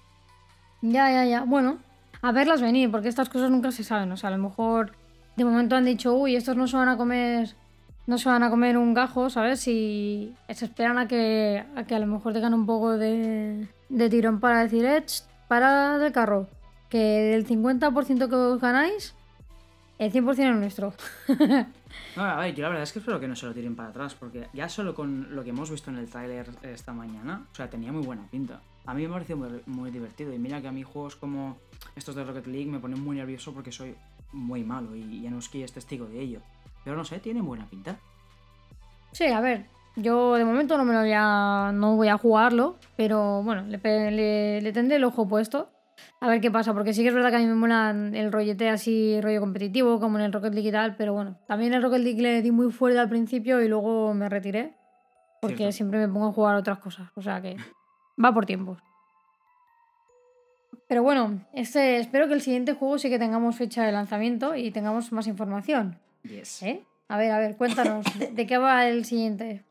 Ya, 0.82 1.12
ya, 1.12 1.26
ya. 1.26 1.44
Bueno, 1.44 1.78
a 2.24 2.32
verlas 2.32 2.62
venir, 2.62 2.90
porque 2.90 3.10
estas 3.10 3.30
cosas 3.30 3.52
nunca 3.52 3.72
se 3.72 3.84
saben. 3.84 4.12
O 4.12 4.18
sea, 4.18 4.30
a 4.30 4.36
lo 4.36 4.42
mejor 4.42 4.94
de 5.36 5.46
momento 5.46 5.76
han 5.76 5.86
dicho, 5.86 6.16
uy, 6.16 6.36
estos 6.36 6.58
no 6.58 6.68
se 6.68 6.78
van 6.78 6.90
a 6.90 6.98
comer. 6.98 7.54
No 8.08 8.18
se 8.18 8.28
van 8.28 8.42
a 8.42 8.50
comer 8.50 8.78
un 8.78 8.96
gajo, 8.96 9.30
¿sabes? 9.30 9.68
Y 9.68 10.34
se 10.50 10.66
esperan 10.66 10.98
a 10.98 11.08
que 11.08 11.64
a, 11.76 11.84
que 11.84 11.94
a 11.94 12.00
lo 12.00 12.08
mejor 12.08 12.34
tengan 12.34 12.56
un 12.56 12.66
poco 12.66 12.98
de, 12.98 13.68
de 13.90 14.10
tirón 14.10 14.40
para 14.40 14.64
decir, 14.64 14.84
eh, 14.84 15.04
ch, 15.06 15.24
para 15.48 16.00
del 16.00 16.12
carro. 16.12 16.48
Que 16.92 16.98
del 17.00 17.48
50% 17.48 18.30
que 18.30 18.36
os 18.36 18.62
ganáis, 18.62 19.16
el 19.98 20.12
100% 20.12 20.40
es 20.52 20.56
nuestro. 20.56 20.94
No, 22.16 22.24
a 22.24 22.38
ver, 22.38 22.56
yo 22.56 22.62
la 22.64 22.70
verdad 22.70 22.84
es 22.84 22.94
que 22.94 23.00
espero 23.00 23.20
que 23.20 23.28
no 23.28 23.36
se 23.36 23.46
lo 23.46 23.54
tiren 23.54 23.76
para 23.76 23.90
atrás, 23.90 24.16
porque 24.16 24.48
ya 24.54 24.70
solo 24.70 24.94
con 24.96 25.36
lo 25.36 25.44
que 25.44 25.50
hemos 25.50 25.70
visto 25.70 25.90
en 25.92 25.98
el 25.98 26.10
tráiler 26.10 26.50
esta 26.64 26.94
mañana, 26.94 27.46
o 27.52 27.56
sea, 27.56 27.70
tenía 27.70 27.92
muy 27.92 28.02
buena 28.06 28.24
pinta. 28.32 28.62
A 28.86 28.94
mí 28.94 29.04
me 29.06 29.14
pareció 29.14 29.36
muy, 29.36 29.62
muy 29.66 29.92
divertido, 29.92 30.34
y 30.34 30.40
mira 30.40 30.62
que 30.62 30.68
a 30.70 30.72
mí 30.72 30.84
juegos 30.84 31.16
como 31.18 31.58
estos 31.96 32.16
de 32.16 32.24
Rocket 32.24 32.48
League 32.48 32.70
me 32.72 32.80
ponen 32.80 33.02
muy 33.04 33.18
nervioso 33.18 33.54
porque 33.54 33.72
soy 33.74 33.96
muy 34.32 34.64
malo, 34.64 34.96
y 34.96 35.22
Januski 35.24 35.64
es 35.64 35.74
testigo 35.74 36.06
de 36.06 36.22
ello. 36.22 36.40
Pero 36.86 36.96
no 36.96 37.04
sé, 37.04 37.20
tiene 37.20 37.42
buena 37.42 37.66
pinta. 37.70 37.98
Sí, 39.12 39.26
a 39.26 39.42
ver, 39.42 39.66
yo 39.98 40.36
de 40.36 40.46
momento 40.46 40.78
no 40.78 40.86
me 40.86 40.94
lo 40.94 41.00
voy 41.02 41.14
a, 41.14 41.72
no 41.74 41.96
voy 41.98 42.08
a 42.08 42.18
jugarlo, 42.18 42.78
pero 42.96 43.44
bueno, 43.44 43.64
le, 43.64 43.80
le- 44.12 44.62
le 44.62 44.72
tendré 44.74 44.96
el 44.98 45.04
ojo 45.04 45.28
puesto. 45.28 45.70
A 46.20 46.28
ver 46.28 46.42
qué 46.42 46.52
pasa, 46.52 46.74
porque 46.74 46.94
sí 46.94 47.02
que 47.02 47.10
es 47.10 47.14
verdad 47.14 47.30
que 47.30 47.38
a 47.38 47.40
mí 47.40 47.46
me 47.46 47.56
mola 47.56 47.90
el 47.92 48.32
rollete 48.32 48.70
así, 48.70 49.20
rollo 49.22 49.40
competitivo, 49.40 50.00
como 50.00 50.20
en 50.20 50.26
el 50.26 50.34
Rocket 50.34 50.54
League 50.54 50.70
y 50.70 50.72
tal, 50.72 50.96
pero 50.96 51.14
bueno, 51.14 51.38
también 51.48 51.74
el 51.74 51.82
Rocket 51.82 52.02
League 52.02 52.22
le 52.22 52.42
di 52.42 52.52
muy 52.52 52.72
fuerte 52.72 53.00
al 53.00 53.10
principio 53.10 53.62
y 53.62 53.68
luego 53.68 54.14
me 54.14 54.30
retiré, 54.30 54.74
porque 55.42 55.58
Cierto. 55.58 55.72
siempre 55.74 56.00
me 56.00 56.08
pongo 56.12 56.28
a 56.28 56.32
jugar 56.32 56.56
otras 56.56 56.80
cosas, 56.80 57.10
o 57.16 57.22
sea 57.22 57.42
que 57.42 57.58
va 58.24 58.34
por 58.34 58.46
tiempos. 58.46 58.80
Pero 60.88 61.04
bueno, 61.04 61.42
este, 61.54 61.98
espero 61.98 62.28
que 62.28 62.34
el 62.34 62.42
siguiente 62.42 62.74
juego 62.74 62.98
sí 62.98 63.10
que 63.10 63.18
tengamos 63.18 63.56
fecha 63.56 63.84
de 63.84 63.92
lanzamiento 63.92 64.56
y 64.56 64.72
tengamos 64.72 65.12
más 65.14 65.26
información. 65.28 65.98
Yes. 66.24 66.64
¿eh? 66.64 66.84
A 67.08 67.18
ver, 67.18 67.32
a 67.32 67.40
ver, 67.40 67.56
cuéntanos, 67.56 68.06
¿de, 68.20 68.28
de 68.32 68.46
qué 68.46 68.58
va 68.58 68.88
el 68.88 69.06
siguiente? 69.06 69.64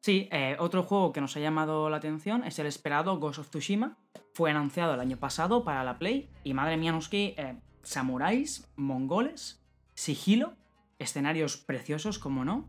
Sí, 0.00 0.28
eh, 0.32 0.56
otro 0.58 0.82
juego 0.82 1.12
que 1.12 1.20
nos 1.20 1.36
ha 1.36 1.40
llamado 1.40 1.88
la 1.88 1.98
atención 1.98 2.44
es 2.44 2.58
el 2.58 2.66
esperado 2.66 3.18
Ghost 3.18 3.38
of 3.38 3.48
Tsushima. 3.48 3.96
Fue 4.34 4.50
anunciado 4.50 4.94
el 4.94 5.00
año 5.00 5.16
pasado 5.16 5.62
para 5.62 5.84
la 5.84 5.96
Play 5.96 6.28
y 6.42 6.54
madre 6.54 6.76
mía, 6.76 6.90
nos 6.90 7.08
que 7.08 7.36
eh, 7.38 7.54
samuráis, 7.84 8.66
mongoles, 8.74 9.62
sigilo, 9.94 10.54
escenarios 10.98 11.56
preciosos, 11.56 12.18
como 12.18 12.44
no. 12.44 12.66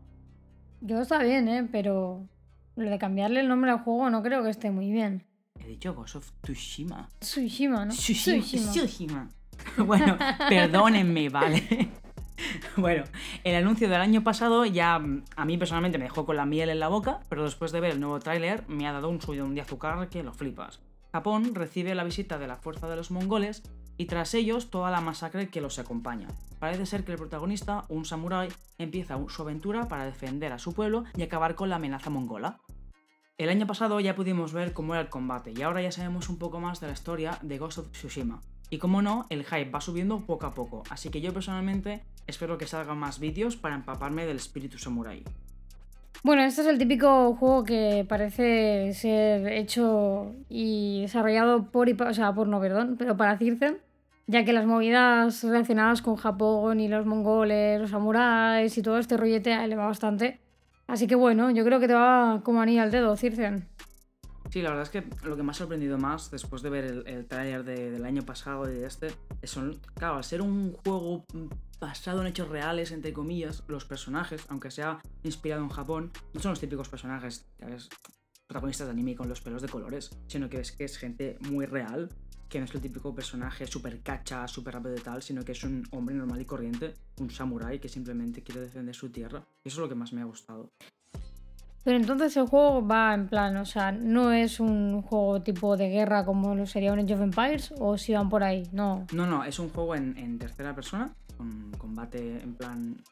Yo 0.80 1.00
está 1.00 1.18
bien, 1.24 1.48
¿eh? 1.48 1.68
Pero 1.72 2.28
lo 2.76 2.88
de 2.88 2.98
cambiarle 2.98 3.40
el 3.40 3.48
nombre 3.48 3.72
al 3.72 3.80
juego 3.80 4.08
no 4.10 4.22
creo 4.22 4.44
que 4.44 4.50
esté 4.50 4.70
muy 4.70 4.92
bien. 4.92 5.24
He 5.58 5.66
dicho 5.66 5.92
Ghost 5.92 6.14
of 6.14 6.30
Tsushima. 6.42 7.08
Tsushima, 7.18 7.84
¿no? 7.84 7.92
Tsushima. 7.92 8.42
Tsushima. 8.44 8.72
Tsushima. 8.72 9.28
Bueno, 9.78 10.16
perdónenme, 10.48 11.28
¿vale? 11.30 11.90
Bueno, 12.76 13.04
el 13.42 13.54
anuncio 13.54 13.88
del 13.88 14.00
año 14.00 14.22
pasado 14.22 14.66
ya 14.66 14.98
mm, 14.98 15.24
a 15.36 15.44
mí 15.46 15.56
personalmente 15.56 15.98
me 15.98 16.04
dejó 16.04 16.26
con 16.26 16.36
la 16.36 16.44
miel 16.44 16.68
en 16.68 16.78
la 16.78 16.88
boca, 16.88 17.20
pero 17.30 17.44
después 17.44 17.72
de 17.72 17.80
ver 17.80 17.92
el 17.92 18.00
nuevo 18.00 18.20
tráiler 18.20 18.62
me 18.68 18.86
ha 18.86 18.92
dado 18.92 19.08
un 19.08 19.20
subidón 19.20 19.54
de 19.54 19.62
azúcar 19.62 20.08
que 20.10 20.22
lo 20.22 20.34
flipas. 20.34 20.80
Japón 21.16 21.54
recibe 21.54 21.94
la 21.94 22.04
visita 22.04 22.36
de 22.36 22.46
la 22.46 22.56
fuerza 22.56 22.90
de 22.90 22.96
los 22.96 23.10
mongoles 23.10 23.62
y 23.96 24.04
tras 24.04 24.34
ellos 24.34 24.68
toda 24.70 24.90
la 24.90 25.00
masacre 25.00 25.48
que 25.48 25.62
los 25.62 25.78
acompaña. 25.78 26.28
Parece 26.58 26.84
ser 26.84 27.04
que 27.04 27.12
el 27.12 27.16
protagonista, 27.16 27.86
un 27.88 28.04
samurái, 28.04 28.50
empieza 28.76 29.18
su 29.28 29.40
aventura 29.40 29.88
para 29.88 30.04
defender 30.04 30.52
a 30.52 30.58
su 30.58 30.74
pueblo 30.74 31.04
y 31.16 31.22
acabar 31.22 31.54
con 31.54 31.70
la 31.70 31.76
amenaza 31.76 32.10
mongola. 32.10 32.60
El 33.38 33.48
año 33.48 33.66
pasado 33.66 33.98
ya 33.98 34.14
pudimos 34.14 34.52
ver 34.52 34.74
cómo 34.74 34.92
era 34.92 35.00
el 35.00 35.08
combate 35.08 35.54
y 35.56 35.62
ahora 35.62 35.80
ya 35.80 35.90
sabemos 35.90 36.28
un 36.28 36.36
poco 36.36 36.60
más 36.60 36.80
de 36.80 36.88
la 36.88 36.92
historia 36.92 37.38
de 37.40 37.56
Ghost 37.56 37.78
of 37.78 37.92
Tsushima. 37.92 38.42
Y 38.68 38.76
como 38.76 39.00
no, 39.00 39.24
el 39.30 39.46
hype 39.46 39.70
va 39.70 39.80
subiendo 39.80 40.20
poco 40.26 40.44
a 40.44 40.52
poco, 40.52 40.82
así 40.90 41.08
que 41.08 41.22
yo 41.22 41.32
personalmente 41.32 42.04
espero 42.26 42.58
que 42.58 42.66
salgan 42.66 42.98
más 42.98 43.20
vídeos 43.20 43.56
para 43.56 43.74
empaparme 43.74 44.26
del 44.26 44.36
espíritu 44.36 44.76
samurai. 44.76 45.24
Bueno, 46.22 46.42
este 46.42 46.62
es 46.62 46.66
el 46.66 46.78
típico 46.78 47.34
juego 47.34 47.64
que 47.64 48.04
parece 48.08 48.92
ser 48.94 49.46
hecho 49.52 50.32
y 50.48 51.02
desarrollado 51.02 51.66
por, 51.70 51.88
o 51.88 52.14
sea, 52.14 52.32
por 52.34 52.48
no, 52.48 52.60
perdón, 52.60 52.96
pero 52.98 53.16
para 53.16 53.38
Circen, 53.38 53.78
ya 54.26 54.44
que 54.44 54.52
las 54.52 54.66
movidas 54.66 55.44
relacionadas 55.44 56.02
con 56.02 56.16
Japón 56.16 56.80
y 56.80 56.88
los 56.88 57.06
mongoles, 57.06 57.80
los 57.80 57.90
samuráis 57.90 58.76
y 58.76 58.82
todo 58.82 58.98
este 58.98 59.16
rollete 59.16 59.66
le 59.68 59.76
va 59.76 59.86
bastante. 59.86 60.40
Así 60.88 61.06
que 61.06 61.14
bueno, 61.14 61.50
yo 61.50 61.64
creo 61.64 61.78
que 61.80 61.88
te 61.88 61.94
va 61.94 62.40
como 62.44 62.60
anillo 62.60 62.82
al 62.82 62.90
dedo, 62.90 63.16
Circen. 63.16 63.68
Sí, 64.50 64.62
la 64.62 64.70
verdad 64.70 64.84
es 64.84 64.90
que 64.90 65.04
lo 65.28 65.36
que 65.36 65.42
me 65.42 65.50
ha 65.50 65.54
sorprendido 65.54 65.98
más 65.98 66.30
después 66.30 66.62
de 66.62 66.70
ver 66.70 66.84
el, 66.84 67.06
el 67.08 67.26
tráiler 67.26 67.64
de- 67.64 67.90
del 67.90 68.04
año 68.04 68.22
pasado 68.22 68.70
y 68.70 68.74
de 68.74 68.86
este, 68.86 69.08
son, 69.42 69.78
claro, 69.94 70.16
al 70.16 70.24
ser 70.24 70.40
un 70.40 70.72
juego 70.84 71.24
basado 71.80 72.20
en 72.20 72.28
hechos 72.28 72.48
reales, 72.48 72.92
entre 72.92 73.12
comillas, 73.12 73.62
los 73.68 73.84
personajes, 73.84 74.44
aunque 74.48 74.70
sea 74.70 75.00
inspirado 75.22 75.62
en 75.62 75.68
Japón, 75.68 76.12
no 76.32 76.40
son 76.40 76.52
los 76.52 76.60
típicos 76.60 76.88
personajes, 76.88 77.46
¿sabes? 77.58 77.88
protagonistas 78.46 78.86
de 78.86 78.92
anime 78.92 79.16
con 79.16 79.28
los 79.28 79.40
pelos 79.40 79.62
de 79.62 79.68
colores, 79.68 80.10
sino 80.28 80.48
que 80.48 80.60
es 80.60 80.72
que 80.72 80.84
es 80.84 80.98
gente 80.98 81.36
muy 81.50 81.66
real, 81.66 82.08
que 82.48 82.58
no 82.60 82.64
es 82.64 82.74
el 82.74 82.80
típico 82.80 83.14
personaje 83.14 83.66
súper 83.66 84.00
cacha, 84.02 84.46
súper 84.46 84.74
rápido 84.74 84.94
y 84.94 85.00
tal, 85.00 85.22
sino 85.22 85.44
que 85.44 85.52
es 85.52 85.64
un 85.64 85.84
hombre 85.90 86.14
normal 86.14 86.40
y 86.40 86.44
corriente, 86.44 86.94
un 87.18 87.30
samurái 87.30 87.80
que 87.80 87.88
simplemente 87.88 88.42
quiere 88.42 88.60
defender 88.60 88.94
su 88.94 89.10
tierra. 89.10 89.44
Eso 89.64 89.76
es 89.76 89.78
lo 89.78 89.88
que 89.88 89.96
más 89.96 90.12
me 90.12 90.20
ha 90.20 90.24
gustado. 90.24 90.70
Pero 91.82 91.98
entonces 91.98 92.36
el 92.36 92.46
juego 92.46 92.84
va 92.84 93.14
en 93.14 93.28
plan, 93.28 93.56
o 93.58 93.64
sea, 93.64 93.92
no 93.92 94.32
es 94.32 94.58
un 94.58 95.02
juego 95.02 95.40
tipo 95.42 95.76
de 95.76 95.88
guerra 95.88 96.24
como 96.24 96.54
lo 96.54 96.66
sería 96.66 96.92
un 96.92 96.98
Age 96.98 97.14
of 97.14 97.20
Empires, 97.20 97.74
o 97.78 97.96
si 97.96 98.12
van 98.12 98.28
por 98.28 98.42
ahí, 98.42 98.68
no. 98.72 99.06
No, 99.12 99.26
no, 99.26 99.44
es 99.44 99.58
un 99.60 99.68
juego 99.70 99.94
en, 99.94 100.16
en 100.16 100.36
tercera 100.36 100.74
persona, 100.74 101.14
combate 101.78 102.42
en 102.42 102.54
plan. 102.54 103.02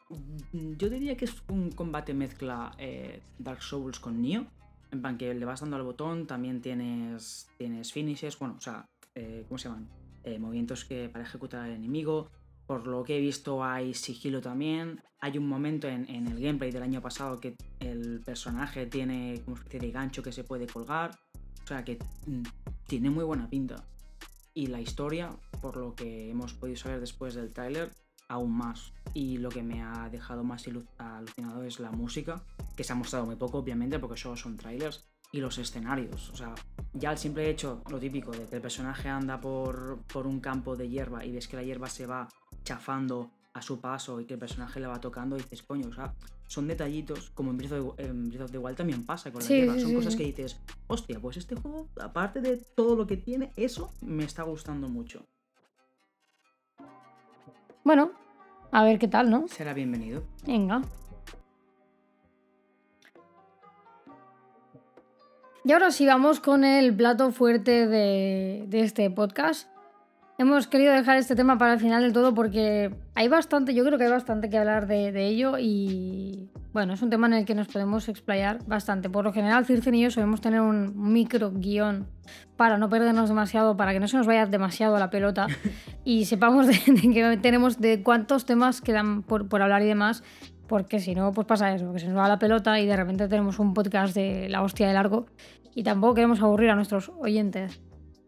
Yo 0.51 0.89
diría 0.89 1.17
que 1.17 1.25
es 1.25 1.35
un 1.49 1.71
combate 1.71 2.13
mezcla 2.13 2.71
eh, 2.77 3.21
Dark 3.39 3.61
Souls 3.61 3.99
con 3.99 4.21
Nioh. 4.21 4.45
En 4.91 5.01
plan 5.01 5.17
que 5.17 5.33
le 5.33 5.45
vas 5.45 5.61
dando 5.61 5.75
al 5.75 5.83
botón, 5.83 6.27
también 6.27 6.61
tienes, 6.61 7.47
tienes 7.57 7.91
finishes, 7.91 8.37
bueno, 8.39 8.55
o 8.57 8.61
sea, 8.61 8.87
eh, 9.15 9.43
¿cómo 9.47 9.57
se 9.57 9.67
llaman? 9.67 9.89
Eh, 10.23 10.39
movimientos 10.39 10.85
que 10.85 11.09
para 11.09 11.23
ejecutar 11.23 11.61
al 11.61 11.71
enemigo. 11.71 12.29
Por 12.65 12.87
lo 12.87 13.03
que 13.03 13.17
he 13.17 13.21
visto 13.21 13.63
hay 13.63 13.93
sigilo 13.93 14.41
también. 14.41 15.01
Hay 15.19 15.37
un 15.37 15.47
momento 15.47 15.87
en, 15.87 16.09
el 16.09 16.39
gameplay 16.39 16.71
del 16.71 16.83
año 16.83 17.01
pasado 17.01 17.39
que 17.39 17.55
el 17.79 18.21
personaje 18.25 18.87
tiene 18.87 19.41
como 19.43 19.57
especie 19.57 19.79
de 19.79 19.91
gancho 19.91 20.23
que 20.23 20.31
se 20.31 20.43
puede 20.43 20.65
colgar. 20.65 21.11
O 21.63 21.67
sea 21.67 21.83
que 21.83 21.99
mm, 22.25 22.43
tiene 22.87 23.09
muy 23.09 23.23
buena 23.23 23.47
pinta. 23.49 23.85
Y 24.53 24.67
la 24.67 24.81
historia, 24.81 25.29
por 25.61 25.77
lo 25.77 25.93
que 25.93 26.31
hemos 26.31 26.53
podido 26.53 26.77
saber 26.77 26.99
después 26.99 27.35
del 27.35 27.53
tráiler, 27.53 27.91
aún 28.27 28.51
más. 28.57 28.93
Y 29.13 29.37
lo 29.37 29.49
que 29.49 29.63
me 29.63 29.81
ha 29.81 30.09
dejado 30.09 30.43
más 30.43 30.65
alucinado 30.97 31.63
es 31.63 31.79
la 31.79 31.91
música, 31.91 32.43
que 32.75 32.83
se 32.83 32.93
ha 32.93 32.95
mostrado 32.95 33.25
muy 33.25 33.35
poco, 33.35 33.59
obviamente, 33.59 33.99
porque 33.99 34.17
solo 34.17 34.35
son 34.35 34.57
trailers, 34.57 35.05
y 35.31 35.39
los 35.39 35.57
escenarios. 35.57 36.29
O 36.29 36.35
sea, 36.35 36.53
ya 36.93 37.11
el 37.11 37.17
simple 37.17 37.49
hecho, 37.49 37.81
lo 37.89 37.99
típico, 37.99 38.31
de 38.31 38.45
que 38.45 38.55
el 38.55 38.61
personaje 38.61 39.09
anda 39.09 39.39
por, 39.41 39.99
por 40.11 40.27
un 40.27 40.39
campo 40.39 40.75
de 40.75 40.89
hierba 40.89 41.25
y 41.25 41.31
ves 41.31 41.47
que 41.47 41.55
la 41.57 41.63
hierba 41.63 41.87
se 41.89 42.05
va 42.05 42.27
chafando 42.63 43.31
a 43.53 43.61
su 43.61 43.79
paso 43.79 44.19
y 44.19 44.25
que 44.25 44.33
el 44.33 44.39
personaje 44.39 44.79
le 44.81 44.87
va 44.87 44.99
tocando, 44.99 45.37
y 45.37 45.41
dices, 45.41 45.63
coño, 45.63 45.87
o 45.87 45.93
sea, 45.93 46.13
son 46.47 46.67
detallitos, 46.67 47.29
como 47.31 47.51
en 47.51 47.57
Breath 47.57 47.71
of, 47.71 47.95
the- 47.95 48.03
en 48.05 48.29
Breath 48.29 48.41
of 48.43 48.51
the 48.51 48.57
Wild 48.57 48.75
también 48.77 49.05
pasa 49.05 49.31
con 49.31 49.41
la 49.41 49.47
Sí, 49.47 49.55
hierba. 49.55 49.79
son 49.79 49.89
sí, 49.91 49.95
cosas 49.95 50.13
sí. 50.13 50.17
que 50.19 50.25
dices, 50.25 50.57
hostia, 50.87 51.19
pues 51.21 51.37
este 51.37 51.55
juego, 51.55 51.87
aparte 52.01 52.41
de 52.41 52.57
todo 52.57 52.95
lo 52.97 53.07
que 53.07 53.15
tiene, 53.17 53.51
eso 53.55 53.91
me 54.01 54.25
está 54.25 54.43
gustando 54.43 54.89
mucho. 54.89 55.25
Bueno, 57.85 58.09
a 58.71 58.83
ver 58.83 58.97
qué 58.97 59.07
tal, 59.07 59.29
¿no? 59.29 59.47
Será 59.47 59.75
bienvenido. 59.75 60.23
Venga. 60.47 60.81
Y 65.63 65.71
ahora 65.71 65.91
sí 65.91 66.07
vamos 66.07 66.39
con 66.39 66.63
el 66.65 66.95
plato 66.95 67.31
fuerte 67.31 67.85
de, 67.85 68.65
de 68.67 68.79
este 68.79 69.11
podcast. 69.11 69.69
Hemos 70.39 70.65
querido 70.65 70.93
dejar 70.93 71.17
este 71.17 71.35
tema 71.35 71.59
para 71.59 71.73
el 71.73 71.79
final 71.79 72.01
del 72.01 72.11
todo 72.11 72.33
porque 72.33 72.91
hay 73.13 73.27
bastante, 73.27 73.75
yo 73.75 73.85
creo 73.85 73.99
que 73.99 74.05
hay 74.05 74.11
bastante 74.11 74.49
que 74.49 74.57
hablar 74.57 74.87
de, 74.87 75.11
de 75.11 75.27
ello 75.27 75.59
y 75.59 76.49
bueno, 76.75 76.91
es 76.91 77.01
un 77.01 77.09
tema 77.09 77.27
en 77.27 77.33
el 77.35 77.45
que 77.45 77.55
nos 77.55 77.69
podemos 77.69 78.09
explayar 78.09 78.59
bastante. 78.67 79.09
Por 79.09 79.23
lo 79.23 79.31
general, 79.31 79.65
Circen 79.65 79.95
y 79.95 80.01
yo 80.01 80.11
solemos 80.11 80.41
tener 80.41 80.59
un 80.59 80.93
micro 81.13 81.53
guion 81.53 82.05
para 82.57 82.77
no 82.77 82.89
perdernos 82.89 83.29
demasiado, 83.29 83.77
para 83.77 83.93
que 83.93 84.01
no 84.01 84.09
se 84.09 84.17
nos 84.17 84.27
vaya 84.27 84.45
demasiado 84.45 84.99
la 84.99 85.09
pelota 85.09 85.47
y 86.03 86.25
sepamos 86.25 86.67
de, 86.67 86.73
de 86.73 87.13
que 87.13 87.37
tenemos 87.37 87.79
de 87.79 88.03
cuántos 88.03 88.45
temas 88.45 88.81
quedan 88.81 89.23
por, 89.23 89.47
por 89.47 89.61
hablar 89.61 89.83
y 89.83 89.85
demás, 89.85 90.21
porque 90.67 90.99
si 90.99 91.15
no, 91.15 91.31
pues 91.31 91.47
pasa 91.47 91.73
eso, 91.73 91.93
que 91.93 91.99
se 91.99 92.09
nos 92.09 92.17
va 92.17 92.27
la 92.27 92.39
pelota 92.39 92.77
y 92.77 92.85
de 92.85 92.97
repente 92.97 93.29
tenemos 93.29 93.57
un 93.57 93.73
podcast 93.73 94.13
de 94.13 94.49
la 94.49 94.61
hostia 94.61 94.85
de 94.89 94.95
largo 94.95 95.27
y 95.75 95.83
tampoco 95.83 96.15
queremos 96.15 96.41
aburrir 96.41 96.71
a 96.71 96.75
nuestros 96.75 97.09
oyentes. 97.21 97.79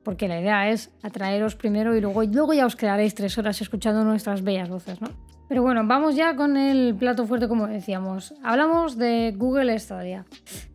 Porque 0.06 0.30
la 0.30 0.40
idea 0.40 0.70
es 0.70 0.94
atraeros 1.04 1.58
primero 1.58 1.98
y 1.98 2.00
luego, 2.00 2.24
luego 2.24 2.54
ya 2.54 2.66
os 2.66 2.78
quedaréis 2.78 3.14
tres 3.14 3.38
horas 3.38 3.60
escuchando 3.60 4.06
nuestras 4.06 4.42
bellas 4.42 4.70
voces, 4.70 5.02
¿no? 5.02 5.10
Pero 5.48 5.62
bueno, 5.62 5.82
vamos 5.86 6.16
ya 6.16 6.36
con 6.36 6.58
el 6.58 6.96
plato 6.96 7.26
fuerte, 7.26 7.48
como 7.48 7.68
decíamos. 7.68 8.34
Hablamos 8.44 8.98
de 8.98 9.34
Google 9.38 9.78
Stadia. 9.80 10.26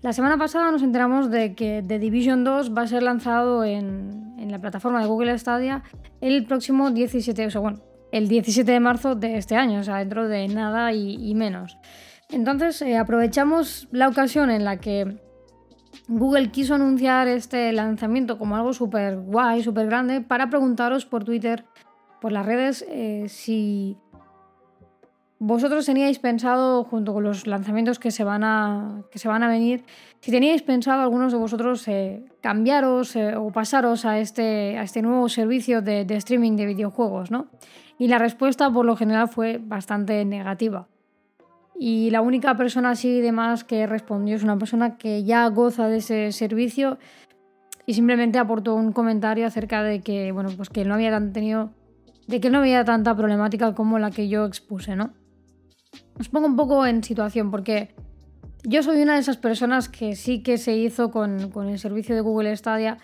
La 0.00 0.12
semana 0.12 0.38
pasada 0.38 0.70
nos 0.70 0.82
enteramos 0.82 1.30
de 1.30 1.54
que 1.54 1.84
The 1.86 1.98
Division 1.98 2.42
2 2.44 2.74
va 2.76 2.82
a 2.82 2.86
ser 2.86 3.02
lanzado 3.02 3.64
en, 3.64 4.50
la 4.50 4.58
plataforma 4.58 5.00
de 5.00 5.06
Google 5.06 5.38
Stadia 5.38 5.82
el 6.20 6.44
próximo 6.46 6.90
17, 6.90 7.46
o 7.46 7.50
sea, 7.50 7.60
bueno, 7.60 7.80
el 8.12 8.28
17 8.28 8.70
de 8.70 8.80
marzo 8.80 9.14
de 9.14 9.36
este 9.36 9.56
año, 9.56 9.80
o 9.80 9.82
sea, 9.82 9.98
dentro 9.98 10.28
de 10.28 10.48
nada 10.48 10.92
y, 10.92 11.14
y 11.14 11.34
menos. 11.34 11.78
Entonces, 12.30 12.80
eh, 12.82 12.96
aprovechamos 12.96 13.88
la 13.92 14.08
ocasión 14.08 14.50
en 14.50 14.64
la 14.64 14.78
que 14.78 15.18
Google 16.08 16.50
quiso 16.50 16.74
anunciar 16.74 17.28
este 17.28 17.72
lanzamiento 17.72 18.38
como 18.38 18.56
algo 18.56 18.72
súper 18.72 19.18
guay, 19.18 19.62
súper 19.62 19.86
grande, 19.86 20.20
para 20.22 20.48
preguntaros 20.48 21.04
por 21.04 21.24
Twitter, 21.24 21.64
por 22.20 22.32
las 22.32 22.46
redes, 22.46 22.84
eh, 22.88 23.26
si 23.28 23.96
vosotros 25.44 25.84
teníais 25.86 26.20
pensado, 26.20 26.84
junto 26.84 27.12
con 27.12 27.24
los 27.24 27.48
lanzamientos 27.48 27.98
que 27.98 28.12
se 28.12 28.22
van 28.22 28.44
a, 28.44 29.02
que 29.10 29.18
se 29.18 29.26
van 29.26 29.42
a 29.42 29.48
venir, 29.48 29.82
si 30.20 30.30
teníais 30.30 30.62
pensado 30.62 31.02
algunos 31.02 31.32
de 31.32 31.38
vosotros 31.38 31.88
eh, 31.88 32.24
cambiaros 32.40 33.16
eh, 33.16 33.34
o 33.34 33.50
pasaros 33.50 34.04
a 34.04 34.20
este, 34.20 34.78
a 34.78 34.84
este 34.84 35.02
nuevo 35.02 35.28
servicio 35.28 35.82
de, 35.82 36.04
de 36.04 36.14
streaming 36.14 36.54
de 36.54 36.66
videojuegos, 36.66 37.32
¿no? 37.32 37.48
Y 37.98 38.06
la 38.06 38.18
respuesta 38.18 38.70
por 38.70 38.86
lo 38.86 38.94
general 38.94 39.26
fue 39.26 39.58
bastante 39.58 40.24
negativa. 40.24 40.86
Y 41.76 42.10
la 42.10 42.20
única 42.20 42.56
persona 42.56 42.90
así 42.90 43.20
de 43.20 43.32
más 43.32 43.64
que 43.64 43.88
respondió 43.88 44.36
es 44.36 44.44
una 44.44 44.58
persona 44.58 44.96
que 44.96 45.24
ya 45.24 45.48
goza 45.48 45.88
de 45.88 45.96
ese 45.96 46.30
servicio 46.30 46.98
y 47.84 47.94
simplemente 47.94 48.38
aportó 48.38 48.76
un 48.76 48.92
comentario 48.92 49.44
acerca 49.44 49.82
de 49.82 50.02
que, 50.02 50.30
bueno, 50.30 50.50
pues 50.56 50.70
que 50.70 50.84
no 50.84 50.94
había 50.94 51.18
tenido, 51.32 51.72
de 52.28 52.40
que 52.40 52.48
no 52.48 52.58
había 52.58 52.84
tanta 52.84 53.16
problemática 53.16 53.74
como 53.74 53.98
la 53.98 54.12
que 54.12 54.28
yo 54.28 54.46
expuse, 54.46 54.94
¿no? 54.94 55.10
Os 56.18 56.28
pongo 56.28 56.46
un 56.46 56.56
poco 56.56 56.86
en 56.86 57.02
situación 57.02 57.50
porque 57.50 57.94
yo 58.64 58.82
soy 58.82 59.02
una 59.02 59.14
de 59.14 59.20
esas 59.20 59.38
personas 59.38 59.88
que 59.88 60.14
sí 60.14 60.42
que 60.42 60.56
se 60.58 60.76
hizo 60.76 61.10
con, 61.10 61.52
el 61.68 61.78
servicio 61.78 62.14
de 62.14 62.20
Google 62.20 62.56
Stadia 62.56 62.98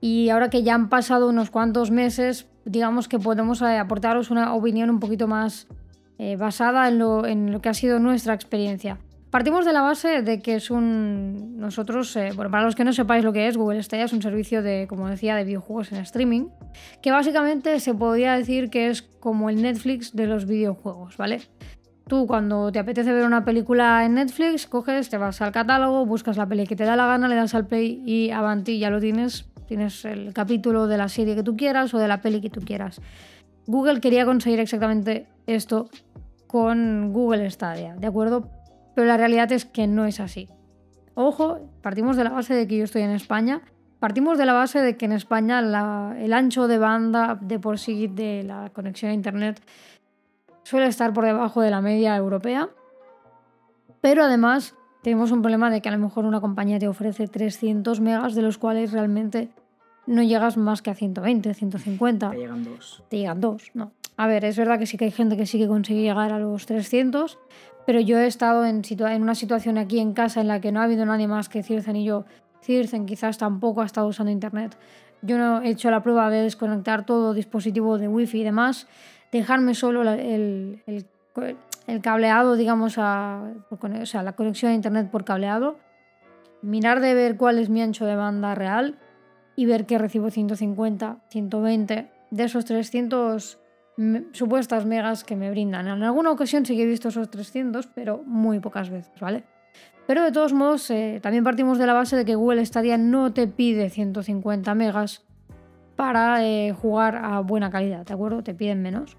y 0.00 0.28
ahora 0.30 0.50
que 0.50 0.62
ya 0.62 0.74
han 0.74 0.88
pasado 0.88 1.28
unos 1.28 1.50
cuantos 1.50 1.90
meses, 1.90 2.46
digamos 2.64 3.08
que 3.08 3.18
podemos 3.18 3.62
eh, 3.62 3.78
aportaros 3.78 4.30
una 4.30 4.54
opinión 4.54 4.90
un 4.90 5.00
poquito 5.00 5.28
más 5.28 5.68
eh, 6.18 6.36
basada 6.36 6.88
en 6.88 6.98
lo, 6.98 7.26
en 7.26 7.52
lo, 7.52 7.60
que 7.60 7.68
ha 7.68 7.74
sido 7.74 8.00
nuestra 8.00 8.34
experiencia. 8.34 8.98
Partimos 9.30 9.66
de 9.66 9.74
la 9.74 9.82
base 9.82 10.22
de 10.22 10.40
que 10.40 10.54
es 10.54 10.70
un. 10.70 11.58
Nosotros, 11.58 12.16
eh, 12.16 12.30
bueno, 12.34 12.50
para 12.50 12.64
los 12.64 12.74
que 12.74 12.82
no 12.82 12.94
sepáis 12.94 13.22
lo 13.22 13.32
que 13.32 13.46
es, 13.46 13.58
Google 13.58 13.82
Stadia 13.82 14.06
es 14.06 14.12
un 14.14 14.22
servicio 14.22 14.62
de, 14.62 14.86
como 14.88 15.06
decía, 15.08 15.36
de 15.36 15.44
videojuegos 15.44 15.92
en 15.92 15.98
streaming, 15.98 16.48
que 17.02 17.10
básicamente 17.10 17.78
se 17.78 17.94
podría 17.94 18.32
decir 18.32 18.70
que 18.70 18.88
es 18.88 19.02
como 19.02 19.50
el 19.50 19.60
Netflix 19.60 20.16
de 20.16 20.26
los 20.26 20.46
videojuegos, 20.46 21.18
¿vale? 21.18 21.42
Tú, 22.08 22.26
cuando 22.26 22.72
te 22.72 22.78
apetece 22.78 23.12
ver 23.12 23.26
una 23.26 23.44
película 23.44 24.02
en 24.06 24.14
Netflix, 24.14 24.66
coges, 24.66 25.10
te 25.10 25.18
vas 25.18 25.42
al 25.42 25.52
catálogo, 25.52 26.06
buscas 26.06 26.38
la 26.38 26.46
peli 26.46 26.66
que 26.66 26.74
te 26.74 26.84
da 26.84 26.96
la 26.96 27.06
gana, 27.06 27.28
le 27.28 27.34
das 27.34 27.54
al 27.54 27.66
play 27.66 28.02
y 28.06 28.30
avanti, 28.30 28.78
ya 28.78 28.88
lo 28.88 28.98
tienes. 28.98 29.44
Tienes 29.66 30.06
el 30.06 30.32
capítulo 30.32 30.86
de 30.86 30.96
la 30.96 31.10
serie 31.10 31.34
que 31.34 31.42
tú 31.42 31.54
quieras 31.54 31.92
o 31.92 31.98
de 31.98 32.08
la 32.08 32.22
peli 32.22 32.40
que 32.40 32.48
tú 32.48 32.62
quieras. 32.62 33.02
Google 33.66 34.00
quería 34.00 34.24
conseguir 34.24 34.58
exactamente 34.58 35.26
esto 35.46 35.90
con 36.46 37.12
Google 37.12 37.50
Stadia, 37.50 37.94
¿de 37.96 38.06
acuerdo? 38.06 38.48
Pero 38.94 39.06
la 39.06 39.18
realidad 39.18 39.52
es 39.52 39.66
que 39.66 39.86
no 39.86 40.06
es 40.06 40.18
así. 40.18 40.48
Ojo, 41.14 41.68
partimos 41.82 42.16
de 42.16 42.24
la 42.24 42.30
base 42.30 42.54
de 42.54 42.66
que 42.66 42.78
yo 42.78 42.84
estoy 42.84 43.02
en 43.02 43.10
España, 43.10 43.60
partimos 43.98 44.38
de 44.38 44.46
la 44.46 44.54
base 44.54 44.80
de 44.80 44.96
que 44.96 45.04
en 45.04 45.12
España 45.12 45.58
el 46.18 46.32
ancho 46.32 46.68
de 46.68 46.78
banda 46.78 47.38
de 47.38 47.58
por 47.58 47.78
sí 47.78 48.06
de 48.06 48.44
la 48.44 48.70
conexión 48.70 49.10
a 49.10 49.14
Internet 49.14 49.60
suele 50.68 50.86
estar 50.86 51.14
por 51.14 51.24
debajo 51.24 51.62
de 51.62 51.70
la 51.70 51.80
media 51.80 52.14
europea, 52.14 52.68
pero 54.02 54.22
además 54.22 54.74
tenemos 55.02 55.30
un 55.30 55.40
problema 55.40 55.70
de 55.70 55.80
que 55.80 55.88
a 55.88 55.92
lo 55.92 55.98
mejor 55.98 56.26
una 56.26 56.42
compañía 56.42 56.78
te 56.78 56.86
ofrece 56.86 57.26
300 57.26 58.00
megas, 58.00 58.34
de 58.34 58.42
los 58.42 58.58
cuales 58.58 58.92
realmente 58.92 59.48
no 60.06 60.22
llegas 60.22 60.58
más 60.58 60.82
que 60.82 60.90
a 60.90 60.94
120, 60.94 61.54
150. 61.54 62.30
Te 62.30 62.36
llegan 62.36 62.64
dos. 62.64 63.02
Te 63.08 63.16
llegan 63.16 63.40
dos, 63.40 63.70
no. 63.72 63.92
A 64.18 64.26
ver, 64.26 64.44
es 64.44 64.58
verdad 64.58 64.78
que 64.78 64.84
sí 64.84 64.98
que 64.98 65.06
hay 65.06 65.10
gente 65.10 65.38
que 65.38 65.46
sí 65.46 65.58
que 65.58 65.68
consigue 65.68 66.02
llegar 66.02 66.32
a 66.32 66.38
los 66.38 66.66
300, 66.66 67.38
pero 67.86 68.00
yo 68.00 68.18
he 68.18 68.26
estado 68.26 68.66
en, 68.66 68.82
en, 68.86 69.22
una 69.22 69.34
situación 69.34 69.78
aquí 69.78 70.00
en 70.00 70.12
casa 70.12 70.42
en 70.42 70.48
la 70.48 70.60
que 70.60 70.70
no 70.70 70.80
ha 70.80 70.84
habido 70.84 71.06
nadie 71.06 71.28
más 71.28 71.48
que 71.48 71.62
Circen 71.62 71.96
y 71.96 72.04
yo. 72.04 72.26
Circen 72.60 73.06
quizás 73.06 73.38
tampoco 73.38 73.80
ha 73.80 73.86
estado 73.86 74.06
usando 74.06 74.30
internet. 74.30 74.76
Yo 75.22 75.38
no 75.38 75.62
he 75.62 75.70
hecho 75.70 75.90
la 75.90 76.02
prueba 76.02 76.28
de 76.28 76.42
desconectar 76.42 77.06
todo 77.06 77.32
dispositivo 77.32 77.96
de 77.96 78.06
wifi 78.06 78.42
y 78.42 78.44
demás, 78.44 78.86
dejarme 79.32 79.74
solo 79.74 80.02
el, 80.02 80.82
el, 80.86 82.00
cableado, 82.02 82.56
digamos, 82.56 82.96
a, 82.98 83.52
o 83.70 84.06
sea, 84.06 84.22
la 84.22 84.32
conexión 84.32 84.72
a 84.72 84.74
internet 84.74 85.10
por 85.10 85.24
cableado, 85.24 85.78
mirar 86.62 87.00
de 87.00 87.14
ver 87.14 87.36
cuál 87.36 87.58
es 87.58 87.68
mi 87.68 87.82
ancho 87.82 88.06
de 88.06 88.16
banda 88.16 88.54
real 88.54 88.98
y 89.56 89.66
ver 89.66 89.86
que 89.86 89.98
recibo 89.98 90.30
150, 90.30 91.18
120 91.30 92.10
de 92.30 92.44
esos 92.44 92.64
300 92.64 93.58
supuestas 94.32 94.86
megas 94.86 95.24
que 95.24 95.34
me 95.34 95.50
brindan. 95.50 95.88
En 95.88 96.02
alguna 96.02 96.30
ocasión 96.30 96.64
sí 96.64 96.76
que 96.76 96.82
he 96.82 96.86
visto 96.86 97.08
esos 97.08 97.30
300, 97.30 97.88
pero 97.88 98.22
muy 98.24 98.60
pocas 98.60 98.90
veces, 98.90 99.18
¿vale? 99.20 99.44
Pero 100.06 100.24
de 100.24 100.32
todos 100.32 100.52
modos, 100.52 100.90
eh, 100.90 101.18
también 101.22 101.44
partimos 101.44 101.78
de 101.78 101.86
la 101.86 101.92
base 101.92 102.16
de 102.16 102.24
que 102.24 102.34
Google 102.34 102.64
Stadia 102.64 102.96
no 102.96 103.32
te 103.32 103.46
pide 103.46 103.90
150 103.90 104.74
megas 104.74 105.27
para 105.98 106.46
eh, 106.46 106.72
jugar 106.80 107.16
a 107.16 107.40
buena 107.40 107.72
calidad, 107.72 108.06
¿de 108.06 108.14
acuerdo? 108.14 108.44
Te 108.44 108.54
piden 108.54 108.82
menos. 108.82 109.16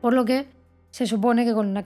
Por 0.00 0.14
lo 0.14 0.24
que 0.24 0.46
se 0.92 1.04
supone 1.08 1.44
que 1.44 1.52
con 1.52 1.84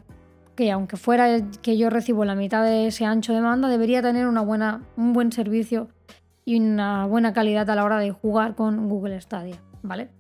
que 0.55 0.71
aunque 0.71 0.99
fuera 0.99 1.41
que 1.63 1.79
yo 1.79 1.89
recibo 1.89 2.27
la 2.27 2.35
mitad 2.35 2.63
de 2.63 2.89
ese 2.89 3.07
ancho 3.07 3.33
de 3.33 3.41
banda, 3.41 3.69
debería 3.69 4.03
tener 4.03 4.27
una 4.27 4.43
buena, 4.43 4.83
un 4.99 5.15
buen 5.15 5.33
servicio 5.33 5.89
y 6.45 6.61
una 6.61 7.07
buena 7.07 7.33
calidad 7.33 7.71
a 7.71 7.75
la 7.75 7.85
hora 7.85 7.99
de 7.99 8.11
jugar 8.11 8.57
con 8.57 8.91
Google 8.91 9.19
Stadia, 9.23 9.63
¿vale? 9.83 10.11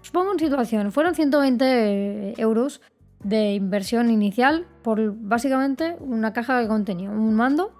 Os 0.00 0.10
pongo 0.10 0.32
en 0.32 0.38
situación, 0.38 0.90
fueron 0.90 1.14
120 1.14 2.40
euros 2.40 2.80
de 3.22 3.52
inversión 3.52 4.10
inicial 4.10 4.66
por 4.82 5.14
básicamente 5.18 5.96
una 6.00 6.32
caja 6.32 6.62
que 6.62 6.68
contenía 6.68 7.10
un 7.10 7.34
mando, 7.34 7.72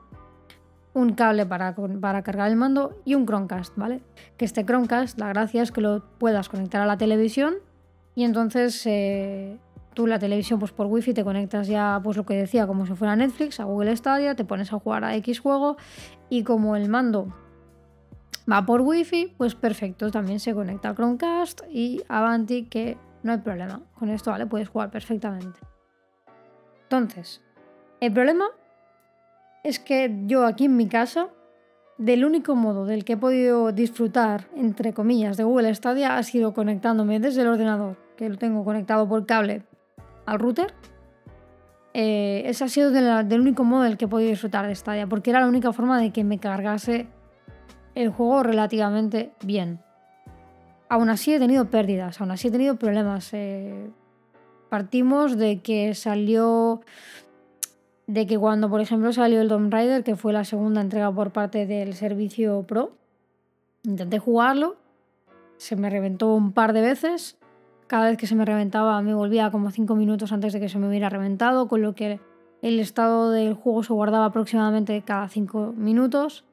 un 0.94 1.14
cable 1.14 1.46
para, 1.46 1.74
para, 1.74 2.22
cargar 2.22 2.50
el 2.50 2.56
mando 2.56 3.00
y 3.04 3.14
un 3.14 3.26
Chromecast, 3.26 3.76
¿vale? 3.76 4.02
Que 4.36 4.44
este 4.44 4.64
Chromecast, 4.64 5.18
la 5.18 5.28
gracia 5.28 5.62
es 5.62 5.72
que 5.72 5.80
lo 5.80 6.02
puedas 6.18 6.48
conectar 6.48 6.82
a 6.82 6.86
la 6.86 6.98
televisión 6.98 7.54
y 8.14 8.24
entonces 8.24 8.84
eh, 8.86 9.58
tú 9.94 10.06
la 10.06 10.18
televisión 10.18 10.58
pues 10.58 10.72
por 10.72 10.86
wifi 10.86 11.14
te 11.14 11.24
conectas 11.24 11.66
ya 11.66 12.00
pues 12.02 12.16
lo 12.16 12.26
que 12.26 12.34
decía 12.34 12.66
como 12.66 12.86
si 12.86 12.94
fuera 12.94 13.16
Netflix 13.16 13.60
a 13.60 13.64
Google 13.64 13.96
Stadia 13.96 14.34
te 14.34 14.44
pones 14.44 14.72
a 14.72 14.78
jugar 14.78 15.04
a 15.04 15.14
X 15.16 15.40
juego 15.40 15.76
y 16.28 16.44
como 16.44 16.76
el 16.76 16.88
mando 16.88 17.34
va 18.50 18.64
por 18.66 18.82
wifi 18.82 19.34
pues 19.36 19.54
perfecto 19.54 20.10
también 20.10 20.40
se 20.40 20.54
conecta 20.54 20.90
a 20.90 20.94
Chromecast 20.94 21.62
y 21.70 22.02
Avanti 22.08 22.64
que 22.64 22.98
no 23.22 23.32
hay 23.32 23.38
problema. 23.38 23.80
Con 23.98 24.08
esto 24.08 24.32
vale 24.32 24.46
puedes 24.46 24.68
jugar 24.68 24.90
perfectamente. 24.90 25.60
Entonces 26.84 27.40
el 28.00 28.12
problema 28.12 28.46
es 29.62 29.78
que 29.78 30.14
yo 30.26 30.46
aquí 30.46 30.66
en 30.66 30.76
mi 30.76 30.88
casa 30.88 31.28
del 31.98 32.24
único 32.24 32.56
modo 32.56 32.84
del 32.84 33.04
que 33.04 33.12
he 33.14 33.16
podido 33.16 33.70
disfrutar, 33.72 34.48
entre 34.56 34.92
comillas, 34.92 35.36
de 35.36 35.44
Google 35.44 35.74
Stadia 35.74 36.16
ha 36.16 36.22
sido 36.22 36.52
conectándome 36.52 37.20
desde 37.20 37.42
el 37.42 37.48
ordenador, 37.48 37.96
que 38.16 38.28
lo 38.28 38.38
tengo 38.38 38.64
conectado 38.64 39.08
por 39.08 39.24
cable 39.26 39.62
al 40.26 40.38
router. 40.38 40.74
Eh, 41.94 42.42
ese 42.46 42.64
ha 42.64 42.68
sido 42.68 42.90
del 42.90 43.40
único 43.40 43.64
modo 43.64 43.82
del 43.82 43.98
que 43.98 44.06
he 44.06 44.08
podido 44.08 44.30
disfrutar 44.30 44.66
de 44.66 44.74
Stadia, 44.74 45.06
porque 45.06 45.30
era 45.30 45.40
la 45.40 45.46
única 45.46 45.72
forma 45.72 46.00
de 46.00 46.10
que 46.10 46.24
me 46.24 46.38
cargase 46.38 47.06
el 47.94 48.08
juego 48.08 48.42
relativamente 48.42 49.32
bien. 49.44 49.80
Aún 50.88 51.08
así 51.10 51.32
he 51.32 51.38
tenido 51.38 51.70
pérdidas, 51.70 52.20
aún 52.20 52.30
así 52.30 52.48
he 52.48 52.50
tenido 52.50 52.76
problemas. 52.76 53.32
Eh, 53.32 53.90
partimos 54.68 55.36
de 55.36 55.60
que 55.60 55.94
salió. 55.94 56.80
De 58.12 58.26
que 58.26 58.38
cuando, 58.38 58.68
por 58.68 58.82
ejemplo, 58.82 59.10
salió 59.14 59.40
el 59.40 59.48
Tomb 59.48 59.72
Raider, 59.72 60.04
que 60.04 60.16
fue 60.16 60.34
la 60.34 60.44
segunda 60.44 60.82
entrega 60.82 61.10
por 61.10 61.30
parte 61.30 61.64
del 61.64 61.94
servicio 61.94 62.62
Pro, 62.66 62.92
intenté 63.84 64.18
jugarlo, 64.18 64.76
se 65.56 65.76
me 65.76 65.88
reventó 65.88 66.34
un 66.34 66.52
par 66.52 66.74
de 66.74 66.82
veces 66.82 67.38
cada 67.86 68.08
vez 68.08 68.18
que 68.18 68.26
se 68.26 68.34
me 68.34 68.44
reventaba 68.44 69.00
me 69.00 69.14
volvía 69.14 69.50
como 69.50 69.70
5 69.70 69.94
minutos 69.96 70.30
antes 70.32 70.52
de 70.52 70.60
que 70.60 70.68
se 70.68 70.78
me 70.78 70.88
hubiera 70.88 71.08
reventado, 71.08 71.68
con 71.68 71.80
lo 71.80 71.94
que 71.94 72.20
el 72.60 72.80
estado 72.80 73.30
del 73.30 73.54
juego 73.54 73.82
se 73.82 73.92
guardaba 73.92 74.26
aproximadamente 74.26 75.02
cada 75.02 75.28
5 75.28 75.74
minutos. 75.76 76.44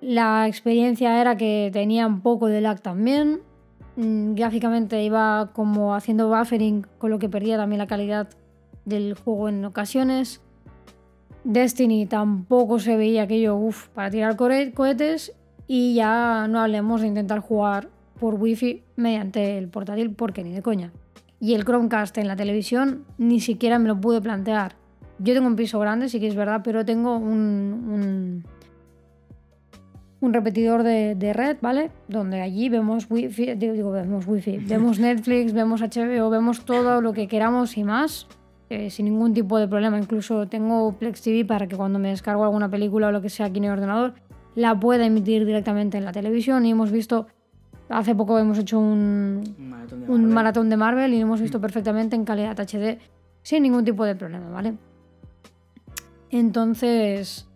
La 0.00 0.46
experiencia 0.48 1.20
era 1.20 1.36
que 1.36 1.70
tenía 1.74 2.06
un 2.06 2.22
poco 2.22 2.46
de 2.46 2.62
lag 2.62 2.80
también. 2.80 3.40
Mm, 3.96 4.34
gráficamente 4.34 5.02
iba 5.02 5.50
como 5.52 5.94
haciendo 5.94 6.28
buffering, 6.28 6.86
con 6.96 7.10
lo 7.10 7.18
que 7.18 7.28
perdía 7.28 7.58
también 7.58 7.78
la 7.78 7.86
calidad 7.86 8.28
del 8.86 9.14
juego 9.14 9.50
en 9.50 9.64
ocasiones. 9.66 10.40
Destiny 11.44 12.06
tampoco 12.06 12.78
se 12.78 12.96
veía 12.96 13.24
aquello 13.24 13.56
uff 13.56 13.88
para 13.88 14.10
tirar 14.10 14.36
cohetes 14.36 15.34
y 15.66 15.94
ya 15.94 16.46
no 16.48 16.60
hablemos 16.60 17.02
de 17.02 17.08
intentar 17.08 17.40
jugar 17.40 17.88
por 18.18 18.34
wifi 18.34 18.82
mediante 18.96 19.58
el 19.58 19.68
portátil 19.68 20.10
porque 20.12 20.42
ni 20.42 20.52
de 20.52 20.62
coña. 20.62 20.92
Y 21.38 21.54
el 21.54 21.64
Chromecast 21.64 22.16
en 22.18 22.28
la 22.28 22.36
televisión 22.36 23.04
ni 23.18 23.40
siquiera 23.40 23.78
me 23.78 23.88
lo 23.88 24.00
pude 24.00 24.20
plantear. 24.20 24.74
Yo 25.18 25.34
tengo 25.34 25.46
un 25.46 25.56
piso 25.56 25.78
grande, 25.78 26.08
sí 26.08 26.20
que 26.20 26.28
es 26.28 26.34
verdad, 26.34 26.62
pero 26.64 26.84
tengo 26.84 27.16
un, 27.16 28.44
un, 30.20 30.32
repetidor 30.32 30.82
de, 30.82 31.32
red, 31.32 31.56
¿vale? 31.60 31.90
Donde 32.08 32.40
allí 32.40 32.68
vemos 32.68 33.06
wifi, 33.08 33.54
digo, 33.54 33.92
vemos 33.92 34.26
wifi, 34.26 34.58
vemos 34.58 34.98
Netflix, 35.06 35.52
vemos 35.52 35.80
HBO, 35.80 36.28
vemos 36.30 36.64
todo 36.64 37.00
lo 37.00 37.12
que 37.12 37.28
queramos 37.28 37.76
y 37.78 37.84
más. 37.84 38.26
Eh, 38.68 38.90
sin 38.90 39.04
ningún 39.06 39.32
tipo 39.32 39.58
de 39.58 39.68
problema. 39.68 39.98
Incluso 39.98 40.48
tengo 40.48 40.92
Plex 40.92 41.22
TV 41.22 41.44
para 41.44 41.66
que 41.66 41.76
cuando 41.76 41.98
me 41.98 42.08
descargo 42.08 42.44
alguna 42.44 42.68
película 42.68 43.08
o 43.08 43.12
lo 43.12 43.22
que 43.22 43.30
sea 43.30 43.46
aquí 43.46 43.58
en 43.58 43.64
el 43.64 43.70
ordenador, 43.70 44.14
la 44.54 44.78
pueda 44.78 45.06
emitir 45.06 45.46
directamente 45.46 45.98
en 45.98 46.04
la 46.04 46.12
televisión. 46.12 46.66
Y 46.66 46.70
hemos 46.70 46.90
visto 46.90 47.28
Hace 47.88 48.16
poco 48.16 48.38
hemos 48.38 48.58
hecho 48.58 48.80
un, 48.80 49.44
maratón 50.32 50.68
de, 50.68 50.76
Marvel. 50.76 51.14
y 51.14 51.18
lo 51.18 51.22
hemos 51.22 51.40
visto 51.40 51.58
mm. 51.58 51.62
perfectamente 51.62 52.16
en 52.16 52.24
calidad 52.24 52.58
HD 52.58 52.98
sin 53.42 53.62
ningún 53.62 53.84
tipo 53.84 54.04
de 54.04 54.16
problema, 54.16 54.50
¿vale? 54.50 54.74
Entonces, 56.30 57.46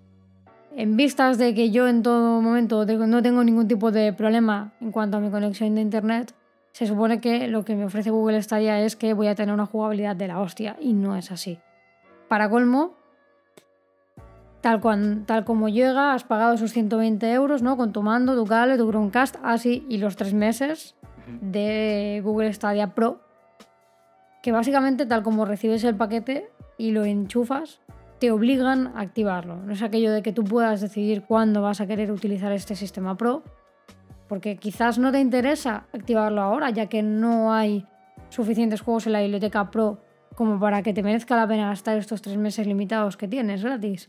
en 0.76 0.96
vistas 0.96 1.36
de 1.36 1.52
que 1.52 1.72
yo 1.72 1.88
en 1.88 2.04
todo 2.04 2.40
momento 2.40 2.86
no 2.86 3.22
tengo 3.22 3.42
ningún 3.42 3.66
tipo 3.66 3.90
de 3.90 4.12
problema 4.12 4.72
en 4.80 4.92
cuanto 4.92 5.16
a 5.16 5.20
mi 5.20 5.30
conexión 5.30 5.74
de 5.74 5.80
internet, 5.80 6.32
se 6.72 6.86
supone 6.86 7.20
que 7.20 7.48
lo 7.48 7.64
que 7.64 7.74
me 7.74 7.84
ofrece 7.84 8.10
Google 8.10 8.42
Stadia 8.42 8.80
es 8.80 8.96
que 8.96 9.14
voy 9.14 9.26
a 9.26 9.34
tener 9.34 9.54
una 9.54 9.66
jugabilidad 9.66 10.16
de 10.16 10.28
la 10.28 10.40
hostia 10.40 10.76
y 10.80 10.92
no 10.92 11.16
es 11.16 11.30
así. 11.30 11.58
Para 12.28 12.48
colmo, 12.48 13.00
Tal, 14.60 14.80
tal 15.24 15.44
como 15.44 15.70
llega, 15.70 16.12
has 16.12 16.24
pagado 16.24 16.52
esos 16.52 16.72
120 16.72 17.32
euros, 17.32 17.62
¿no? 17.62 17.78
Con 17.78 17.92
tu 17.92 18.02
mando, 18.02 18.36
tu 18.36 18.44
cable, 18.44 18.76
tu 18.76 18.90
Chromecast, 18.90 19.36
así, 19.42 19.86
y 19.88 19.98
los 19.98 20.16
tres 20.16 20.34
meses 20.34 20.96
de 21.40 22.20
Google 22.22 22.52
Stadia 22.52 22.94
Pro, 22.94 23.20
que 24.42 24.52
básicamente 24.52 25.06
tal 25.06 25.22
como 25.22 25.46
recibes 25.46 25.84
el 25.84 25.96
paquete 25.96 26.50
y 26.76 26.90
lo 26.90 27.04
enchufas, 27.04 27.80
te 28.18 28.30
obligan 28.30 28.88
a 28.88 29.00
activarlo. 29.00 29.56
No 29.56 29.72
es 29.72 29.82
aquello 29.82 30.12
de 30.12 30.22
que 30.22 30.32
tú 30.32 30.44
puedas 30.44 30.82
decidir 30.82 31.22
cuándo 31.22 31.62
vas 31.62 31.80
a 31.80 31.86
querer 31.86 32.12
utilizar 32.12 32.52
este 32.52 32.76
sistema 32.76 33.16
Pro, 33.16 33.42
porque 34.30 34.58
quizás 34.58 34.96
no 34.96 35.10
te 35.10 35.18
interesa 35.18 35.86
activarlo 35.92 36.40
ahora, 36.40 36.70
ya 36.70 36.86
que 36.86 37.02
no 37.02 37.52
hay 37.52 37.84
suficientes 38.28 38.80
juegos 38.80 39.08
en 39.08 39.14
la 39.14 39.22
biblioteca 39.22 39.72
Pro 39.72 39.98
como 40.36 40.60
para 40.60 40.84
que 40.84 40.92
te 40.92 41.02
merezca 41.02 41.34
la 41.34 41.48
pena 41.48 41.66
gastar 41.66 41.98
estos 41.98 42.22
tres 42.22 42.36
meses 42.36 42.64
limitados 42.64 43.16
que 43.16 43.26
tienes 43.26 43.64
gratis. 43.64 44.08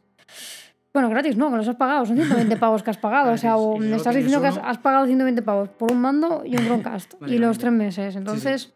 Bueno, 0.94 1.10
gratis 1.10 1.38
no, 1.38 1.50
que 1.50 1.58
los 1.58 1.68
has 1.68 1.76
pagado, 1.76 2.06
son 2.06 2.18
120 2.18 2.56
pavos 2.58 2.84
que 2.84 2.92
has 2.92 3.00
pagado. 3.00 3.32
o 3.32 3.38
sea, 3.38 3.56
me 3.80 3.96
estás 3.96 4.14
diciendo 4.14 4.42
que 4.42 4.50
has, 4.50 4.78
pagado 4.78 5.08
120 5.08 5.42
pavos 5.42 5.70
por 5.70 5.92
un 5.92 6.00
mando 6.00 6.44
y 6.46 6.56
un 6.56 6.66
Chromecast 6.66 7.16
y 7.26 7.40
los 7.40 7.58
tres 7.58 7.74
meses. 7.74 8.16
Entonces, 8.16 8.74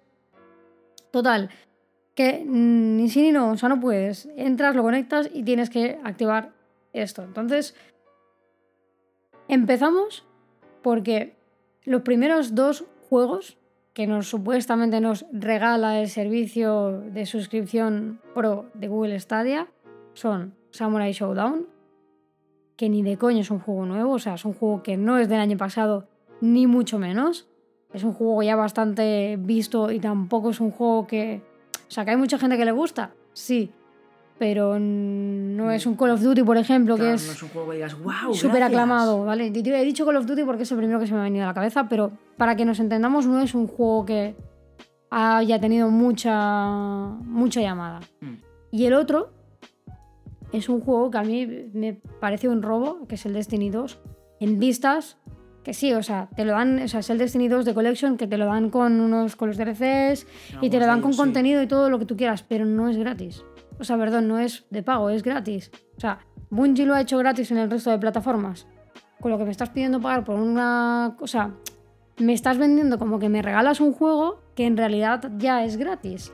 total, 1.12 1.52
que 2.16 2.44
ni 2.44 3.08
sí 3.08 3.22
ni 3.22 3.32
no, 3.32 3.52
o 3.52 3.58
sea, 3.58 3.70
no 3.70 3.80
puedes. 3.80 4.28
Entras, 4.36 4.76
lo 4.76 4.82
conectas 4.82 5.30
y 5.32 5.44
tienes 5.44 5.70
que 5.70 6.00
activar 6.04 6.54
esto. 6.92 7.22
Entonces, 7.22 7.76
empezamos 9.48 10.26
porque 10.86 11.36
los 11.84 12.04
primeros 12.04 12.54
dos 12.54 12.86
juegos 13.10 13.58
que 13.94 14.06
nos 14.06 14.28
supuestamente 14.28 15.02
nos 15.02 15.26
regala 15.32 16.00
el 16.00 16.10
servicio 16.10 17.02
de 17.12 17.26
suscripción 17.26 18.22
pro 18.36 18.68
de 18.76 18.88
Google 18.88 19.20
Stadia 19.20 19.68
son 20.14 20.54
Samurai 20.70 21.12
Showdown, 21.12 21.66
que 22.76 22.88
ni 22.90 23.02
de 23.02 23.18
coño 23.18 23.40
es 23.40 23.50
un 23.50 23.58
juego 23.58 23.88
nuevo, 23.88 24.12
o 24.12 24.20
sea, 24.20 24.36
es 24.36 24.46
un 24.46 24.54
juego 24.54 24.84
que 24.84 24.96
no 24.96 25.18
es 25.18 25.28
del 25.28 25.40
año 25.40 25.58
pasado, 25.58 26.08
ni 26.40 26.68
mucho 26.68 27.00
menos. 27.00 27.48
Es 27.92 28.04
un 28.04 28.14
juego 28.14 28.44
ya 28.44 28.56
bastante 28.56 29.38
visto 29.40 29.90
y 29.92 30.00
tampoco 30.00 30.52
es 30.52 30.60
un 30.60 30.70
juego 30.70 31.08
que... 31.08 31.42
O 31.88 31.92
sea, 31.92 32.06
que 32.06 32.12
hay 32.12 32.18
mucha 32.18 32.38
gente 32.38 32.58
que 32.58 32.66
le 32.66 32.74
gusta, 32.74 33.16
sí, 33.34 33.72
pero 34.38 34.78
no 34.80 35.72
es 35.72 35.86
un 35.86 35.96
Call 35.96 36.12
of 36.12 36.22
Duty, 36.22 36.44
por 36.44 36.58
ejemplo, 36.58 36.98
que 36.98 37.14
es, 37.14 37.26
no 37.26 37.34
es 37.34 37.44
un 37.44 37.50
juego 37.50 37.70
que 37.70 37.76
digas, 37.76 37.98
wow, 38.00 38.34
súper 38.34 38.64
aclamado, 38.64 39.24
¿vale? 39.24 39.48
He 39.48 39.86
dicho 39.86 40.06
Call 40.06 40.18
of 40.18 40.26
Duty 40.26 40.44
porque 40.44 40.64
es 40.64 40.72
el 40.72 40.78
primero 40.78 41.00
que 41.00 41.08
se 41.08 41.14
me 41.14 41.22
ha 41.22 41.24
venido 41.24 41.46
a 41.46 41.48
la 41.48 41.54
cabeza, 41.54 41.88
pero 41.88 42.12
para 42.38 42.56
que 42.56 42.66
nos 42.66 42.80
entendamos, 42.80 43.26
no 43.28 43.40
es 43.42 43.56
un 43.56 43.68
juego 43.68 44.06
que 44.06 44.36
haya 45.10 45.60
tenido 45.60 45.90
mucha, 45.90 47.08
mucha 47.24 47.62
llamada. 47.62 48.02
Mm. 48.20 48.34
Y 48.72 48.86
el 48.86 48.94
otro 48.94 49.32
es 50.52 50.68
un 50.68 50.82
juego 50.82 51.12
que 51.12 51.18
a 51.18 51.24
mí 51.24 51.48
me 51.74 51.94
parece 51.94 52.50
un 52.50 52.62
robo, 52.62 53.08
que 53.08 53.16
es 53.16 53.26
el 53.26 53.34
Destiny 53.34 53.70
2, 53.70 54.00
en 54.42 54.60
vistas, 54.60 55.18
que 55.64 55.74
sí, 55.74 55.94
o 55.94 56.04
sea, 56.04 56.30
te 56.36 56.46
lo 56.46 56.52
dan, 56.52 56.82
o 56.84 56.88
sea, 56.88 57.00
es 57.00 57.10
el 57.10 57.18
Destiny 57.18 57.48
2 57.48 57.66
de 57.66 57.74
Collection, 57.74 58.18
que 58.18 58.28
te 58.28 58.38
lo 58.38 58.46
dan 58.46 58.70
con 58.70 59.00
unos 59.00 59.36
con 59.36 59.48
los 59.48 59.58
DLCs 59.58 60.28
y 60.62 60.70
te 60.70 60.80
lo 60.80 60.86
dan 60.86 61.02
con 61.02 61.16
contenido 61.16 61.62
y 61.62 61.68
todo 61.68 61.90
lo 61.90 61.98
que 61.98 62.06
tú 62.06 62.16
quieras, 62.16 62.44
pero 62.44 62.66
no 62.66 62.90
es 62.90 62.98
gratis. 62.98 63.44
O 63.80 63.84
sea, 63.84 63.98
perdón, 63.98 64.28
no 64.28 64.40
es 64.40 64.66
de 64.70 64.84
pago, 64.84 65.10
es 65.10 65.24
gratis. 65.24 65.72
O 65.98 66.00
sea, 66.00 66.20
Bungie 66.50 66.86
lo 66.86 66.94
ha 66.94 67.02
hecho 67.02 67.18
gratis 67.18 67.52
en 67.52 67.58
el 67.58 67.70
resto 67.70 67.92
de 67.92 68.00
plataformas. 68.00 68.68
Con 69.20 69.32
lo 69.32 69.38
que 69.38 69.46
me 69.46 69.52
estás 69.52 69.70
pidiendo 69.70 70.02
pagar 70.02 70.24
por 70.24 70.40
una 70.40 71.16
cosa, 71.18 71.52
me 72.18 72.34
estás 72.34 72.58
vendiendo 72.58 72.98
como 72.98 73.20
que 73.20 73.30
me 73.30 73.42
regalas 73.42 73.80
un 73.82 73.94
juego 73.94 74.42
que 74.56 74.66
en 74.66 74.78
realidad 74.78 75.32
ya 75.38 75.64
es 75.64 75.78
gratis 75.78 76.32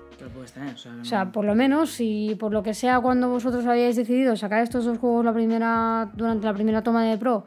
o, 1.01 1.05
sea, 1.05 1.31
por 1.31 1.45
lo 1.45 1.55
menos, 1.55 1.91
si 1.91 2.35
por 2.39 2.51
lo 2.51 2.63
que 2.63 2.73
sea 2.73 2.99
cuando 2.99 3.29
vosotros 3.29 3.65
habíais 3.65 3.95
decidido 3.95 4.35
sacar 4.35 4.63
estos 4.63 4.85
dos 4.85 4.97
juegos 4.97 5.25
la 5.25 5.33
primera, 5.33 6.11
durante 6.13 6.45
la 6.45 6.53
primera 6.53 6.83
toma 6.83 7.03
de 7.03 7.17
Pro, 7.17 7.45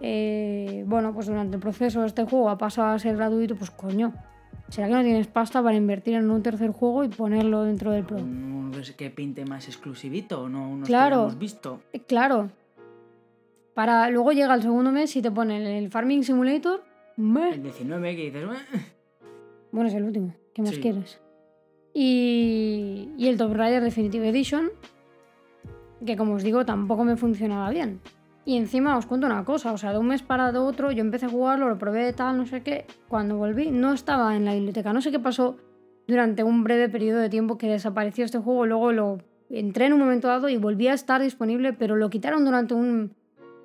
eh, 0.00 0.84
bueno, 0.86 1.12
pues 1.12 1.26
durante 1.26 1.56
el 1.56 1.62
proceso 1.62 2.04
este 2.04 2.24
juego 2.24 2.48
ha 2.48 2.58
pasado 2.58 2.88
a 2.88 2.98
ser 2.98 3.16
gratuito, 3.16 3.56
pues 3.56 3.70
coño, 3.70 4.14
¿Será 4.68 4.88
que 4.88 4.94
no 4.94 5.02
tienes 5.02 5.26
pasta 5.28 5.62
para 5.62 5.76
invertir 5.76 6.14
en 6.14 6.30
un 6.30 6.42
tercer 6.42 6.70
juego 6.70 7.04
y 7.04 7.08
ponerlo 7.08 7.62
dentro 7.62 7.92
del 7.92 8.04
Pro? 8.04 8.18
¿No 8.18 8.70
ves 8.76 8.92
que 8.92 9.10
pinte 9.10 9.44
más 9.44 9.68
exclusivito 9.68 10.48
no 10.48 10.68
unos 10.70 10.88
Claro. 10.88 11.16
que 11.16 11.22
hemos 11.22 11.38
visto? 11.38 11.80
Eh, 11.92 12.00
Claro. 12.00 12.50
Para, 13.74 14.08
luego 14.10 14.32
llega 14.32 14.54
el 14.54 14.62
segundo 14.62 14.90
mes 14.90 15.14
y 15.16 15.22
te 15.22 15.30
ponen 15.30 15.62
el 15.62 15.90
Farming 15.90 16.24
Simulator. 16.24 16.82
meh. 17.16 17.50
El 17.54 17.62
19 17.62 18.16
que 18.16 18.22
dices. 18.24 18.44
Bueno, 19.70 19.88
es 19.88 19.94
el 19.94 20.04
último. 20.04 20.34
¿Qué 20.54 20.62
más 20.62 20.70
Sí. 20.74 20.80
quieres? 20.80 21.20
Y, 21.94 23.10
y 23.16 23.28
el 23.28 23.36
Tomb 23.38 23.54
Raider 23.54 23.82
Definitive 23.82 24.28
Edition, 24.28 24.68
que 26.04 26.16
como 26.16 26.34
os 26.34 26.42
digo, 26.42 26.64
tampoco 26.66 27.04
me 27.04 27.16
funcionaba 27.16 27.70
bien. 27.70 28.00
Y 28.48 28.56
encima 28.56 28.96
os 28.96 29.06
cuento 29.06 29.26
una 29.26 29.44
cosa, 29.44 29.72
o 29.72 29.76
sea, 29.76 29.90
de 29.90 29.98
un 29.98 30.06
mes 30.06 30.22
para 30.22 30.48
otro 30.58 30.92
yo 30.92 31.00
empecé 31.00 31.26
a 31.26 31.28
jugarlo, 31.28 31.68
lo 31.68 31.78
probé 31.78 32.12
tal, 32.12 32.36
no 32.38 32.46
sé 32.46 32.62
qué. 32.62 32.86
Cuando 33.08 33.36
volví 33.36 33.72
no 33.72 33.92
estaba 33.92 34.36
en 34.36 34.44
la 34.44 34.54
biblioteca. 34.54 34.92
No 34.92 35.02
sé 35.02 35.10
qué 35.10 35.18
pasó 35.18 35.56
durante 36.06 36.44
un 36.44 36.62
breve 36.62 36.88
periodo 36.88 37.18
de 37.18 37.28
tiempo 37.28 37.58
que 37.58 37.66
desapareció 37.66 38.24
este 38.24 38.38
juego. 38.38 38.64
Luego 38.64 38.92
lo 38.92 39.18
entré 39.50 39.86
en 39.86 39.94
un 39.94 39.98
momento 39.98 40.28
dado 40.28 40.48
y 40.48 40.58
volví 40.58 40.86
a 40.86 40.94
estar 40.94 41.20
disponible, 41.20 41.72
pero 41.72 41.96
lo 41.96 42.08
quitaron 42.08 42.44
durante 42.44 42.74
un 42.74 43.16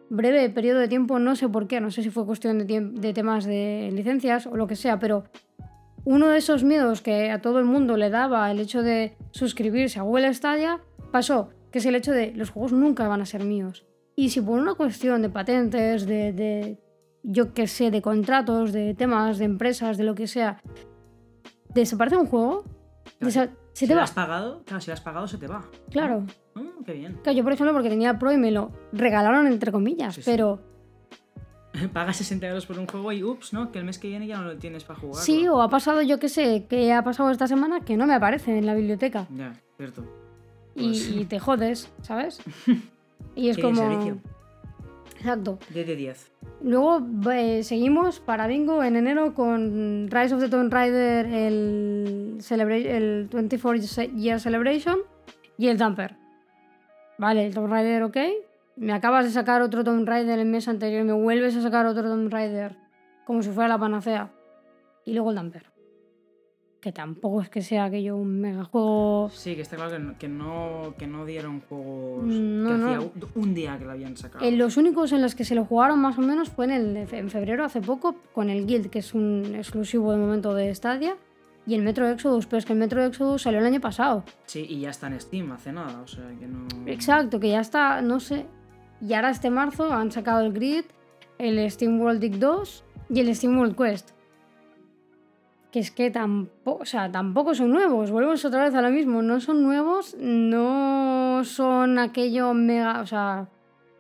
breve 0.10 0.50
periodo 0.50 0.80
de 0.80 0.88
tiempo. 0.88 1.20
No 1.20 1.36
sé 1.36 1.48
por 1.48 1.68
qué, 1.68 1.80
no 1.80 1.92
sé 1.92 2.02
si 2.02 2.10
fue 2.10 2.26
cuestión 2.26 2.66
de 2.66 3.14
temas 3.14 3.46
de 3.46 3.92
licencias 3.94 4.48
o 4.48 4.58
lo 4.58 4.66
que 4.66 4.76
sea, 4.76 4.98
pero 4.98 5.26
uno 6.06 6.30
de 6.30 6.40
esos 6.40 6.64
miedos 6.64 7.04
que 7.04 7.30
a 7.30 7.40
todo 7.40 7.60
el 7.60 7.66
mundo 7.66 7.98
le 7.98 8.10
daba 8.10 8.50
el 8.50 8.60
hecho 8.60 8.82
de 8.82 9.16
suscribirse 9.30 10.00
a 10.00 10.02
Google 10.02 10.34
Stadia 10.34 10.80
pasó, 11.12 11.50
que 11.72 11.78
es 11.78 11.86
el 11.86 11.94
hecho 11.94 12.14
de 12.14 12.34
los 12.34 12.50
juegos 12.50 12.74
nunca 12.74 13.08
van 13.08 13.22
a 13.22 13.28
ser 13.28 13.44
míos. 13.44 13.86
Y 14.16 14.30
si 14.30 14.42
por 14.42 14.60
una 14.60 14.76
cuestión 14.76 15.22
de 15.22 15.30
patentes, 15.30 16.06
de, 16.06 16.34
de 16.34 16.78
yo 17.24 17.54
qué 17.54 17.68
sé, 17.68 17.92
de 17.92 18.02
contratos, 18.02 18.72
de 18.74 18.94
temas, 18.94 19.38
de 19.38 19.46
empresas, 19.46 19.98
de 19.98 20.04
lo 20.04 20.16
que 20.16 20.28
sea, 20.28 20.62
desaparece 21.74 22.18
un 22.18 22.26
juego, 22.28 22.64
desa- 23.20 23.50
se 23.74 23.86
Si 23.86 23.88
te 23.88 23.94
lo 23.94 24.00
va. 24.00 24.04
has 24.04 24.12
pagado, 24.12 24.64
claro, 24.66 24.82
si 24.82 24.88
lo 24.88 24.94
has 24.94 25.02
pagado 25.02 25.28
se 25.28 25.38
te 25.38 25.48
va. 25.48 25.64
Claro. 25.90 26.26
Mm, 26.56 26.84
qué 26.86 26.94
bien. 26.94 27.20
Claro, 27.24 27.38
yo 27.38 27.44
por 27.44 27.54
ejemplo 27.54 27.74
porque 27.74 27.90
tenía 27.90 28.20
Pro 28.20 28.32
y 28.34 28.38
me 28.38 28.52
lo 28.52 28.72
regalaron 28.92 29.48
entre 29.48 29.72
comillas, 29.72 30.16
Sí, 30.16 30.22
sí. 30.22 30.30
pero 30.30 30.60
Pagas 31.94 32.18
60 32.18 32.48
euros 32.48 32.66
por 32.66 32.78
un 32.78 32.86
juego 32.88 33.12
y 33.14 33.24
ups, 33.24 33.54
¿no? 33.54 33.72
Que 33.72 33.80
el 33.80 33.86
mes 33.86 33.98
que 33.98 34.10
viene 34.10 34.28
ya 34.28 34.38
no 34.38 34.44
lo 34.44 34.58
tienes 34.58 34.84
para 34.84 35.00
jugar. 35.00 35.24
sí, 35.24 35.48
o 35.48 35.62
ha 35.62 35.70
pasado 35.70 36.02
yo 36.02 36.20
qué 36.20 36.28
sé, 36.28 36.66
que 36.70 36.92
ha 36.92 37.02
pasado 37.04 37.32
esta 37.32 37.48
semana 37.48 37.80
que 37.80 37.96
no 37.96 38.06
me 38.08 38.14
aparece 38.14 38.58
en 38.58 38.66
la 38.66 38.74
biblioteca. 38.74 39.26
Ya, 39.34 39.54
cierto. 39.78 40.04
y, 40.76 40.88
Pues- 40.90 41.10
y 41.10 41.26
te 41.26 41.40
jodes, 41.40 41.90
¿sabes? 42.02 42.42
Y 43.36 43.50
es 43.50 43.58
como... 43.58 43.76
servicio. 43.76 44.18
Exacto. 45.18 45.60
10 45.70 45.88
de 45.88 45.96
10. 45.96 46.32
Luego 46.64 47.00
eh, 47.32 47.64
seguimos 47.64 48.20
para 48.20 48.48
Bingo 48.48 48.84
en 48.84 48.96
enero 48.96 49.34
con 49.34 50.10
Rise 50.10 50.34
of 50.34 50.42
the 50.42 50.50
Tomb 50.50 50.72
Raider, 50.74 51.28
el, 51.28 52.40
el 52.50 53.30
24 53.32 53.82
Year 54.16 54.40
Celebration 54.40 55.00
y 55.58 55.68
el 55.68 55.78
Damper. 55.78 56.16
Vale, 57.20 57.46
el 57.46 57.54
Tomb 57.54 57.70
Raider, 57.70 58.04
ok. 58.04 58.18
Me 58.78 58.94
acabas 58.94 59.26
de 59.26 59.32
sacar 59.32 59.62
otro 59.62 59.84
Tomb 59.84 60.08
Raider 60.08 60.40
el 60.40 60.48
mes 60.48 60.68
anterior 60.68 61.02
y 61.02 61.06
me 61.06 61.14
vuelves 61.14 61.56
a 61.56 61.62
sacar 61.62 61.86
otro 61.86 62.04
Tomb 62.04 62.32
Raider 62.32 62.76
como 63.26 63.44
si 63.44 63.50
fuera 63.50 63.70
la 63.70 63.78
panacea. 63.78 64.32
Y 65.06 65.14
luego 65.14 65.30
el 65.30 65.36
Damper. 65.36 65.71
Que 66.82 66.92
tampoco 66.92 67.42
es 67.42 67.50
que 67.50 67.62
sea 67.62 67.86
aquello 67.86 68.18
un 68.18 68.42
mega 68.42 68.64
juego. 68.64 69.30
Sí, 69.32 69.56
que 69.56 69.62
está 69.62 69.76
claro 69.76 69.92
que 69.92 70.00
no, 70.00 70.18
que 70.18 70.28
no, 70.28 70.96
que 70.98 71.06
no 71.06 71.26
dieron 71.28 71.62
juegos 71.62 72.26
no, 72.26 72.70
que 72.70 72.78
no. 72.78 72.88
hacía 72.88 73.10
un, 73.36 73.54
día 73.54 73.78
que 73.78 73.86
lo 73.86 73.92
habían 73.92 74.18
sacado. 74.18 74.44
Eh, 74.44 74.52
los 74.52 74.78
únicos 74.78 75.12
en 75.12 75.22
los 75.22 75.36
que 75.36 75.46
se 75.46 75.54
lo 75.54 75.64
jugaron 75.64 76.00
más 76.00 76.18
o 76.18 76.22
menos 76.22 76.50
fue 76.50 76.66
en, 76.66 76.72
el, 76.72 76.98
en 76.98 77.30
febrero, 77.30 77.64
hace 77.64 77.82
poco, 77.82 78.16
con 78.34 78.50
el 78.50 78.66
Guild, 78.66 78.90
que 78.90 79.00
es 79.00 79.14
un 79.14 79.54
exclusivo 79.56 80.12
de 80.12 80.18
momento 80.18 80.56
de 80.56 80.74
Stadia, 80.74 81.16
y 81.68 81.76
el 81.76 81.84
Metro 81.84 82.10
Exodus, 82.10 82.48
pero 82.48 82.58
es 82.58 82.66
que 82.66 82.74
el 82.74 82.80
Metro 82.80 83.04
Exodus 83.06 83.44
salió 83.44 83.60
el 83.60 83.66
año 83.66 83.80
pasado. 83.80 84.24
Sí, 84.46 84.66
y 84.68 84.80
ya 84.80 84.90
está 84.90 85.06
en 85.06 85.22
Steam 85.22 85.52
hace 85.52 85.72
nada, 85.72 86.02
o 86.02 86.08
sea 86.08 86.28
que 86.40 86.48
no. 86.48 86.66
Exacto, 86.88 87.40
que 87.40 87.50
ya 87.50 87.62
está, 87.62 88.02
no 88.02 88.20
sé. 88.20 88.48
Y 89.02 89.14
ahora 89.14 89.30
este 89.30 89.52
marzo 89.52 89.94
han 89.94 90.12
sacado 90.12 90.42
el 90.42 90.52
Grid, 90.52 90.86
el 91.38 91.70
Steam 91.70 92.00
World 92.02 92.20
Dig 92.22 92.40
2 92.40 92.84
y 93.12 93.20
el 93.20 93.36
Steam 93.36 93.58
World 93.60 93.76
Quest. 93.76 94.12
Que 95.72 95.80
es 95.80 95.90
que 95.90 96.12
tampoco, 96.12 96.84
o 96.84 96.86
sea, 96.86 97.12
tampoco 97.12 97.56
son 97.56 97.72
nuevos, 97.72 98.12
volvemos 98.12 98.44
otra 98.44 98.66
vez 98.66 98.76
a 98.76 98.82
lo 98.82 98.90
mismo, 98.90 99.22
no 99.22 99.40
son 99.40 99.64
nuevos, 99.64 100.18
no 100.20 101.44
son 101.46 101.98
aquello 101.98 102.54
mega, 102.54 103.00
o 103.00 103.06
sea, 103.06 103.48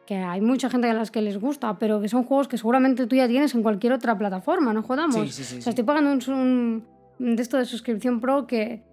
que 0.06 0.15
hay 0.15 0.41
mucha 0.41 0.69
gente 0.69 0.89
a 0.89 0.93
las 0.93 1.11
que 1.11 1.22
les 1.22 1.38
gusta, 1.39 1.80
pero 1.80 2.02
que 2.02 2.10
son 2.10 2.26
juegos 2.26 2.49
que 2.49 2.57
seguramente 2.57 3.07
tú 3.07 3.15
ya 3.15 3.27
tienes 3.27 3.56
en 3.56 3.64
cualquier 3.64 3.93
otra 3.93 4.18
plataforma, 4.18 4.73
no 4.73 4.84
jodamos. 4.84 5.15
Sí, 5.15 5.31
sí, 5.31 5.43
sí, 5.45 5.60
o 5.60 5.61
sea, 5.61 5.69
estoy 5.69 5.85
pagando 5.85 6.11
un, 6.11 6.84
un 7.19 7.35
de 7.35 7.41
esto 7.41 7.57
de 7.57 7.65
suscripción 7.65 8.19
pro 8.19 8.48
que 8.48 8.84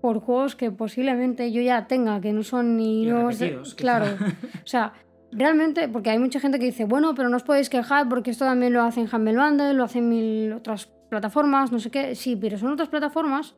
por 0.00 0.20
juegos 0.20 0.56
que 0.56 0.70
posiblemente 0.70 1.52
yo 1.52 1.62
ya 1.62 1.86
tenga, 1.86 2.20
que 2.20 2.32
no 2.32 2.42
son 2.42 2.76
ni 2.76 3.06
nuevos. 3.06 3.38
claro. 3.76 4.06
O 4.64 4.66
sea, 4.66 4.92
realmente, 5.32 5.88
porque 5.88 6.10
hay 6.10 6.18
mucha 6.18 6.40
gente 6.40 6.58
que 6.58 6.66
dice, 6.66 6.84
bueno, 6.84 7.14
pero 7.14 7.28
no 7.28 7.36
os 7.36 7.42
podéis 7.42 7.70
quejar 7.70 8.08
porque 8.08 8.30
esto 8.30 8.44
también 8.44 8.72
lo 8.72 8.82
hacen 8.82 9.08
Humble 9.12 9.36
Bundle, 9.36 9.74
lo 9.74 9.84
hacen 9.84 10.08
mil 10.08 10.52
otras 10.52 10.90
plataformas, 11.10 11.70
no 11.72 11.78
sé 11.78 11.90
qué. 11.90 12.14
Sí, 12.14 12.36
pero 12.36 12.56
son 12.56 12.72
otras 12.72 12.88
plataformas 12.88 13.56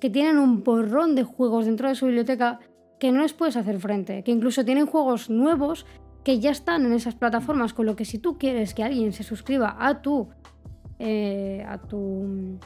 que 0.00 0.10
tienen 0.10 0.38
un 0.38 0.62
porrón 0.62 1.14
de 1.14 1.22
juegos 1.24 1.64
dentro 1.64 1.88
de 1.88 1.94
su 1.94 2.06
biblioteca 2.06 2.58
que 2.98 3.12
no 3.12 3.22
les 3.22 3.32
puedes 3.32 3.56
hacer 3.56 3.78
frente, 3.80 4.22
que 4.24 4.30
incluso 4.32 4.64
tienen 4.64 4.86
juegos 4.86 5.30
nuevos 5.30 5.86
que 6.24 6.38
ya 6.38 6.50
están 6.50 6.84
en 6.84 6.92
esas 6.92 7.14
plataformas, 7.14 7.72
con 7.72 7.86
lo 7.86 7.96
que 7.96 8.04
si 8.04 8.18
tú 8.18 8.36
quieres 8.36 8.74
que 8.74 8.82
alguien 8.84 9.12
se 9.14 9.22
suscriba 9.22 9.76
a 9.78 10.02
tu... 10.02 10.28
eh, 10.98 11.64
a 11.66 11.78
tu... 11.78 12.58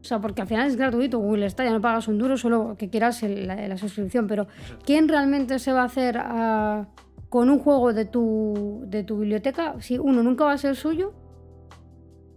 O 0.00 0.08
sea, 0.08 0.20
porque 0.20 0.40
al 0.42 0.48
final 0.48 0.66
es 0.68 0.76
gratuito 0.76 1.18
Google 1.18 1.48
Stadia, 1.50 1.72
no 1.72 1.80
pagas 1.80 2.06
un 2.08 2.18
duro, 2.18 2.36
solo 2.36 2.76
que 2.76 2.88
quieras 2.90 3.22
el- 3.22 3.46
la, 3.46 3.68
la 3.68 3.76
suscripción, 3.76 4.26
pero 4.26 4.46
¿quién 4.84 5.08
realmente 5.08 5.58
se 5.58 5.72
va 5.72 5.82
a 5.82 5.86
hacer 5.86 6.18
ah, 6.18 6.86
con 7.28 7.50
un 7.50 7.58
juego 7.58 7.92
de 7.92 8.04
tu, 8.04 8.82
de 8.86 9.02
tu 9.04 9.18
biblioteca 9.18 9.74
si 9.80 9.98
uno 9.98 10.22
nunca 10.22 10.44
va 10.44 10.52
a 10.52 10.58
ser 10.58 10.76
suyo? 10.76 11.12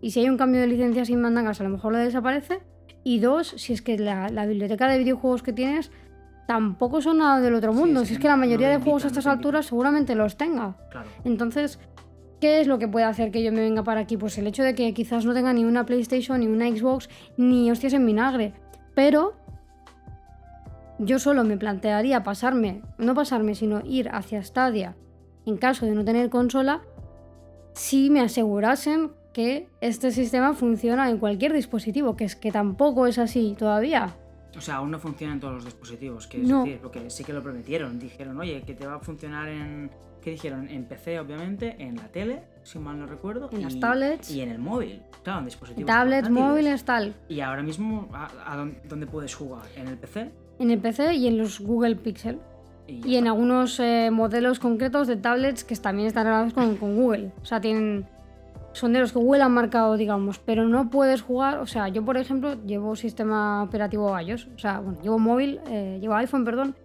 Y 0.02 0.12
si 0.12 0.22
hay 0.22 0.30
un 0.30 0.38
cambio 0.38 0.62
de 0.62 0.68
licencia 0.68 1.06
sin 1.06 1.22
mandangas, 1.22 1.60
a 1.62 1.64
lo 1.64 1.70
mejor 1.70 1.94
lo 1.94 2.00
desaparece. 2.00 2.62
Y 3.04 3.20
dos, 3.20 3.48
si 3.58 3.74
es 3.74 3.82
que 3.82 3.98
la, 3.98 4.30
la 4.30 4.46
biblioteca 4.46 4.88
de 4.88 4.98
videojuegos 4.98 5.44
que 5.44 5.54
tienes 5.54 5.92
tampoco 6.48 7.02
son 7.02 7.20
nada 7.20 7.40
del 7.42 7.54
otro 7.54 7.74
mundo. 7.74 8.06
si 8.06 8.14
es 8.14 8.20
que 8.20 8.28
la 8.28 8.36
mayoría 8.36 8.70
de 8.70 8.78
juegos 8.78 9.04
a 9.06 9.08
no 9.08 9.08
estas 9.08 9.28
alturas 9.28 9.68
seguramente 9.68 10.16
los 10.16 10.36
tenga. 10.36 10.76
Claro. 10.90 11.10
Entonces, 11.24 11.80
¿qué 12.42 12.60
es 12.60 12.68
lo 12.68 12.80
que 12.80 12.88
puede 12.88 13.06
hacer 13.06 13.32
que 13.32 13.44
yo 13.44 13.52
me 13.52 13.62
venga 13.62 13.84
para 13.84 14.02
aquí? 14.02 14.18
Pues 14.18 14.38
el 14.38 14.48
hecho 14.48 14.64
de 14.64 14.74
que 14.74 14.94
quizás 14.94 15.26
no 15.26 15.34
tenga 15.34 15.54
ni 15.54 15.64
una 15.64 15.86
PlayStation, 15.86 16.40
ni 16.40 16.48
una 16.48 16.68
Xbox, 16.68 17.10
ni 17.38 17.70
hostias 17.70 17.94
en 17.94 18.06
vinagre. 18.06 18.54
Pero 18.96 19.36
yo 20.98 21.20
solo 21.20 21.44
me 21.44 21.58
plantearía 21.58 22.24
pasarme, 22.24 22.82
no 22.98 23.14
pasarme, 23.14 23.56
sino 23.56 23.82
ir 23.86 24.10
hacia 24.12 24.44
Stadia 24.44 24.96
en 25.46 25.58
caso 25.58 25.86
de 25.86 25.94
no 25.94 26.06
tener 26.06 26.30
consola, 26.30 26.82
si 27.74 28.10
me 28.10 28.22
asegurasen 28.22 29.12
que 29.34 29.68
este 29.82 30.12
sistema 30.12 30.54
funciona 30.54 31.10
en 31.10 31.18
cualquier 31.18 31.54
dispositivo, 31.54 32.16
que 32.16 32.26
es 32.26 32.36
que 32.36 32.52
tampoco 32.52 33.08
es 33.08 33.18
así 33.20 33.56
todavía. 33.58 34.16
O 34.58 34.62
sea, 34.62 34.78
aún 34.78 34.90
no 34.92 35.00
funciona 35.00 35.34
en 35.34 35.40
todos 35.40 35.54
los 35.56 35.66
dispositivos, 35.66 36.26
que 36.28 36.40
No. 36.40 36.64
decir, 36.64 36.80
porque 36.82 37.10
sí 37.10 37.24
que 37.24 37.34
lo 37.34 37.44
prometieron. 37.44 38.00
Dijeron, 38.00 38.38
oye, 38.40 38.64
que 38.64 38.74
te 38.74 38.86
va 38.88 38.96
a 38.96 39.00
funcionar 39.00 39.48
en. 39.48 39.92
¿Qué 40.24 40.32
dijeron? 40.32 40.68
En 40.68 40.84
PC, 40.84 41.18
obviamente, 41.20 41.76
en 41.80 41.96
la 41.96 42.08
tele, 42.10 42.42
si 42.64 42.78
mal 42.78 43.00
no 43.00 43.06
recuerdo. 43.06 43.50
En 43.54 43.62
y- 43.62 43.64
las 43.64 43.80
tablets. 43.80 44.30
Y 44.32 44.42
en 44.42 44.50
el 44.50 44.60
móvil. 44.60 45.02
Claro, 45.24 45.40
en 45.40 45.46
dispositivos. 45.46 45.88
Tablets, 45.88 46.30
móviles, 46.30 46.84
tal. 46.84 47.14
Y 47.30 47.40
ahora 47.40 47.64
mismo, 47.64 48.10
¿a, 48.12 48.28
a 48.46 48.58
dónde, 48.90 49.08
puedes 49.08 49.34
jugar? 49.36 49.62
¿En 49.78 49.88
el 49.88 49.98
PC? 49.98 50.30
En 50.60 50.72
el 50.72 50.80
PC 50.80 51.14
y 51.14 51.28
en 51.28 51.38
los 51.38 51.62
Google 51.62 51.96
Pixel. 51.96 52.40
Y, 52.88 53.08
Y 53.08 53.16
en 53.16 53.28
algunos 53.28 53.80
eh, 53.80 54.10
modelos 54.12 54.60
concretos 54.60 55.08
de 55.08 55.16
tablets 55.16 55.64
que 55.64 55.76
también 55.76 56.08
están 56.08 56.26
relacionados 56.26 56.54
con, 56.54 56.76
con 56.78 56.96
Google. 56.98 57.32
O 57.42 57.46
sea, 57.46 57.62
tienen. 57.62 58.06
Son 58.80 58.94
de 58.94 59.02
los 59.02 59.12
que 59.12 59.20
ha 59.42 59.50
marcado, 59.50 59.98
digamos. 59.98 60.40
Pero 60.40 60.64
no 60.64 60.90
puedes 60.90 61.22
jugar. 61.22 61.58
O 61.58 61.66
sea, 61.66 61.90
yo, 61.90 62.06
por 62.06 62.16
ejemplo, 62.16 62.54
llevo 62.66 62.96
sistema 62.96 63.62
operativo 63.62 64.18
iOS. 64.18 64.48
O 64.56 64.58
sea, 64.58 64.80
bueno, 64.80 65.02
llevo 65.02 65.20
móvil, 65.20 65.60
eh, 65.70 65.98
llevo 66.00 66.14
iPhone, 66.16 66.46
perdón. 66.46 66.76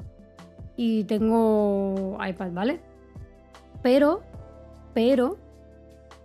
Y 0.76 1.04
tengo 1.04 2.18
iPad, 2.20 2.50
¿vale? 2.50 2.80
Pero. 3.80 4.22
Pero. 4.92 5.38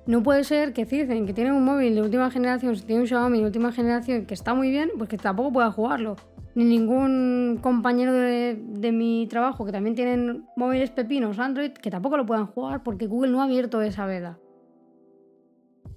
No 0.08 0.24
puede 0.24 0.44
ser 0.44 0.74
que 0.74 0.86
dicen 0.86 1.28
que 1.28 1.34
tienen 1.34 1.54
un 1.54 1.64
móvil 1.64 1.94
de 1.94 2.02
última 2.02 2.32
generación, 2.32 2.76
si 2.76 2.84
tienen 2.84 3.02
un 3.04 3.08
Xiaomi 3.08 3.38
de 3.38 3.46
última 3.46 3.72
generación 3.72 4.26
que 4.26 4.34
está 4.34 4.56
muy 4.56 4.72
bien, 4.72 4.90
pues 4.98 5.08
que 5.08 5.18
tampoco 5.18 5.54
pueda 5.54 5.72
jugarlo 5.72 6.16
ni 6.56 6.66
ningún 6.66 7.60
compañero 7.62 8.12
de, 8.12 8.60
de 8.60 8.92
mi 8.92 9.28
trabajo 9.28 9.66
que 9.66 9.72
también 9.72 9.96
tienen 9.96 10.48
móviles 10.56 10.90
pepinos 10.90 11.38
Android 11.38 11.74
que 11.74 11.92
tampoco 11.92 12.18
lo 12.18 12.26
puedan 12.26 12.48
jugar 12.48 12.82
porque 12.82 13.06
Google 13.06 13.32
no 13.32 13.42
ha 13.42 13.44
abierto 13.44 13.84
esa 13.84 14.08
veda. 14.08 14.40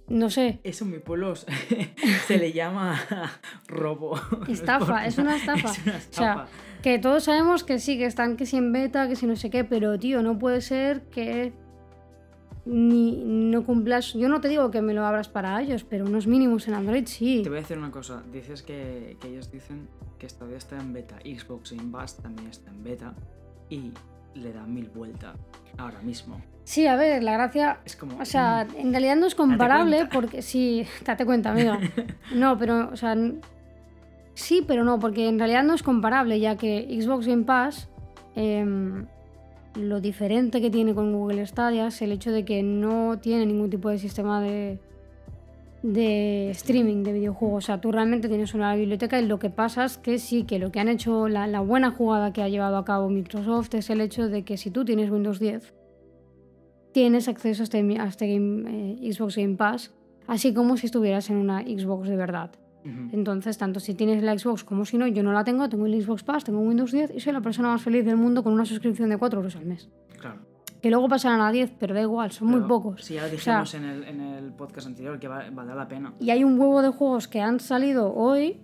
No 0.09 0.31
sé, 0.31 0.61
Eso 0.65 0.85
en 0.85 0.91
mi 0.91 0.99
pueblo 0.99 1.35
se 2.27 2.39
le 2.39 2.53
llama 2.53 3.01
robo. 3.69 4.21
Estafa, 4.49 5.07
es 5.07 5.19
una 5.19 5.37
estafa. 5.37 5.71
Es 5.71 5.79
una 5.87 5.95
O 5.95 5.99
estafa. 5.99 6.47
sea, 6.47 6.47
que 6.83 6.99
todos 6.99 7.25
sabemos 7.25 7.65
que 7.65 7.79
sí, 7.79 7.97
que 7.97 8.07
están 8.07 8.37
que 8.37 8.45
si 8.47 8.57
en 8.57 8.73
beta, 8.73 9.09
que 9.09 9.17
si 9.17 9.27
no 9.27 9.37
sé 9.37 9.49
qué, 9.51 9.65
pero 9.65 9.99
tío, 9.99 10.23
no 10.23 10.39
puede 10.39 10.61
ser 10.61 11.03
que 11.05 11.53
ni 12.65 13.23
no 13.25 13.65
cumplas. 13.65 14.15
Yo 14.15 14.29
no 14.29 14.41
te 14.41 14.49
digo 14.49 14.71
que 14.71 14.83
me 14.83 14.95
lo 14.95 15.05
abras 15.07 15.29
para 15.29 15.61
ellos, 15.63 15.85
pero 15.85 16.05
unos 16.05 16.27
mínimos 16.27 16.69
en 16.69 16.75
Android 16.75 17.07
sí. 17.07 17.41
Te 17.43 17.49
voy 17.49 17.59
a 17.59 17.63
decir 17.63 17.79
una 17.79 17.91
cosa. 17.91 18.23
Dices 18.33 18.63
que, 18.63 19.17
que 19.21 19.29
ellos 19.29 19.51
dicen 19.51 19.89
que 20.19 20.27
todavía 20.29 20.59
está 20.59 20.79
en 20.79 20.93
beta. 20.93 21.19
Xbox 21.25 21.73
Game 21.73 21.91
Pass 21.91 22.19
también 22.19 22.49
está 22.49 22.71
en 22.71 22.85
beta. 22.85 23.15
Y 23.69 23.93
le 24.35 24.53
da 24.53 24.65
mil 24.65 24.89
vueltas 24.91 25.37
ahora 25.79 26.01
mismo. 26.03 26.41
Sí, 26.65 26.87
a 26.87 26.97
ver, 26.97 27.23
la 27.23 27.33
gracia. 27.33 27.81
Es 27.85 27.97
como. 27.97 28.21
O 28.21 28.25
sea, 28.25 28.67
mm, 28.67 28.81
en 28.81 28.93
realidad 28.93 29.17
no 29.17 29.27
es 29.27 29.35
comparable 29.35 30.07
porque 30.13 30.43
sí, 30.43 30.87
date 31.05 31.25
cuenta, 31.25 31.51
amiga. 31.51 31.79
No, 32.35 32.57
pero, 32.57 32.91
o 32.93 32.97
sea, 32.97 33.17
sí, 34.35 34.65
pero 34.67 34.85
no, 34.85 34.99
porque 34.99 35.29
en 35.29 35.39
realidad 35.39 35.65
no 35.65 35.75
es 35.75 35.83
comparable, 35.83 36.39
ya 36.41 36.57
que 36.57 36.87
Xbox 37.01 37.27
Game 37.27 37.45
Pass, 37.45 37.89
em, 38.35 39.07
lo 39.75 40.01
diferente 40.01 40.61
que 40.61 40.71
tiene 40.71 40.95
con 40.95 41.13
Google 41.13 41.47
Stadia 41.47 41.89
es 41.89 42.01
el 42.03 42.13
hecho 42.13 42.31
de 42.31 42.45
que 42.45 42.63
no 42.63 43.19
tiene 43.19 43.47
ningún 43.47 43.71
tipo 43.71 43.89
de 43.89 43.99
sistema 43.99 44.41
de, 44.41 44.79
de 45.83 46.51
streaming 46.51 47.03
de 47.03 47.13
videojuegos. 47.13 47.65
O 47.65 47.67
sea, 47.67 47.81
tú 47.81 47.91
realmente 47.91 48.29
tienes 48.29 48.55
una 48.55 48.75
biblioteca 48.75 49.21
y 49.21 49.27
lo 49.27 49.39
que 49.39 49.51
pasa 49.51 49.85
es 49.85 49.99
que 49.99 50.19
sí, 50.19 50.45
que 50.45 50.59
lo 50.59 50.71
que 50.71 50.81
han 50.81 50.89
hecho, 50.89 51.29
la, 51.29 51.47
la 51.47 51.61
buena 51.61 51.91
jugada 51.91 52.33
que 52.33 52.43
ha 52.43 52.49
llevado 52.49 52.77
a 52.77 52.85
cabo 52.85 53.09
Microsoft 53.09 53.75
es 53.75 53.91
el 53.91 54.01
hecho 54.01 54.29
de 54.29 54.45
que 54.45 54.57
si 54.57 54.71
tú 54.71 54.85
tienes 54.85 55.11
Windows 55.11 55.41
10, 55.41 55.73
tienes 56.93 57.29
acceso 57.29 57.63
a 57.63 57.65
este, 57.65 57.79
a 57.99 58.07
este 58.07 58.33
game- 58.33 58.97
eh, 59.03 59.13
Xbox 59.13 59.37
Game 59.37 59.57
Pass, 59.57 59.93
así 60.27 60.53
como 60.55 60.77
si 60.77 60.87
estuvieras 60.87 61.31
en 61.31 61.37
una 61.37 61.63
Xbox 61.63 62.09
de 62.09 62.17
verdad. 62.17 62.51
Entonces, 63.13 63.59
tanto 63.59 63.79
si 63.79 63.95
tienes 63.95 64.25
la 64.25 64.37
Xbox 64.37 64.65
como 64.65 64.85
si 64.85 64.99
no, 64.99 65.07
yo 65.07 65.23
no 65.23 65.33
la 65.33 65.45
tengo, 65.45 65.69
tengo 65.69 65.87
el 65.87 66.03
Xbox 66.03 66.25
Pass, 66.25 66.43
tengo 66.43 66.59
Windows 66.61 66.91
10 66.91 67.13
y 67.15 67.21
soy 67.21 67.33
la 67.33 67.41
persona 67.41 67.69
más 67.69 67.81
feliz 67.81 68.05
del 68.05 68.17
mundo 68.17 68.43
con 68.43 68.53
una 68.53 68.65
suscripción 68.65 69.09
de 69.09 69.17
4 69.19 69.39
euros 69.39 69.55
al 69.55 69.67
mes. 69.67 69.89
Claro. 70.19 70.41
Que 70.81 70.91
luego 70.91 71.09
pasarán 71.09 71.41
a 71.43 71.53
10, 71.53 71.75
pero 71.79 71.95
da 71.95 72.01
igual, 72.01 72.33
son 72.33 72.49
muy 72.49 72.61
pocos. 72.63 73.05
Sí, 73.05 73.15
ya 73.15 73.21
lo 73.21 73.27
O 73.33 73.39
sea, 73.39 73.63
dijimos 73.63 73.75
en, 73.75 73.85
el, 73.85 74.03
en 74.05 74.21
el 74.21 74.53
podcast 74.53 74.89
anterior 74.89 75.21
que 75.21 75.29
va- 75.29 75.45
valdrá 75.53 75.77
la 75.77 75.87
pena. 75.87 76.13
y 76.19 76.31
hay 76.31 76.43
un 76.43 76.59
huevo 76.59 76.83
de 76.83 76.89
juegos 76.89 77.29
que 77.29 77.41
han 77.41 77.61
salido 77.61 78.13
hoy 78.13 78.63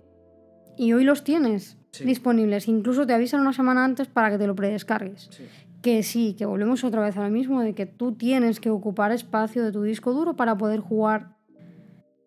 y 0.77 0.91
hoy 0.91 1.05
los 1.05 1.23
tienes 1.23 1.77
Sí. 1.91 2.03
disponibles. 2.03 2.67
Incluso 2.67 3.07
te 3.07 3.13
avisan 3.13 3.39
una 3.39 3.53
semana 3.53 3.85
antes 3.85 4.07
para 4.09 4.29
que 4.31 4.37
te 4.37 4.47
lo 4.47 4.53
predescargues. 4.53 5.29
Sí. 5.31 5.45
Que 5.81 6.03
sí, 6.03 6.35
que 6.37 6.45
volvemos 6.45 6.83
otra 6.83 7.01
vez 7.01 7.15
a 7.17 7.23
lo 7.23 7.29
mismo 7.29 7.61
de 7.61 7.73
que 7.73 7.85
tú 7.85 8.13
tienes 8.13 8.59
que 8.59 8.69
ocupar 8.69 9.11
espacio 9.11 9.63
de 9.63 9.71
tu 9.71 9.81
disco 9.81 10.13
duro 10.13 10.35
para 10.35 10.57
poder 10.57 10.81
jugar. 10.81 11.37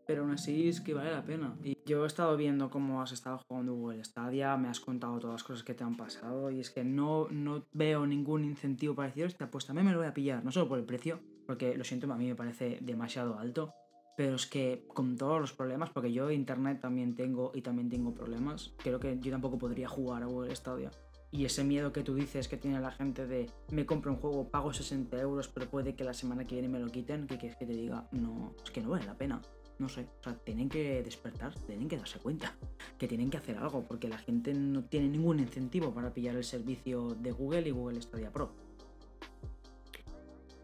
Pero 0.07 0.23
aún 0.23 0.33
así 0.33 0.69
es 0.69 0.81
que 0.81 0.95
vale 0.95 1.13
la 1.13 1.25
pena. 1.25 1.55
Y 1.63 1.77
yo 1.87 2.05
he 2.05 2.07
estado 2.07 2.37
viendo 2.37 2.71
cómo 2.71 3.03
has 3.03 3.13
estado 3.13 3.41
jugando 3.47 3.75
Google 3.75 4.05
Stadia, 4.05 4.57
me 4.57 4.69
has 4.69 4.81
contado 4.81 5.19
todas 5.19 5.35
las 5.35 5.45
cosas 5.45 5.63
que 5.65 5.75
te 5.75 5.85
han 5.85 5.97
pasado 5.97 6.51
y 6.51 6.61
es 6.61 6.71
que 6.71 6.83
no, 6.83 7.29
no 7.31 7.67
veo 7.73 8.07
ningún 8.07 8.45
incentivo 8.45 8.95
para 8.95 9.09
decir, 9.09 9.27
hostia, 9.27 9.51
pues 9.51 9.67
también 9.67 9.87
me 9.87 9.93
lo 9.93 9.99
voy 9.99 10.07
a 10.07 10.15
pillar. 10.15 10.45
No 10.45 10.51
solo 10.51 10.69
por 10.69 10.79
el 10.79 10.85
precio, 10.85 11.21
porque 11.47 11.77
lo 11.77 11.85
siento, 11.85 12.13
a 12.13 12.17
mí 12.17 12.27
me 12.27 12.35
parece 12.35 12.79
demasiado 12.81 13.39
alto, 13.39 13.75
pero 14.17 14.37
es 14.37 14.47
que 14.47 14.87
con 14.89 15.17
todos 15.17 15.41
los 15.41 15.53
problemas, 15.53 15.91
porque 15.91 16.13
yo 16.13 16.31
internet 16.31 16.81
también 16.81 17.15
tengo 17.15 17.53
y 17.55 17.63
también 17.63 17.89
tengo 17.89 18.13
problemas, 18.13 18.75
creo 18.79 19.01
que 19.01 19.19
yo 19.21 19.31
tampoco 19.31 19.59
podría 19.59 19.89
jugar 19.89 20.23
a 20.23 20.27
Google 20.27 20.55
Stadia. 20.55 20.91
Y 21.33 21.47
ese 21.47 21.65
miedo 21.65 21.95
que 21.95 22.03
tú 22.03 22.15
dices 22.15 22.47
que 22.47 22.59
tiene 22.59 22.79
la 22.79 22.91
gente 22.91 23.27
de 23.27 23.51
me 23.71 23.87
compro 23.87 24.13
un 24.13 24.19
juego, 24.19 24.49
pago 24.49 24.73
60 24.73 25.19
euros, 25.19 25.49
pero 25.49 25.67
puede 25.67 25.95
que 25.95 26.05
la 26.05 26.13
semana 26.13 26.47
que 26.47 26.57
viene 26.57 26.69
me 26.69 26.79
lo 26.79 26.93
quiten, 26.93 27.27
¿qué 27.27 27.39
quieres 27.39 27.57
que 27.57 27.65
te 27.65 27.73
diga? 27.73 28.07
No, 28.13 28.55
es 28.63 28.71
que 28.71 28.83
no 28.83 28.91
vale 28.91 29.07
la 29.07 29.15
pena. 29.15 29.41
No 29.79 29.89
sé, 29.89 30.07
o 30.21 30.23
sea, 30.23 30.35
tienen 30.35 30.69
que 30.69 31.03
despertar, 31.03 31.55
tienen 31.67 31.89
que 31.89 31.97
darse 31.97 32.19
cuenta 32.19 32.55
que 32.99 33.09
tienen 33.09 33.31
que 33.31 33.39
hacer 33.39 33.57
algo, 33.57 33.83
porque 33.83 34.09
la 34.09 34.19
gente 34.19 34.53
no 34.53 34.85
tiene 34.85 35.09
ningún 35.09 35.41
incentivo 35.41 35.93
para 35.93 36.13
pillar 36.13 36.37
el 36.37 36.45
servicio 36.45 37.15
de 37.15 37.33
Google 37.33 37.67
y 37.67 37.71
Google 37.71 38.03
Stadia 38.03 38.31
Pro. 38.31 38.53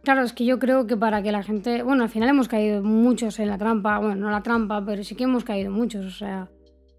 Claro, 0.04 0.22
es 0.22 0.32
que 0.34 0.44
yo 0.44 0.58
creo 0.58 0.86
que 0.86 0.96
para 0.96 1.22
que 1.22 1.32
la 1.32 1.42
gente. 1.42 1.82
Bueno, 1.82 2.04
al 2.04 2.10
final 2.10 2.28
hemos 2.28 2.46
caído 2.46 2.82
muchos 2.82 3.38
en 3.40 3.48
la 3.48 3.58
trampa. 3.58 3.98
Bueno, 3.98 4.16
no 4.16 4.30
la 4.30 4.42
trampa, 4.42 4.84
pero 4.84 5.02
sí 5.02 5.14
que 5.14 5.24
hemos 5.24 5.44
caído 5.44 5.70
muchos. 5.70 6.04
O 6.06 6.10
sea, 6.10 6.48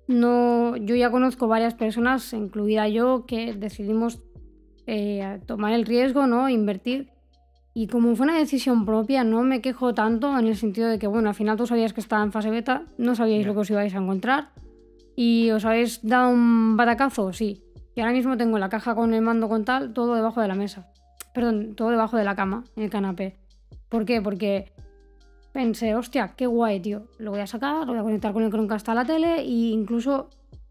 no. 0.10 0.76
Yo 0.76 0.96
ya 0.96 1.10
conozco 1.12 1.48
varias 1.48 1.76
personas, 1.76 2.34
incluida 2.34 2.88
yo, 2.90 3.26
que 3.26 3.54
decidimos 3.54 4.20
eh, 4.88 5.40
tomar 5.46 5.72
el 5.74 5.86
riesgo, 5.86 6.28
¿no? 6.28 6.50
Invertir. 6.50 7.12
Y 7.74 7.88
como 7.88 8.16
fue 8.16 8.26
una 8.26 8.38
decisión 8.38 8.86
propia, 8.86 9.24
no 9.24 9.44
me 9.44 9.62
quejo 9.62 9.94
tanto 9.94 10.38
en 10.38 10.48
el 10.48 10.58
sentido 10.58 10.90
de 10.90 11.00
que, 11.00 11.08
bueno, 11.08 11.30
al 11.30 11.36
final 11.36 11.56
tú 11.56 11.68
sabías 11.68 11.94
que 11.94 12.02
estaba 12.02 12.24
en 12.24 12.32
fase 12.32 12.50
beta, 12.50 12.86
no 12.98 13.16
sabíais 13.16 13.46
lo 13.46 13.54
que 13.54 13.60
os 13.60 13.70
ibais 13.70 13.94
a 13.94 14.00
encontrar. 14.00 14.50
Y 15.16 15.52
os 15.52 15.64
habéis 15.64 16.02
dado 16.02 16.32
un 16.32 16.76
batacazo, 16.76 17.32
sí. 17.32 17.64
Y 17.96 18.02
ahora 18.02 18.14
mismo 18.14 18.36
tengo 18.36 18.58
la 18.58 18.70
caja 18.70 18.96
con 18.96 19.14
el 19.14 19.22
mando 19.22 19.48
con 19.48 19.64
tal, 19.64 19.94
todo 19.94 20.16
debajo 20.16 20.42
de 20.42 20.48
la 20.48 20.56
mesa. 20.56 20.88
Perdón, 21.34 21.76
todo 21.76 21.90
debajo 21.90 22.18
de 22.18 22.24
la 22.24 22.36
cama, 22.36 22.64
en 22.76 22.84
el 22.84 22.90
canapé. 22.90 23.38
¿Por 23.90 24.06
qué? 24.06 24.22
Porque 24.22 24.72
pensé, 25.52 25.96
hostia, 25.96 26.34
qué 26.36 26.46
guay, 26.48 26.80
tío. 26.80 27.04
Lo 27.18 27.32
voy 27.32 27.40
a 27.40 27.48
sacar, 27.48 27.86
lo 27.86 27.94
voy 27.94 28.00
a 28.00 28.04
conectar 28.04 28.34
con 28.34 28.44
el 28.44 28.50
Chromecast 28.50 28.88
a 28.90 28.94
la 28.94 29.06
tele 29.06 29.42
e 29.42 29.46
incluso 29.48 30.30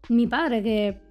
mi 0.09 0.27
padre, 0.27 0.63
que 0.63 1.01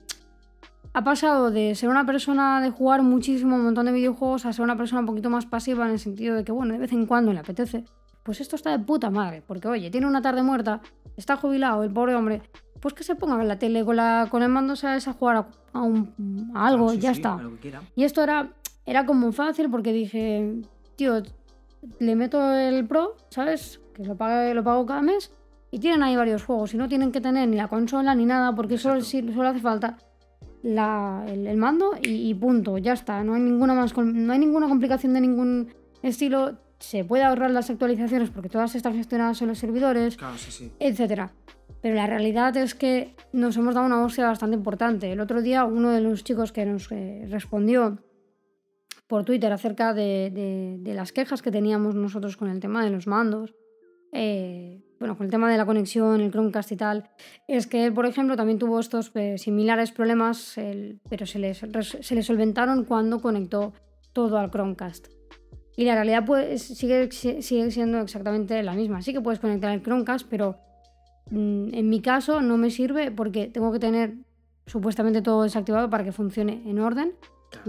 ha 0.94 1.04
pasado 1.04 1.50
de 1.50 1.74
ser 1.74 1.88
una 1.90 2.04
persona 2.06 2.60
de 2.60 2.70
jugar 2.70 3.02
muchísimo, 3.02 3.56
un 3.56 3.64
montón 3.64 3.86
de 3.86 3.92
videojuegos, 3.92 4.46
a 4.46 4.52
ser 4.52 4.64
una 4.64 4.76
persona 4.76 5.00
un 5.00 5.06
poquito 5.06 5.30
más 5.30 5.46
pasiva 5.46 5.84
en 5.86 5.92
el 5.92 5.98
sentido 5.98 6.34
de 6.34 6.44
que, 6.44 6.52
bueno, 6.52 6.72
de 6.72 6.80
vez 6.80 6.92
en 6.92 7.06
cuando 7.06 7.32
le 7.32 7.40
apetece. 7.40 7.84
Pues 8.22 8.40
esto 8.40 8.56
está 8.56 8.70
de 8.76 8.78
puta 8.84 9.10
madre, 9.10 9.42
porque 9.46 9.68
oye, 9.68 9.90
tiene 9.90 10.06
una 10.06 10.20
tarde 10.20 10.42
muerta, 10.42 10.80
está 11.16 11.36
jubilado 11.36 11.82
el 11.84 11.90
pobre 11.92 12.14
hombre, 12.14 12.42
pues 12.80 12.94
que 12.94 13.02
se 13.04 13.14
ponga 13.14 13.40
en 13.40 13.48
la 13.48 13.58
tele 13.58 13.84
con, 13.84 13.96
la, 13.96 14.28
con 14.30 14.42
el 14.42 14.48
mando, 14.50 14.76
¿sabes? 14.76 15.08
A 15.08 15.12
jugar 15.12 15.36
a, 15.36 15.46
a 15.72 15.82
un- 15.82 16.50
a 16.54 16.66
algo, 16.66 16.90
Ah, 16.90 16.92
sí, 16.92 16.98
ya 17.00 17.14
sí, 17.14 17.20
está. 17.20 17.38
Y 17.96 18.04
esto 18.04 18.22
era, 18.22 18.50
era 18.86 19.06
como 19.06 19.32
fácil 19.32 19.70
porque 19.70 19.92
dije, 19.92 20.62
tío, 20.96 21.22
le 21.98 22.16
meto 22.16 22.52
el 22.54 22.86
Pro, 22.86 23.16
¿sabes? 23.30 23.80
Que 23.94 24.04
lo 24.04 24.16
pago, 24.16 24.52
lo 24.54 24.64
pago 24.64 24.86
cada 24.86 25.02
mes. 25.02 25.32
Y 25.70 25.78
tienen 25.80 26.02
ahí 26.02 26.16
varios 26.16 26.44
juegos. 26.44 26.72
Y 26.74 26.76
no 26.78 26.88
tienen 26.88 27.12
que 27.12 27.20
tener 27.20 27.46
ni 27.48 27.56
la 27.56 27.68
consola 27.68 28.14
ni 28.14 28.24
nada 28.24 28.54
porque 28.54 28.78
solo, 28.78 29.00
Exacto. 29.00 29.32
solo 29.34 29.48
hace 29.48 29.60
falta 29.60 29.98
la- 30.62 31.24
el, 31.28 31.46
el 31.46 31.56
mando 31.56 31.92
y, 32.02 32.30
y 32.30 32.34
punto. 32.34 32.78
Ya 32.78 32.92
está. 32.94 33.22
No 33.22 33.34
hay, 33.34 33.42
ninguna 33.42 33.74
más, 33.74 33.96
no 33.96 34.32
hay 34.32 34.38
ninguna 34.38 34.68
complicación 34.68 35.12
de 35.14 35.20
ningún 35.20 35.68
estilo. 36.02 36.58
Se 36.78 37.04
puede 37.04 37.24
ahorrar 37.24 37.50
las 37.50 37.70
actualizaciones 37.70 38.30
porque 38.30 38.48
todas 38.48 38.74
están 38.74 38.94
gestionadas 38.94 39.42
en 39.42 39.48
los 39.48 39.58
servidores 39.58 40.16
Claro, 40.16 40.38
sí, 40.38 40.50
sí. 40.50 40.72
etcétera. 40.78 41.32
Pero 41.82 41.94
la 41.94 42.06
realidad 42.06 42.56
es 42.56 42.74
que 42.74 43.14
nos 43.32 43.56
hemos 43.56 43.74
dado 43.74 43.86
una 43.86 44.02
hostia 44.04 44.26
bastante 44.26 44.56
importante. 44.56 45.12
El 45.12 45.20
otro 45.20 45.42
día 45.42 45.64
uno 45.64 45.90
de 45.90 46.00
los 46.00 46.24
chicos 46.24 46.50
que 46.52 46.64
nos 46.66 46.90
eh, 46.92 47.26
respondió 47.30 47.98
por 49.08 49.24
Twitter 49.24 49.52
acerca 49.52 49.94
de, 49.94 50.80
las 50.84 51.12
quejas 51.12 51.42
que 51.42 51.50
teníamos 51.50 51.94
nosotros 51.94 52.36
con 52.36 52.48
el 52.48 52.60
tema 52.60 52.84
de 52.84 52.90
los 52.90 53.06
mandos, 53.06 53.54
eh, 54.12 54.82
bueno, 55.00 55.16
con 55.16 55.26
el 55.26 55.30
tema 55.30 55.50
de 55.50 55.56
la 55.56 55.66
conexión, 55.66 56.20
el 56.20 56.30
Chromecast 56.30 56.72
y 56.72 56.76
tal, 56.76 57.10
es 57.46 57.66
que 57.66 57.84
él, 57.84 57.92
por 57.92 58.06
ejemplo, 58.06 58.36
también 58.36 58.58
tuvo 58.58 58.78
estos 58.80 59.10
eh, 59.14 59.38
similares 59.38 59.92
problemas, 59.92 60.54
pero 61.08 61.26
se 61.26 61.54
se 61.54 62.14
les 62.14 62.26
solventaron 62.26 62.84
cuando 62.84 63.20
conectó 63.20 63.72
todo 64.12 64.38
al 64.38 64.50
Chromecast. 64.50 65.08
Y 65.78 65.84
la 65.84 65.94
realidad 65.94 66.24
pues, 66.26 66.60
sigue, 66.60 67.08
sigue 67.12 67.70
siendo 67.70 68.00
exactamente 68.00 68.60
la 68.64 68.72
misma. 68.72 69.00
Sí 69.00 69.12
que 69.12 69.20
puedes 69.20 69.38
conectar 69.38 69.72
el 69.72 69.80
Chromecast, 69.80 70.26
pero 70.28 70.56
mm, 71.30 71.72
en 71.72 71.88
mi 71.88 72.02
caso 72.02 72.42
no 72.42 72.56
me 72.56 72.70
sirve 72.70 73.12
porque 73.12 73.46
tengo 73.46 73.70
que 73.70 73.78
tener 73.78 74.14
supuestamente 74.66 75.22
todo 75.22 75.44
desactivado 75.44 75.88
para 75.88 76.02
que 76.02 76.10
funcione 76.10 76.62
en 76.66 76.80
orden. 76.80 77.12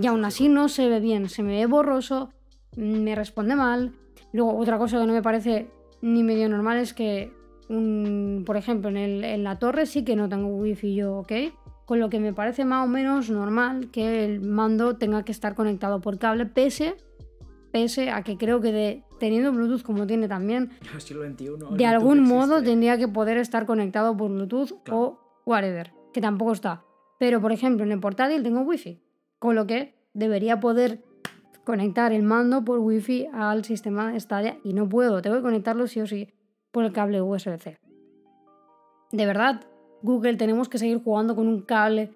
Y 0.02 0.08
aún 0.08 0.20
sí, 0.22 0.26
así 0.26 0.50
no 0.50 0.70
se 0.70 0.88
ve 0.90 1.00
bien, 1.00 1.30
se 1.30 1.44
me 1.44 1.56
ve 1.58 1.66
borroso, 1.66 2.30
me 2.76 3.16
responde 3.16 3.56
mal. 3.56 3.94
Luego, 4.34 4.58
otra 4.58 4.78
cosa 4.78 5.00
que 5.00 5.06
no 5.08 5.14
me 5.14 5.22
parece 5.22 5.70
ni 6.02 6.24
medio 6.24 6.48
normal 6.50 6.78
es 6.78 6.94
que, 6.94 7.34
un- 7.70 8.44
por 8.46 8.58
ejemplo, 8.58 8.90
en, 8.90 8.98
el- 8.98 9.24
en 9.24 9.44
la 9.44 9.60
torre 9.60 9.86
sí 9.86 10.04
que 10.04 10.16
no 10.16 10.30
tengo 10.30 10.48
wifi 10.56 10.96
yo, 10.96 11.18
¿ok? 11.20 11.32
Con 11.86 12.00
lo 12.00 12.10
que 12.10 12.20
me 12.20 12.34
parece 12.34 12.66
más 12.66 12.86
o 12.86 12.88
menos 12.90 13.30
normal 13.30 13.90
que 13.92 14.26
el 14.26 14.42
mando 14.42 14.98
tenga 14.98 15.24
que 15.24 15.32
estar 15.32 15.56
conectado 15.56 16.02
por 16.02 16.20
cable, 16.20 16.46
pese, 16.46 16.96
pese 17.72 18.12
a 18.12 18.24
que 18.24 18.38
creo 18.38 18.62
que 18.62 18.72
de, 18.72 19.04
teniendo 19.20 19.52
Bluetooth 19.52 19.84
como 19.84 20.06
tiene 20.08 20.28
también, 20.28 20.70
siglo 21.00 21.24
XXI. 21.24 21.46
de 21.46 21.56
Bluetooth 21.58 21.86
algún 21.86 22.22
modo 22.22 22.62
tendría 22.64 22.98
que 22.98 23.08
poder 23.08 23.38
estar 23.38 23.66
conectado 23.66 24.16
por 24.16 24.30
Bluetooth 24.32 24.84
Claro. 24.84 25.00
o 25.02 25.20
whatever, 25.46 25.92
que 26.14 26.22
tampoco 26.22 26.52
está. 26.54 26.84
Pero 27.18 27.42
por 27.42 27.52
ejemplo, 27.52 27.84
en 27.86 27.92
el 27.92 28.00
portátil 28.00 28.44
tengo 28.44 28.62
Wi-Fi, 28.62 29.02
con 29.40 29.56
lo 29.56 29.66
que 29.66 29.96
debería 30.14 30.60
poder 30.60 31.02
conectar 31.64 32.12
el 32.12 32.24
mando 32.24 32.64
por 32.64 32.80
Wi-Fi 32.80 33.30
al 33.34 33.64
sistema 33.64 34.12
de 34.12 34.20
Stadia 34.20 34.58
y 34.64 34.74
no 34.74 34.88
puedo, 34.90 35.22
tengo 35.22 35.38
que 35.38 35.42
conectarlo 35.42 35.88
sí 35.88 36.02
o 36.02 36.08
sí 36.08 36.34
por 36.72 36.84
el 36.84 36.94
cable 36.94 37.22
USB-C. 37.22 37.78
De 39.12 39.26
verdad, 39.26 39.62
Google, 40.02 40.36
tenemos 40.36 40.70
que 40.70 40.78
seguir 40.78 41.04
jugando 41.04 41.36
con 41.36 41.48
un 41.48 41.62
cable. 41.62 42.16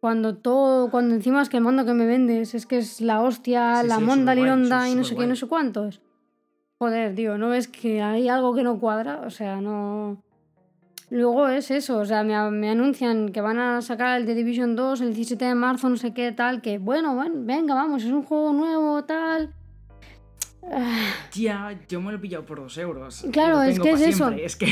Cuando 0.00 0.36
todo, 0.36 0.90
cuando 0.90 1.14
encima 1.14 1.42
es 1.42 1.48
que 1.48 1.56
el 1.56 1.62
mando 1.62 1.84
que 1.84 1.94
me 1.94 2.06
vendes 2.06 2.54
es 2.54 2.66
que 2.66 2.78
es 2.78 3.00
la 3.00 3.22
hostia, 3.22 3.82
Sí, 3.82 3.88
la 3.88 3.96
sí, 3.96 4.02
monda 4.02 4.34
lironda 4.34 4.88
y 4.88 4.94
no 4.94 5.04
sé 5.04 5.16
qué, 5.16 5.26
no 5.26 5.36
sé 5.36 5.46
cuántos. 5.46 6.00
Joder, 6.78 7.14
tío, 7.14 7.38
¿no 7.38 7.48
ves 7.48 7.68
que 7.68 8.02
hay 8.02 8.28
algo 8.28 8.54
que 8.54 8.62
no 8.62 8.78
cuadra? 8.78 9.22
O 9.24 9.30
sea, 9.30 9.60
no... 9.60 10.22
Luego 11.08 11.48
es 11.48 11.70
eso, 11.70 11.98
o 11.98 12.04
sea, 12.04 12.24
me, 12.24 12.50
me 12.50 12.70
anuncian 12.70 13.28
que 13.28 13.40
van 13.40 13.58
a 13.58 13.80
sacar 13.80 14.20
el 14.20 14.26
The 14.26 14.34
Division 14.34 14.74
2 14.74 15.00
el 15.02 15.14
17 15.14 15.44
de 15.44 15.54
marzo, 15.54 15.88
no 15.88 15.96
sé 15.96 16.12
qué, 16.12 16.32
tal, 16.32 16.60
que 16.60 16.78
bueno, 16.78 17.14
bueno, 17.14 17.34
venga, 17.38 17.74
vamos, 17.74 18.02
es 18.02 18.10
un 18.10 18.24
juego 18.24 18.52
nuevo, 18.52 19.04
tal. 19.04 19.54
Ya, 21.32 21.78
yo 21.88 22.00
me 22.00 22.10
lo 22.10 22.18
he 22.18 22.20
pillado 22.20 22.44
por 22.44 22.60
dos 22.60 22.76
euros. 22.78 23.24
Claro, 23.30 23.62
es 23.62 23.78
que 23.78 23.90
es 23.90 24.00
eso. 24.00 24.30
Es 24.30 24.56
que. 24.56 24.66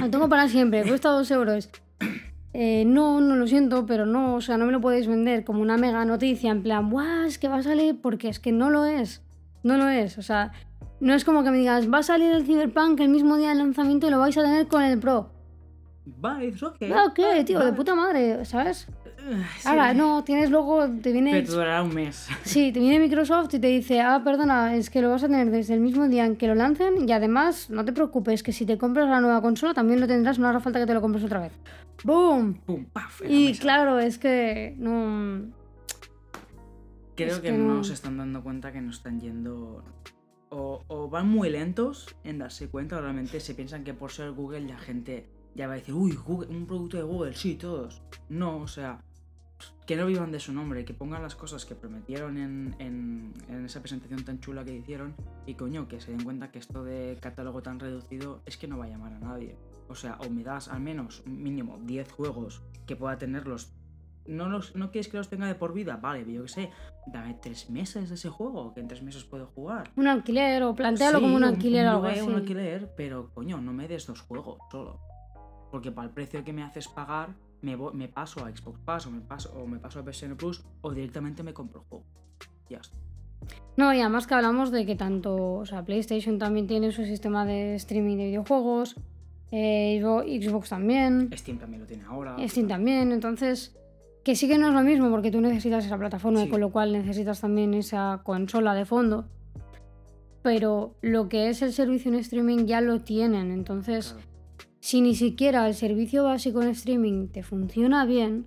Lo 0.00 0.08
tengo 0.08 0.28
para 0.28 0.48
siempre, 0.48 0.84
cuesta 0.84 1.10
dos 1.10 1.30
euros. 1.30 1.68
Eh, 2.54 2.84
no, 2.86 3.20
no 3.20 3.34
lo 3.36 3.46
siento, 3.46 3.84
pero 3.84 4.06
no, 4.06 4.36
o 4.36 4.40
sea, 4.40 4.56
no 4.56 4.64
me 4.64 4.72
lo 4.72 4.80
podéis 4.80 5.08
vender 5.08 5.44
como 5.44 5.60
una 5.60 5.76
mega 5.76 6.04
noticia 6.04 6.50
en 6.50 6.62
plan, 6.62 6.88
¡guau! 6.88 7.24
Es 7.26 7.38
que 7.38 7.48
va 7.48 7.56
a 7.56 7.62
salir, 7.62 8.00
porque 8.00 8.28
es 8.28 8.38
que 8.38 8.52
no 8.52 8.70
lo 8.70 8.86
es. 8.86 9.22
No 9.64 9.76
lo 9.76 9.88
es, 9.88 10.18
o 10.18 10.22
sea, 10.22 10.52
no 11.00 11.14
es 11.14 11.24
como 11.24 11.42
que 11.42 11.50
me 11.50 11.58
digas, 11.58 11.92
va 11.92 11.98
a 11.98 12.02
salir 12.02 12.30
el 12.30 12.46
Cyberpunk 12.46 13.00
el 13.00 13.08
mismo 13.08 13.36
día 13.36 13.48
del 13.48 13.58
lanzamiento 13.58 14.06
y 14.06 14.10
lo 14.10 14.20
vais 14.20 14.38
a 14.38 14.42
tener 14.42 14.68
con 14.68 14.82
el 14.82 14.98
Pro. 15.00 15.33
Vale, 16.06 16.48
es 16.48 16.62
ok. 16.62 16.76
Ah, 16.94 17.12
¿qué, 17.14 17.22
vale, 17.22 17.44
tío? 17.44 17.58
De 17.60 17.72
puta 17.72 17.94
madre, 17.94 18.44
¿sabes? 18.44 18.88
Eh, 19.26 19.42
sí. 19.58 19.68
Ahora, 19.68 19.94
no, 19.94 20.22
tienes 20.22 20.50
luego, 20.50 20.86
te 21.02 21.12
viene. 21.12 21.30
Pero 21.30 21.46
te 21.46 21.52
durará 21.52 21.82
un 21.82 21.94
mes. 21.94 22.28
Sí, 22.42 22.72
te 22.72 22.80
viene 22.80 22.98
Microsoft 23.00 23.54
y 23.54 23.58
te 23.58 23.68
dice, 23.68 24.00
ah, 24.02 24.20
perdona, 24.22 24.74
es 24.76 24.90
que 24.90 25.00
lo 25.00 25.08
vas 25.08 25.22
a 25.24 25.28
tener 25.28 25.50
desde 25.50 25.72
el 25.72 25.80
mismo 25.80 26.06
día 26.08 26.26
en 26.26 26.36
que 26.36 26.46
lo 26.46 26.54
lancen 26.54 27.08
y 27.08 27.12
además, 27.12 27.70
no 27.70 27.84
te 27.86 27.92
preocupes, 27.94 28.42
que 28.42 28.52
si 28.52 28.66
te 28.66 28.76
compras 28.76 29.08
la 29.08 29.20
nueva 29.22 29.40
consola 29.40 29.72
también 29.72 29.98
lo 30.00 30.06
tendrás, 30.06 30.38
no 30.38 30.46
hará 30.46 30.60
falta 30.60 30.78
que 30.78 30.86
te 30.86 30.92
lo 30.92 31.00
compres 31.00 31.24
otra 31.24 31.40
vez. 31.40 31.52
¡Boom! 32.04 32.60
Pum, 32.66 32.84
paf, 32.84 33.22
Y 33.26 33.46
mesa. 33.48 33.62
claro, 33.62 33.98
es 33.98 34.18
que 34.18 34.74
no... 34.78 35.52
Creo 37.16 37.28
es 37.28 37.40
que, 37.40 37.50
que 37.52 37.56
no 37.58 37.76
no- 37.76 37.84
se 37.84 37.94
están 37.94 38.18
dando 38.18 38.42
cuenta 38.42 38.72
que 38.72 38.80
no 38.80 38.90
están 38.90 39.20
yendo. 39.20 39.84
O, 40.50 40.82
o 40.86 41.08
van 41.08 41.28
muy 41.28 41.48
lentos 41.50 42.14
en 42.24 42.38
darse 42.38 42.68
cuenta, 42.68 42.96
o 42.98 43.00
realmente 43.00 43.40
se 43.40 43.54
piensan 43.54 43.84
que 43.84 43.94
por 43.94 44.10
ser 44.12 44.32
Google 44.32 44.60
la 44.62 44.78
gente 44.78 45.26
ya 45.54 45.66
va 45.66 45.74
a 45.74 45.76
decir, 45.76 45.94
uy, 45.94 46.12
Google, 46.12 46.48
un 46.54 46.66
producto 46.66 46.96
de 46.96 47.02
Google, 47.02 47.34
sí, 47.34 47.54
todos. 47.56 48.02
No, 48.28 48.58
o 48.58 48.66
sea, 48.68 49.00
que 49.86 49.96
no 49.96 50.06
vivan 50.06 50.32
de 50.32 50.40
su 50.40 50.52
nombre, 50.52 50.84
que 50.84 50.94
pongan 50.94 51.22
las 51.22 51.34
cosas 51.36 51.64
que 51.64 51.74
prometieron 51.74 52.36
en, 52.38 52.74
en- 52.78 53.34
en 53.48 53.64
esa 53.64 53.80
presentación 53.80 54.24
tan 54.24 54.40
chula 54.40 54.64
que 54.64 54.74
hicieron 54.74 55.14
y 55.46 55.54
coño, 55.54 55.86
que 55.88 56.00
se 56.00 56.10
den 56.10 56.24
cuenta 56.24 56.50
que 56.50 56.58
esto 56.58 56.84
de 56.84 57.18
catálogo 57.20 57.62
tan 57.62 57.78
reducido 57.78 58.42
es 58.46 58.56
que 58.56 58.66
no 58.66 58.78
va 58.78 58.86
a 58.86 58.88
llamar 58.88 59.12
a 59.12 59.18
nadie. 59.18 59.56
O 59.88 59.94
sea, 59.94 60.16
o 60.26 60.30
me 60.30 60.42
das 60.42 60.68
al 60.68 60.80
menos 60.80 61.22
mínimo 61.26 61.78
10 61.84 62.10
juegos 62.12 62.62
que 62.86 62.96
pueda 62.96 63.18
tenerlos. 63.18 63.72
No, 64.26 64.48
los, 64.48 64.74
no 64.74 64.90
quieres 64.90 65.08
que 65.08 65.18
los 65.18 65.28
tenga 65.28 65.46
de 65.46 65.54
por 65.54 65.74
vida, 65.74 65.98
vale, 65.98 66.24
yo 66.32 66.42
qué 66.44 66.48
sé, 66.48 66.70
dame 67.12 67.34
tres 67.42 67.68
meses 67.68 68.08
de 68.08 68.14
ese 68.14 68.30
juego, 68.30 68.72
que 68.72 68.80
en 68.80 68.88
tres 68.88 69.02
meses 69.02 69.22
puedo 69.24 69.48
jugar. 69.48 69.90
Un 69.96 70.08
alquiler 70.08 70.62
o 70.62 70.74
plantealo 70.74 71.20
como 71.20 71.36
un 71.36 71.42
Sí, 71.42 71.48
alquiler 71.48 71.86
o 71.88 71.90
algo 71.90 72.06
así. 72.06 72.20
un 72.22 72.34
alquiler, 72.34 72.90
pero 72.96 73.30
coño, 73.34 73.60
no 73.60 73.74
me 73.74 73.86
des 73.86 74.06
dos 74.06 74.22
juegos 74.22 74.56
solo. 74.72 74.98
Porque 75.74 75.90
para 75.90 76.06
el 76.06 76.14
precio 76.14 76.44
que 76.44 76.52
me 76.52 76.62
haces 76.62 76.86
pagar, 76.86 77.30
me, 77.60 77.76
me 77.76 78.06
paso 78.06 78.44
a 78.44 78.48
Xbox 78.48 78.78
Pass 78.84 79.08
o 79.08 79.10
me 79.10 79.20
paso, 79.20 79.52
o 79.58 79.66
me 79.66 79.80
paso 79.80 79.98
a 79.98 80.04
PSN 80.04 80.36
Plus 80.36 80.62
o 80.82 80.92
directamente 80.92 81.42
me 81.42 81.52
compro 81.52 81.80
el 81.80 81.86
juego. 81.88 82.04
Ya 82.70 82.78
está. 82.78 82.96
No, 83.76 83.92
y 83.92 83.98
además 83.98 84.28
que 84.28 84.34
hablamos 84.34 84.70
de 84.70 84.86
que 84.86 84.94
tanto, 84.94 85.34
o 85.34 85.66
sea, 85.66 85.84
PlayStation 85.84 86.38
también 86.38 86.68
tiene 86.68 86.92
su 86.92 87.04
sistema 87.04 87.44
de 87.44 87.74
streaming 87.74 88.18
de 88.18 88.26
videojuegos, 88.26 88.94
eh, 89.50 90.00
Xbox 90.00 90.68
también, 90.68 91.28
Steam 91.34 91.58
también 91.58 91.80
lo 91.80 91.88
tiene 91.88 92.04
ahora. 92.04 92.36
Steam 92.46 92.68
también, 92.68 93.10
entonces 93.10 93.76
que 94.22 94.36
sí 94.36 94.46
que 94.46 94.58
no 94.58 94.68
es 94.68 94.74
lo 94.74 94.82
mismo 94.82 95.10
porque 95.10 95.32
tú 95.32 95.40
necesitas 95.40 95.84
esa 95.84 95.98
plataforma 95.98 96.44
y 96.44 96.48
con 96.48 96.60
lo 96.60 96.70
cual 96.70 96.92
necesitas 96.92 97.40
también 97.40 97.74
esa 97.74 98.20
consola 98.22 98.74
de 98.74 98.84
fondo. 98.84 99.24
Pero 100.40 100.94
lo 101.00 101.28
que 101.28 101.48
es 101.48 101.62
el 101.62 101.72
servicio 101.72 102.12
en 102.12 102.20
streaming 102.20 102.66
ya 102.66 102.80
lo 102.80 103.00
tienen, 103.00 103.50
entonces 103.50 104.12
Claro. 104.12 104.33
Si 104.84 105.00
ni 105.00 105.14
siquiera 105.14 105.66
el 105.66 105.72
servicio 105.72 106.24
básico 106.24 106.60
en 106.60 106.68
streaming 106.68 107.28
te 107.28 107.42
funciona 107.42 108.04
bien 108.04 108.44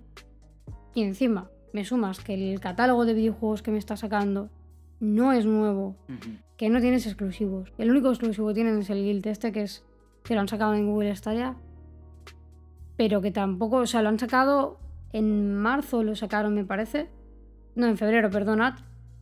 y 0.94 1.02
encima 1.02 1.50
me 1.72 1.84
sumas 1.84 2.20
que 2.20 2.52
el 2.52 2.60
catálogo 2.60 3.04
de 3.06 3.14
videojuegos 3.14 3.60
que 3.60 3.72
me 3.72 3.78
está 3.78 3.96
sacando 3.96 4.48
no 5.00 5.32
es 5.32 5.46
nuevo, 5.46 5.96
que 6.56 6.70
no 6.70 6.80
tienes 6.80 7.06
exclusivos. 7.08 7.72
El 7.76 7.90
único 7.90 8.10
exclusivo 8.10 8.46
que 8.46 8.54
tienen 8.54 8.78
es 8.78 8.88
el 8.88 9.02
Guild 9.02 9.26
este 9.26 9.50
que 9.50 9.62
es 9.62 9.84
que 10.22 10.36
lo 10.36 10.40
han 10.40 10.46
sacado 10.46 10.74
en 10.74 10.86
Google 10.86 11.16
Stadia, 11.16 11.56
pero 12.96 13.20
que 13.20 13.32
tampoco, 13.32 13.78
o 13.78 13.86
sea, 13.86 14.02
lo 14.02 14.08
han 14.08 14.20
sacado 14.20 14.78
en 15.12 15.56
marzo, 15.56 16.04
lo 16.04 16.14
sacaron 16.14 16.54
me 16.54 16.64
parece. 16.64 17.10
No, 17.74 17.88
en 17.88 17.98
febrero, 17.98 18.30
perdonad, 18.30 18.74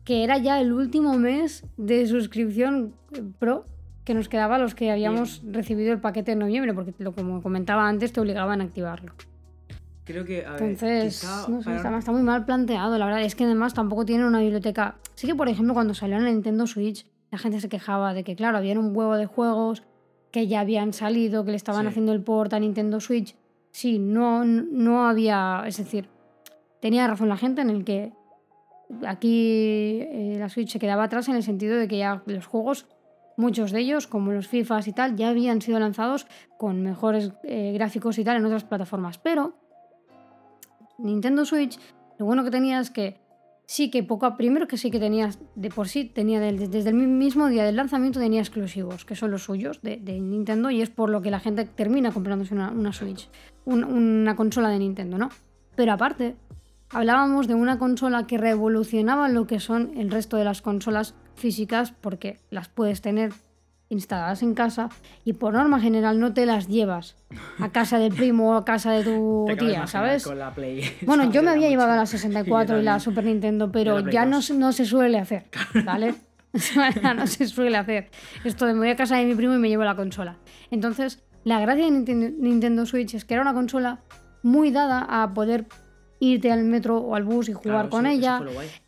que 0.03 0.23
era 0.23 0.37
ya 0.37 0.61
el 0.61 0.71
último 0.71 1.17
mes 1.17 1.65
de 1.77 2.05
suscripción 2.05 2.93
eh, 3.13 3.23
pro 3.39 3.65
que 4.07 4.13
nos 4.13 4.29
quedaba 4.29 4.55
a 4.55 4.57
los 4.57 4.73
que 4.73 4.89
habíamos 4.89 5.41
recibido 5.51 5.91
el 5.91 5.99
paquete 5.99 6.31
en 6.31 6.39
noviembre, 6.39 6.73
porque 6.73 6.93
lo 6.97 7.11
como 7.13 7.41
comentaba 7.43 7.85
antes 7.89 8.13
te 8.13 8.21
obligaban 8.21 8.61
a 8.61 8.63
activarlo. 8.63 9.11
Creo 10.05 10.23
que, 10.23 10.45
a 10.45 10.51
ver, 10.53 10.61
Entonces, 10.63 11.25
no 11.49 11.57
sé, 11.59 11.65
para- 11.65 11.75
está, 11.75 11.97
está 11.97 12.11
muy 12.13 12.21
mal 12.23 12.45
planteado, 12.45 12.97
la 12.97 13.05
verdad. 13.05 13.21
Es 13.23 13.35
que 13.35 13.43
además 13.43 13.73
tampoco 13.73 14.05
tienen 14.05 14.25
una 14.25 14.39
biblioteca. 14.39 14.95
Sí 15.15 15.27
que, 15.27 15.35
por 15.35 15.49
ejemplo, 15.49 15.73
cuando 15.73 15.93
salió 15.93 16.15
en 16.15 16.23
la 16.23 16.31
Nintendo 16.31 16.65
Switch, 16.67 17.05
la 17.31 17.37
gente 17.37 17.59
se 17.59 17.67
quejaba 17.67 18.13
de 18.13 18.23
que, 18.23 18.37
claro, 18.37 18.57
había 18.57 18.79
un 18.79 18.95
huevo 18.95 19.17
de 19.17 19.25
juegos 19.25 19.83
que 20.31 20.47
ya 20.47 20.61
habían 20.61 20.93
salido, 20.93 21.43
que 21.43 21.51
le 21.51 21.57
estaban 21.57 21.81
Sí. 21.81 21.87
haciendo 21.89 22.13
el 22.13 22.21
port 22.23 22.53
a 22.53 22.59
Nintendo 22.61 23.01
Switch. 23.01 23.35
Sí, 23.71 23.99
no, 23.99 24.45
no 24.45 25.05
había. 25.09 25.63
Es 25.67 25.75
decir, 25.75 26.07
tenía 26.79 27.05
razón 27.07 27.27
la 27.27 27.35
gente 27.35 27.59
en 27.61 27.69
el 27.69 27.83
que 27.83 28.13
aquí 29.05 29.99
eh, 30.09 30.35
la 30.39 30.47
Switch 30.47 30.69
se 30.71 30.79
quedaba 30.79 31.03
atrás 31.03 31.27
en 31.27 31.35
el 31.35 31.43
sentido 31.43 31.75
de 31.77 31.89
que 31.89 31.97
ya 31.97 32.23
los 32.25 32.45
juegos, 32.45 32.87
muchos 33.37 33.71
de 33.71 33.79
ellos, 33.79 34.07
como 34.07 34.31
los 34.33 34.47
FIFAs 34.47 34.87
y 34.87 34.93
tal, 34.93 35.15
ya 35.15 35.29
habían 35.29 35.61
sido 35.61 35.79
lanzados 35.79 36.27
con 36.57 36.81
mejores 36.83 37.31
eh, 37.43 37.71
gráficos 37.73 38.17
y 38.17 38.23
tal 38.23 38.37
en 38.37 38.45
otras 38.45 38.65
plataformas. 38.65 39.17
Pero 39.19 39.53
Nintendo 40.97 41.45
Switch, 41.45 41.79
lo 42.17 42.25
bueno 42.25 42.43
que 42.43 42.51
tenía 42.51 42.79
es 42.79 42.89
que 42.89 43.19
sí 43.67 43.91
que 43.91 44.01
poco 44.01 44.25
a, 44.25 44.37
primero 44.37 44.67
que 44.67 44.77
sí 44.77 44.89
que 44.89 44.99
tenías 44.99 45.39
de 45.55 45.69
por 45.69 45.87
sí 45.89 46.05
tenía 46.05 46.39
desde 46.39 46.89
el 46.89 46.95
mi- 46.95 47.05
mismo 47.05 47.47
día 47.49 47.65
del 47.65 47.75
lanzamiento 47.75 48.17
tenía 48.19 48.39
exclusivos 48.39 49.03
que 49.03 49.13
son 49.15 49.29
los 49.29 49.43
suyos 49.43 49.81
de, 49.81 49.97
Nintendo 49.97 50.71
y 50.71 50.81
es 50.81 50.89
por 50.89 51.09
lo 51.09 51.21
que 51.21 51.31
la 51.31 51.41
gente 51.41 51.65
termina 51.65 52.11
comprándose 52.13 52.53
una, 52.53 52.71
una 52.71 52.93
Switch 52.93 53.29
un- 53.65 53.83
una 53.83 54.37
consola 54.37 54.69
de 54.69 54.79
Nintendo 54.79 55.17
no 55.17 55.29
pero 55.75 55.91
aparte 55.91 56.37
hablábamos 56.91 57.47
de 57.47 57.55
una 57.55 57.77
consola 57.79 58.27
que 58.27 58.37
revolucionaba 58.37 59.29
lo 59.29 59.47
que 59.47 59.59
son 59.59 59.91
el 59.97 60.11
resto 60.11 60.37
de 60.37 60.43
las 60.45 60.61
consolas 60.61 61.13
físicas 61.35 61.91
porque 62.01 62.39
las 62.49 62.69
puedes 62.69 63.01
tener 63.01 63.33
instaladas 63.89 64.43
en 64.43 64.53
casa 64.53 64.89
y 65.23 65.33
por 65.33 65.53
norma 65.53 65.79
general 65.79 66.19
no 66.19 66.33
te 66.33 66.45
las 66.45 66.67
llevas 66.67 67.15
a 67.59 67.69
casa 67.71 67.99
del 67.99 68.13
primo 68.13 68.51
o 68.51 68.53
a 68.55 68.65
casa 68.65 68.91
de 68.91 69.03
tu 69.03 69.45
Te 69.47 69.55
tía, 69.55 69.87
¿sabes? 69.87 70.25
Con 70.25 70.37
la 70.39 70.53
Play. 70.53 70.81
Bueno, 71.05 71.23
¿sabes? 71.23 71.35
yo 71.35 71.43
me 71.43 71.51
había 71.51 71.69
llevado 71.69 71.95
la 71.95 72.05
64 72.05 72.79
y 72.79 72.83
la. 72.83 72.99
Super 72.99 73.23
Nintendo, 73.23 73.71
pero 73.71 73.99
ya 74.09 74.25
no, 74.25 74.37
2. 74.37 74.45
se- 74.45 74.53
no 74.55 74.71
se 74.73 74.85
suele 74.85 75.17
hacer, 75.19 75.45
¿vale? 75.85 76.15
No 77.15 77.27
se 77.27 77.47
suele 77.47 77.77
hacer. 77.77 78.09
Esto 78.43 78.65
de 78.65 78.73
me 78.73 78.79
voy 78.79 78.89
a 78.89 78.95
casa 78.97 79.15
de 79.17 79.25
mi 79.25 79.35
primo 79.35 79.53
y 79.53 79.57
me 79.57 79.69
llevo 79.69 79.83
la 79.85 79.95
consola. 79.95 80.35
Entonces, 80.69 81.23
la 81.45 81.59
gracia 81.61 81.85
de 81.85 81.91
Nintendo 81.91 82.85
Switch 82.85 83.13
es 83.13 83.23
que 83.23 83.35
era 83.35 83.43
una 83.43 83.53
consola 83.53 83.99
muy 84.43 84.71
dada 84.71 85.05
a 85.23 85.33
poder 85.33 85.65
irte 86.19 86.51
al 86.51 86.63
metro 86.63 86.97
o 86.97 87.15
al 87.15 87.23
bus 87.23 87.49
y 87.49 87.53
jugar 87.53 87.71
Claro, 87.73 87.89
con 87.89 88.05
ella. 88.05 88.41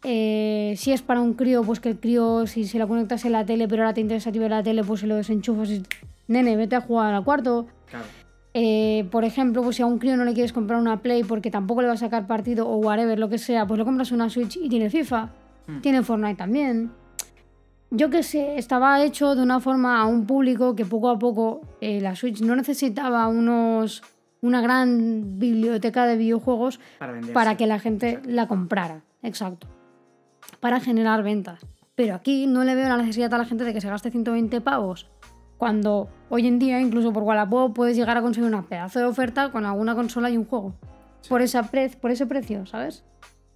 Eh, 0.04 0.74
si 0.78 0.92
es 0.92 1.02
para 1.02 1.22
un 1.22 1.34
crío, 1.34 1.64
pues 1.64 1.80
que 1.80 1.90
el 1.90 2.00
crío, 2.00 2.48
si 2.48 2.66
se 2.66 2.80
la 2.80 2.88
conectas 2.88 3.24
en 3.26 3.34
la 3.34 3.46
tele, 3.46 3.68
pero 3.68 3.84
ahora 3.84 3.94
te 3.94 4.02
interesa 4.02 4.32
ti 4.32 4.40
ver 4.40 4.52
la 4.52 4.64
tele, 4.64 4.84
pues 4.84 5.02
se 5.02 5.08
lo 5.08 5.16
desenchufas 5.16 5.70
y... 5.70 5.84
Nene, 6.28 6.56
vete 6.58 6.76
a 6.76 6.82
jugar 6.82 7.14
al 7.14 7.24
cuarto. 7.24 7.66
Claro. 7.90 8.06
Eh, 8.54 9.08
por 9.12 9.24
ejemplo, 9.26 9.62
pues 9.64 9.76
si 9.76 9.82
a 9.82 9.86
un 9.86 10.00
crío 10.00 10.16
no 10.18 10.26
le 10.26 10.34
quieres 10.34 10.54
comprar 10.54 10.80
una 10.80 11.02
Play 11.02 11.24
porque 11.24 11.50
tampoco 11.52 11.82
le 11.82 11.88
va 11.88 11.94
a 11.94 11.98
sacar 11.98 12.26
partido 12.28 12.68
o 12.68 12.78
whatever, 12.78 13.18
lo 13.20 13.30
que 13.30 13.38
sea, 13.38 13.66
pues 13.68 13.78
le 13.78 13.86
compras 13.86 14.12
una 14.12 14.30
Switch 14.30 14.58
y 14.58 14.70
tiene 14.70 14.90
FIFA, 14.90 15.30
Mm. 15.68 15.82
tiene 15.82 16.02
Fortnite 16.04 16.36
también. 16.36 16.92
Yo 17.92 18.10
qué 18.10 18.22
sé, 18.24 18.58
estaba 18.58 19.04
hecho 19.04 19.36
de 19.36 19.42
una 19.44 19.60
forma 19.60 20.00
a 20.02 20.06
un 20.06 20.26
público 20.28 20.76
que 20.76 20.86
poco 20.86 21.10
a 21.10 21.18
poco 21.20 21.62
eh, 21.82 22.00
la 22.02 22.16
Switch 22.16 22.42
no 22.42 22.56
necesitaba 22.56 23.28
unos 23.28 24.02
una 24.42 24.62
gran 24.62 25.40
biblioteca 25.40 26.06
de 26.06 26.18
videojuegos 26.18 26.80
Para 27.34 27.58
que 27.58 27.68
la 27.68 27.80
gente 27.80 28.22
la 28.26 28.48
comprara. 28.48 29.02
Exacto. 29.24 29.68
Para 30.60 30.80
generar 30.80 31.24
ventas. 31.24 31.66
Pero 31.96 32.16
aquí 32.16 32.48
no 32.48 32.64
le 32.64 32.76
veo 32.76 32.88
la 32.88 32.98
necesidad 32.98 33.34
a 33.34 33.38
la 33.38 33.46
gente 33.46 33.64
de 33.66 33.74
que 33.74 33.82
se 33.82 33.90
gaste 33.90 34.12
120 34.12 34.62
pavos. 34.62 35.08
Cuando 35.58 36.08
hoy 36.30 36.48
en 36.48 36.58
día, 36.58 36.80
incluso 36.80 37.12
por 37.12 37.24
Wallapop, 37.24 37.76
puedes 37.76 37.98
llegar 37.98 38.16
a 38.18 38.22
conseguir 38.22 38.48
una 38.48 38.62
pedazo 38.64 39.00
de 39.00 39.06
oferta 39.06 39.52
con 39.52 39.66
alguna 39.66 39.94
consola 39.96 40.30
y 40.30 40.38
un 40.38 40.46
juego. 40.46 40.74
Por, 41.28 41.42
esa 41.42 41.64
pre- 41.64 41.90
por 41.90 42.12
ese 42.12 42.26
precio, 42.26 42.66
¿sabes? 42.66 43.04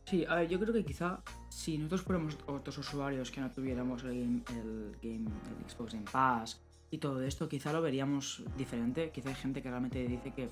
Sí, 0.03 0.26
a 0.27 0.35
ver, 0.35 0.49
yo 0.49 0.60
creo 0.60 0.73
que 0.73 0.84
quizá 0.84 1.22
si 1.47 1.77
nosotros 1.77 2.01
fuéramos 2.01 2.38
otros 2.47 2.77
usuarios 2.77 3.31
que 3.31 3.39
no 3.39 3.49
tuviéramos 3.49 4.03
el, 4.03 4.10
game- 4.10 4.41
el, 4.49 4.97
game, 5.01 5.30
el 5.30 5.72
Xbox 5.72 5.93
Game 5.93 6.05
Pass 6.11 6.60
y 6.94 6.99
todo 6.99 7.24
esto, 7.24 7.49
quizá 7.49 7.74
lo 7.74 7.82
veríamos 7.82 8.44
diferente. 8.56 9.10
Quizá 9.10 9.30
hay 9.30 9.36
gente 9.36 9.64
que 9.64 9.70
realmente 9.72 10.07
dice 10.07 10.32
que, 10.32 10.49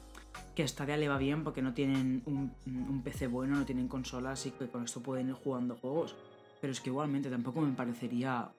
que 0.55 0.67
Stadia 0.67 0.97
le 0.97 1.07
va 1.07 1.19
bien 1.19 1.43
porque 1.43 1.61
no 1.61 1.75
tienen 1.75 2.23
un, 2.25 2.51
un 2.65 3.03
PC 3.03 3.27
bueno, 3.27 3.57
no 3.57 3.63
tienen 3.63 3.87
consolas 3.87 4.47
y 4.47 4.51
que 4.51 4.67
con 4.67 4.83
esto 4.83 5.01
pueden 5.03 5.27
ir 5.27 5.35
jugando 5.35 5.75
juegos. 5.75 6.15
Pero 6.59 6.73
es 6.73 6.81
que 6.81 6.89
igualmente 6.89 7.29
tampoco 7.29 7.61
me 7.61 7.71
parecería 7.73 8.49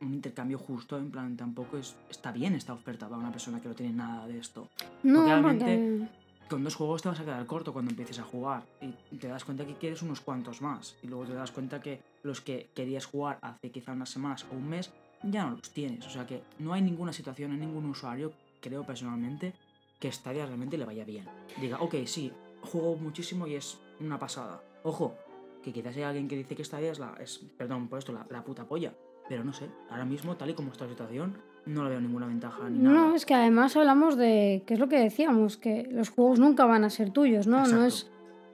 un 0.00 0.14
intercambio 0.14 0.56
justo, 0.56 0.96
en 0.98 1.10
plan, 1.10 1.36
tampoco 1.36 1.78
es, 1.78 1.96
está 2.08 2.30
bien 2.30 2.54
esta 2.54 2.72
oferta 2.74 3.08
para 3.08 3.20
una 3.20 3.32
persona 3.32 3.60
que 3.60 3.68
no 3.70 3.74
tiene 3.74 3.92
nada 3.92 4.28
de 4.28 4.38
esto. 4.38 4.68
No, 5.02 5.24
realmente- 5.24 5.64
porque... 5.98 6.48
con 6.48 6.62
dos 6.62 6.76
juegos 6.76 7.02
te 7.02 7.08
vas 7.08 7.18
a 7.18 7.24
quedar 7.24 7.44
corto 7.46 7.72
cuando 7.72 7.90
empieces 7.90 8.20
a 8.20 8.22
jugar 8.22 8.62
y 9.10 9.16
te 9.16 9.26
das 9.26 9.44
cuenta 9.44 9.66
que 9.66 9.74
quieres 9.74 10.00
unos 10.02 10.20
cuantos 10.20 10.62
más 10.62 10.96
y 11.02 11.08
luego 11.08 11.24
te 11.24 11.34
das 11.34 11.50
cuenta 11.50 11.80
que 11.80 12.00
los 12.22 12.40
que 12.40 12.70
querías 12.72 13.04
jugar 13.04 13.40
hace 13.42 13.72
quizá 13.72 13.92
unas 13.94 14.10
semanas 14.10 14.46
o 14.52 14.54
un 14.54 14.68
mes 14.68 14.92
ya 15.30 15.44
no 15.44 15.56
los 15.56 15.70
tienes. 15.70 16.06
O 16.06 16.10
sea 16.10 16.26
que 16.26 16.42
no 16.58 16.72
hay 16.72 16.82
ninguna 16.82 17.12
situación, 17.12 17.52
en 17.52 17.60
ningún 17.60 17.86
usuario, 17.86 18.32
creo 18.60 18.84
personalmente, 18.84 19.52
que 19.98 20.10
Stadia 20.12 20.46
realmente 20.46 20.76
le 20.78 20.84
vaya 20.84 21.04
bien. 21.04 21.24
Diga, 21.60 21.80
ok, 21.80 21.94
sí, 22.06 22.32
juego 22.62 22.96
muchísimo 22.96 23.46
y 23.46 23.54
es 23.54 23.78
una 24.00 24.18
pasada. 24.18 24.60
Ojo, 24.82 25.14
que 25.62 25.72
quizás 25.72 25.96
hay 25.96 26.02
alguien 26.02 26.28
que 26.28 26.36
dice 26.36 26.54
que 26.54 26.64
Stadia 26.64 26.92
es 26.92 26.98
la, 26.98 27.14
es, 27.20 27.38
perdón 27.56 27.88
por 27.88 27.98
esto, 27.98 28.12
la, 28.12 28.26
la 28.30 28.44
puta 28.44 28.64
polla. 28.64 28.92
Pero 29.28 29.42
no 29.42 29.52
sé, 29.52 29.68
ahora 29.90 30.04
mismo, 30.04 30.36
tal 30.36 30.50
y 30.50 30.54
como 30.54 30.70
está 30.70 30.84
la 30.84 30.90
situación, 30.90 31.36
no 31.66 31.82
le 31.82 31.90
veo 31.90 32.00
ninguna 32.00 32.26
ventaja 32.26 32.70
ni 32.70 32.78
nada. 32.78 32.94
No, 32.94 33.14
es 33.14 33.26
que 33.26 33.34
además 33.34 33.76
hablamos 33.76 34.16
de, 34.16 34.62
que 34.66 34.74
es 34.74 34.80
lo 34.80 34.88
que 34.88 35.00
decíamos, 35.00 35.56
que 35.56 35.88
los 35.90 36.10
juegos 36.10 36.38
nunca 36.38 36.64
van 36.64 36.84
a 36.84 36.90
ser 36.90 37.10
tuyos, 37.10 37.46
¿no? 37.46 37.66
No 37.66 37.84
es, 37.84 38.08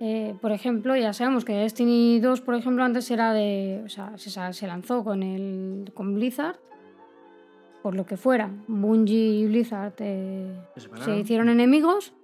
eh, 0.04 0.34
por 0.40 0.50
ejemplo, 0.50 0.96
ya 0.96 1.12
sabemos 1.12 1.44
que 1.44 1.52
Destiny 1.52 2.18
2, 2.18 2.40
por 2.40 2.56
ejemplo, 2.56 2.82
antes 2.82 3.08
era 3.12 3.32
de, 3.32 3.82
o 3.84 3.88
sea, 3.88 4.14
se, 4.16 4.66
lanzó 4.66 5.04
con 5.04 5.22
el 5.22 5.92
con 5.94 6.16
Blizzard, 6.16 6.56
por 7.84 7.94
lo 7.94 8.04
que 8.04 8.16
fuera, 8.16 8.50
Bungie 8.66 9.38
y 9.38 9.46
Blizzard 9.46 9.94
eh, 9.98 10.52
Se 11.04 11.16
hicieron 11.16 11.48
enemigos, 11.48 12.14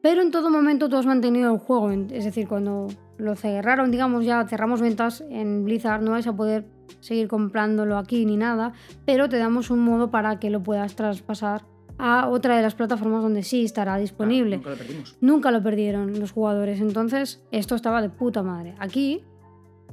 pero 0.00 0.22
en 0.22 0.30
todo 0.30 0.48
momento 0.48 0.88
tú 0.88 0.96
has 0.96 1.04
mantenido 1.04 1.52
el 1.52 1.58
juego, 1.58 1.90
es 1.90 2.24
decir, 2.24 2.48
cuando 2.48 2.88
lo 3.18 3.36
cerraron, 3.36 3.90
digamos, 3.90 4.24
ya 4.24 4.46
cerramos 4.48 4.80
ventas 4.80 5.22
en 5.28 5.62
Blizzard, 5.66 6.00
no 6.00 6.12
vais 6.12 6.26
a 6.26 6.34
poder 6.34 6.64
seguir 7.00 7.28
comprándolo 7.28 7.98
aquí 7.98 8.24
ni 8.24 8.38
nada, 8.38 8.72
pero 9.04 9.28
te 9.28 9.36
damos 9.36 9.68
un 9.68 9.80
modo 9.80 10.10
para 10.10 10.40
que 10.40 10.48
lo 10.48 10.62
puedas 10.62 10.96
traspasar 10.96 11.66
a 12.00 12.28
otra 12.28 12.56
de 12.56 12.62
las 12.62 12.74
plataformas 12.74 13.22
donde 13.22 13.42
sí 13.42 13.64
estará 13.64 13.96
disponible. 13.98 14.56
nunca 14.56 14.70
lo 14.70 14.76
perdimos. 14.76 15.16
Nunca 15.20 15.50
lo 15.50 15.62
perdieron 15.62 16.18
los 16.18 16.32
jugadores, 16.32 16.80
entonces 16.80 17.42
esto 17.52 17.74
estaba 17.74 18.00
de 18.00 18.08
puta 18.08 18.42
madre. 18.42 18.74
Aquí 18.78 19.22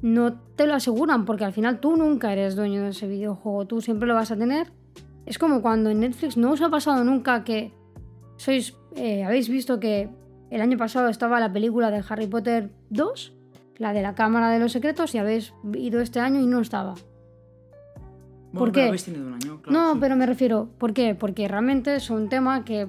no 0.02 0.40
te 0.56 0.68
lo 0.68 0.74
aseguran 0.74 1.26
porque 1.26 1.44
al 1.44 1.54
final 1.54 1.80
tú 1.80 1.98
nunca 1.98 2.32
eres 2.32 2.56
dueño 2.56 2.84
de 2.84 2.90
ese 2.90 3.08
videojuego, 3.08 3.68
tú 3.68 3.82
siempre 3.82 4.08
lo 4.08 4.16
vas 4.16 4.32
a 4.32 4.38
tener. 4.38 4.72
Es 5.26 5.38
como 5.38 5.62
cuando 5.62 5.90
en 5.90 6.00
Netflix 6.00 6.38
no 6.38 6.52
os 6.52 6.62
ha 6.62 6.70
pasado 6.70 7.04
nunca 7.04 7.44
que 7.44 7.74
sois, 8.38 8.76
eh, 8.96 9.24
habéis 9.24 9.50
visto 9.50 9.80
que 9.80 10.10
el 10.50 10.62
año 10.62 10.78
pasado 10.78 11.10
estaba 11.10 11.40
la 11.40 11.52
película 11.52 11.92
de 11.92 12.04
Harry 12.08 12.28
Potter 12.28 12.72
2, 12.90 13.34
la 13.78 13.92
de 13.92 14.02
la 14.02 14.16
Cámara 14.16 14.50
de 14.50 14.60
los 14.60 14.72
Secretos, 14.72 15.14
y 15.14 15.18
habéis 15.18 15.54
ido 15.74 16.00
este 16.00 16.22
año 16.22 16.40
y 16.40 16.48
no 16.48 16.62
estaba. 16.62 16.96
Bueno, 18.58 18.66
¿Por 18.66 18.72
pero 18.72 18.84
qué? 18.84 18.88
habéis 18.90 19.06
tenido 19.06 19.28
un 19.28 19.34
año, 19.34 19.62
claro, 19.62 19.80
No, 19.80 19.94
sí. 19.94 19.98
pero 20.02 20.16
me 20.16 20.26
refiero, 20.26 20.70
¿por 20.78 20.94
qué? 20.94 21.16
Porque 21.16 21.48
realmente 21.48 21.96
es 21.96 22.10
un 22.10 22.30
tema 22.30 22.64
que 22.66 22.88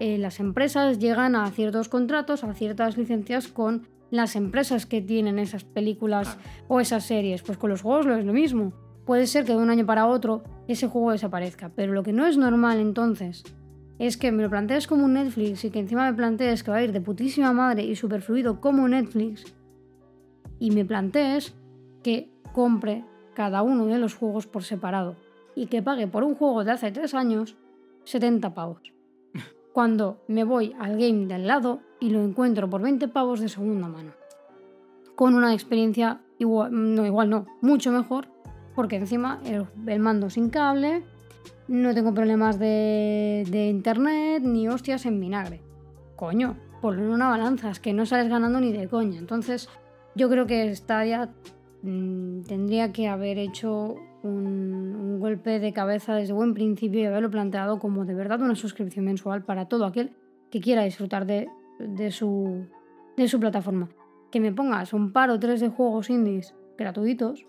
eh, 0.00 0.18
las 0.18 0.40
empresas 0.40 0.98
llegan 0.98 1.34
a 1.36 1.50
ciertos 1.50 1.88
contratos, 1.88 2.44
a 2.44 2.52
ciertas 2.54 2.96
licencias 2.98 3.48
con 3.48 3.86
las 4.10 4.36
empresas 4.36 4.86
que 4.86 5.00
tienen 5.02 5.38
esas 5.38 5.64
películas 5.64 6.34
Claro. 6.36 6.64
o 6.68 6.80
esas 6.80 7.04
series. 7.04 7.42
Pues 7.42 7.58
con 7.58 7.70
los 7.70 7.82
juegos 7.82 8.06
lo 8.06 8.14
es 8.16 8.24
lo 8.24 8.32
mismo. 8.32 8.72
Puede 9.04 9.26
ser 9.26 9.44
que 9.44 9.52
de 9.52 9.58
un 9.58 9.70
año 9.70 9.86
para 9.86 10.06
otro 10.06 10.42
ese 10.68 10.86
juego 10.88 11.12
desaparezca, 11.12 11.70
pero 11.74 11.92
lo 11.92 12.02
que 12.02 12.12
no 12.12 12.26
es 12.26 12.36
normal 12.36 12.78
entonces 12.78 13.42
es 13.98 14.16
que 14.16 14.30
me 14.32 14.42
lo 14.42 14.50
plantees 14.50 14.86
como 14.86 15.04
un 15.06 15.14
Netflix 15.14 15.64
y 15.64 15.70
que 15.70 15.78
encima 15.78 16.10
me 16.10 16.16
plantees 16.16 16.62
que 16.62 16.70
va 16.70 16.76
a 16.78 16.82
ir 16.82 16.92
de 16.92 17.00
putísima 17.00 17.52
madre 17.52 17.82
y 17.84 17.96
super 17.96 18.20
fluido 18.20 18.60
como 18.60 18.86
Netflix 18.88 19.44
y 20.58 20.70
me 20.72 20.84
plantees 20.84 21.54
que 22.02 22.30
compre 22.52 23.04
cada 23.36 23.62
uno 23.62 23.84
de 23.86 23.98
los 23.98 24.14
juegos 24.14 24.46
por 24.46 24.64
separado 24.64 25.14
y 25.54 25.66
que 25.66 25.82
pague 25.82 26.08
por 26.08 26.24
un 26.24 26.34
juego 26.34 26.64
de 26.64 26.72
hace 26.72 26.90
3 26.90 27.14
años 27.14 27.56
70 28.04 28.54
pavos. 28.54 28.94
Cuando 29.74 30.22
me 30.26 30.42
voy 30.42 30.74
al 30.80 30.92
game 30.92 31.26
de 31.26 31.34
al 31.34 31.46
lado 31.46 31.80
y 32.00 32.08
lo 32.10 32.24
encuentro 32.24 32.68
por 32.68 32.80
20 32.80 33.08
pavos 33.08 33.40
de 33.40 33.50
segunda 33.50 33.88
mano. 33.88 34.12
Con 35.14 35.34
una 35.34 35.52
experiencia 35.52 36.22
igual, 36.38 36.70
no 36.72 37.04
igual 37.04 37.28
no, 37.28 37.46
mucho 37.60 37.92
mejor, 37.92 38.28
porque 38.74 38.96
encima 38.96 39.40
el, 39.44 39.66
el 39.86 40.00
mando 40.00 40.30
sin 40.30 40.48
cable, 40.48 41.04
no 41.68 41.94
tengo 41.94 42.14
problemas 42.14 42.58
de, 42.58 43.44
de 43.50 43.68
internet 43.68 44.42
ni 44.42 44.66
hostias 44.66 45.04
en 45.04 45.20
vinagre. 45.20 45.60
Coño, 46.16 46.56
ponlo 46.80 47.02
en 47.02 47.10
una 47.10 47.28
balanza, 47.28 47.70
es 47.70 47.80
que 47.80 47.92
no 47.92 48.06
sales 48.06 48.30
ganando 48.30 48.60
ni 48.60 48.72
de 48.72 48.88
coña. 48.88 49.18
Entonces, 49.18 49.68
yo 50.14 50.30
creo 50.30 50.46
que 50.46 50.74
Stadia 50.74 51.30
mm, 51.82 52.42
tendría 52.42 52.92
que 52.92 53.08
haber 53.08 53.38
hecho 53.38 53.96
un, 54.22 54.96
un 55.16 55.20
golpe 55.20 55.60
de 55.60 55.72
cabeza 55.72 56.14
desde 56.14 56.32
buen 56.32 56.54
principio 56.54 57.00
y 57.00 57.04
haberlo 57.04 57.30
planteado 57.30 57.78
como 57.78 58.04
de 58.04 58.14
verdad 58.14 58.40
una 58.40 58.54
suscripción 58.54 59.04
mensual 59.04 59.44
para 59.44 59.66
todo 59.66 59.84
aquel 59.84 60.12
que 60.50 60.60
quiera 60.60 60.84
disfrutar 60.84 61.26
de, 61.26 61.48
de 61.78 62.10
su, 62.10 62.66
de 63.16 63.28
su 63.28 63.40
plataforma. 63.40 63.88
Que 64.30 64.40
me 64.40 64.52
pongas 64.52 64.92
un 64.92 65.12
par 65.12 65.30
o 65.30 65.38
tres 65.38 65.60
de 65.60 65.68
juegos 65.68 66.10
indies 66.10 66.54
gratuitos. 66.76 67.46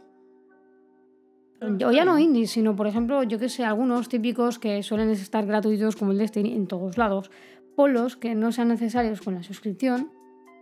O 1.62 1.92
ya 1.92 2.06
no 2.06 2.20
indies, 2.20 2.52
sino 2.52 2.76
por 2.76 2.86
ejemplo, 2.86 3.24
yo 3.24 3.40
que 3.40 3.50
sé, 3.50 3.66
algunos 3.66 4.10
típicos 4.10 4.60
que 4.60 4.84
suelen 4.84 5.10
estar 5.10 5.46
gratuitos 5.46 5.96
como 5.96 6.12
el 6.12 6.20
Destiny 6.20 6.54
en 6.54 6.68
todos 6.68 6.98
lados. 6.98 7.32
Polos 7.76 8.16
que 8.16 8.36
no 8.36 8.52
sean 8.52 8.68
necesarios 8.68 9.22
con 9.22 9.34
la 9.34 9.44
suscripción, 9.44 10.12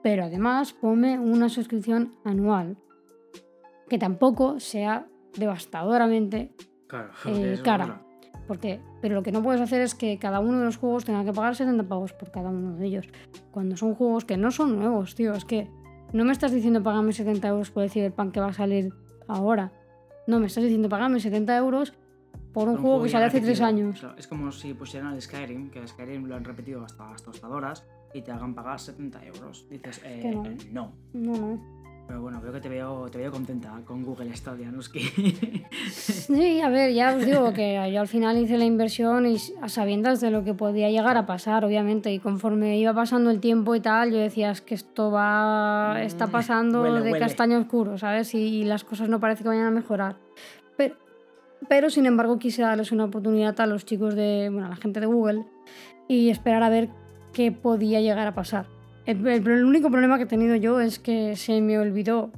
pero 0.04 0.24
además 0.24 0.74
ponme 0.74 1.20
una 1.20 1.50
suscripción 1.50 2.14
anual 2.24 2.78
que 3.90 3.98
tampoco 3.98 4.60
sea 4.60 5.08
devastadoramente 5.38 6.54
Claro, 6.88 7.10
eh, 7.26 7.58
porque 8.48 8.80
cara. 8.80 8.86
pero 9.02 9.16
lo 9.16 9.24
que 9.24 9.32
no 9.32 9.42
puedes 9.42 9.62
hacer 9.62 9.82
es 9.82 9.96
que 9.96 10.18
cada 10.20 10.40
uno 10.40 10.60
de 10.60 10.66
los 10.66 10.78
juegos 10.78 11.06
tenga 11.06 11.24
que 11.24 11.34
pagar 11.34 11.56
70 11.56 11.88
pavos 11.88 12.14
por 12.14 12.32
cada 12.32 12.50
uno 12.50 12.76
de 12.76 12.86
ellos 12.86 13.08
cuando 13.52 13.76
son 13.76 13.96
juegos 13.96 14.26
que 14.26 14.38
no 14.38 14.52
son 14.52 14.78
nuevos 14.80 15.16
tío 15.16 15.34
es 15.34 15.46
que 15.46 15.70
no 16.14 16.24
me 16.24 16.32
estás 16.32 16.52
diciendo 16.52 16.84
pagarme 16.84 17.12
70 17.14 17.48
euros 17.48 17.72
por 17.72 17.84
decir 17.84 18.04
el 18.04 18.14
pan 18.14 18.32
que 18.32 18.40
va 18.40 18.48
a 18.48 18.54
salir 18.54 18.94
ahora 19.28 19.72
no 20.28 20.40
me 20.40 20.48
estás 20.48 20.64
diciendo 20.64 20.90
pagarme 20.90 21.20
70 21.20 21.58
euros 21.58 21.94
por 22.54 22.70
un 22.70 22.78
juego 22.78 23.04
que 23.04 23.10
sale 23.10 23.26
hace 23.26 23.42
3 23.42 23.60
repetido. 23.60 23.68
años 23.68 24.00
Claro, 24.00 24.16
es 24.18 24.28
como 24.28 24.52
si 24.52 24.74
pusieran 24.74 25.14
el 25.14 25.22
Skyrim, 25.22 25.70
que 25.72 25.80
el 25.80 25.88
Skyrim 25.88 26.26
lo 26.26 26.36
han 26.36 26.44
repetido 26.46 26.86
hasta 26.86 27.10
las 27.12 27.22
tostadoras 27.22 27.86
y 28.14 28.22
te 28.22 28.32
hagan 28.32 28.56
pagar 28.56 28.80
70 28.80 29.26
euros. 29.26 29.68
Dices, 29.70 30.02
eh, 30.06 30.32
no. 30.34 30.46
eh, 30.46 30.58
no. 30.72 30.94
no 31.14 31.34
no 31.34 31.60
Pero 32.08 32.22
bueno, 32.22 32.40
veo 32.40 32.54
que 32.54 32.60
te 32.60 32.70
veo, 32.70 33.10
te 33.10 33.18
veo 33.18 33.32
contenta 33.32 33.82
con 33.84 34.04
Google 34.04 34.36
Stadia, 34.36 34.72
que... 34.94 35.00
Sí, 35.92 36.62
a 36.62 36.70
ver, 36.70 36.94
ya 36.94 37.16
os 37.16 37.26
digo 37.26 37.52
que 37.52 37.92
yo 37.92 38.00
al 38.00 38.08
final 38.08 38.38
hice 38.38 38.58
la 38.58 38.66
inversión 38.66 39.26
y 39.26 39.38
a 39.62 39.70
sabiendas 39.70 40.22
de 40.22 40.30
lo 40.30 40.44
que 40.44 40.54
podía 40.54 40.90
llegar 40.92 41.18
a 41.18 41.26
pasar, 41.26 41.66
obviamente, 41.66 42.14
y 42.14 42.20
conforme 42.20 42.78
iba 42.78 42.94
pasando 42.94 43.32
el 43.32 43.40
tiempo 43.40 43.74
y 43.74 43.80
tal, 43.80 44.12
yo 44.12 44.18
decía, 44.20 44.52
es 44.52 44.62
que 44.62 44.76
esto 44.76 45.10
va, 45.10 45.98
está 46.04 46.28
Mm, 46.28 46.32
pasando 46.32 46.82
huele, 46.84 47.02
de 47.02 47.12
huele. 47.12 47.20
castaño 47.20 47.58
oscuro, 47.58 47.98
¿sabes? 47.98 48.36
Y, 48.36 48.64
las 48.66 48.84
cosas 48.84 49.10
no 49.10 49.20
parece 49.20 49.42
que 49.42 49.50
vayan 49.50 49.66
a 49.66 49.72
mejorar. 49.72 50.18
Pero, 50.78 50.96
pero, 51.68 51.90
sin 51.90 52.06
embargo, 52.06 52.38
quise 52.38 52.62
darles 52.62 52.92
una 52.92 53.06
oportunidad 53.06 53.60
a 53.62 53.66
los 53.66 53.84
chicos 53.86 54.14
de, 54.16 54.50
bueno, 54.52 54.68
a 54.68 54.70
la 54.70 54.76
gente 54.76 55.00
de 55.00 55.08
Google 55.08 55.46
y 56.08 56.30
esperar 56.30 56.62
a 56.62 56.70
ver 56.70 56.90
qué 57.34 57.52
podía 57.52 58.00
llegar 58.00 58.28
a 58.28 58.36
pasar. 58.36 58.75
El, 59.06 59.26
el- 59.28 59.48
el 59.48 59.66
único 59.66 59.90
problema 59.90 60.18
que 60.18 60.24
he 60.24 60.28
tenido 60.28 60.56
yo 60.56 60.80
es 60.80 61.00
que 61.00 61.36
se 61.36 61.62
me 61.62 61.78
olvidó 61.80 62.32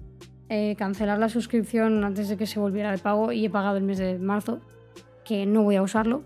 eh, 0.50 0.76
cancelar 0.78 1.18
la 1.20 1.30
suscripción 1.30 2.04
antes 2.04 2.30
de 2.30 2.38
que 2.38 2.46
se 2.46 2.60
volviera 2.60 2.92
de 2.92 2.98
pago 2.98 3.32
y 3.32 3.46
he 3.46 3.50
pagado 3.50 3.78
el 3.78 3.84
mes 3.84 3.98
de 3.98 4.18
marzo, 4.20 4.60
que 5.26 5.46
no 5.46 5.64
voy 5.64 5.76
a 5.76 5.82
usarlo, 5.82 6.24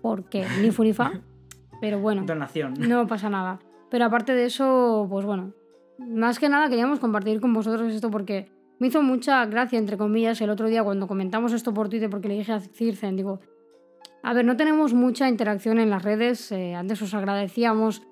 porque 0.00 0.44
ni 0.60 0.70
fu 0.70 0.82
ni 0.84 0.92
fa, 0.92 1.12
pero 1.80 1.98
bueno, 2.00 2.24
Donación. 2.24 2.74
no 2.78 3.06
pasa 3.06 3.28
nada. 3.30 3.58
Pero 3.90 4.04
aparte 4.06 4.34
de 4.34 4.46
eso, 4.46 5.06
pues 5.10 5.24
bueno, 5.26 5.52
más 5.98 6.38
que 6.38 6.48
nada 6.48 6.68
queríamos 6.68 6.98
compartir 6.98 7.40
con 7.40 7.52
vosotros 7.52 7.92
esto 7.92 8.10
porque 8.10 8.48
me 8.78 8.88
hizo 8.88 9.02
mucha 9.02 9.44
gracia, 9.46 9.78
entre 9.78 9.96
comillas, 9.96 10.40
el 10.40 10.50
otro 10.50 10.68
día 10.68 10.82
cuando 10.82 11.06
comentamos 11.06 11.52
esto 11.52 11.72
por 11.74 11.88
Twitter, 11.88 12.10
porque 12.10 12.28
le 12.28 12.34
dije 12.38 12.52
a 12.52 12.60
Circen, 12.60 13.16
digo, 13.16 13.40
a 14.22 14.32
ver, 14.34 14.44
no 14.44 14.56
tenemos 14.56 14.94
mucha 14.94 15.28
interacción 15.28 15.78
en 15.78 15.90
las 15.90 16.02
redes, 16.02 16.50
eh, 16.52 16.74
antes 16.74 17.00
os 17.02 17.12
agradecíamos 17.14 18.02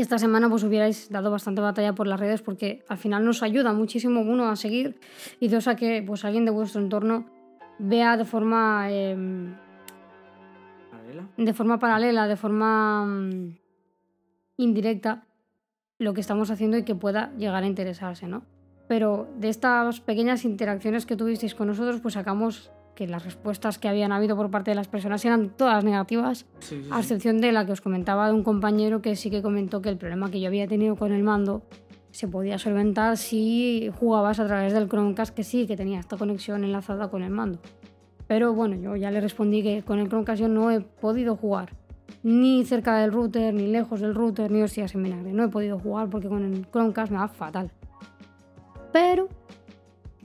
que 0.00 0.04
esta 0.04 0.16
semana 0.16 0.48
pues 0.48 0.64
hubierais 0.64 1.10
dado 1.10 1.30
bastante 1.30 1.60
batalla 1.60 1.94
por 1.94 2.06
las 2.06 2.18
redes 2.18 2.40
porque 2.40 2.82
al 2.88 2.96
final 2.96 3.22
nos 3.22 3.42
ayuda 3.42 3.74
muchísimo 3.74 4.22
uno 4.22 4.48
a 4.48 4.56
seguir 4.56 4.98
y 5.40 5.48
dos 5.48 5.68
a 5.68 5.76
que 5.76 6.02
pues 6.02 6.24
alguien 6.24 6.46
de 6.46 6.50
vuestro 6.50 6.80
entorno 6.80 7.26
vea 7.78 8.16
de 8.16 8.24
forma 8.24 8.90
em, 8.90 9.54
Paralela. 10.90 11.28
de 11.36 11.52
forma 11.52 11.78
paralela, 11.78 12.28
de 12.28 12.36
forma 12.36 13.04
mm, 13.04 13.58
indirecta, 14.56 15.26
lo 15.98 16.14
que 16.14 16.22
estamos 16.22 16.50
haciendo 16.50 16.78
y 16.78 16.84
que 16.84 16.94
pueda 16.94 17.30
llegar 17.36 17.62
a 17.62 17.66
interesarse, 17.66 18.26
¿no? 18.26 18.42
Pero 18.88 19.28
de 19.36 19.50
estas 19.50 20.00
pequeñas 20.00 20.46
interacciones 20.46 21.04
que 21.04 21.14
tuvisteis 21.14 21.54
con 21.54 21.66
nosotros, 21.66 22.00
pues 22.00 22.14
sacamos 22.14 22.72
que 23.00 23.06
las 23.06 23.24
respuestas 23.24 23.78
que 23.78 23.88
habían 23.88 24.12
habido 24.12 24.36
por 24.36 24.50
parte 24.50 24.72
de 24.72 24.74
las 24.74 24.86
personas 24.86 25.24
eran 25.24 25.48
todas 25.48 25.82
negativas, 25.84 26.44
Sí, 26.58 26.82
sí, 26.82 26.88
a 26.92 26.98
excepción 26.98 27.40
de 27.40 27.50
la 27.50 27.64
que 27.64 27.72
os 27.72 27.80
comentaba 27.80 28.26
de 28.26 28.34
un 28.34 28.44
compañero 28.44 29.00
que 29.00 29.16
sí 29.16 29.30
que 29.30 29.40
comentó 29.40 29.80
que 29.80 29.88
el 29.88 29.96
problema 29.96 30.30
que 30.30 30.38
yo 30.38 30.48
había 30.48 30.68
tenido 30.68 30.96
con 30.96 31.10
el 31.10 31.22
mando 31.22 31.62
se 32.10 32.28
podía 32.28 32.58
solventar 32.58 33.16
si 33.16 33.90
jugabas 33.98 34.38
a 34.38 34.46
través 34.46 34.74
del 34.74 34.86
Chromecast, 34.86 35.34
que 35.34 35.44
sí, 35.44 35.66
que 35.66 35.78
tenía 35.78 35.98
esta 35.98 36.18
conexión 36.18 36.62
enlazada 36.62 37.08
con 37.08 37.22
el 37.22 37.30
mando. 37.30 37.58
Pero 38.26 38.52
bueno, 38.52 38.76
yo 38.76 38.96
ya 38.96 39.10
le 39.10 39.22
respondí 39.22 39.62
que 39.62 39.82
con 39.82 39.98
el 39.98 40.08
Chromecast 40.08 40.42
yo 40.42 40.48
no 40.48 40.70
he 40.70 40.82
podido 40.82 41.36
jugar. 41.36 41.70
Ni 42.22 42.66
cerca 42.66 42.98
del 42.98 43.12
router, 43.12 43.54
ni 43.54 43.66
lejos 43.66 44.02
del 44.02 44.14
router, 44.14 44.50
ni 44.50 44.60
hostias 44.60 44.94
en 44.94 45.04
vinagre. 45.04 45.32
No 45.32 45.44
he 45.44 45.48
podido 45.48 45.78
jugar 45.78 46.10
porque 46.10 46.28
con 46.28 46.44
el 46.44 46.70
Chromecast 46.70 47.10
me 47.10 47.16
va 47.16 47.28
fatal. 47.28 47.70
Pero, 48.92 49.28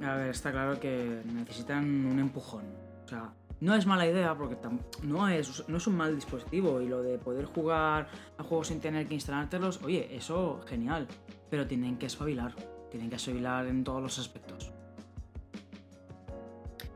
A 0.03 0.15
ver, 0.15 0.29
está 0.29 0.51
claro 0.51 0.79
que 0.79 1.21
necesitan 1.25 2.05
un 2.05 2.19
empujón. 2.19 2.65
O 3.05 3.07
sea, 3.07 3.31
no 3.61 3.75
es 3.75 3.85
mala 3.85 4.05
idea 4.05 4.35
porque 4.35 4.57
no 5.03 5.29
es, 5.29 5.67
no 5.69 5.77
es 5.77 5.87
un 5.87 5.95
mal 5.95 6.15
dispositivo 6.15 6.81
y 6.81 6.87
lo 6.87 7.01
de 7.01 7.17
poder 7.17 7.45
jugar 7.45 8.07
a 8.37 8.43
juegos 8.43 8.67
sin 8.67 8.81
tener 8.81 9.07
que 9.07 9.13
instalártelos, 9.13 9.81
oye, 9.83 10.15
eso 10.15 10.61
genial, 10.67 11.07
pero 11.49 11.65
tienen 11.65 11.97
que 11.97 12.07
espabilar, 12.07 12.53
tienen 12.91 13.09
que 13.09 13.15
espabilar 13.15 13.67
en 13.67 13.83
todos 13.83 14.01
los 14.01 14.19
aspectos. 14.19 14.71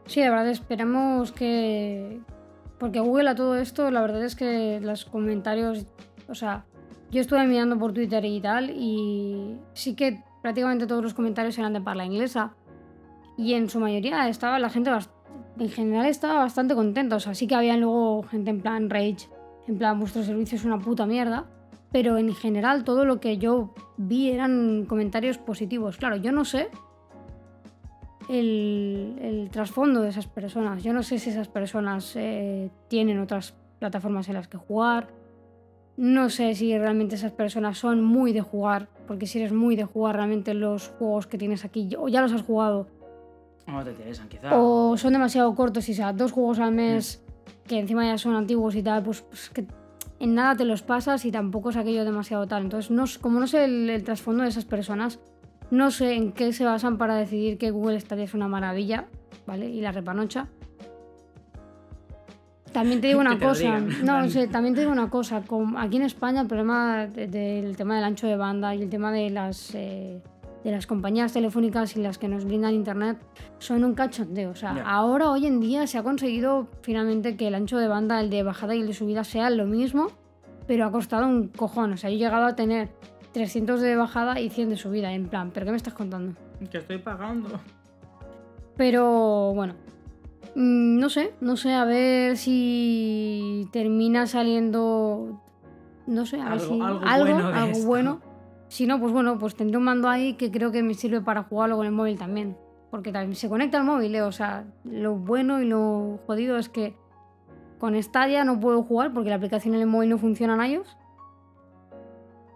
Sí, 0.06 0.22
la 0.22 0.32
verdad 0.32 0.50
esperamos 0.50 1.32
que... 1.32 2.20
Porque 2.78 3.00
Google 3.00 3.30
a 3.30 3.36
todo 3.36 3.56
esto, 3.58 3.92
la 3.92 4.02
verdad 4.02 4.24
es 4.24 4.36
que 4.36 4.80
los 4.82 5.06
comentarios, 5.06 5.86
o 6.28 6.36
sea, 6.36 6.66
yo 7.12 7.22
estuve 7.22 7.46
mirando 7.46 7.78
por 7.78 7.94
Twitter 7.94 8.24
y 8.24 8.40
tal 8.40 8.70
y 8.70 9.58
sí 9.74 9.96
que 9.96 10.24
prácticamente 10.42 10.88
todos 10.88 11.04
los 11.04 11.14
comentarios 11.14 11.58
eran 11.58 11.74
de 11.74 11.82
parla 11.82 12.06
inglesa 12.06 12.56
y 13.40 13.54
en 13.54 13.70
su 13.70 13.80
mayoría 13.80 14.28
estaba 14.28 14.60
la 14.60 14.70
gente, 14.70 14.92
en 15.60 15.70
general 15.70 16.08
estaba 16.08 16.40
bastante 16.40 16.76
contenta, 16.76 17.16
o 17.16 17.20
sea, 17.22 17.34
sí 17.34 17.48
que 17.48 17.56
había 17.56 17.78
luego 17.78 18.24
gente 18.24 18.50
en 18.50 18.60
plan 18.60 18.90
rage, 18.90 19.30
en 19.66 19.78
plan 19.78 19.98
vuestro 19.98 20.24
servicio 20.24 20.58
es 20.58 20.66
una 20.66 20.78
puta 20.78 21.06
mierda, 21.06 21.46
pero 21.90 22.18
en 22.18 22.36
general 22.36 22.84
todo 22.84 23.06
lo 23.06 23.22
que 23.22 23.38
yo 23.38 23.74
vi 23.96 24.30
eran 24.30 24.86
comentarios 24.90 25.38
positivos. 25.38 25.96
Claro, 25.96 26.18
yo 26.18 26.34
no 26.34 26.44
sé 26.44 26.68
el, 28.28 29.18
el 29.22 29.50
trasfondo 29.52 30.02
de 30.02 30.10
esas 30.10 30.28
personas. 30.28 30.84
Yo 30.84 30.92
no 30.92 31.02
sé 31.02 31.18
si 31.18 31.30
esas 31.30 31.48
personas 31.48 32.18
eh, 32.18 32.70
tienen 32.90 33.20
otras 33.20 33.54
plataformas 33.80 34.28
en 34.28 34.34
las 34.34 34.50
que 34.50 34.58
jugar. 34.58 35.08
No 35.96 36.30
sé 36.30 36.56
si 36.56 36.78
realmente 36.78 37.16
esas 37.16 37.32
personas 37.32 37.78
son 37.78 38.04
muy 38.04 38.34
de 38.34 38.42
jugar, 38.42 38.90
porque 39.08 39.28
si 39.28 39.40
eres 39.40 39.54
muy 39.54 39.78
de 39.78 39.86
jugar 39.86 40.18
realmente 40.18 40.54
los 40.54 40.90
juegos 40.90 41.26
que 41.26 41.38
tienes 41.38 41.64
aquí, 41.64 41.90
o 41.98 42.10
ya 42.10 42.22
los 42.22 42.34
has 42.34 42.44
jugado, 42.44 42.88
No 43.72 43.84
te 43.84 43.92
interesan, 43.92 44.28
quizá. 44.30 44.50
o 44.58 44.98
son 44.98 45.14
demasiado 45.14 45.54
cortos 45.56 45.88
y 45.90 45.94
sea 45.94 46.14
dos 46.14 46.32
juegos 46.32 46.60
al 46.60 46.72
mes 46.74 47.22
que 47.68 47.80
encima 47.80 48.06
ya 48.06 48.18
son 48.18 48.36
antiguos 48.36 48.76
y 48.76 48.82
tal, 48.84 49.04
pues, 49.04 49.22
pues 49.22 49.50
que 49.52 49.66
en 50.20 50.34
nada 50.36 50.56
te 50.56 50.66
los 50.66 50.82
pasas 50.82 51.24
y 51.26 51.32
tampoco 51.32 51.70
es 51.70 51.78
aquello 51.78 52.04
demasiado 52.04 52.48
tal. 52.48 52.64
Entonces, 52.64 52.90
no, 52.92 53.06
como 53.22 53.40
no 53.40 53.48
sé 53.48 53.64
el, 53.66 53.90
el 53.90 54.04
trasfondo 54.04 54.44
de 54.44 54.50
esas 54.50 54.66
personas, 54.66 55.20
no 55.72 55.92
sé 55.92 56.14
en 56.16 56.32
qué 56.32 56.52
se 56.52 56.66
basan 56.66 56.98
para 56.98 57.16
decidir 57.16 57.58
que 57.60 57.70
Google 57.72 58.00
Stadia 58.00 58.24
es 58.26 58.34
una 58.34 58.48
maravilla, 58.48 59.06
¿vale? 59.46 59.70
Y 59.70 59.82
la 59.82 59.92
repanocha. 59.92 60.48
También 62.74 63.02
te 63.02 63.08
digo 63.08 63.20
una 63.22 63.38
te 63.38 63.46
cosa, 63.46 63.80
no, 63.80 64.14
Dani. 64.14 64.30
sé, 64.32 64.48
también 64.48 64.74
te 64.76 64.82
digo 64.82 64.92
una 64.92 65.10
cosa, 65.10 65.44
aquí 65.78 65.98
en 65.98 66.04
España 66.04 66.42
el 66.42 66.48
problema 66.48 67.08
de- 67.08 67.28
del 67.28 67.76
tema 67.78 67.96
del 67.96 68.04
ancho 68.04 68.28
de 68.28 68.36
banda 68.36 68.76
y 68.76 68.82
el 68.84 68.90
tema 68.90 69.12
de 69.12 69.30
las 69.30 69.74
eh, 69.76 70.22
de 70.64 70.72
las 70.72 70.88
compañías 70.88 71.32
telefónicas 71.34 71.96
y 71.96 72.02
las 72.02 72.18
que 72.18 72.28
nos 72.28 72.44
brindan 72.46 72.74
internet 72.74 73.18
son 73.60 73.84
un 73.84 73.94
cachondeo. 73.96 74.52
O 74.52 74.56
sea, 74.56 74.84
ahora 74.86 75.30
hoy 75.32 75.46
en 75.46 75.60
día 75.62 75.88
se 75.88 75.98
ha 75.98 76.04
conseguido 76.04 76.68
finalmente 76.82 77.38
que 77.38 77.48
el 77.48 77.56
ancho 77.56 77.78
de 77.78 77.88
banda, 77.88 78.20
el 78.20 78.30
de 78.30 78.44
bajada 78.44 78.76
y 78.76 78.82
el 78.82 78.88
de 78.88 78.94
subida 78.94 79.24
sean 79.24 79.56
lo 79.58 79.66
mismo, 79.66 80.08
pero 80.68 80.86
ha 80.86 80.92
costado 80.92 81.26
un 81.28 81.48
cojón. 81.48 81.94
O 81.94 81.98
sea, 81.98 82.10
yo 82.10 82.18
he 82.18 82.20
llegado 82.20 82.46
a 82.46 82.56
tener 82.56 82.90
300 83.32 83.80
de 83.80 83.96
bajada 83.96 84.40
y 84.42 84.50
100 84.50 84.70
de 84.70 84.76
subida, 84.78 85.14
en 85.14 85.28
plan, 85.30 85.52
¿pero 85.54 85.66
qué 85.66 85.72
me 85.72 85.78
estás 85.78 85.94
contando? 85.94 86.34
Que 86.70 86.80
estoy 86.80 86.98
pagando. 86.98 87.50
Pero 88.76 89.54
bueno, 89.54 89.74
mm, 90.56 91.00
no 91.00 91.10
sé, 91.10 91.34
no 91.42 91.58
sé, 91.58 91.74
a 91.74 91.86
ver 91.86 92.38
si 92.38 93.68
termina 93.72 94.26
saliendo, 94.28 95.42
no 96.08 96.26
sé, 96.26 96.40
a 96.40 96.46
ver 96.46 96.54
Algo- 96.54 96.66
si 96.76 96.82
algo 96.82 97.00
algo, 97.06 97.26
bueno 97.26 97.48
de 97.50 97.56
algo 97.58 97.72
esto. 97.72 97.88
bueno. 97.88 98.22
Si 98.70 98.86
no, 98.86 99.00
pues 99.00 99.12
bueno, 99.12 99.38
pues 99.38 99.56
tendré 99.56 99.78
un 99.78 99.84
mando 99.84 100.08
ahí 100.08 100.36
que 100.36 100.52
creo 100.52 100.72
que 100.72 100.84
me 100.84 100.94
sirve 100.94 101.22
para 101.22 101.44
jugarlo 101.44 101.76
con 101.76 101.86
el 101.86 101.92
móvil 101.92 102.18
también. 102.18 102.56
Porque 102.92 103.12
también 103.12 103.36
se 103.36 103.50
conecta 103.50 103.78
al 103.78 103.84
móvil, 103.84 104.16
eh, 104.16 104.22
o 104.22 104.32
sea, 104.32 104.66
lo 104.84 105.16
bueno 105.16 105.62
y 105.62 105.68
lo 105.68 106.20
jodido 106.26 106.58
es 106.58 106.70
que 106.70 106.96
con 107.80 108.02
Stadia 108.02 108.44
no 108.44 108.60
puedo 108.60 108.84
jugar 108.84 109.14
porque 109.14 109.30
la 109.30 109.36
aplicación 109.36 109.76
en 109.76 109.82
el 109.82 109.88
móvil 109.88 110.10
no 110.10 110.18
funciona 110.18 110.54
en 110.54 110.72
iOS. 110.72 110.98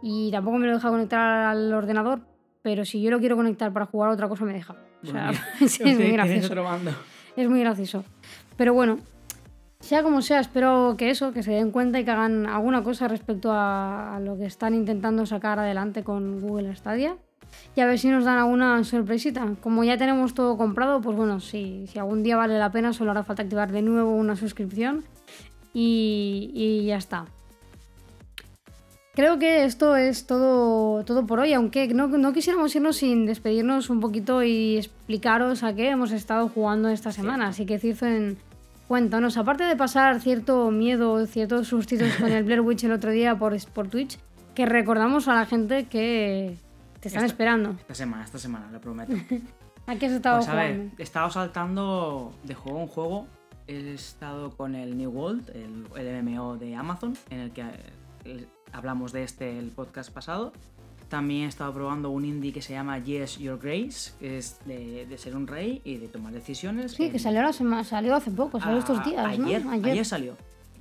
Y 0.02 0.31
tampoco 0.31 0.57
me 0.57 0.68
lo 0.68 0.73
deja 0.73 0.90
conectar 0.90 1.45
al 1.45 1.73
ordenador, 1.73 2.22
pero 2.61 2.85
si 2.85 3.02
yo 3.02 3.10
lo 3.10 3.19
quiero 3.19 3.35
conectar 3.35 3.72
para 3.73 3.85
jugar 3.85 4.10
otra 4.10 4.27
cosa 4.27 4.45
me 4.45 4.53
deja. 4.53 4.76
O 5.02 5.06
sea, 5.06 5.26
Bueno, 5.27 5.40
sí, 5.68 5.84
es 5.84 5.98
muy 5.98 6.11
gracioso. 6.11 6.53
Es 7.35 7.49
muy 7.49 7.60
gracioso. 7.61 8.03
Pero 8.57 8.73
bueno, 8.73 8.99
sea 9.84 10.01
como 10.01 10.22
sea, 10.22 10.39
espero 10.39 10.95
que 10.97 11.10
eso, 11.10 11.34
que 11.34 11.43
se 11.43 11.51
den 11.51 11.72
cuenta 11.72 11.99
y 11.99 12.05
que 12.05 12.11
hagan 12.11 12.45
alguna 12.45 12.84
cosa 12.84 13.10
respecto 13.10 13.51
a, 13.51 14.15
a 14.15 14.19
lo 14.22 14.38
que 14.38 14.45
están 14.45 14.73
intentando 14.73 15.26
sacar 15.26 15.60
adelante 15.60 16.03
con 16.03 16.39
Google 16.39 16.73
Stadia. 16.73 17.18
Y 17.76 17.81
a 17.81 17.85
ver 17.85 17.99
si 17.99 18.07
nos 18.07 18.23
dan 18.23 18.38
alguna 18.38 18.81
sorpresita. 18.85 19.45
Como 19.61 19.84
ya 19.84 19.97
tenemos 19.97 20.34
todo 20.34 20.57
comprado, 20.57 21.01
pues 21.01 21.18
bueno, 21.18 21.41
si, 21.41 21.85
si 21.88 21.99
algún 21.99 22.23
día 22.23 22.38
vale 22.38 22.57
la 22.57 22.72
pena, 22.72 22.93
solo 22.93 23.11
hará 23.11 23.23
falta 23.23 23.43
activar 23.43 23.73
de 23.73 23.81
nuevo 23.81 24.15
una 24.15 24.38
suscripción. 24.38 25.03
Y, 25.73 26.51
y 26.53 26.85
ya 26.85 26.95
está. 26.95 27.26
Creo 29.15 29.38
que 29.38 29.65
esto 29.65 29.97
es 29.97 30.26
todo, 30.26 31.03
todo 31.03 31.27
por 31.27 31.39
hoy, 31.39 31.53
aunque 31.53 31.89
no, 31.89 32.07
no 32.07 32.31
quisiéramos 32.31 32.73
irnos 32.73 32.95
sin 32.95 33.26
despedirnos 33.26 33.89
un 33.89 33.99
poquito 33.99 34.43
y 34.43 34.77
explicaros 34.77 35.61
a 35.64 35.76
qué 35.76 35.89
hemos 35.89 36.11
estado 36.11 36.47
jugando 36.47 36.88
esta 36.88 37.11
semana. 37.11 37.49
Así 37.49 37.65
que 37.65 37.80
Cirfen, 37.80 38.38
cuéntanos, 38.88 39.38
aparte 39.38 39.64
de 39.64 39.76
pasar 39.76 40.19
cierto 40.19 40.72
miedo, 40.72 41.26
ciertos 41.26 41.68
sustitos 41.68 42.14
con 42.19 42.31
el 42.31 42.43
Blair 42.45 42.61
Witch 42.61 42.84
el 42.84 42.91
otro 42.91 43.11
día 43.11 43.35
por, 43.38 43.55
por 43.72 43.88
Twitch, 43.88 44.18
que 44.55 44.65
recordamos 44.65 45.27
a 45.27 45.35
la 45.35 45.45
gente 45.45 45.85
que 45.85 46.57
te 46.99 47.07
están 47.07 47.23
Esta- 47.23 47.34
esperando. 47.34 47.72
Esta 47.80 47.95
semana, 47.95 48.23
esta 48.23 48.38
semana, 48.39 48.69
lo 48.72 48.80
prometo. 48.80 49.14
¿A 49.88 49.95
qué 49.95 50.05
has 50.05 50.14
estado 50.14 50.38
Pues 50.38 50.49
a 50.49 50.55
ver, 50.55 50.73
jugando? 50.76 50.95
he 50.97 51.03
estado 51.03 51.30
saltando 51.30 52.34
de 52.43 52.53
juego 52.53 52.81
en 52.81 52.88
juego. 52.88 53.27
He 53.68 53.93
estado 53.93 54.51
con 54.51 54.76
el 54.76 54.97
New 54.97 55.10
World, 55.11 55.49
el, 55.55 55.85
el 55.97 56.23
MMO 56.23 56.57
de 56.57 56.76
Amazon, 56.76 57.18
en 57.30 57.39
el 57.39 57.51
que 57.51 57.64
eh, 58.26 58.45
hablamos 58.73 59.11
de 59.14 59.23
este 59.23 59.57
el 59.60 59.72
podcast 59.72 60.11
pasado. 60.11 60.53
También 61.14 61.44
he 61.44 61.48
estado 61.48 61.72
probando 61.72 62.10
un 62.10 62.26
indie 62.26 62.52
que 62.52 62.64
se 62.64 62.73
llama 62.73 62.98
Yes 62.98 63.38
Your 63.38 63.60
Grace, 63.60 64.14
que 64.19 64.40
es 64.40 64.57
de, 64.65 65.06
de 65.06 65.18
ser 65.19 65.35
un 65.35 65.45
rey 65.45 65.80
y 65.85 65.98
de 65.98 66.07
tomar 66.07 66.34
decisiones. 66.34 66.94
Sí, 66.94 67.03
en- 67.03 67.11
que 67.11 67.19
salió, 67.19 67.41
sema- 67.53 67.84
salió 67.84 68.15
hace 68.15 68.31
poco, 68.31 68.60
salió 68.60 68.80
estos 68.80 68.98
a- 68.98 69.03
días, 69.03 69.38
¿no? 69.38 69.45
ayer, 69.45 69.64
ayer 69.72 70.06
salió. 70.06 70.35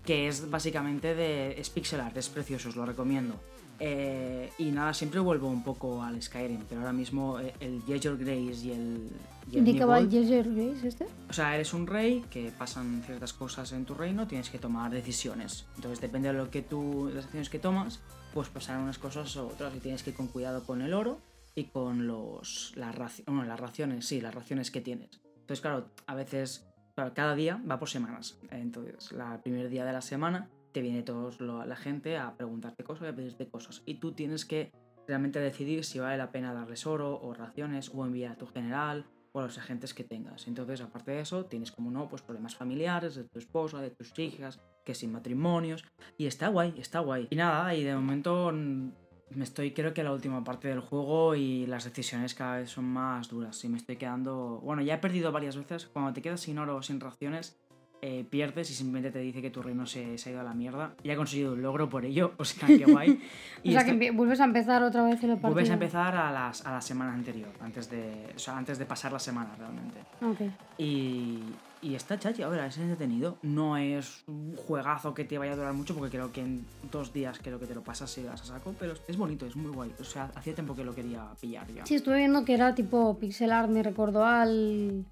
Que 0.07 0.29
es 0.29 0.49
básicamente 0.51 1.15
de. 1.15 1.61
Es 1.61 1.69
pixel 1.69 2.01
art, 2.01 2.17
es 2.17 2.31
precioso, 2.31 2.71
os 2.71 2.77
lo 2.77 2.87
recomiendo. 2.87 3.35
Eh, 3.79 4.51
y 4.57 4.71
nada, 4.71 4.95
siempre 4.95 5.21
vuelvo 5.21 5.49
un 5.49 5.63
poco 5.63 6.03
al 6.03 6.23
Skyrim, 6.23 6.61
pero 6.67 6.81
ahora 6.81 6.95
mismo 6.95 7.39
eh, 7.39 7.53
el 7.61 7.85
Yes 7.85 8.01
Your 8.01 8.17
Grace 8.17 8.65
y 8.65 8.71
el. 8.71 9.11
y 9.53 9.59
el 9.59 9.65
¿De 9.67 9.75
qué 9.75 9.85
va 9.85 9.99
el 9.99 10.09
Yes 10.09 10.31
Your 10.31 10.45
Grace 10.55 10.89
este? 10.89 11.07
o 11.29 11.33
sea, 11.35 11.55
eres 11.57 11.75
un 11.75 11.87
rey 11.87 12.25
que 12.31 12.51
pasan 12.57 13.03
ciertas 13.05 13.35
cosas 13.35 13.71
en 13.73 13.85
tu 13.85 13.93
reino, 13.95 14.27
tienes 14.27 14.49
que 14.49 14.59
tomar 14.59 14.91
decisiones. 14.93 15.67
Entonces, 15.77 16.01
depende 16.01 16.29
de 16.29 16.35
lo 16.39 16.51
que 16.51 16.63
tú, 16.63 17.11
las 17.13 17.25
decisiones 17.25 17.51
que 17.51 17.59
tomas, 17.59 18.01
pues 18.33 18.49
pasarán 18.49 18.83
unas 18.83 18.99
cosas 18.99 19.37
o 19.37 19.47
otras 19.49 19.75
y 19.75 19.81
tienes 19.81 20.03
que 20.03 20.11
ir 20.11 20.17
con 20.17 20.29
cuidado 20.29 20.65
con 20.65 20.83
el 20.83 20.95
oro 20.95 21.19
y 21.55 21.65
con 21.65 22.07
los 22.07 22.73
las, 22.77 23.23
bueno, 23.27 23.45
las 23.45 23.61
raciones, 23.61 24.07
sí, 24.07 24.21
las 24.21 24.35
raciones 24.35 24.71
que 24.71 24.81
tienes. 24.81 25.21
Entonces, 25.41 25.61
claro, 25.61 25.91
a 26.07 26.15
veces, 26.15 26.67
claro, 26.95 27.13
cada 27.15 27.35
día 27.35 27.61
va 27.71 27.79
por 27.79 27.89
semanas. 27.91 28.39
Entonces, 28.51 29.13
la- 29.13 29.35
el 29.35 29.41
primer 29.41 29.69
día 29.69 29.85
de 29.85 29.93
la 29.93 30.01
semana 30.01 30.49
te 30.73 30.81
viene 30.81 31.03
toda 31.03 31.67
la 31.67 31.77
gente 31.77 32.17
a 32.17 32.35
preguntarte 32.37 32.85
cosas 32.85 33.05
y 33.05 33.09
a 33.09 33.17
pedirte 33.17 33.49
cosas. 33.49 33.83
Y 33.85 33.95
tú 33.95 34.13
tienes 34.13 34.45
que 34.47 34.73
realmente 35.07 35.39
decidir 35.41 35.85
si 35.85 35.99
vale 35.99 36.17
la 36.17 36.31
pena 36.31 36.55
darles 36.55 36.87
oro 36.87 37.21
o 37.21 37.35
raciones 37.35 37.91
o 37.93 38.07
enviar 38.07 38.33
a 38.33 38.37
tu 38.39 38.47
general 38.47 39.05
o 39.33 39.41
a 39.41 39.43
los 39.45 39.59
agentes 39.59 39.93
que 39.93 40.05
tengas. 40.05 40.47
Entonces, 40.47 40.81
aparte 40.81 41.11
de 41.11 41.21
eso, 41.21 41.45
tienes 41.47 41.73
como 41.73 41.91
no, 41.91 42.09
pues 42.09 42.23
problemas 42.23 42.55
familiares 42.55 43.15
de 43.15 43.25
tu 43.25 43.39
esposa, 43.39 43.81
de 43.83 43.91
tus 43.91 44.19
hijas, 44.19 44.61
que 44.85 44.95
sin 44.95 45.13
matrimonios. 45.13 45.85
Y 46.19 46.27
está 46.27 46.49
guay, 46.49 46.75
está 46.79 47.01
guay. 47.01 47.29
Y 47.31 47.37
nada, 47.37 47.75
y 47.75 47.83
de 47.85 47.95
momento 47.95 48.53
me 48.53 49.45
estoy, 49.45 49.73
creo 49.73 49.95
que 49.95 50.03
la 50.03 50.13
última 50.13 50.45
parte 50.45 50.69
del 50.69 50.81
juego 50.81 51.35
y 51.35 51.67
las 51.67 51.85
decisiones 51.85 52.35
cada 52.35 52.59
vez 52.59 52.71
son 52.71 52.85
más 52.85 53.29
duras. 53.29 53.63
Y 53.65 53.69
me 53.69 53.79
estoy 53.79 53.97
quedando. 53.97 54.61
Bueno, 54.63 54.83
ya 54.83 54.95
he 54.95 54.99
perdido 54.99 55.33
varias 55.33 55.57
veces. 55.57 55.87
Cuando 55.87 56.13
te 56.13 56.21
quedas 56.23 56.41
sin 56.41 56.59
oro 56.59 56.77
o 56.77 56.83
sin 56.83 57.01
raciones, 57.01 57.59
eh, 58.05 58.27
pierdes 58.29 58.69
y 58.69 58.75
simplemente 58.75 59.13
te 59.13 59.21
dice 59.21 59.41
que 59.41 59.51
tu 59.51 59.63
reino 59.63 59.87
se, 59.87 60.19
se 60.19 60.29
ha 60.29 60.33
ido 60.33 60.41
a 60.41 60.45
la 60.45 60.55
mierda. 60.55 60.95
Y 61.05 61.11
ha 61.11 61.17
conseguido 61.17 61.53
un 61.53 61.63
logro 61.63 61.89
por 61.89 62.05
ello, 62.05 62.35
o 62.39 62.45
sea, 62.45 62.67
qué 62.67 62.85
guay. 62.85 63.23
O 63.65 63.71
sea, 63.71 63.83
esto- 63.83 63.97
que 63.99 64.11
vuelves 64.11 64.41
a 64.41 64.45
empezar 64.45 64.83
otra 64.83 65.05
vez 65.05 65.23
el 65.23 65.31
partido. 65.31 65.53
Vuelves 65.53 65.71
a 65.71 65.75
empezar 65.75 66.17
a, 66.17 66.33
las, 66.33 66.67
a 66.67 66.73
la 66.73 66.81
semana 66.81 67.15
anterior, 67.15 67.51
antes 67.61 67.89
de, 67.89 68.33
o 68.35 68.39
sea, 68.41 68.57
antes 68.59 68.77
de 68.79 68.87
pasar 68.87 69.13
la 69.13 69.21
semana 69.21 69.55
realmente. 69.57 70.01
Ok. 70.21 70.41
Y, 70.79 71.39
y 71.83 71.95
está 71.95 72.19
chachi, 72.19 72.43
a 72.43 72.49
ver, 72.49 72.61
es 72.65 72.79
entretenido. 72.79 73.37
No 73.43 73.77
es 73.77 74.23
un 74.29 74.55
juegazo 74.57 75.13
que 75.15 75.25
te 75.25 75.37
vaya 75.39 75.53
a 75.53 75.57
durar 75.57 75.73
mucho, 75.75 75.95
porque 75.95 76.11
creo 76.17 76.33
que 76.33 76.41
en 76.41 76.65
dos 76.91 77.13
días 77.13 77.39
creo 77.43 77.59
que 77.59 77.67
te 77.67 77.75
lo 77.75 77.83
pasas 77.83 78.17
y 78.19 78.23
vas 78.23 78.41
a 78.43 78.45
saco, 78.45 78.75
pero 78.79 78.95
es 79.09 79.17
bonito, 79.17 79.45
es 79.47 79.57
muy 79.57 79.71
guay. 79.73 79.93
O 80.01 80.05
sea, 80.05 80.31
hacía 80.35 80.55
tiempo 80.55 80.75
que 80.75 80.85
lo 80.85 80.95
quería 80.95 81.27
pillar 81.41 81.67
ya. 81.73 81.85
Sí, 81.85 81.97
estuve 81.97 82.19
viendo 82.19 82.45
que 82.45 82.55
era 82.55 82.75
tipo 82.75 83.19
pixel 83.19 83.53
art, 83.53 83.69
me 83.69 83.83
recordó 83.83 84.25
al... 84.25 85.05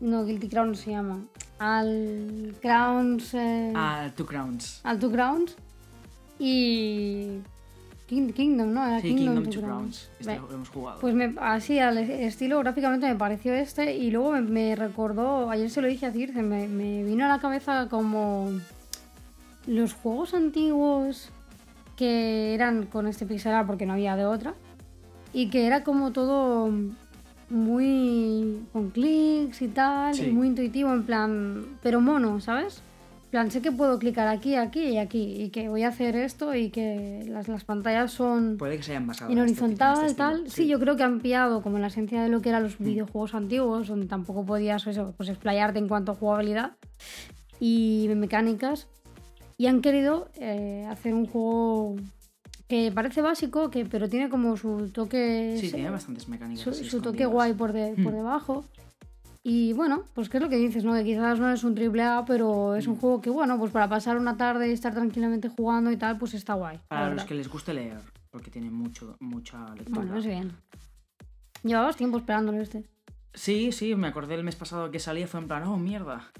No, 0.00 0.24
Guilty 0.24 0.48
Crown 0.48 0.74
se 0.74 0.90
llama. 0.90 1.22
Al 1.58 2.56
Crowns... 2.60 3.32
eh, 3.34 3.72
Ah, 3.76 4.10
Two 4.16 4.26
Crowns. 4.26 4.80
Al 4.82 4.98
Two 4.98 5.12
Crowns. 5.12 5.56
Y... 6.38 7.38
King- 8.06 8.32
Kingdom, 8.32 8.72
¿no? 8.72 8.86
Era 8.86 9.00
Sí, 9.00 9.14
Kingdom 9.14 9.44
Two 9.44 9.52
Two 9.52 9.62
Crowns. 9.62 10.10
Este 10.20 10.36
lo 10.36 10.52
hemos 10.52 10.68
jugado. 10.68 11.00
Pues 11.00 11.14
me- 11.14 11.34
así, 11.40 11.78
al 11.78 11.98
estilo 11.98 12.58
gráficamente 12.58 13.06
me 13.06 13.14
pareció 13.14 13.54
este 13.54 13.94
y 13.96 14.10
luego 14.10 14.32
me, 14.32 14.42
me 14.42 14.76
recordó, 14.76 15.48
ayer 15.50 15.70
se 15.70 15.80
lo 15.80 15.88
dije 15.88 16.06
a 16.06 16.12
Circe, 16.12 16.42
me, 16.42 16.68
me 16.68 17.02
vino 17.04 17.24
a 17.24 17.28
la 17.28 17.38
cabeza 17.40 17.88
como 17.88 18.50
los 19.66 19.94
juegos 19.94 20.34
antiguos 20.34 21.30
que 21.96 22.52
eran 22.54 22.86
con 22.86 23.06
este 23.06 23.24
pixel 23.24 23.52
art 23.52 23.66
porque 23.66 23.86
no 23.86 23.94
había 23.94 24.16
de 24.16 24.26
otra 24.26 24.54
y 25.32 25.48
que 25.48 25.66
era 25.66 25.82
como 25.84 26.12
todo 26.12 26.70
muy 27.50 28.62
con 28.72 28.90
clics 28.90 29.62
y 29.62 29.68
tal, 29.68 30.14
Sí. 30.14 30.26
y 30.26 30.30
muy 30.32 30.48
intuitivo 30.48 30.92
en 30.92 31.04
plan, 31.04 31.64
pero 31.82 32.00
mono, 32.00 32.40
¿sabes? 32.40 32.82
Plan, 33.34 33.50
sé 33.50 33.60
que 33.60 33.72
puedo 33.72 33.98
clicar 33.98 34.28
aquí, 34.28 34.54
aquí 34.54 34.80
y 34.90 34.96
aquí 34.98 35.42
y 35.42 35.50
que 35.50 35.68
voy 35.68 35.82
a 35.82 35.88
hacer 35.88 36.14
esto 36.14 36.54
y 36.54 36.70
que 36.70 37.24
las, 37.28 37.48
las 37.48 37.64
pantallas 37.64 38.12
son 38.12 38.56
Puede 38.58 38.76
que 38.76 38.84
se 38.84 38.92
hayan 38.92 39.08
basado 39.08 39.28
en 39.32 39.38
en 39.38 39.44
este- 39.46 39.64
horizontal 39.64 40.04
este 40.04 40.14
tal. 40.16 40.34
estilo, 40.46 40.50
Sí. 40.54 40.68
yo 40.68 40.78
creo 40.78 40.94
que 40.94 41.02
han 41.02 41.18
pillado 41.18 41.60
como 41.60 41.80
la 41.80 41.88
esencia 41.88 42.22
de 42.22 42.28
lo 42.28 42.40
que 42.40 42.50
eran 42.50 42.62
los 42.62 42.78
Mm. 42.78 42.84
videojuegos 42.84 43.34
antiguos, 43.34 43.88
donde 43.88 44.06
tampoco 44.06 44.46
podías 44.46 44.86
eso, 44.86 45.14
pues 45.16 45.28
explayarte 45.30 45.80
en 45.80 45.88
cuanto 45.88 46.12
a 46.12 46.14
jugabilidad 46.14 46.76
y 47.58 48.08
mecánicas. 48.14 48.86
Y 49.58 49.66
han 49.66 49.80
querido 49.80 50.28
eh, 50.36 50.86
hacer 50.88 51.12
un 51.12 51.26
juego 51.26 51.96
que 52.68 52.92
parece 52.94 53.20
básico, 53.20 53.68
que, 53.68 53.84
pero 53.84 54.08
tiene 54.08 54.28
como 54.28 54.56
su 54.56 54.90
toque. 54.92 55.56
Sí, 55.60 55.72
tiene 55.72 55.90
bastantes 55.90 56.28
mecánicas. 56.28 56.62
su, 56.76 56.84
su 56.84 57.00
toque 57.00 57.26
guay 57.26 57.52
por, 57.54 57.72
de- 57.72 57.94
por 58.00 58.12
Mm. 58.12 58.16
debajo. 58.16 58.64
Y 59.46 59.74
bueno, 59.74 60.04
pues 60.14 60.30
qué 60.30 60.38
es 60.38 60.42
lo 60.42 60.48
que 60.48 60.56
dices, 60.56 60.84
¿no? 60.84 60.94
Que 60.94 61.04
quizás 61.04 61.38
no 61.38 61.52
es 61.52 61.62
un 61.64 61.74
triple 61.74 62.02
A, 62.02 62.24
pero 62.26 62.74
es 62.76 62.86
un 62.86 62.94
Mm. 62.94 62.98
juego 63.00 63.20
que, 63.20 63.28
bueno, 63.28 63.58
pues 63.58 63.70
para 63.70 63.88
pasar 63.90 64.16
una 64.16 64.38
tarde 64.38 64.70
y 64.70 64.72
estar 64.72 64.94
tranquilamente 64.94 65.50
jugando 65.50 65.90
y 65.92 65.96
tal, 65.98 66.16
pues 66.16 66.32
está 66.32 66.54
guay. 66.54 66.80
Para 66.88 67.10
los 67.12 67.24
que 67.24 67.34
les 67.34 67.46
guste 67.48 67.74
leer, 67.74 67.98
porque 68.30 68.50
tiene 68.50 68.70
mucho, 68.70 69.16
mucha 69.20 69.58
lectura. 69.74 70.00
Bueno, 70.00 70.16
es 70.16 70.24
bien. 70.24 70.52
Llevabas 71.62 71.96
tiempo 71.96 72.16
esperándolo 72.18 72.60
este. 72.62 72.84
Sí, 73.34 73.70
sí, 73.72 73.94
me 73.96 74.06
acordé 74.08 74.34
el 74.34 74.44
mes 74.44 74.56
pasado 74.56 74.90
que 74.90 74.98
salía, 74.98 75.26
fue 75.26 75.40
en 75.40 75.48
plan, 75.48 75.62
oh, 75.64 75.76
mierda. 75.76 76.30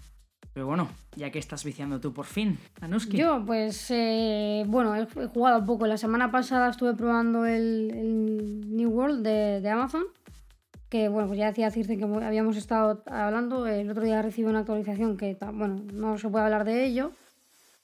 Pero 0.54 0.66
bueno, 0.66 0.88
ya 1.16 1.30
que 1.30 1.38
estás 1.40 1.62
viciando 1.64 2.00
tú 2.00 2.12
por 2.14 2.24
fin, 2.26 2.58
Anuski. 2.80 3.16
Yo, 3.18 3.42
pues, 3.44 3.86
eh, 3.90 4.64
bueno, 4.68 4.94
he, 4.94 5.02
he 5.02 5.26
jugado 5.26 5.58
un 5.58 5.66
poco. 5.66 5.86
La 5.86 5.96
semana 5.98 6.30
pasada 6.30 6.70
estuve 6.70 6.94
probando 6.94 7.44
el, 7.44 7.90
el 7.92 8.76
New 8.76 8.88
World 8.90 9.22
de, 9.26 9.60
de 9.60 9.68
Amazon. 9.70 10.04
Que, 10.94 11.08
bueno, 11.08 11.26
pues 11.26 11.40
ya 11.40 11.48
decía 11.48 11.72
Circe 11.72 11.98
que 11.98 12.04
habíamos 12.04 12.56
estado 12.56 13.02
hablando. 13.06 13.66
El 13.66 13.90
otro 13.90 14.04
día 14.04 14.22
recibí 14.22 14.48
una 14.48 14.60
actualización 14.60 15.16
que, 15.16 15.36
bueno, 15.52 15.80
no 15.92 16.18
se 16.18 16.28
puede 16.28 16.44
hablar 16.44 16.64
de 16.64 16.84
ello. 16.84 17.10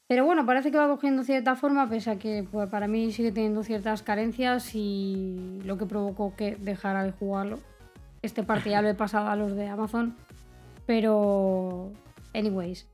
Pero 0.07 0.24
bueno, 0.24 0.47
parece 0.47 0.70
que 0.70 0.78
va 0.78 0.87
cogiendo 0.87 1.24
cierta 1.24 1.57
forma, 1.57 1.89
pese 1.89 2.12
a 2.12 2.20
que 2.20 2.47
pues, 2.49 2.70
para 2.70 2.87
mí 2.87 3.11
sigue 3.11 3.32
teniendo 3.32 3.65
ciertas 3.65 4.05
carencias 4.05 4.77
y 4.77 5.59
lo 5.65 5.77
que 5.77 5.87
provocó 5.87 6.37
que 6.37 6.55
dejara 6.55 7.03
de 7.03 7.11
jugarlo. 7.11 7.59
Este 8.23 8.45
parte 8.45 8.70
ya 8.70 8.81
lo 8.81 8.89
he 8.89 8.95
pasado 8.95 9.27
a 9.27 9.35
los 9.35 9.57
de 9.57 9.66
Amazon. 9.66 10.15
Pero, 10.87 11.91
anyways. 12.32 12.87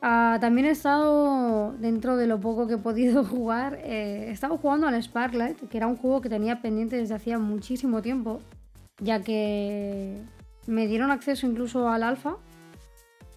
Ah, 0.00 0.38
también 0.40 0.68
he 0.68 0.70
estado, 0.70 1.72
dentro 1.72 2.16
de 2.16 2.26
lo 2.26 2.40
poco 2.40 2.66
que 2.66 2.76
he 2.76 2.78
podido 2.78 3.24
jugar, 3.26 3.78
eh, 3.82 4.28
he 4.28 4.30
estado 4.30 4.56
jugando 4.56 4.86
al 4.86 4.94
Sparklight, 5.02 5.68
que 5.68 5.76
era 5.76 5.86
un 5.86 5.96
juego 5.96 6.22
que 6.22 6.30
tenía 6.30 6.62
pendiente 6.62 6.96
desde 6.96 7.14
hacía 7.14 7.38
muchísimo 7.38 8.00
tiempo, 8.00 8.40
ya 9.00 9.22
que 9.22 10.16
me 10.66 10.86
dieron 10.86 11.10
acceso 11.10 11.46
incluso 11.46 11.88
al 11.88 12.02
alfa. 12.02 12.36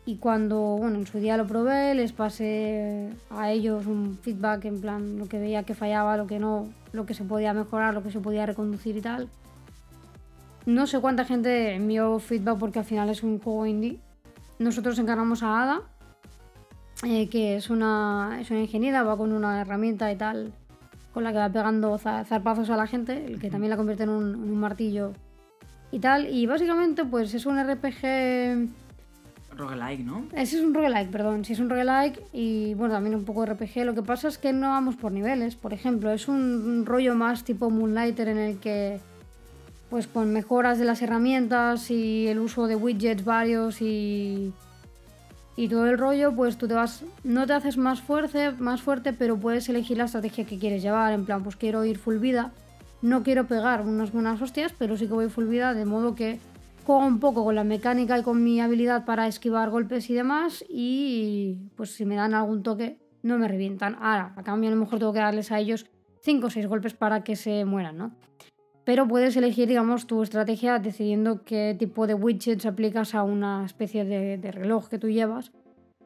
Y 0.05 0.17
cuando, 0.17 0.59
bueno, 0.77 0.97
en 0.99 1.07
su 1.07 1.17
día 1.19 1.37
lo 1.37 1.47
probé, 1.47 1.95
les 1.95 2.11
pasé 2.11 3.09
a 3.29 3.51
ellos 3.51 3.85
un 3.85 4.17
feedback 4.21 4.65
en 4.65 4.81
plan 4.81 5.17
lo 5.17 5.27
que 5.27 5.39
veía 5.39 5.63
que 5.63 5.75
fallaba, 5.75 6.17
lo 6.17 6.27
que 6.27 6.39
no, 6.39 6.67
lo 6.91 7.05
que 7.05 7.13
se 7.13 7.23
podía 7.23 7.53
mejorar, 7.53 7.93
lo 7.93 8.03
que 8.03 8.11
se 8.11 8.19
podía 8.19 8.45
reconducir 8.45 8.97
y 8.97 9.01
tal. 9.01 9.29
No 10.65 10.87
sé 10.87 10.99
cuánta 10.99 11.23
gente 11.23 11.75
envió 11.75 12.19
feedback 12.19 12.57
porque 12.57 12.79
al 12.79 12.85
final 12.85 13.09
es 13.09 13.23
un 13.23 13.39
juego 13.39 13.65
indie. 13.65 13.99
Nosotros 14.59 14.99
encargamos 14.99 15.41
a 15.41 15.63
Ada, 15.63 15.81
eh, 17.05 17.29
que 17.29 17.55
es 17.55 17.69
una, 17.69 18.39
es 18.41 18.51
una 18.51 18.59
ingeniera, 18.59 19.03
va 19.03 19.15
con 19.17 19.31
una 19.31 19.61
herramienta 19.61 20.11
y 20.11 20.17
tal, 20.17 20.53
con 21.13 21.23
la 21.23 21.31
que 21.31 21.37
va 21.37 21.49
pegando 21.49 21.97
za- 21.97 22.25
zarpazos 22.25 22.69
a 22.69 22.75
la 22.75 22.87
gente, 22.87 23.25
el 23.25 23.39
que 23.39 23.49
también 23.49 23.71
la 23.71 23.77
convierte 23.77 24.03
en 24.03 24.09
un, 24.09 24.33
en 24.35 24.51
un 24.51 24.59
martillo 24.59 25.13
y 25.93 25.99
tal. 25.99 26.27
Y 26.27 26.47
básicamente, 26.47 27.05
pues 27.05 27.33
es 27.35 27.45
un 27.45 27.63
RPG. 27.63 28.67
Roguelike, 29.55 30.03
¿no? 30.03 30.25
Ese 30.33 30.57
es 30.57 30.63
un 30.63 30.73
roguelike, 30.73 31.11
perdón. 31.11 31.45
Sí, 31.45 31.53
es 31.53 31.59
un 31.59 31.69
roguelike 31.69 32.19
y 32.33 32.73
bueno, 32.73 32.95
también 32.95 33.13
un 33.13 33.25
poco 33.25 33.45
RPG. 33.45 33.85
Lo 33.85 33.93
que 33.93 34.01
pasa 34.01 34.27
es 34.27 34.39
que 34.39 34.51
no 34.53 34.69
vamos 34.69 34.95
por 34.95 35.11
niveles. 35.11 35.55
Por 35.55 35.71
ejemplo, 35.71 36.09
es 36.09 36.27
un 36.27 36.87
rollo 36.87 37.13
más 37.13 37.43
tipo 37.43 37.69
Moonlighter 37.69 38.27
en 38.27 38.39
el 38.39 38.57
que, 38.57 38.99
pues 39.91 40.07
con 40.07 40.33
mejoras 40.33 40.79
de 40.79 40.85
las 40.85 41.03
herramientas 41.03 41.91
y 41.91 42.27
el 42.27 42.39
uso 42.39 42.65
de 42.65 42.75
widgets 42.75 43.23
varios 43.23 43.79
y, 43.79 44.51
y 45.55 45.67
todo 45.67 45.85
el 45.85 45.99
rollo, 45.99 46.35
pues 46.35 46.57
tú 46.57 46.67
te 46.67 46.73
vas, 46.73 47.03
no 47.23 47.45
te 47.45 47.53
haces 47.53 47.77
más 47.77 48.01
fuerte, 48.01 48.49
más 48.53 48.81
fuerte, 48.81 49.13
pero 49.13 49.37
puedes 49.37 49.69
elegir 49.69 49.99
la 49.99 50.05
estrategia 50.05 50.45
que 50.45 50.57
quieres 50.57 50.81
llevar. 50.81 51.13
En 51.13 51.25
plan, 51.25 51.43
pues 51.43 51.55
quiero 51.55 51.85
ir 51.85 51.99
full 51.99 52.17
vida. 52.17 52.51
No 53.03 53.21
quiero 53.21 53.47
pegar 53.47 53.85
unas 53.85 54.13
buenas 54.13 54.41
hostias, 54.41 54.73
pero 54.79 54.95
sí 54.95 55.07
que 55.07 55.13
voy 55.13 55.27
full 55.27 55.43
vida, 55.43 55.73
de 55.73 55.83
modo 55.83 56.15
que 56.15 56.39
juego 56.85 57.05
un 57.05 57.19
poco 57.19 57.43
con 57.43 57.53
la 57.53 57.65
mecánica 57.65 58.17
y 58.17 58.23
con 58.23 58.41
mi 58.41 58.61
habilidad 58.61 59.03
para 59.03 59.27
esquivar 59.27 59.69
golpes 59.69 60.09
y 60.09 60.13
demás 60.13 60.63
y 60.69 61.57
pues 61.75 61.91
si 61.91 62.05
me 62.05 62.15
dan 62.15 62.33
algún 62.33 62.63
toque 62.63 62.99
no 63.21 63.37
me 63.37 63.49
revientan. 63.49 63.95
Ahora, 63.95 64.31
a 64.37 64.43
cambio 64.43 64.69
a 64.69 64.73
lo 64.73 64.79
mejor 64.79 64.99
tengo 64.99 65.11
que 65.11 65.19
darles 65.19 65.51
a 65.51 65.59
ellos 65.59 65.85
5 66.21 66.47
o 66.47 66.49
6 66.49 66.65
golpes 66.67 66.93
para 66.93 67.25
que 67.25 67.35
se 67.35 67.65
mueran, 67.65 67.97
¿no? 67.97 68.15
Pero 68.85 69.05
puedes 69.05 69.35
elegir, 69.35 69.67
digamos, 69.67 70.07
tu 70.07 70.23
estrategia 70.23 70.79
decidiendo 70.79 71.43
qué 71.43 71.75
tipo 71.77 72.07
de 72.07 72.13
widgets 72.13 72.65
aplicas 72.65 73.15
a 73.15 73.23
una 73.23 73.65
especie 73.65 74.05
de, 74.05 74.37
de 74.37 74.51
reloj 74.53 74.87
que 74.87 74.97
tú 74.97 75.09
llevas, 75.09 75.51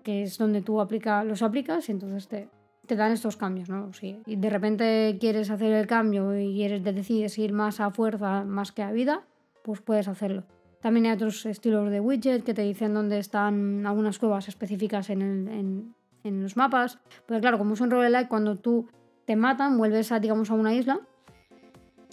que 0.01 0.23
es 0.23 0.39
donde 0.39 0.63
tú 0.63 0.81
aplica, 0.81 1.23
los 1.23 1.43
aplicas 1.43 1.89
y 1.89 1.91
entonces 1.91 2.27
te, 2.27 2.49
te 2.87 2.95
dan 2.95 3.11
estos 3.11 3.37
cambios, 3.37 3.69
¿no? 3.69 3.93
Si 3.93 4.19
de 4.25 4.49
repente 4.49 5.17
quieres 5.19 5.49
hacer 5.51 5.71
el 5.73 5.85
cambio 5.87 6.37
y 6.39 6.53
quieres, 6.55 6.83
decides 6.83 7.37
ir 7.37 7.53
más 7.53 7.79
a 7.79 7.91
fuerza 7.91 8.43
más 8.43 8.71
que 8.71 8.81
a 8.83 8.91
vida, 8.91 9.21
pues 9.63 9.81
puedes 9.81 10.07
hacerlo. 10.07 10.43
También 10.81 11.05
hay 11.07 11.11
otros 11.13 11.45
estilos 11.45 11.89
de 11.91 11.99
widget 11.99 12.43
que 12.43 12.53
te 12.53 12.61
dicen 12.61 12.93
dónde 12.93 13.19
están 13.19 13.85
algunas 13.85 14.19
cuevas 14.19 14.47
específicas 14.47 15.09
en, 15.09 15.21
el- 15.21 15.47
en- 15.49 15.95
en 16.23 16.41
los 16.43 16.55
mapas. 16.57 16.99
Porque 17.25 17.41
claro, 17.41 17.57
como 17.57 17.73
es 17.73 17.81
un 17.81 17.91
roguelike, 17.91 18.27
cuando 18.27 18.57
tú 18.57 18.87
te 19.25 19.35
matan, 19.35 19.77
vuelves 19.77 20.11
a, 20.11 20.19
digamos, 20.19 20.49
a 20.51 20.53
una 20.53 20.73
isla. 20.73 20.99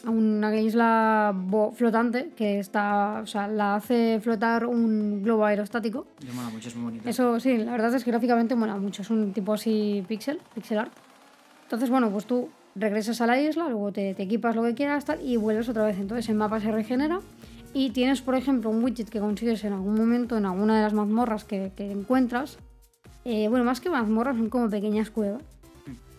A 0.06 0.10
una 0.10 0.54
isla 0.54 1.34
flotante 1.74 2.30
que 2.36 2.58
está, 2.58 3.20
o 3.22 3.26
sea, 3.26 3.48
la 3.48 3.76
hace 3.76 4.20
flotar 4.20 4.66
un 4.66 5.22
globo 5.22 5.46
aerostático. 5.46 6.06
Mola 6.34 6.50
mucho, 6.50 6.68
es 6.68 6.76
muy 6.76 6.84
bonito. 6.84 7.08
Eso 7.08 7.40
sí, 7.40 7.56
la 7.56 7.72
verdad 7.72 7.94
es 7.94 8.04
que 8.04 8.10
gráficamente 8.10 8.54
mola 8.54 8.76
mucho. 8.76 9.02
Es 9.02 9.10
un 9.10 9.32
tipo 9.32 9.54
así 9.54 10.04
pixel, 10.06 10.40
pixel 10.54 10.78
art. 10.78 10.92
Entonces, 11.62 11.88
bueno, 11.88 12.10
pues 12.10 12.26
tú 12.26 12.50
regresas 12.74 13.20
a 13.20 13.26
la 13.26 13.40
isla, 13.40 13.68
luego 13.68 13.92
te, 13.92 14.14
te 14.14 14.24
equipas 14.24 14.54
lo 14.54 14.62
que 14.62 14.74
quieras 14.74 15.04
tal, 15.04 15.20
y 15.22 15.36
vuelves 15.36 15.68
otra 15.68 15.86
vez. 15.86 15.98
Entonces 15.98 16.28
el 16.28 16.34
mapa 16.34 16.60
se 16.60 16.70
regenera 16.70 17.20
y 17.72 17.90
tienes, 17.90 18.20
por 18.20 18.34
ejemplo, 18.34 18.70
un 18.70 18.84
widget 18.84 19.08
que 19.08 19.20
consigues 19.20 19.64
en 19.64 19.72
algún 19.72 19.94
momento 19.96 20.36
en 20.36 20.44
alguna 20.44 20.76
de 20.76 20.82
las 20.82 20.92
mazmorras 20.92 21.44
que, 21.44 21.72
que 21.74 21.90
encuentras. 21.90 22.58
Eh, 23.24 23.48
bueno, 23.48 23.64
más 23.64 23.80
que 23.80 23.88
mazmorras, 23.88 24.36
son 24.36 24.50
como 24.50 24.68
pequeñas 24.68 25.10
cuevas. 25.10 25.42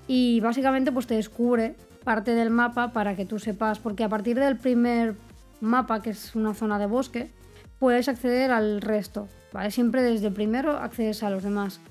Y 0.07 0.40
básicamente 0.40 0.91
pues 0.91 1.07
te 1.07 1.16
descubre 1.16 1.76
parte 2.06 2.36
del 2.36 2.52
mapa 2.52 2.94
para 2.94 3.18
que 3.18 3.26
tú 3.26 3.40
sepas, 3.40 3.80
porque 3.80 4.06
a 4.06 4.10
partir 4.10 4.40
del 4.40 4.57
primer 4.57 5.15
mapa, 5.60 6.02
que 6.02 6.11
es 6.11 6.36
una 6.36 6.53
zona 6.53 6.80
de 6.80 6.86
bosque, 6.86 7.32
puedes 7.80 8.07
acceder 8.07 8.52
al 8.52 8.80
resto, 8.80 9.27
¿vale? 9.52 9.72
Siempre 9.72 10.02
desde 10.02 10.27
el 10.27 10.34
primero 10.34 10.77
accedes 10.77 11.23
a 11.23 11.30
los 11.30 11.44
demás. 11.44 11.82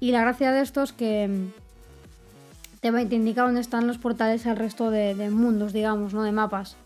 Y 0.00 0.12
la 0.12 0.22
gracia 0.22 0.52
de 0.52 0.62
esto 0.62 0.82
es 0.82 0.92
que 0.92 1.28
mm, 1.28 2.80
te, 2.80 3.06
te 3.06 3.14
indica 3.14 3.42
dónde 3.42 3.60
están 3.60 3.86
los 3.86 3.98
portales 3.98 4.46
al 4.46 4.56
resto 4.56 4.90
de, 4.90 5.14
de 5.14 5.28
mundos, 5.30 5.72
digamos, 5.72 6.14
¿no? 6.14 6.22
De 6.22 6.32
mapas. 6.32 6.76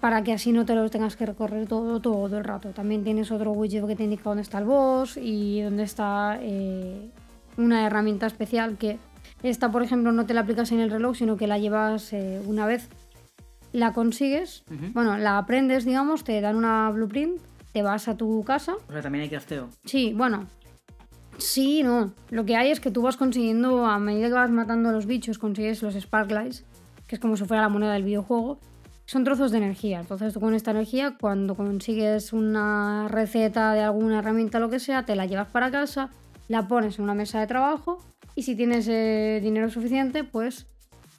Para 0.00 0.22
que 0.22 0.34
así 0.34 0.52
no 0.52 0.66
te 0.66 0.74
los 0.74 0.90
tengas 0.90 1.16
que 1.16 1.24
recorrer 1.24 1.66
todo, 1.66 2.00
todo 2.00 2.36
el 2.36 2.44
rato. 2.44 2.70
También 2.70 3.04
tienes 3.04 3.30
otro 3.30 3.52
widget 3.52 3.86
que 3.86 3.96
te 3.96 4.04
indica 4.04 4.24
dónde 4.24 4.42
está 4.42 4.58
el 4.58 4.64
boss 4.64 5.16
y 5.16 5.62
dónde 5.62 5.84
está 5.84 6.38
eh, 6.42 7.08
una 7.56 7.86
herramienta 7.86 8.26
especial 8.26 8.76
que 8.76 8.98
esta, 9.44 9.70
por 9.70 9.82
ejemplo, 9.82 10.10
no 10.10 10.24
te 10.24 10.34
la 10.34 10.40
aplicas 10.40 10.72
en 10.72 10.80
el 10.80 10.90
reloj, 10.90 11.16
sino 11.16 11.36
que 11.36 11.46
la 11.46 11.58
llevas 11.58 12.12
eh, 12.12 12.40
una 12.46 12.66
vez 12.66 12.88
la 13.72 13.92
consigues, 13.92 14.62
bueno, 14.92 15.18
la 15.18 15.36
aprendes, 15.36 15.84
digamos, 15.84 16.22
te 16.22 16.40
dan 16.40 16.54
una 16.54 16.88
blueprint, 16.90 17.40
te 17.72 17.82
vas 17.82 18.06
a 18.06 18.16
tu 18.16 18.44
casa. 18.44 18.76
O 18.88 18.92
sea, 18.92 19.02
también 19.02 19.22
hay 19.22 19.28
crafteo. 19.28 19.68
Sí, 19.84 20.14
bueno. 20.14 20.46
Sí, 21.38 21.82
no. 21.82 22.14
Lo 22.30 22.44
que 22.44 22.54
hay 22.54 22.70
es 22.70 22.78
que 22.78 22.92
tú 22.92 23.02
vas 23.02 23.16
consiguiendo, 23.16 23.84
a 23.84 23.98
medida 23.98 24.28
que 24.28 24.34
vas 24.34 24.50
matando 24.50 24.90
a 24.90 24.92
los 24.92 25.06
bichos, 25.06 25.38
consigues 25.38 25.82
los 25.82 25.94
Sparklights, 25.94 26.64
que 27.08 27.16
es 27.16 27.20
como 27.20 27.36
si 27.36 27.44
fuera 27.46 27.64
la 27.64 27.68
moneda 27.68 27.94
del 27.94 28.04
videojuego. 28.04 28.60
Son 29.06 29.24
trozos 29.24 29.50
de 29.50 29.58
energía. 29.58 29.98
Entonces 29.98 30.32
tú 30.32 30.40
con 30.40 30.54
esta 30.54 30.70
energía, 30.70 31.16
cuando 31.20 31.56
consigues 31.56 32.32
una 32.32 33.08
receta 33.08 33.72
de 33.72 33.82
alguna 33.82 34.20
herramienta, 34.20 34.60
lo 34.60 34.70
que 34.70 34.78
sea, 34.78 35.04
te 35.04 35.16
la 35.16 35.26
llevas 35.26 35.48
para 35.48 35.72
casa, 35.72 36.10
la 36.46 36.68
pones 36.68 36.98
en 36.98 37.04
una 37.04 37.14
mesa 37.14 37.40
de 37.40 37.48
trabajo 37.48 37.98
y 38.34 38.42
si 38.42 38.56
tienes 38.56 38.88
eh, 38.88 39.40
dinero 39.42 39.70
suficiente, 39.70 40.24
pues 40.24 40.66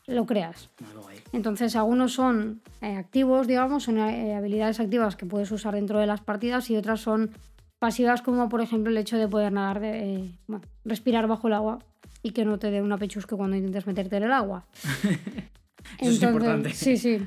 lo 0.07 0.25
creas. 0.25 0.69
Guay. 1.01 1.17
Entonces, 1.33 1.75
algunos 1.75 2.13
son 2.13 2.61
eh, 2.81 2.95
activos, 2.95 3.47
digamos, 3.47 3.83
son 3.83 3.97
eh, 3.97 4.35
habilidades 4.35 4.79
activas 4.79 5.15
que 5.15 5.25
puedes 5.25 5.51
usar 5.51 5.73
dentro 5.73 5.99
de 5.99 6.05
las 6.05 6.21
partidas 6.21 6.69
y 6.69 6.77
otras 6.77 7.01
son 7.01 7.31
pasivas, 7.79 8.21
como 8.21 8.49
por 8.49 8.61
ejemplo 8.61 8.91
el 8.91 8.97
hecho 8.97 9.17
de 9.17 9.27
poder 9.27 9.51
nadar, 9.51 9.79
de, 9.79 10.15
eh, 10.15 10.31
bueno, 10.47 10.65
respirar 10.85 11.27
bajo 11.27 11.47
el 11.47 11.53
agua 11.53 11.79
y 12.23 12.31
que 12.31 12.45
no 12.45 12.57
te 12.57 12.71
dé 12.71 12.81
una 12.81 12.97
pechusca 12.97 13.35
cuando 13.35 13.55
intentes 13.55 13.85
meterte 13.87 14.17
en 14.17 14.23
el 14.23 14.31
agua. 14.31 14.65
Eso 15.99 16.11
es 16.11 16.23
importante. 16.23 16.71
Sí, 16.73 16.97
sí. 16.97 17.19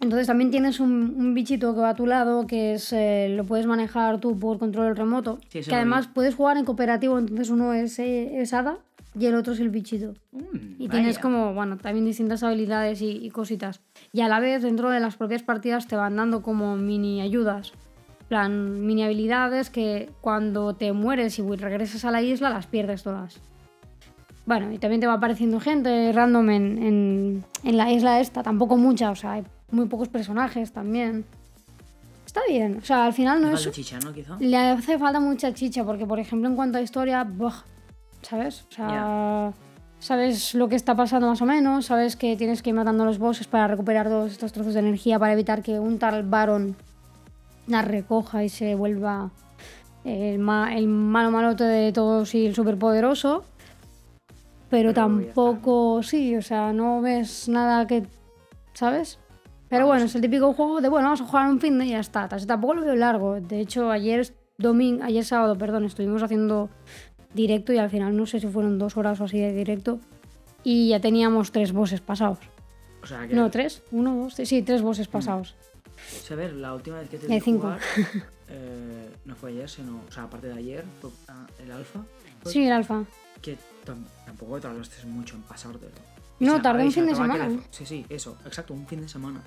Entonces 0.00 0.26
también 0.26 0.50
tienes 0.50 0.80
un, 0.80 1.14
un 1.16 1.34
bichito 1.34 1.74
que 1.74 1.80
va 1.80 1.90
a 1.90 1.94
tu 1.94 2.06
lado, 2.06 2.46
que 2.46 2.74
es 2.74 2.92
eh, 2.92 3.28
lo 3.36 3.44
puedes 3.44 3.66
manejar 3.66 4.18
tú 4.18 4.38
por 4.38 4.58
control 4.58 4.96
remoto. 4.96 5.38
Sí, 5.48 5.60
que 5.60 5.74
además 5.74 6.08
puedes 6.08 6.34
jugar 6.34 6.56
en 6.56 6.64
cooperativo, 6.64 7.18
entonces 7.18 7.50
uno 7.50 7.74
es, 7.74 7.98
eh, 7.98 8.40
es 8.40 8.52
Hada 8.54 8.78
y 9.18 9.26
el 9.26 9.34
otro 9.34 9.52
es 9.52 9.60
el 9.60 9.70
bichito. 9.70 10.14
Mm, 10.32 10.74
Y 10.78 10.88
tienes 10.88 11.16
vaya. 11.16 11.20
como, 11.20 11.54
bueno, 11.54 11.76
también 11.76 12.04
distintas 12.04 12.42
habilidades 12.42 13.02
y, 13.02 13.10
y 13.10 13.30
cositas. 13.30 13.80
Y 14.12 14.20
a 14.20 14.28
la 14.28 14.40
vez, 14.40 14.62
dentro 14.62 14.90
de 14.90 15.00
las 15.00 15.16
propias 15.16 15.42
partidas, 15.42 15.86
te 15.86 15.96
van 15.96 16.16
dando 16.16 16.42
como 16.42 16.76
mini 16.76 17.20
ayudas. 17.20 17.72
Plan, 18.28 18.86
mini 18.86 19.02
habilidades 19.02 19.70
que 19.70 20.08
cuando 20.20 20.74
te 20.76 20.92
mueres 20.92 21.38
y 21.38 21.42
regresas 21.56 22.04
a 22.04 22.10
la 22.12 22.22
isla, 22.22 22.50
las 22.50 22.66
pierdes 22.66 23.02
todas. 23.02 23.40
Bueno, 24.46 24.72
y 24.72 24.78
también 24.78 25.00
te 25.00 25.06
va 25.06 25.14
apareciendo 25.14 25.60
gente 25.60 26.12
random 26.12 26.50
en, 26.50 26.78
en, 26.82 27.44
en 27.64 27.76
la 27.76 27.92
isla 27.92 28.20
esta. 28.20 28.42
Tampoco 28.42 28.76
mucha, 28.76 29.10
o 29.10 29.16
sea, 29.16 29.32
hay 29.32 29.42
muy 29.70 29.86
pocos 29.86 30.08
personajes 30.08 30.72
también. 30.72 31.24
Está 32.24 32.40
bien, 32.48 32.78
o 32.80 32.84
sea, 32.84 33.06
al 33.06 33.12
final 33.12 33.42
no 33.42 33.50
es... 33.50 33.68
chicha, 33.72 33.98
¿no? 34.04 34.12
Quizá. 34.12 34.36
Le 34.38 34.56
hace 34.56 34.98
falta 34.98 35.18
mucha 35.18 35.52
chicha, 35.52 35.84
porque 35.84 36.06
por 36.06 36.20
ejemplo 36.20 36.48
en 36.48 36.54
cuanto 36.54 36.78
a 36.78 36.80
historia, 36.80 37.24
¿sabes? 38.22 38.66
O 38.70 38.74
sea, 38.74 39.52
sabes 39.98 40.54
lo 40.54 40.68
que 40.68 40.76
está 40.76 40.94
pasando 40.94 41.26
más 41.26 41.42
o 41.42 41.46
menos, 41.46 41.86
sabes 41.86 42.16
que 42.16 42.36
tienes 42.36 42.62
que 42.62 42.70
ir 42.70 42.76
matando 42.76 43.02
a 43.02 43.06
los 43.06 43.18
bosses 43.18 43.46
para 43.46 43.66
recuperar 43.68 44.08
todos 44.08 44.32
estos 44.32 44.52
trozos 44.52 44.74
de 44.74 44.80
energía 44.80 45.18
para 45.18 45.32
evitar 45.32 45.62
que 45.62 45.78
un 45.78 45.98
tal 45.98 46.22
Baron 46.22 46.76
la 47.66 47.82
recoja 47.82 48.42
y 48.44 48.48
se 48.48 48.74
vuelva 48.74 49.30
el, 50.04 50.38
ma- 50.38 50.74
el 50.74 50.88
malo 50.88 51.30
malote 51.30 51.64
de 51.64 51.92
todos 51.92 52.34
y 52.34 52.46
el 52.46 52.54
superpoderoso. 52.54 53.44
Pero, 54.70 54.94
tampoco, 54.94 56.00
sí, 56.02 56.36
o 56.36 56.42
sea, 56.42 56.72
no 56.72 57.00
ves 57.00 57.48
nada 57.48 57.86
que, 57.88 58.04
¿sabes? 58.72 59.18
Pero 59.68 59.86
bueno, 59.86 60.04
es 60.04 60.14
el 60.14 60.20
típico 60.20 60.52
juego 60.52 60.80
de, 60.80 60.88
bueno, 60.88 61.06
vamos 61.08 61.20
a 61.20 61.24
jugar 61.26 61.50
un 61.50 61.60
fin 61.60 61.78
de 61.78 61.86
y 61.86 61.90
ya 61.90 62.00
está. 62.00 62.28
Tampoco 62.28 62.74
lo 62.74 62.82
veo 62.82 62.94
largo. 62.96 63.40
De 63.40 63.60
hecho, 63.60 63.90
ayer 63.90 64.32
domingo, 64.58 65.02
ayer 65.04 65.24
sábado, 65.24 65.56
perdón, 65.56 65.84
estuvimos 65.84 66.22
haciendo 66.22 66.70
directo 67.34 67.72
y 67.72 67.78
al 67.78 67.90
final 67.90 68.16
no 68.16 68.26
sé 68.26 68.40
si 68.40 68.46
fueron 68.46 68.78
dos 68.78 68.96
horas 68.96 69.20
o 69.20 69.24
así 69.24 69.38
de 69.38 69.52
directo. 69.52 70.00
Y 70.62 70.88
ya 70.90 71.00
teníamos 71.00 71.52
tres 71.52 71.72
bosses 71.72 72.00
pasados. 72.00 72.38
O 73.02 73.06
sea, 73.06 73.26
que. 73.26 73.34
No, 73.34 73.50
tres, 73.50 73.82
uno, 73.92 74.14
dos, 74.16 74.34
tres, 74.34 74.48
sí, 74.48 74.62
tres 74.62 74.82
bosses 74.82 75.08
pasados. 75.08 75.54
O 75.96 76.26
sea, 76.26 76.36
a 76.36 76.40
ver, 76.40 76.52
la 76.54 76.74
última 76.74 76.98
vez 76.98 77.08
que 77.08 77.18
te 77.18 77.26
vi 77.26 77.40
jugar. 77.40 77.80
eh, 78.48 79.10
no 79.24 79.34
fue 79.36 79.50
ayer, 79.50 79.68
sino. 79.68 80.02
O 80.08 80.12
sea, 80.12 80.24
aparte 80.24 80.48
de 80.48 80.54
ayer, 80.54 80.84
fue 81.00 81.10
ah, 81.28 81.46
el 81.62 81.72
alfa. 81.72 82.00
Sí, 82.44 82.64
el 82.64 82.72
alfa. 82.72 83.04
Que 83.40 83.56
tam- 83.86 84.04
tampoco 84.26 84.60
tardaste 84.60 85.06
mucho 85.06 85.36
en 85.36 85.42
pasártelo. 85.42 85.92
No, 86.40 86.60
tardé 86.60 86.82
ahí 86.82 86.88
un 86.88 86.92
se 86.92 87.00
fin 87.00 87.08
de 87.08 87.14
semana. 87.14 87.48
le- 87.48 87.60
Sí, 87.70 87.86
sí, 87.86 88.04
eso, 88.08 88.36
exacto, 88.44 88.74
un 88.74 88.86
fin 88.86 89.00
de 89.00 89.08
semana. 89.08 89.42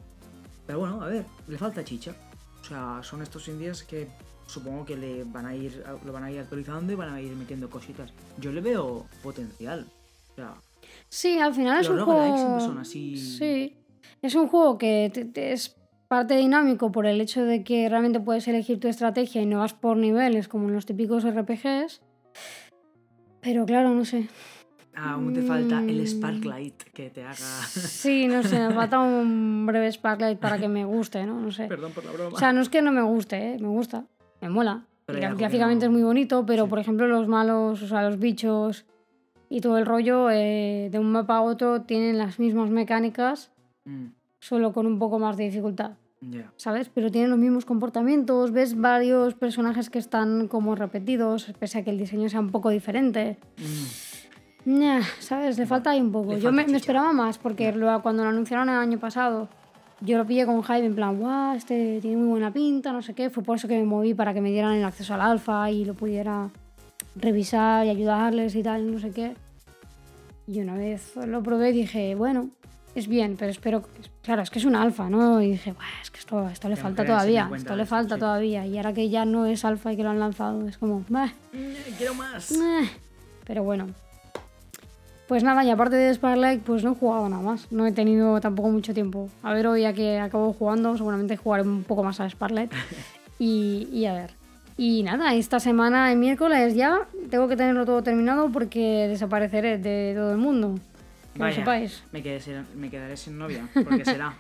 Pero 0.66 0.80
bueno, 0.80 1.02
a 1.02 1.08
ver, 1.08 1.26
le 1.48 1.58
falta 1.58 1.84
chicha. 1.84 2.16
O 2.62 2.66
sea, 2.66 3.00
son 3.04 3.22
estos 3.22 3.48
indies 3.48 3.84
que 3.84 4.08
supongo 4.48 4.86
que 4.86 4.96
le 4.98 5.24
van 5.24 5.46
a 5.46 5.56
ir, 5.56 5.84
lo 6.06 6.12
van 6.14 6.24
a 6.24 6.32
ir 6.32 6.40
actualizando 6.40 6.92
y 6.94 6.96
van 6.96 7.14
a 7.14 7.22
ir 7.22 7.36
metiendo 7.36 7.70
cositas. 7.70 8.12
Yo 8.40 8.52
le 8.52 8.62
veo 8.62 9.06
potencial. 9.22 9.88
O 10.32 10.36
sea, 10.36 10.54
Sí, 11.10 11.40
al 11.40 11.54
final 11.54 11.82
es 11.82 11.90
Los 11.90 12.00
un 12.00 12.06
juego. 12.06 12.60
son 12.60 12.78
así. 12.78 13.18
Sí. 13.18 13.78
Es 14.22 14.36
un 14.36 14.48
juego 14.48 14.78
que 14.78 15.10
te- 15.14 15.26
te- 15.26 15.54
es 15.54 15.76
parte 16.08 16.36
dinámico 16.36 16.92
por 16.92 17.06
el 17.08 17.20
hecho 17.22 17.44
de 17.44 17.64
que 17.64 17.88
realmente 17.90 18.20
puedes 18.20 18.48
elegir 18.48 18.80
tu 18.80 18.88
estrategia 18.88 19.42
y 19.42 19.46
no 19.46 19.60
vas 19.60 19.74
por 19.74 19.98
niveles 19.98 20.48
como 20.48 20.68
en 20.68 20.74
los 20.76 20.86
típicos 20.86 21.24
RPGs. 21.26 22.02
Pero 23.42 23.66
claro, 23.66 23.90
no 23.90 24.06
sé. 24.06 24.28
aún 24.96 25.34
te 25.34 25.42
falta 25.42 25.80
el 25.80 26.02
Mm. 26.02 26.06
Sparklight 26.08 26.84
que 26.94 27.10
te 27.10 27.24
haga. 27.24 27.34
Sí, 27.34 28.28
no 28.28 28.44
sé, 28.44 28.60
me 28.60 28.74
falta 28.76 29.00
un 29.00 29.66
breve 29.66 29.92
Sparklight 29.92 30.38
para 30.40 30.60
que 30.60 30.68
me 30.68 30.86
guste, 30.86 31.26
¿no? 31.26 31.40
No 31.40 31.52
sé. 31.52 31.66
Perdón 31.68 31.92
por 31.94 32.06
la 32.06 32.12
broma. 32.12 32.36
O 32.36 32.38
sea, 32.40 32.54
no 32.54 32.62
es 32.62 32.70
que 32.70 32.82
no 32.84 32.92
me 32.92 33.02
guste, 33.02 33.54
¿eh? 33.54 33.58
me 33.60 33.70
gusta, 33.70 34.06
me 34.44 34.50
mola. 34.50 34.86
Gráficamente 35.08 35.86
no- 35.86 35.92
es 35.92 35.94
muy 35.94 36.04
bonito, 36.04 36.46
pero 36.46 36.64
Sí. 36.66 36.70
por 36.70 36.80
ejemplo 36.80 37.08
los 37.08 37.28
malos, 37.28 37.82
o 37.82 37.88
sea, 37.88 38.04
los 38.04 38.20
bichos 38.20 38.86
y 39.50 39.62
todo 39.62 39.78
el 39.78 39.86
rollo, 39.86 40.30
eh, 40.32 40.90
de 40.92 41.00
un 41.00 41.12
mapa 41.12 41.38
a 41.38 41.42
otro 41.42 41.82
tienen 41.84 42.18
las 42.18 42.40
mismas 42.40 42.70
mecánicas, 42.70 43.52
Mm, 43.86 44.08
solo 44.40 44.72
con 44.74 44.86
un 44.86 44.98
poco 45.00 45.20
más 45.20 45.36
de 45.38 45.44
dificultad. 45.46 45.92
ya. 46.22 46.50
¿Sabes? 46.56 46.88
Pero 46.88 47.12
tienen 47.12 47.30
los 47.32 47.38
mismos 47.40 47.66
comportamientos, 47.66 48.52
ves 48.54 48.80
varios 48.80 49.34
personajes 49.36 49.90
que 49.90 50.00
están 50.00 50.48
como 50.48 50.74
repetidos, 50.74 51.52
pese 51.60 51.80
a 51.80 51.84
que 51.84 51.90
el 51.90 51.98
diseño 51.98 52.30
sea 52.30 52.40
un 52.40 52.50
poco 52.50 52.70
diferente. 52.70 53.38
Mm, 54.66 55.02
¿Sabes? 55.20 55.58
Le 55.58 55.66
falta 55.66 55.90
ahí 55.92 56.00
un 56.00 56.14
poco. 56.14 56.38
Yo 56.38 56.54
me, 56.54 56.66
me 56.66 56.78
esperaba 56.78 57.12
más, 57.12 57.38
porque 57.38 57.74
lo- 57.74 58.02
cuando 58.02 58.24
lo 58.24 58.30
anunciaron 58.30 58.70
el 58.70 58.76
año 58.76 58.98
pasado, 59.00 59.50
yo 60.04 60.18
lo 60.18 60.26
pillé 60.26 60.46
con 60.46 60.62
hype 60.64 60.86
en 60.86 60.96
plan, 60.96 61.18
guau, 61.18 61.56
este 61.56 62.00
tiene 62.02 62.18
muy 62.18 62.28
buena 62.28 62.52
pinta, 62.52 62.92
no 62.92 63.02
sé 63.02 63.14
qué. 63.14 63.30
Fue 63.30 63.44
por 63.44 63.58
eso 63.58 63.68
que 63.68 63.78
me 63.78 63.86
moví 63.86 64.14
para 64.14 64.34
que 64.34 64.42
me 64.42 64.52
dieran 64.52 64.74
el 64.74 64.84
acceso 64.84 65.14
al 65.14 65.22
alfa 65.22 65.70
y 65.72 65.86
lo 65.86 65.94
pudiera 65.94 66.50
revisar 67.16 67.86
y 67.86 67.90
ayudarles 67.90 68.56
y 68.56 68.64
tal, 68.64 68.92
no 68.92 69.00
sé 69.00 69.12
qué. 69.12 69.36
Y 70.48 70.60
una 70.60 70.76
vez 70.76 71.16
lo 71.16 71.42
probé 71.42 71.72
dije, 71.72 72.16
bueno, 72.16 72.50
es 72.96 73.08
bien, 73.08 73.38
pero 73.40 73.50
espero... 73.52 73.84
Claro, 74.22 74.42
es 74.42 74.50
que 74.50 74.60
es 74.60 74.66
un 74.66 74.76
alfa, 74.76 75.10
¿no? 75.10 75.42
Y 75.42 75.52
dije, 75.52 75.72
"Buah, 75.72 76.02
es 76.02 76.12
que 76.12 76.20
esto, 76.20 76.48
esto 76.50 76.70
le 76.70 76.76
falta 76.76 77.06
todavía, 77.06 77.50
esto 77.56 77.76
le 77.76 77.86
falta 77.86 78.16
sí. 78.16 78.20
todavía. 78.20 78.66
Y 78.66 78.78
ahora 78.78 78.94
que 78.94 79.10
ya 79.10 79.26
no 79.26 79.46
es 79.46 79.64
alfa 79.66 79.94
y 79.94 79.98
que 79.98 80.04
lo 80.04 80.10
han 80.10 80.20
lanzado, 80.20 80.68
es 80.68 80.78
como, 80.78 81.04
"Bah". 81.10 81.28
Mm, 81.54 81.96
Quiero 81.98 82.14
más. 82.14 82.52
Eh, 82.52 82.90
Pero 83.46 83.64
bueno. 83.64 83.88
Pues 85.28 85.44
nada, 85.44 85.64
y 85.64 85.70
aparte 85.70 85.96
de 85.96 86.14
Sparlight, 86.14 86.64
pues 86.64 86.84
no 86.84 86.92
he 86.92 86.96
jugado 86.96 87.28
nada 87.30 87.42
más. 87.42 87.72
No 87.72 87.86
he 87.88 87.92
tenido 87.92 88.40
tampoco 88.42 88.70
mucho 88.70 88.94
tiempo. 88.94 89.30
A 89.42 89.54
ver, 89.54 89.66
hoy 89.68 89.82
ya 89.82 89.94
que 89.94 90.20
acabo 90.20 90.52
jugando, 90.54 90.96
seguramente 90.98 91.38
jugaré 91.38 91.64
un 91.64 91.84
poco 91.84 92.04
más 92.04 92.20
a 92.20 92.30
Sparlight. 92.30 92.72
Y, 93.40 93.90
y 93.92 94.06
a 94.06 94.14
ver. 94.14 94.36
Y 94.78 95.02
nada, 95.04 95.34
esta 95.34 95.60
semana, 95.60 96.12
el 96.12 96.18
miércoles 96.20 96.76
ya, 96.76 97.08
tengo 97.30 97.48
que 97.48 97.58
tenerlo 97.58 97.84
todo 97.86 98.02
terminado 98.04 98.50
porque 98.52 99.08
desapareceré 99.10 99.80
de 99.80 100.14
todo 100.16 100.32
el 100.32 100.38
mundo. 100.38 100.76
Que 101.34 101.40
lo 101.40 101.46
Vaya, 101.46 101.56
sepáis. 101.58 102.04
Me, 102.12 102.22
quedé 102.22 102.40
sin- 102.40 102.66
me 102.76 102.90
quedaré 102.90 103.18
sin 103.18 103.38
novia. 103.38 103.68
Porque 103.74 104.06
será. 104.06 104.34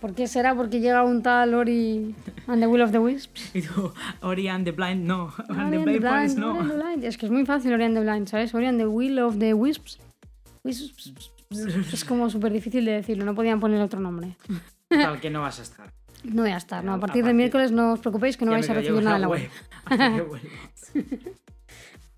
¿Por 0.00 0.14
qué 0.14 0.26
será? 0.28 0.54
Porque 0.54 0.80
llega 0.80 1.02
un 1.04 1.22
tal 1.22 1.54
Ori 1.54 2.14
and 2.46 2.60
the 2.60 2.66
Will 2.66 2.82
of 2.82 2.92
the 2.92 2.98
Wisps. 2.98 3.50
Y 3.54 3.62
tú, 3.62 3.92
Ori 4.22 4.48
and 4.48 4.64
the 4.64 4.72
Blind, 4.72 5.04
no. 5.06 5.32
Ori 5.48 5.58
And 5.58 5.84
the 5.84 5.98
Blind 5.98 6.36
no. 6.38 6.50
Ori 6.50 6.58
and 6.60 6.70
the 6.70 6.76
Blind. 6.76 7.04
Es 7.04 7.16
que 7.18 7.26
es 7.26 7.32
muy 7.32 7.44
fácil 7.46 7.72
Ori 7.72 7.84
and 7.84 7.94
the 7.96 8.02
Blind, 8.02 8.28
¿sabes? 8.28 8.54
Ori 8.54 8.66
and 8.66 8.78
the 8.78 8.86
Will 8.86 9.18
of 9.18 9.38
the 9.38 9.54
Wisps. 9.54 9.98
Wisps. 10.64 11.12
Es 11.92 12.04
como 12.04 12.28
súper 12.28 12.52
difícil 12.52 12.84
de 12.84 12.92
decirlo, 12.92 13.24
no 13.24 13.34
podían 13.34 13.58
poner 13.60 13.80
otro 13.80 14.00
nombre. 14.00 14.36
Tal 14.88 15.20
que 15.20 15.30
no 15.30 15.42
vas 15.42 15.58
a 15.60 15.62
estar. 15.62 15.92
No 16.24 16.42
voy 16.42 16.50
a 16.50 16.56
estar, 16.56 16.82
no. 16.84 16.92
A 16.92 16.94
A 16.96 17.00
partir 17.00 17.22
partir- 17.22 17.36
miércoles 17.36 17.70
no 17.72 17.92
os 17.92 18.00
preocupéis 18.00 18.36
que 18.36 18.44
no 18.44 18.50
Ya 18.50 18.56
vais 18.58 18.70
a 18.70 18.74
recibir 18.74 19.02
nada 19.02 19.16
en 19.16 19.22
la 19.22 19.28
web. 19.28 19.48
Vuelvas. 19.88 20.42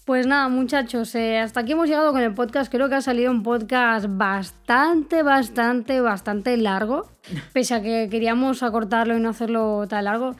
Pues 0.09 0.27
nada, 0.27 0.49
muchachos, 0.49 1.15
eh, 1.17 1.39
hasta 1.39 1.61
aquí 1.61 1.73
hemos 1.73 1.87
llegado 1.87 2.13
con 2.13 2.23
el 2.23 2.33
podcast. 2.33 2.73
Creo 2.73 2.89
que 2.89 2.95
ha 2.95 3.03
salido 3.03 3.31
un 3.31 3.43
podcast 3.43 4.07
bastante, 4.09 5.23
bastante, 5.23 6.01
bastante 6.01 6.57
largo. 6.57 7.11
Pese 7.53 7.75
a 7.75 7.83
que 7.83 8.09
queríamos 8.11 8.63
acortarlo 8.63 9.19
y 9.19 9.21
no 9.21 9.29
hacerlo 9.29 9.87
tan 9.87 10.05
largo. 10.05 10.35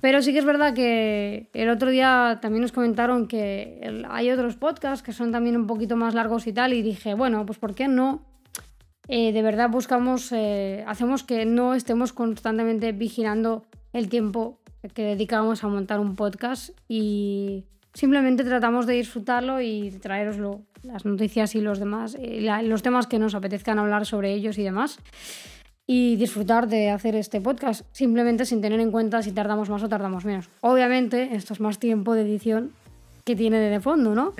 Pero 0.00 0.22
sí 0.22 0.32
que 0.32 0.38
es 0.38 0.46
verdad 0.46 0.72
que 0.72 1.50
el 1.52 1.68
otro 1.68 1.90
día 1.90 2.38
también 2.40 2.62
nos 2.62 2.72
comentaron 2.72 3.28
que 3.28 4.02
hay 4.08 4.30
otros 4.30 4.56
podcasts 4.56 5.02
que 5.02 5.12
son 5.12 5.32
también 5.32 5.54
un 5.54 5.66
poquito 5.66 5.96
más 5.96 6.14
largos 6.14 6.46
y 6.46 6.54
tal. 6.54 6.72
Y 6.72 6.80
dije, 6.80 7.12
bueno, 7.12 7.44
pues 7.44 7.58
¿por 7.58 7.74
qué 7.74 7.88
no? 7.88 8.24
Eh, 9.06 9.34
de 9.34 9.42
verdad 9.42 9.68
buscamos, 9.68 10.32
eh, 10.32 10.82
hacemos 10.86 11.24
que 11.24 11.44
no 11.44 11.74
estemos 11.74 12.14
constantemente 12.14 12.92
vigilando 12.92 13.66
el 13.92 14.08
tiempo 14.08 14.60
que 14.94 15.02
dedicamos 15.02 15.62
a 15.62 15.68
montar 15.68 16.00
un 16.00 16.16
podcast 16.16 16.70
y 16.88 17.66
simplemente 17.94 18.44
tratamos 18.44 18.86
de 18.86 18.94
disfrutarlo 18.94 19.60
y 19.60 19.90
traeroslo, 20.00 20.62
las 20.82 21.04
noticias 21.04 21.54
y 21.54 21.60
los 21.60 21.78
demás, 21.78 22.16
eh, 22.20 22.40
la- 22.40 22.62
los 22.62 22.82
temas 22.82 23.06
que 23.06 23.18
nos 23.18 23.34
apetezcan 23.34 23.78
hablar 23.78 24.06
sobre 24.06 24.32
ellos 24.32 24.58
y 24.58 24.62
demás. 24.62 24.98
Y 25.86 26.14
disfrutar 26.16 26.68
de 26.68 26.90
hacer 26.90 27.16
este 27.16 27.40
podcast, 27.40 27.84
simplemente 27.90 28.44
sin 28.44 28.60
tener 28.60 28.78
en 28.78 28.92
cuenta 28.92 29.22
si 29.22 29.32
tardamos 29.32 29.68
más 29.70 29.82
o 29.82 29.88
tardamos 29.88 30.24
menos. 30.24 30.48
Obviamente, 30.60 31.34
esto 31.34 31.52
es 31.52 31.60
más 31.60 31.78
tiempo 31.80 32.14
de 32.14 32.22
edición 32.22 32.70
que 33.24 33.34
tiene 33.34 33.58
de 33.58 33.80
fondo, 33.80 34.14
¿no? 34.14 34.32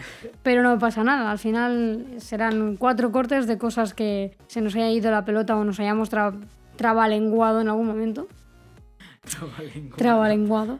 Pero 0.44 0.62
no 0.62 0.78
pasa 0.78 1.02
nada, 1.02 1.31
al 1.31 1.39
final 1.39 2.06
serán 2.18 2.77
cuatro 2.77 3.10
cortes 3.10 3.47
de 3.48 3.59
cosas 3.59 3.94
que 3.94 4.36
se 4.47 4.60
nos 4.60 4.74
haya 4.77 4.90
ido 4.90 5.10
la 5.10 5.24
pelota 5.24 5.56
o 5.56 5.64
nos 5.64 5.81
hayamos 5.81 6.10
tra- 6.10 6.39
trabalenguado 6.77 7.60
en 7.60 7.68
algún 7.68 7.86
momento. 7.89 8.28
Trabalenguado. 9.22 9.97
Trabalenguado. 9.97 10.78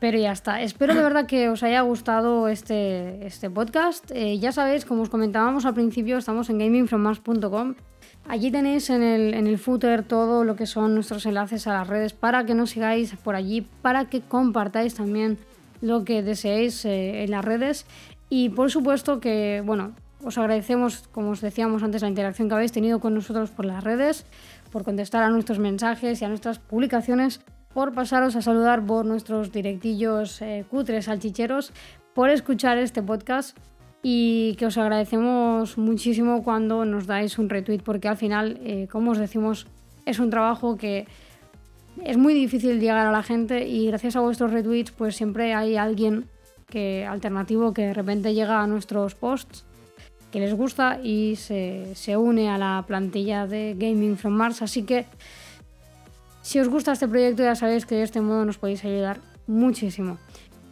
Pero 0.00 0.18
ya 0.18 0.32
está. 0.32 0.62
Espero 0.62 0.94
de 0.94 1.02
verdad 1.02 1.26
que 1.26 1.50
os 1.50 1.62
haya 1.62 1.82
gustado 1.82 2.48
este, 2.48 3.26
este 3.26 3.50
podcast. 3.50 4.10
Eh, 4.12 4.38
ya 4.38 4.50
sabéis, 4.50 4.86
como 4.86 5.02
os 5.02 5.10
comentábamos 5.10 5.66
al 5.66 5.74
principio, 5.74 6.16
estamos 6.16 6.48
en 6.48 6.58
gamingfrommars.com. 6.58 7.74
Allí 8.26 8.50
tenéis 8.50 8.88
en 8.88 9.02
el, 9.02 9.34
en 9.34 9.46
el 9.46 9.58
footer 9.58 10.02
todo 10.02 10.44
lo 10.44 10.56
que 10.56 10.64
son 10.64 10.94
nuestros 10.94 11.26
enlaces 11.26 11.66
a 11.66 11.74
las 11.74 11.86
redes 11.86 12.14
para 12.14 12.44
que 12.46 12.54
nos 12.54 12.70
sigáis 12.70 13.14
por 13.16 13.34
allí, 13.34 13.66
para 13.82 14.06
que 14.06 14.22
compartáis 14.22 14.94
también 14.94 15.38
lo 15.82 16.04
que 16.04 16.22
deseéis 16.22 16.84
eh, 16.86 17.24
en 17.24 17.30
las 17.30 17.44
redes. 17.44 17.84
Y 18.30 18.48
por 18.48 18.70
supuesto 18.70 19.20
que, 19.20 19.62
bueno, 19.66 19.92
os 20.24 20.38
agradecemos, 20.38 21.08
como 21.12 21.30
os 21.30 21.42
decíamos 21.42 21.82
antes, 21.82 22.00
la 22.00 22.08
interacción 22.08 22.48
que 22.48 22.54
habéis 22.54 22.72
tenido 22.72 23.00
con 23.00 23.14
nosotros 23.14 23.50
por 23.50 23.66
las 23.66 23.84
redes, 23.84 24.24
por 24.72 24.82
contestar 24.82 25.22
a 25.22 25.28
nuestros 25.28 25.58
mensajes 25.58 26.22
y 26.22 26.24
a 26.24 26.28
nuestras 26.28 26.58
publicaciones, 26.58 27.40
por 27.72 27.92
pasaros 27.94 28.36
a 28.36 28.42
saludar 28.42 28.84
por 28.84 29.06
nuestros 29.06 29.52
directillos 29.52 30.42
eh, 30.42 30.64
cutres 30.70 31.06
salchicheros, 31.06 31.72
por 32.14 32.30
escuchar 32.30 32.78
este 32.78 33.02
podcast. 33.02 33.56
Y 34.02 34.54
que 34.54 34.64
os 34.64 34.78
agradecemos 34.78 35.76
muchísimo 35.76 36.42
cuando 36.42 36.86
nos 36.86 37.06
dais 37.06 37.38
un 37.38 37.50
retweet 37.50 37.82
porque 37.84 38.08
al 38.08 38.16
final, 38.16 38.58
eh, 38.64 38.88
como 38.90 39.10
os 39.10 39.18
decimos, 39.18 39.66
es 40.06 40.18
un 40.18 40.30
trabajo 40.30 40.78
que 40.78 41.06
es 42.02 42.16
muy 42.16 42.32
difícil 42.32 42.80
llegar 42.80 43.06
a 43.06 43.12
la 43.12 43.22
gente 43.22 43.68
y 43.68 43.88
gracias 43.88 44.16
a 44.16 44.20
vuestros 44.20 44.52
retweets 44.52 44.90
pues 44.90 45.16
siempre 45.16 45.52
hay 45.52 45.76
alguien 45.76 46.30
que 46.66 47.04
alternativo 47.04 47.74
que 47.74 47.88
de 47.88 47.94
repente 47.94 48.32
llega 48.32 48.62
a 48.62 48.66
nuestros 48.66 49.14
posts 49.14 49.66
que 50.30 50.40
les 50.40 50.54
gusta 50.54 51.00
y 51.02 51.36
se, 51.36 51.94
se 51.94 52.16
une 52.16 52.48
a 52.48 52.56
la 52.56 52.84
plantilla 52.86 53.46
de 53.46 53.74
Gaming 53.76 54.16
from 54.16 54.34
Mars. 54.34 54.62
Así 54.62 54.84
que 54.84 55.06
si 56.42 56.58
os 56.58 56.68
gusta 56.68 56.92
este 56.92 57.08
proyecto 57.08 57.42
ya 57.42 57.54
sabéis 57.54 57.86
que 57.86 57.96
de 57.96 58.02
este 58.02 58.20
modo 58.20 58.44
nos 58.44 58.58
podéis 58.58 58.84
ayudar 58.84 59.20
muchísimo. 59.46 60.18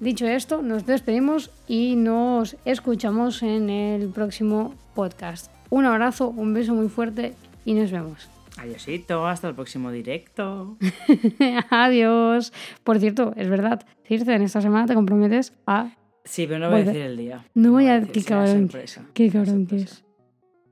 Dicho 0.00 0.26
esto, 0.26 0.62
nos 0.62 0.86
despedimos 0.86 1.50
y 1.66 1.96
nos 1.96 2.56
escuchamos 2.64 3.42
en 3.42 3.68
el 3.68 4.08
próximo 4.08 4.74
podcast. 4.94 5.50
Un 5.70 5.84
abrazo, 5.84 6.28
un 6.28 6.54
beso 6.54 6.74
muy 6.74 6.88
fuerte 6.88 7.34
y 7.64 7.74
nos 7.74 7.90
vemos. 7.90 8.28
Adiósito, 8.58 9.26
hasta 9.26 9.48
el 9.48 9.54
próximo 9.54 9.90
directo. 9.90 10.76
Adiós. 11.70 12.52
Por 12.84 12.98
cierto, 12.98 13.32
es 13.36 13.48
verdad, 13.48 13.84
Circe, 14.04 14.34
en 14.34 14.42
esta 14.42 14.60
semana 14.60 14.86
te 14.86 14.94
comprometes 14.94 15.52
a. 15.66 15.90
Sí, 16.24 16.46
pero 16.46 16.58
no 16.60 16.70
voy 16.70 16.80
a 16.80 16.84
decir 16.84 17.02
el 17.02 17.16
día. 17.16 17.44
No 17.54 17.72
voy 17.72 17.86
a 17.86 18.00
decir, 18.00 18.12
qué 18.12 18.24
cabrón. 18.24 18.70
Qué 19.14 19.30
cabrón 19.30 19.66
que 19.66 19.76
es. 19.76 20.04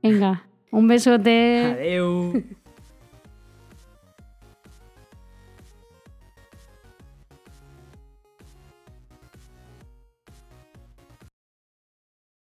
Venga, 0.02 0.46
un 0.70 0.88
besote. 0.88 1.64
Adiós. 1.64 2.34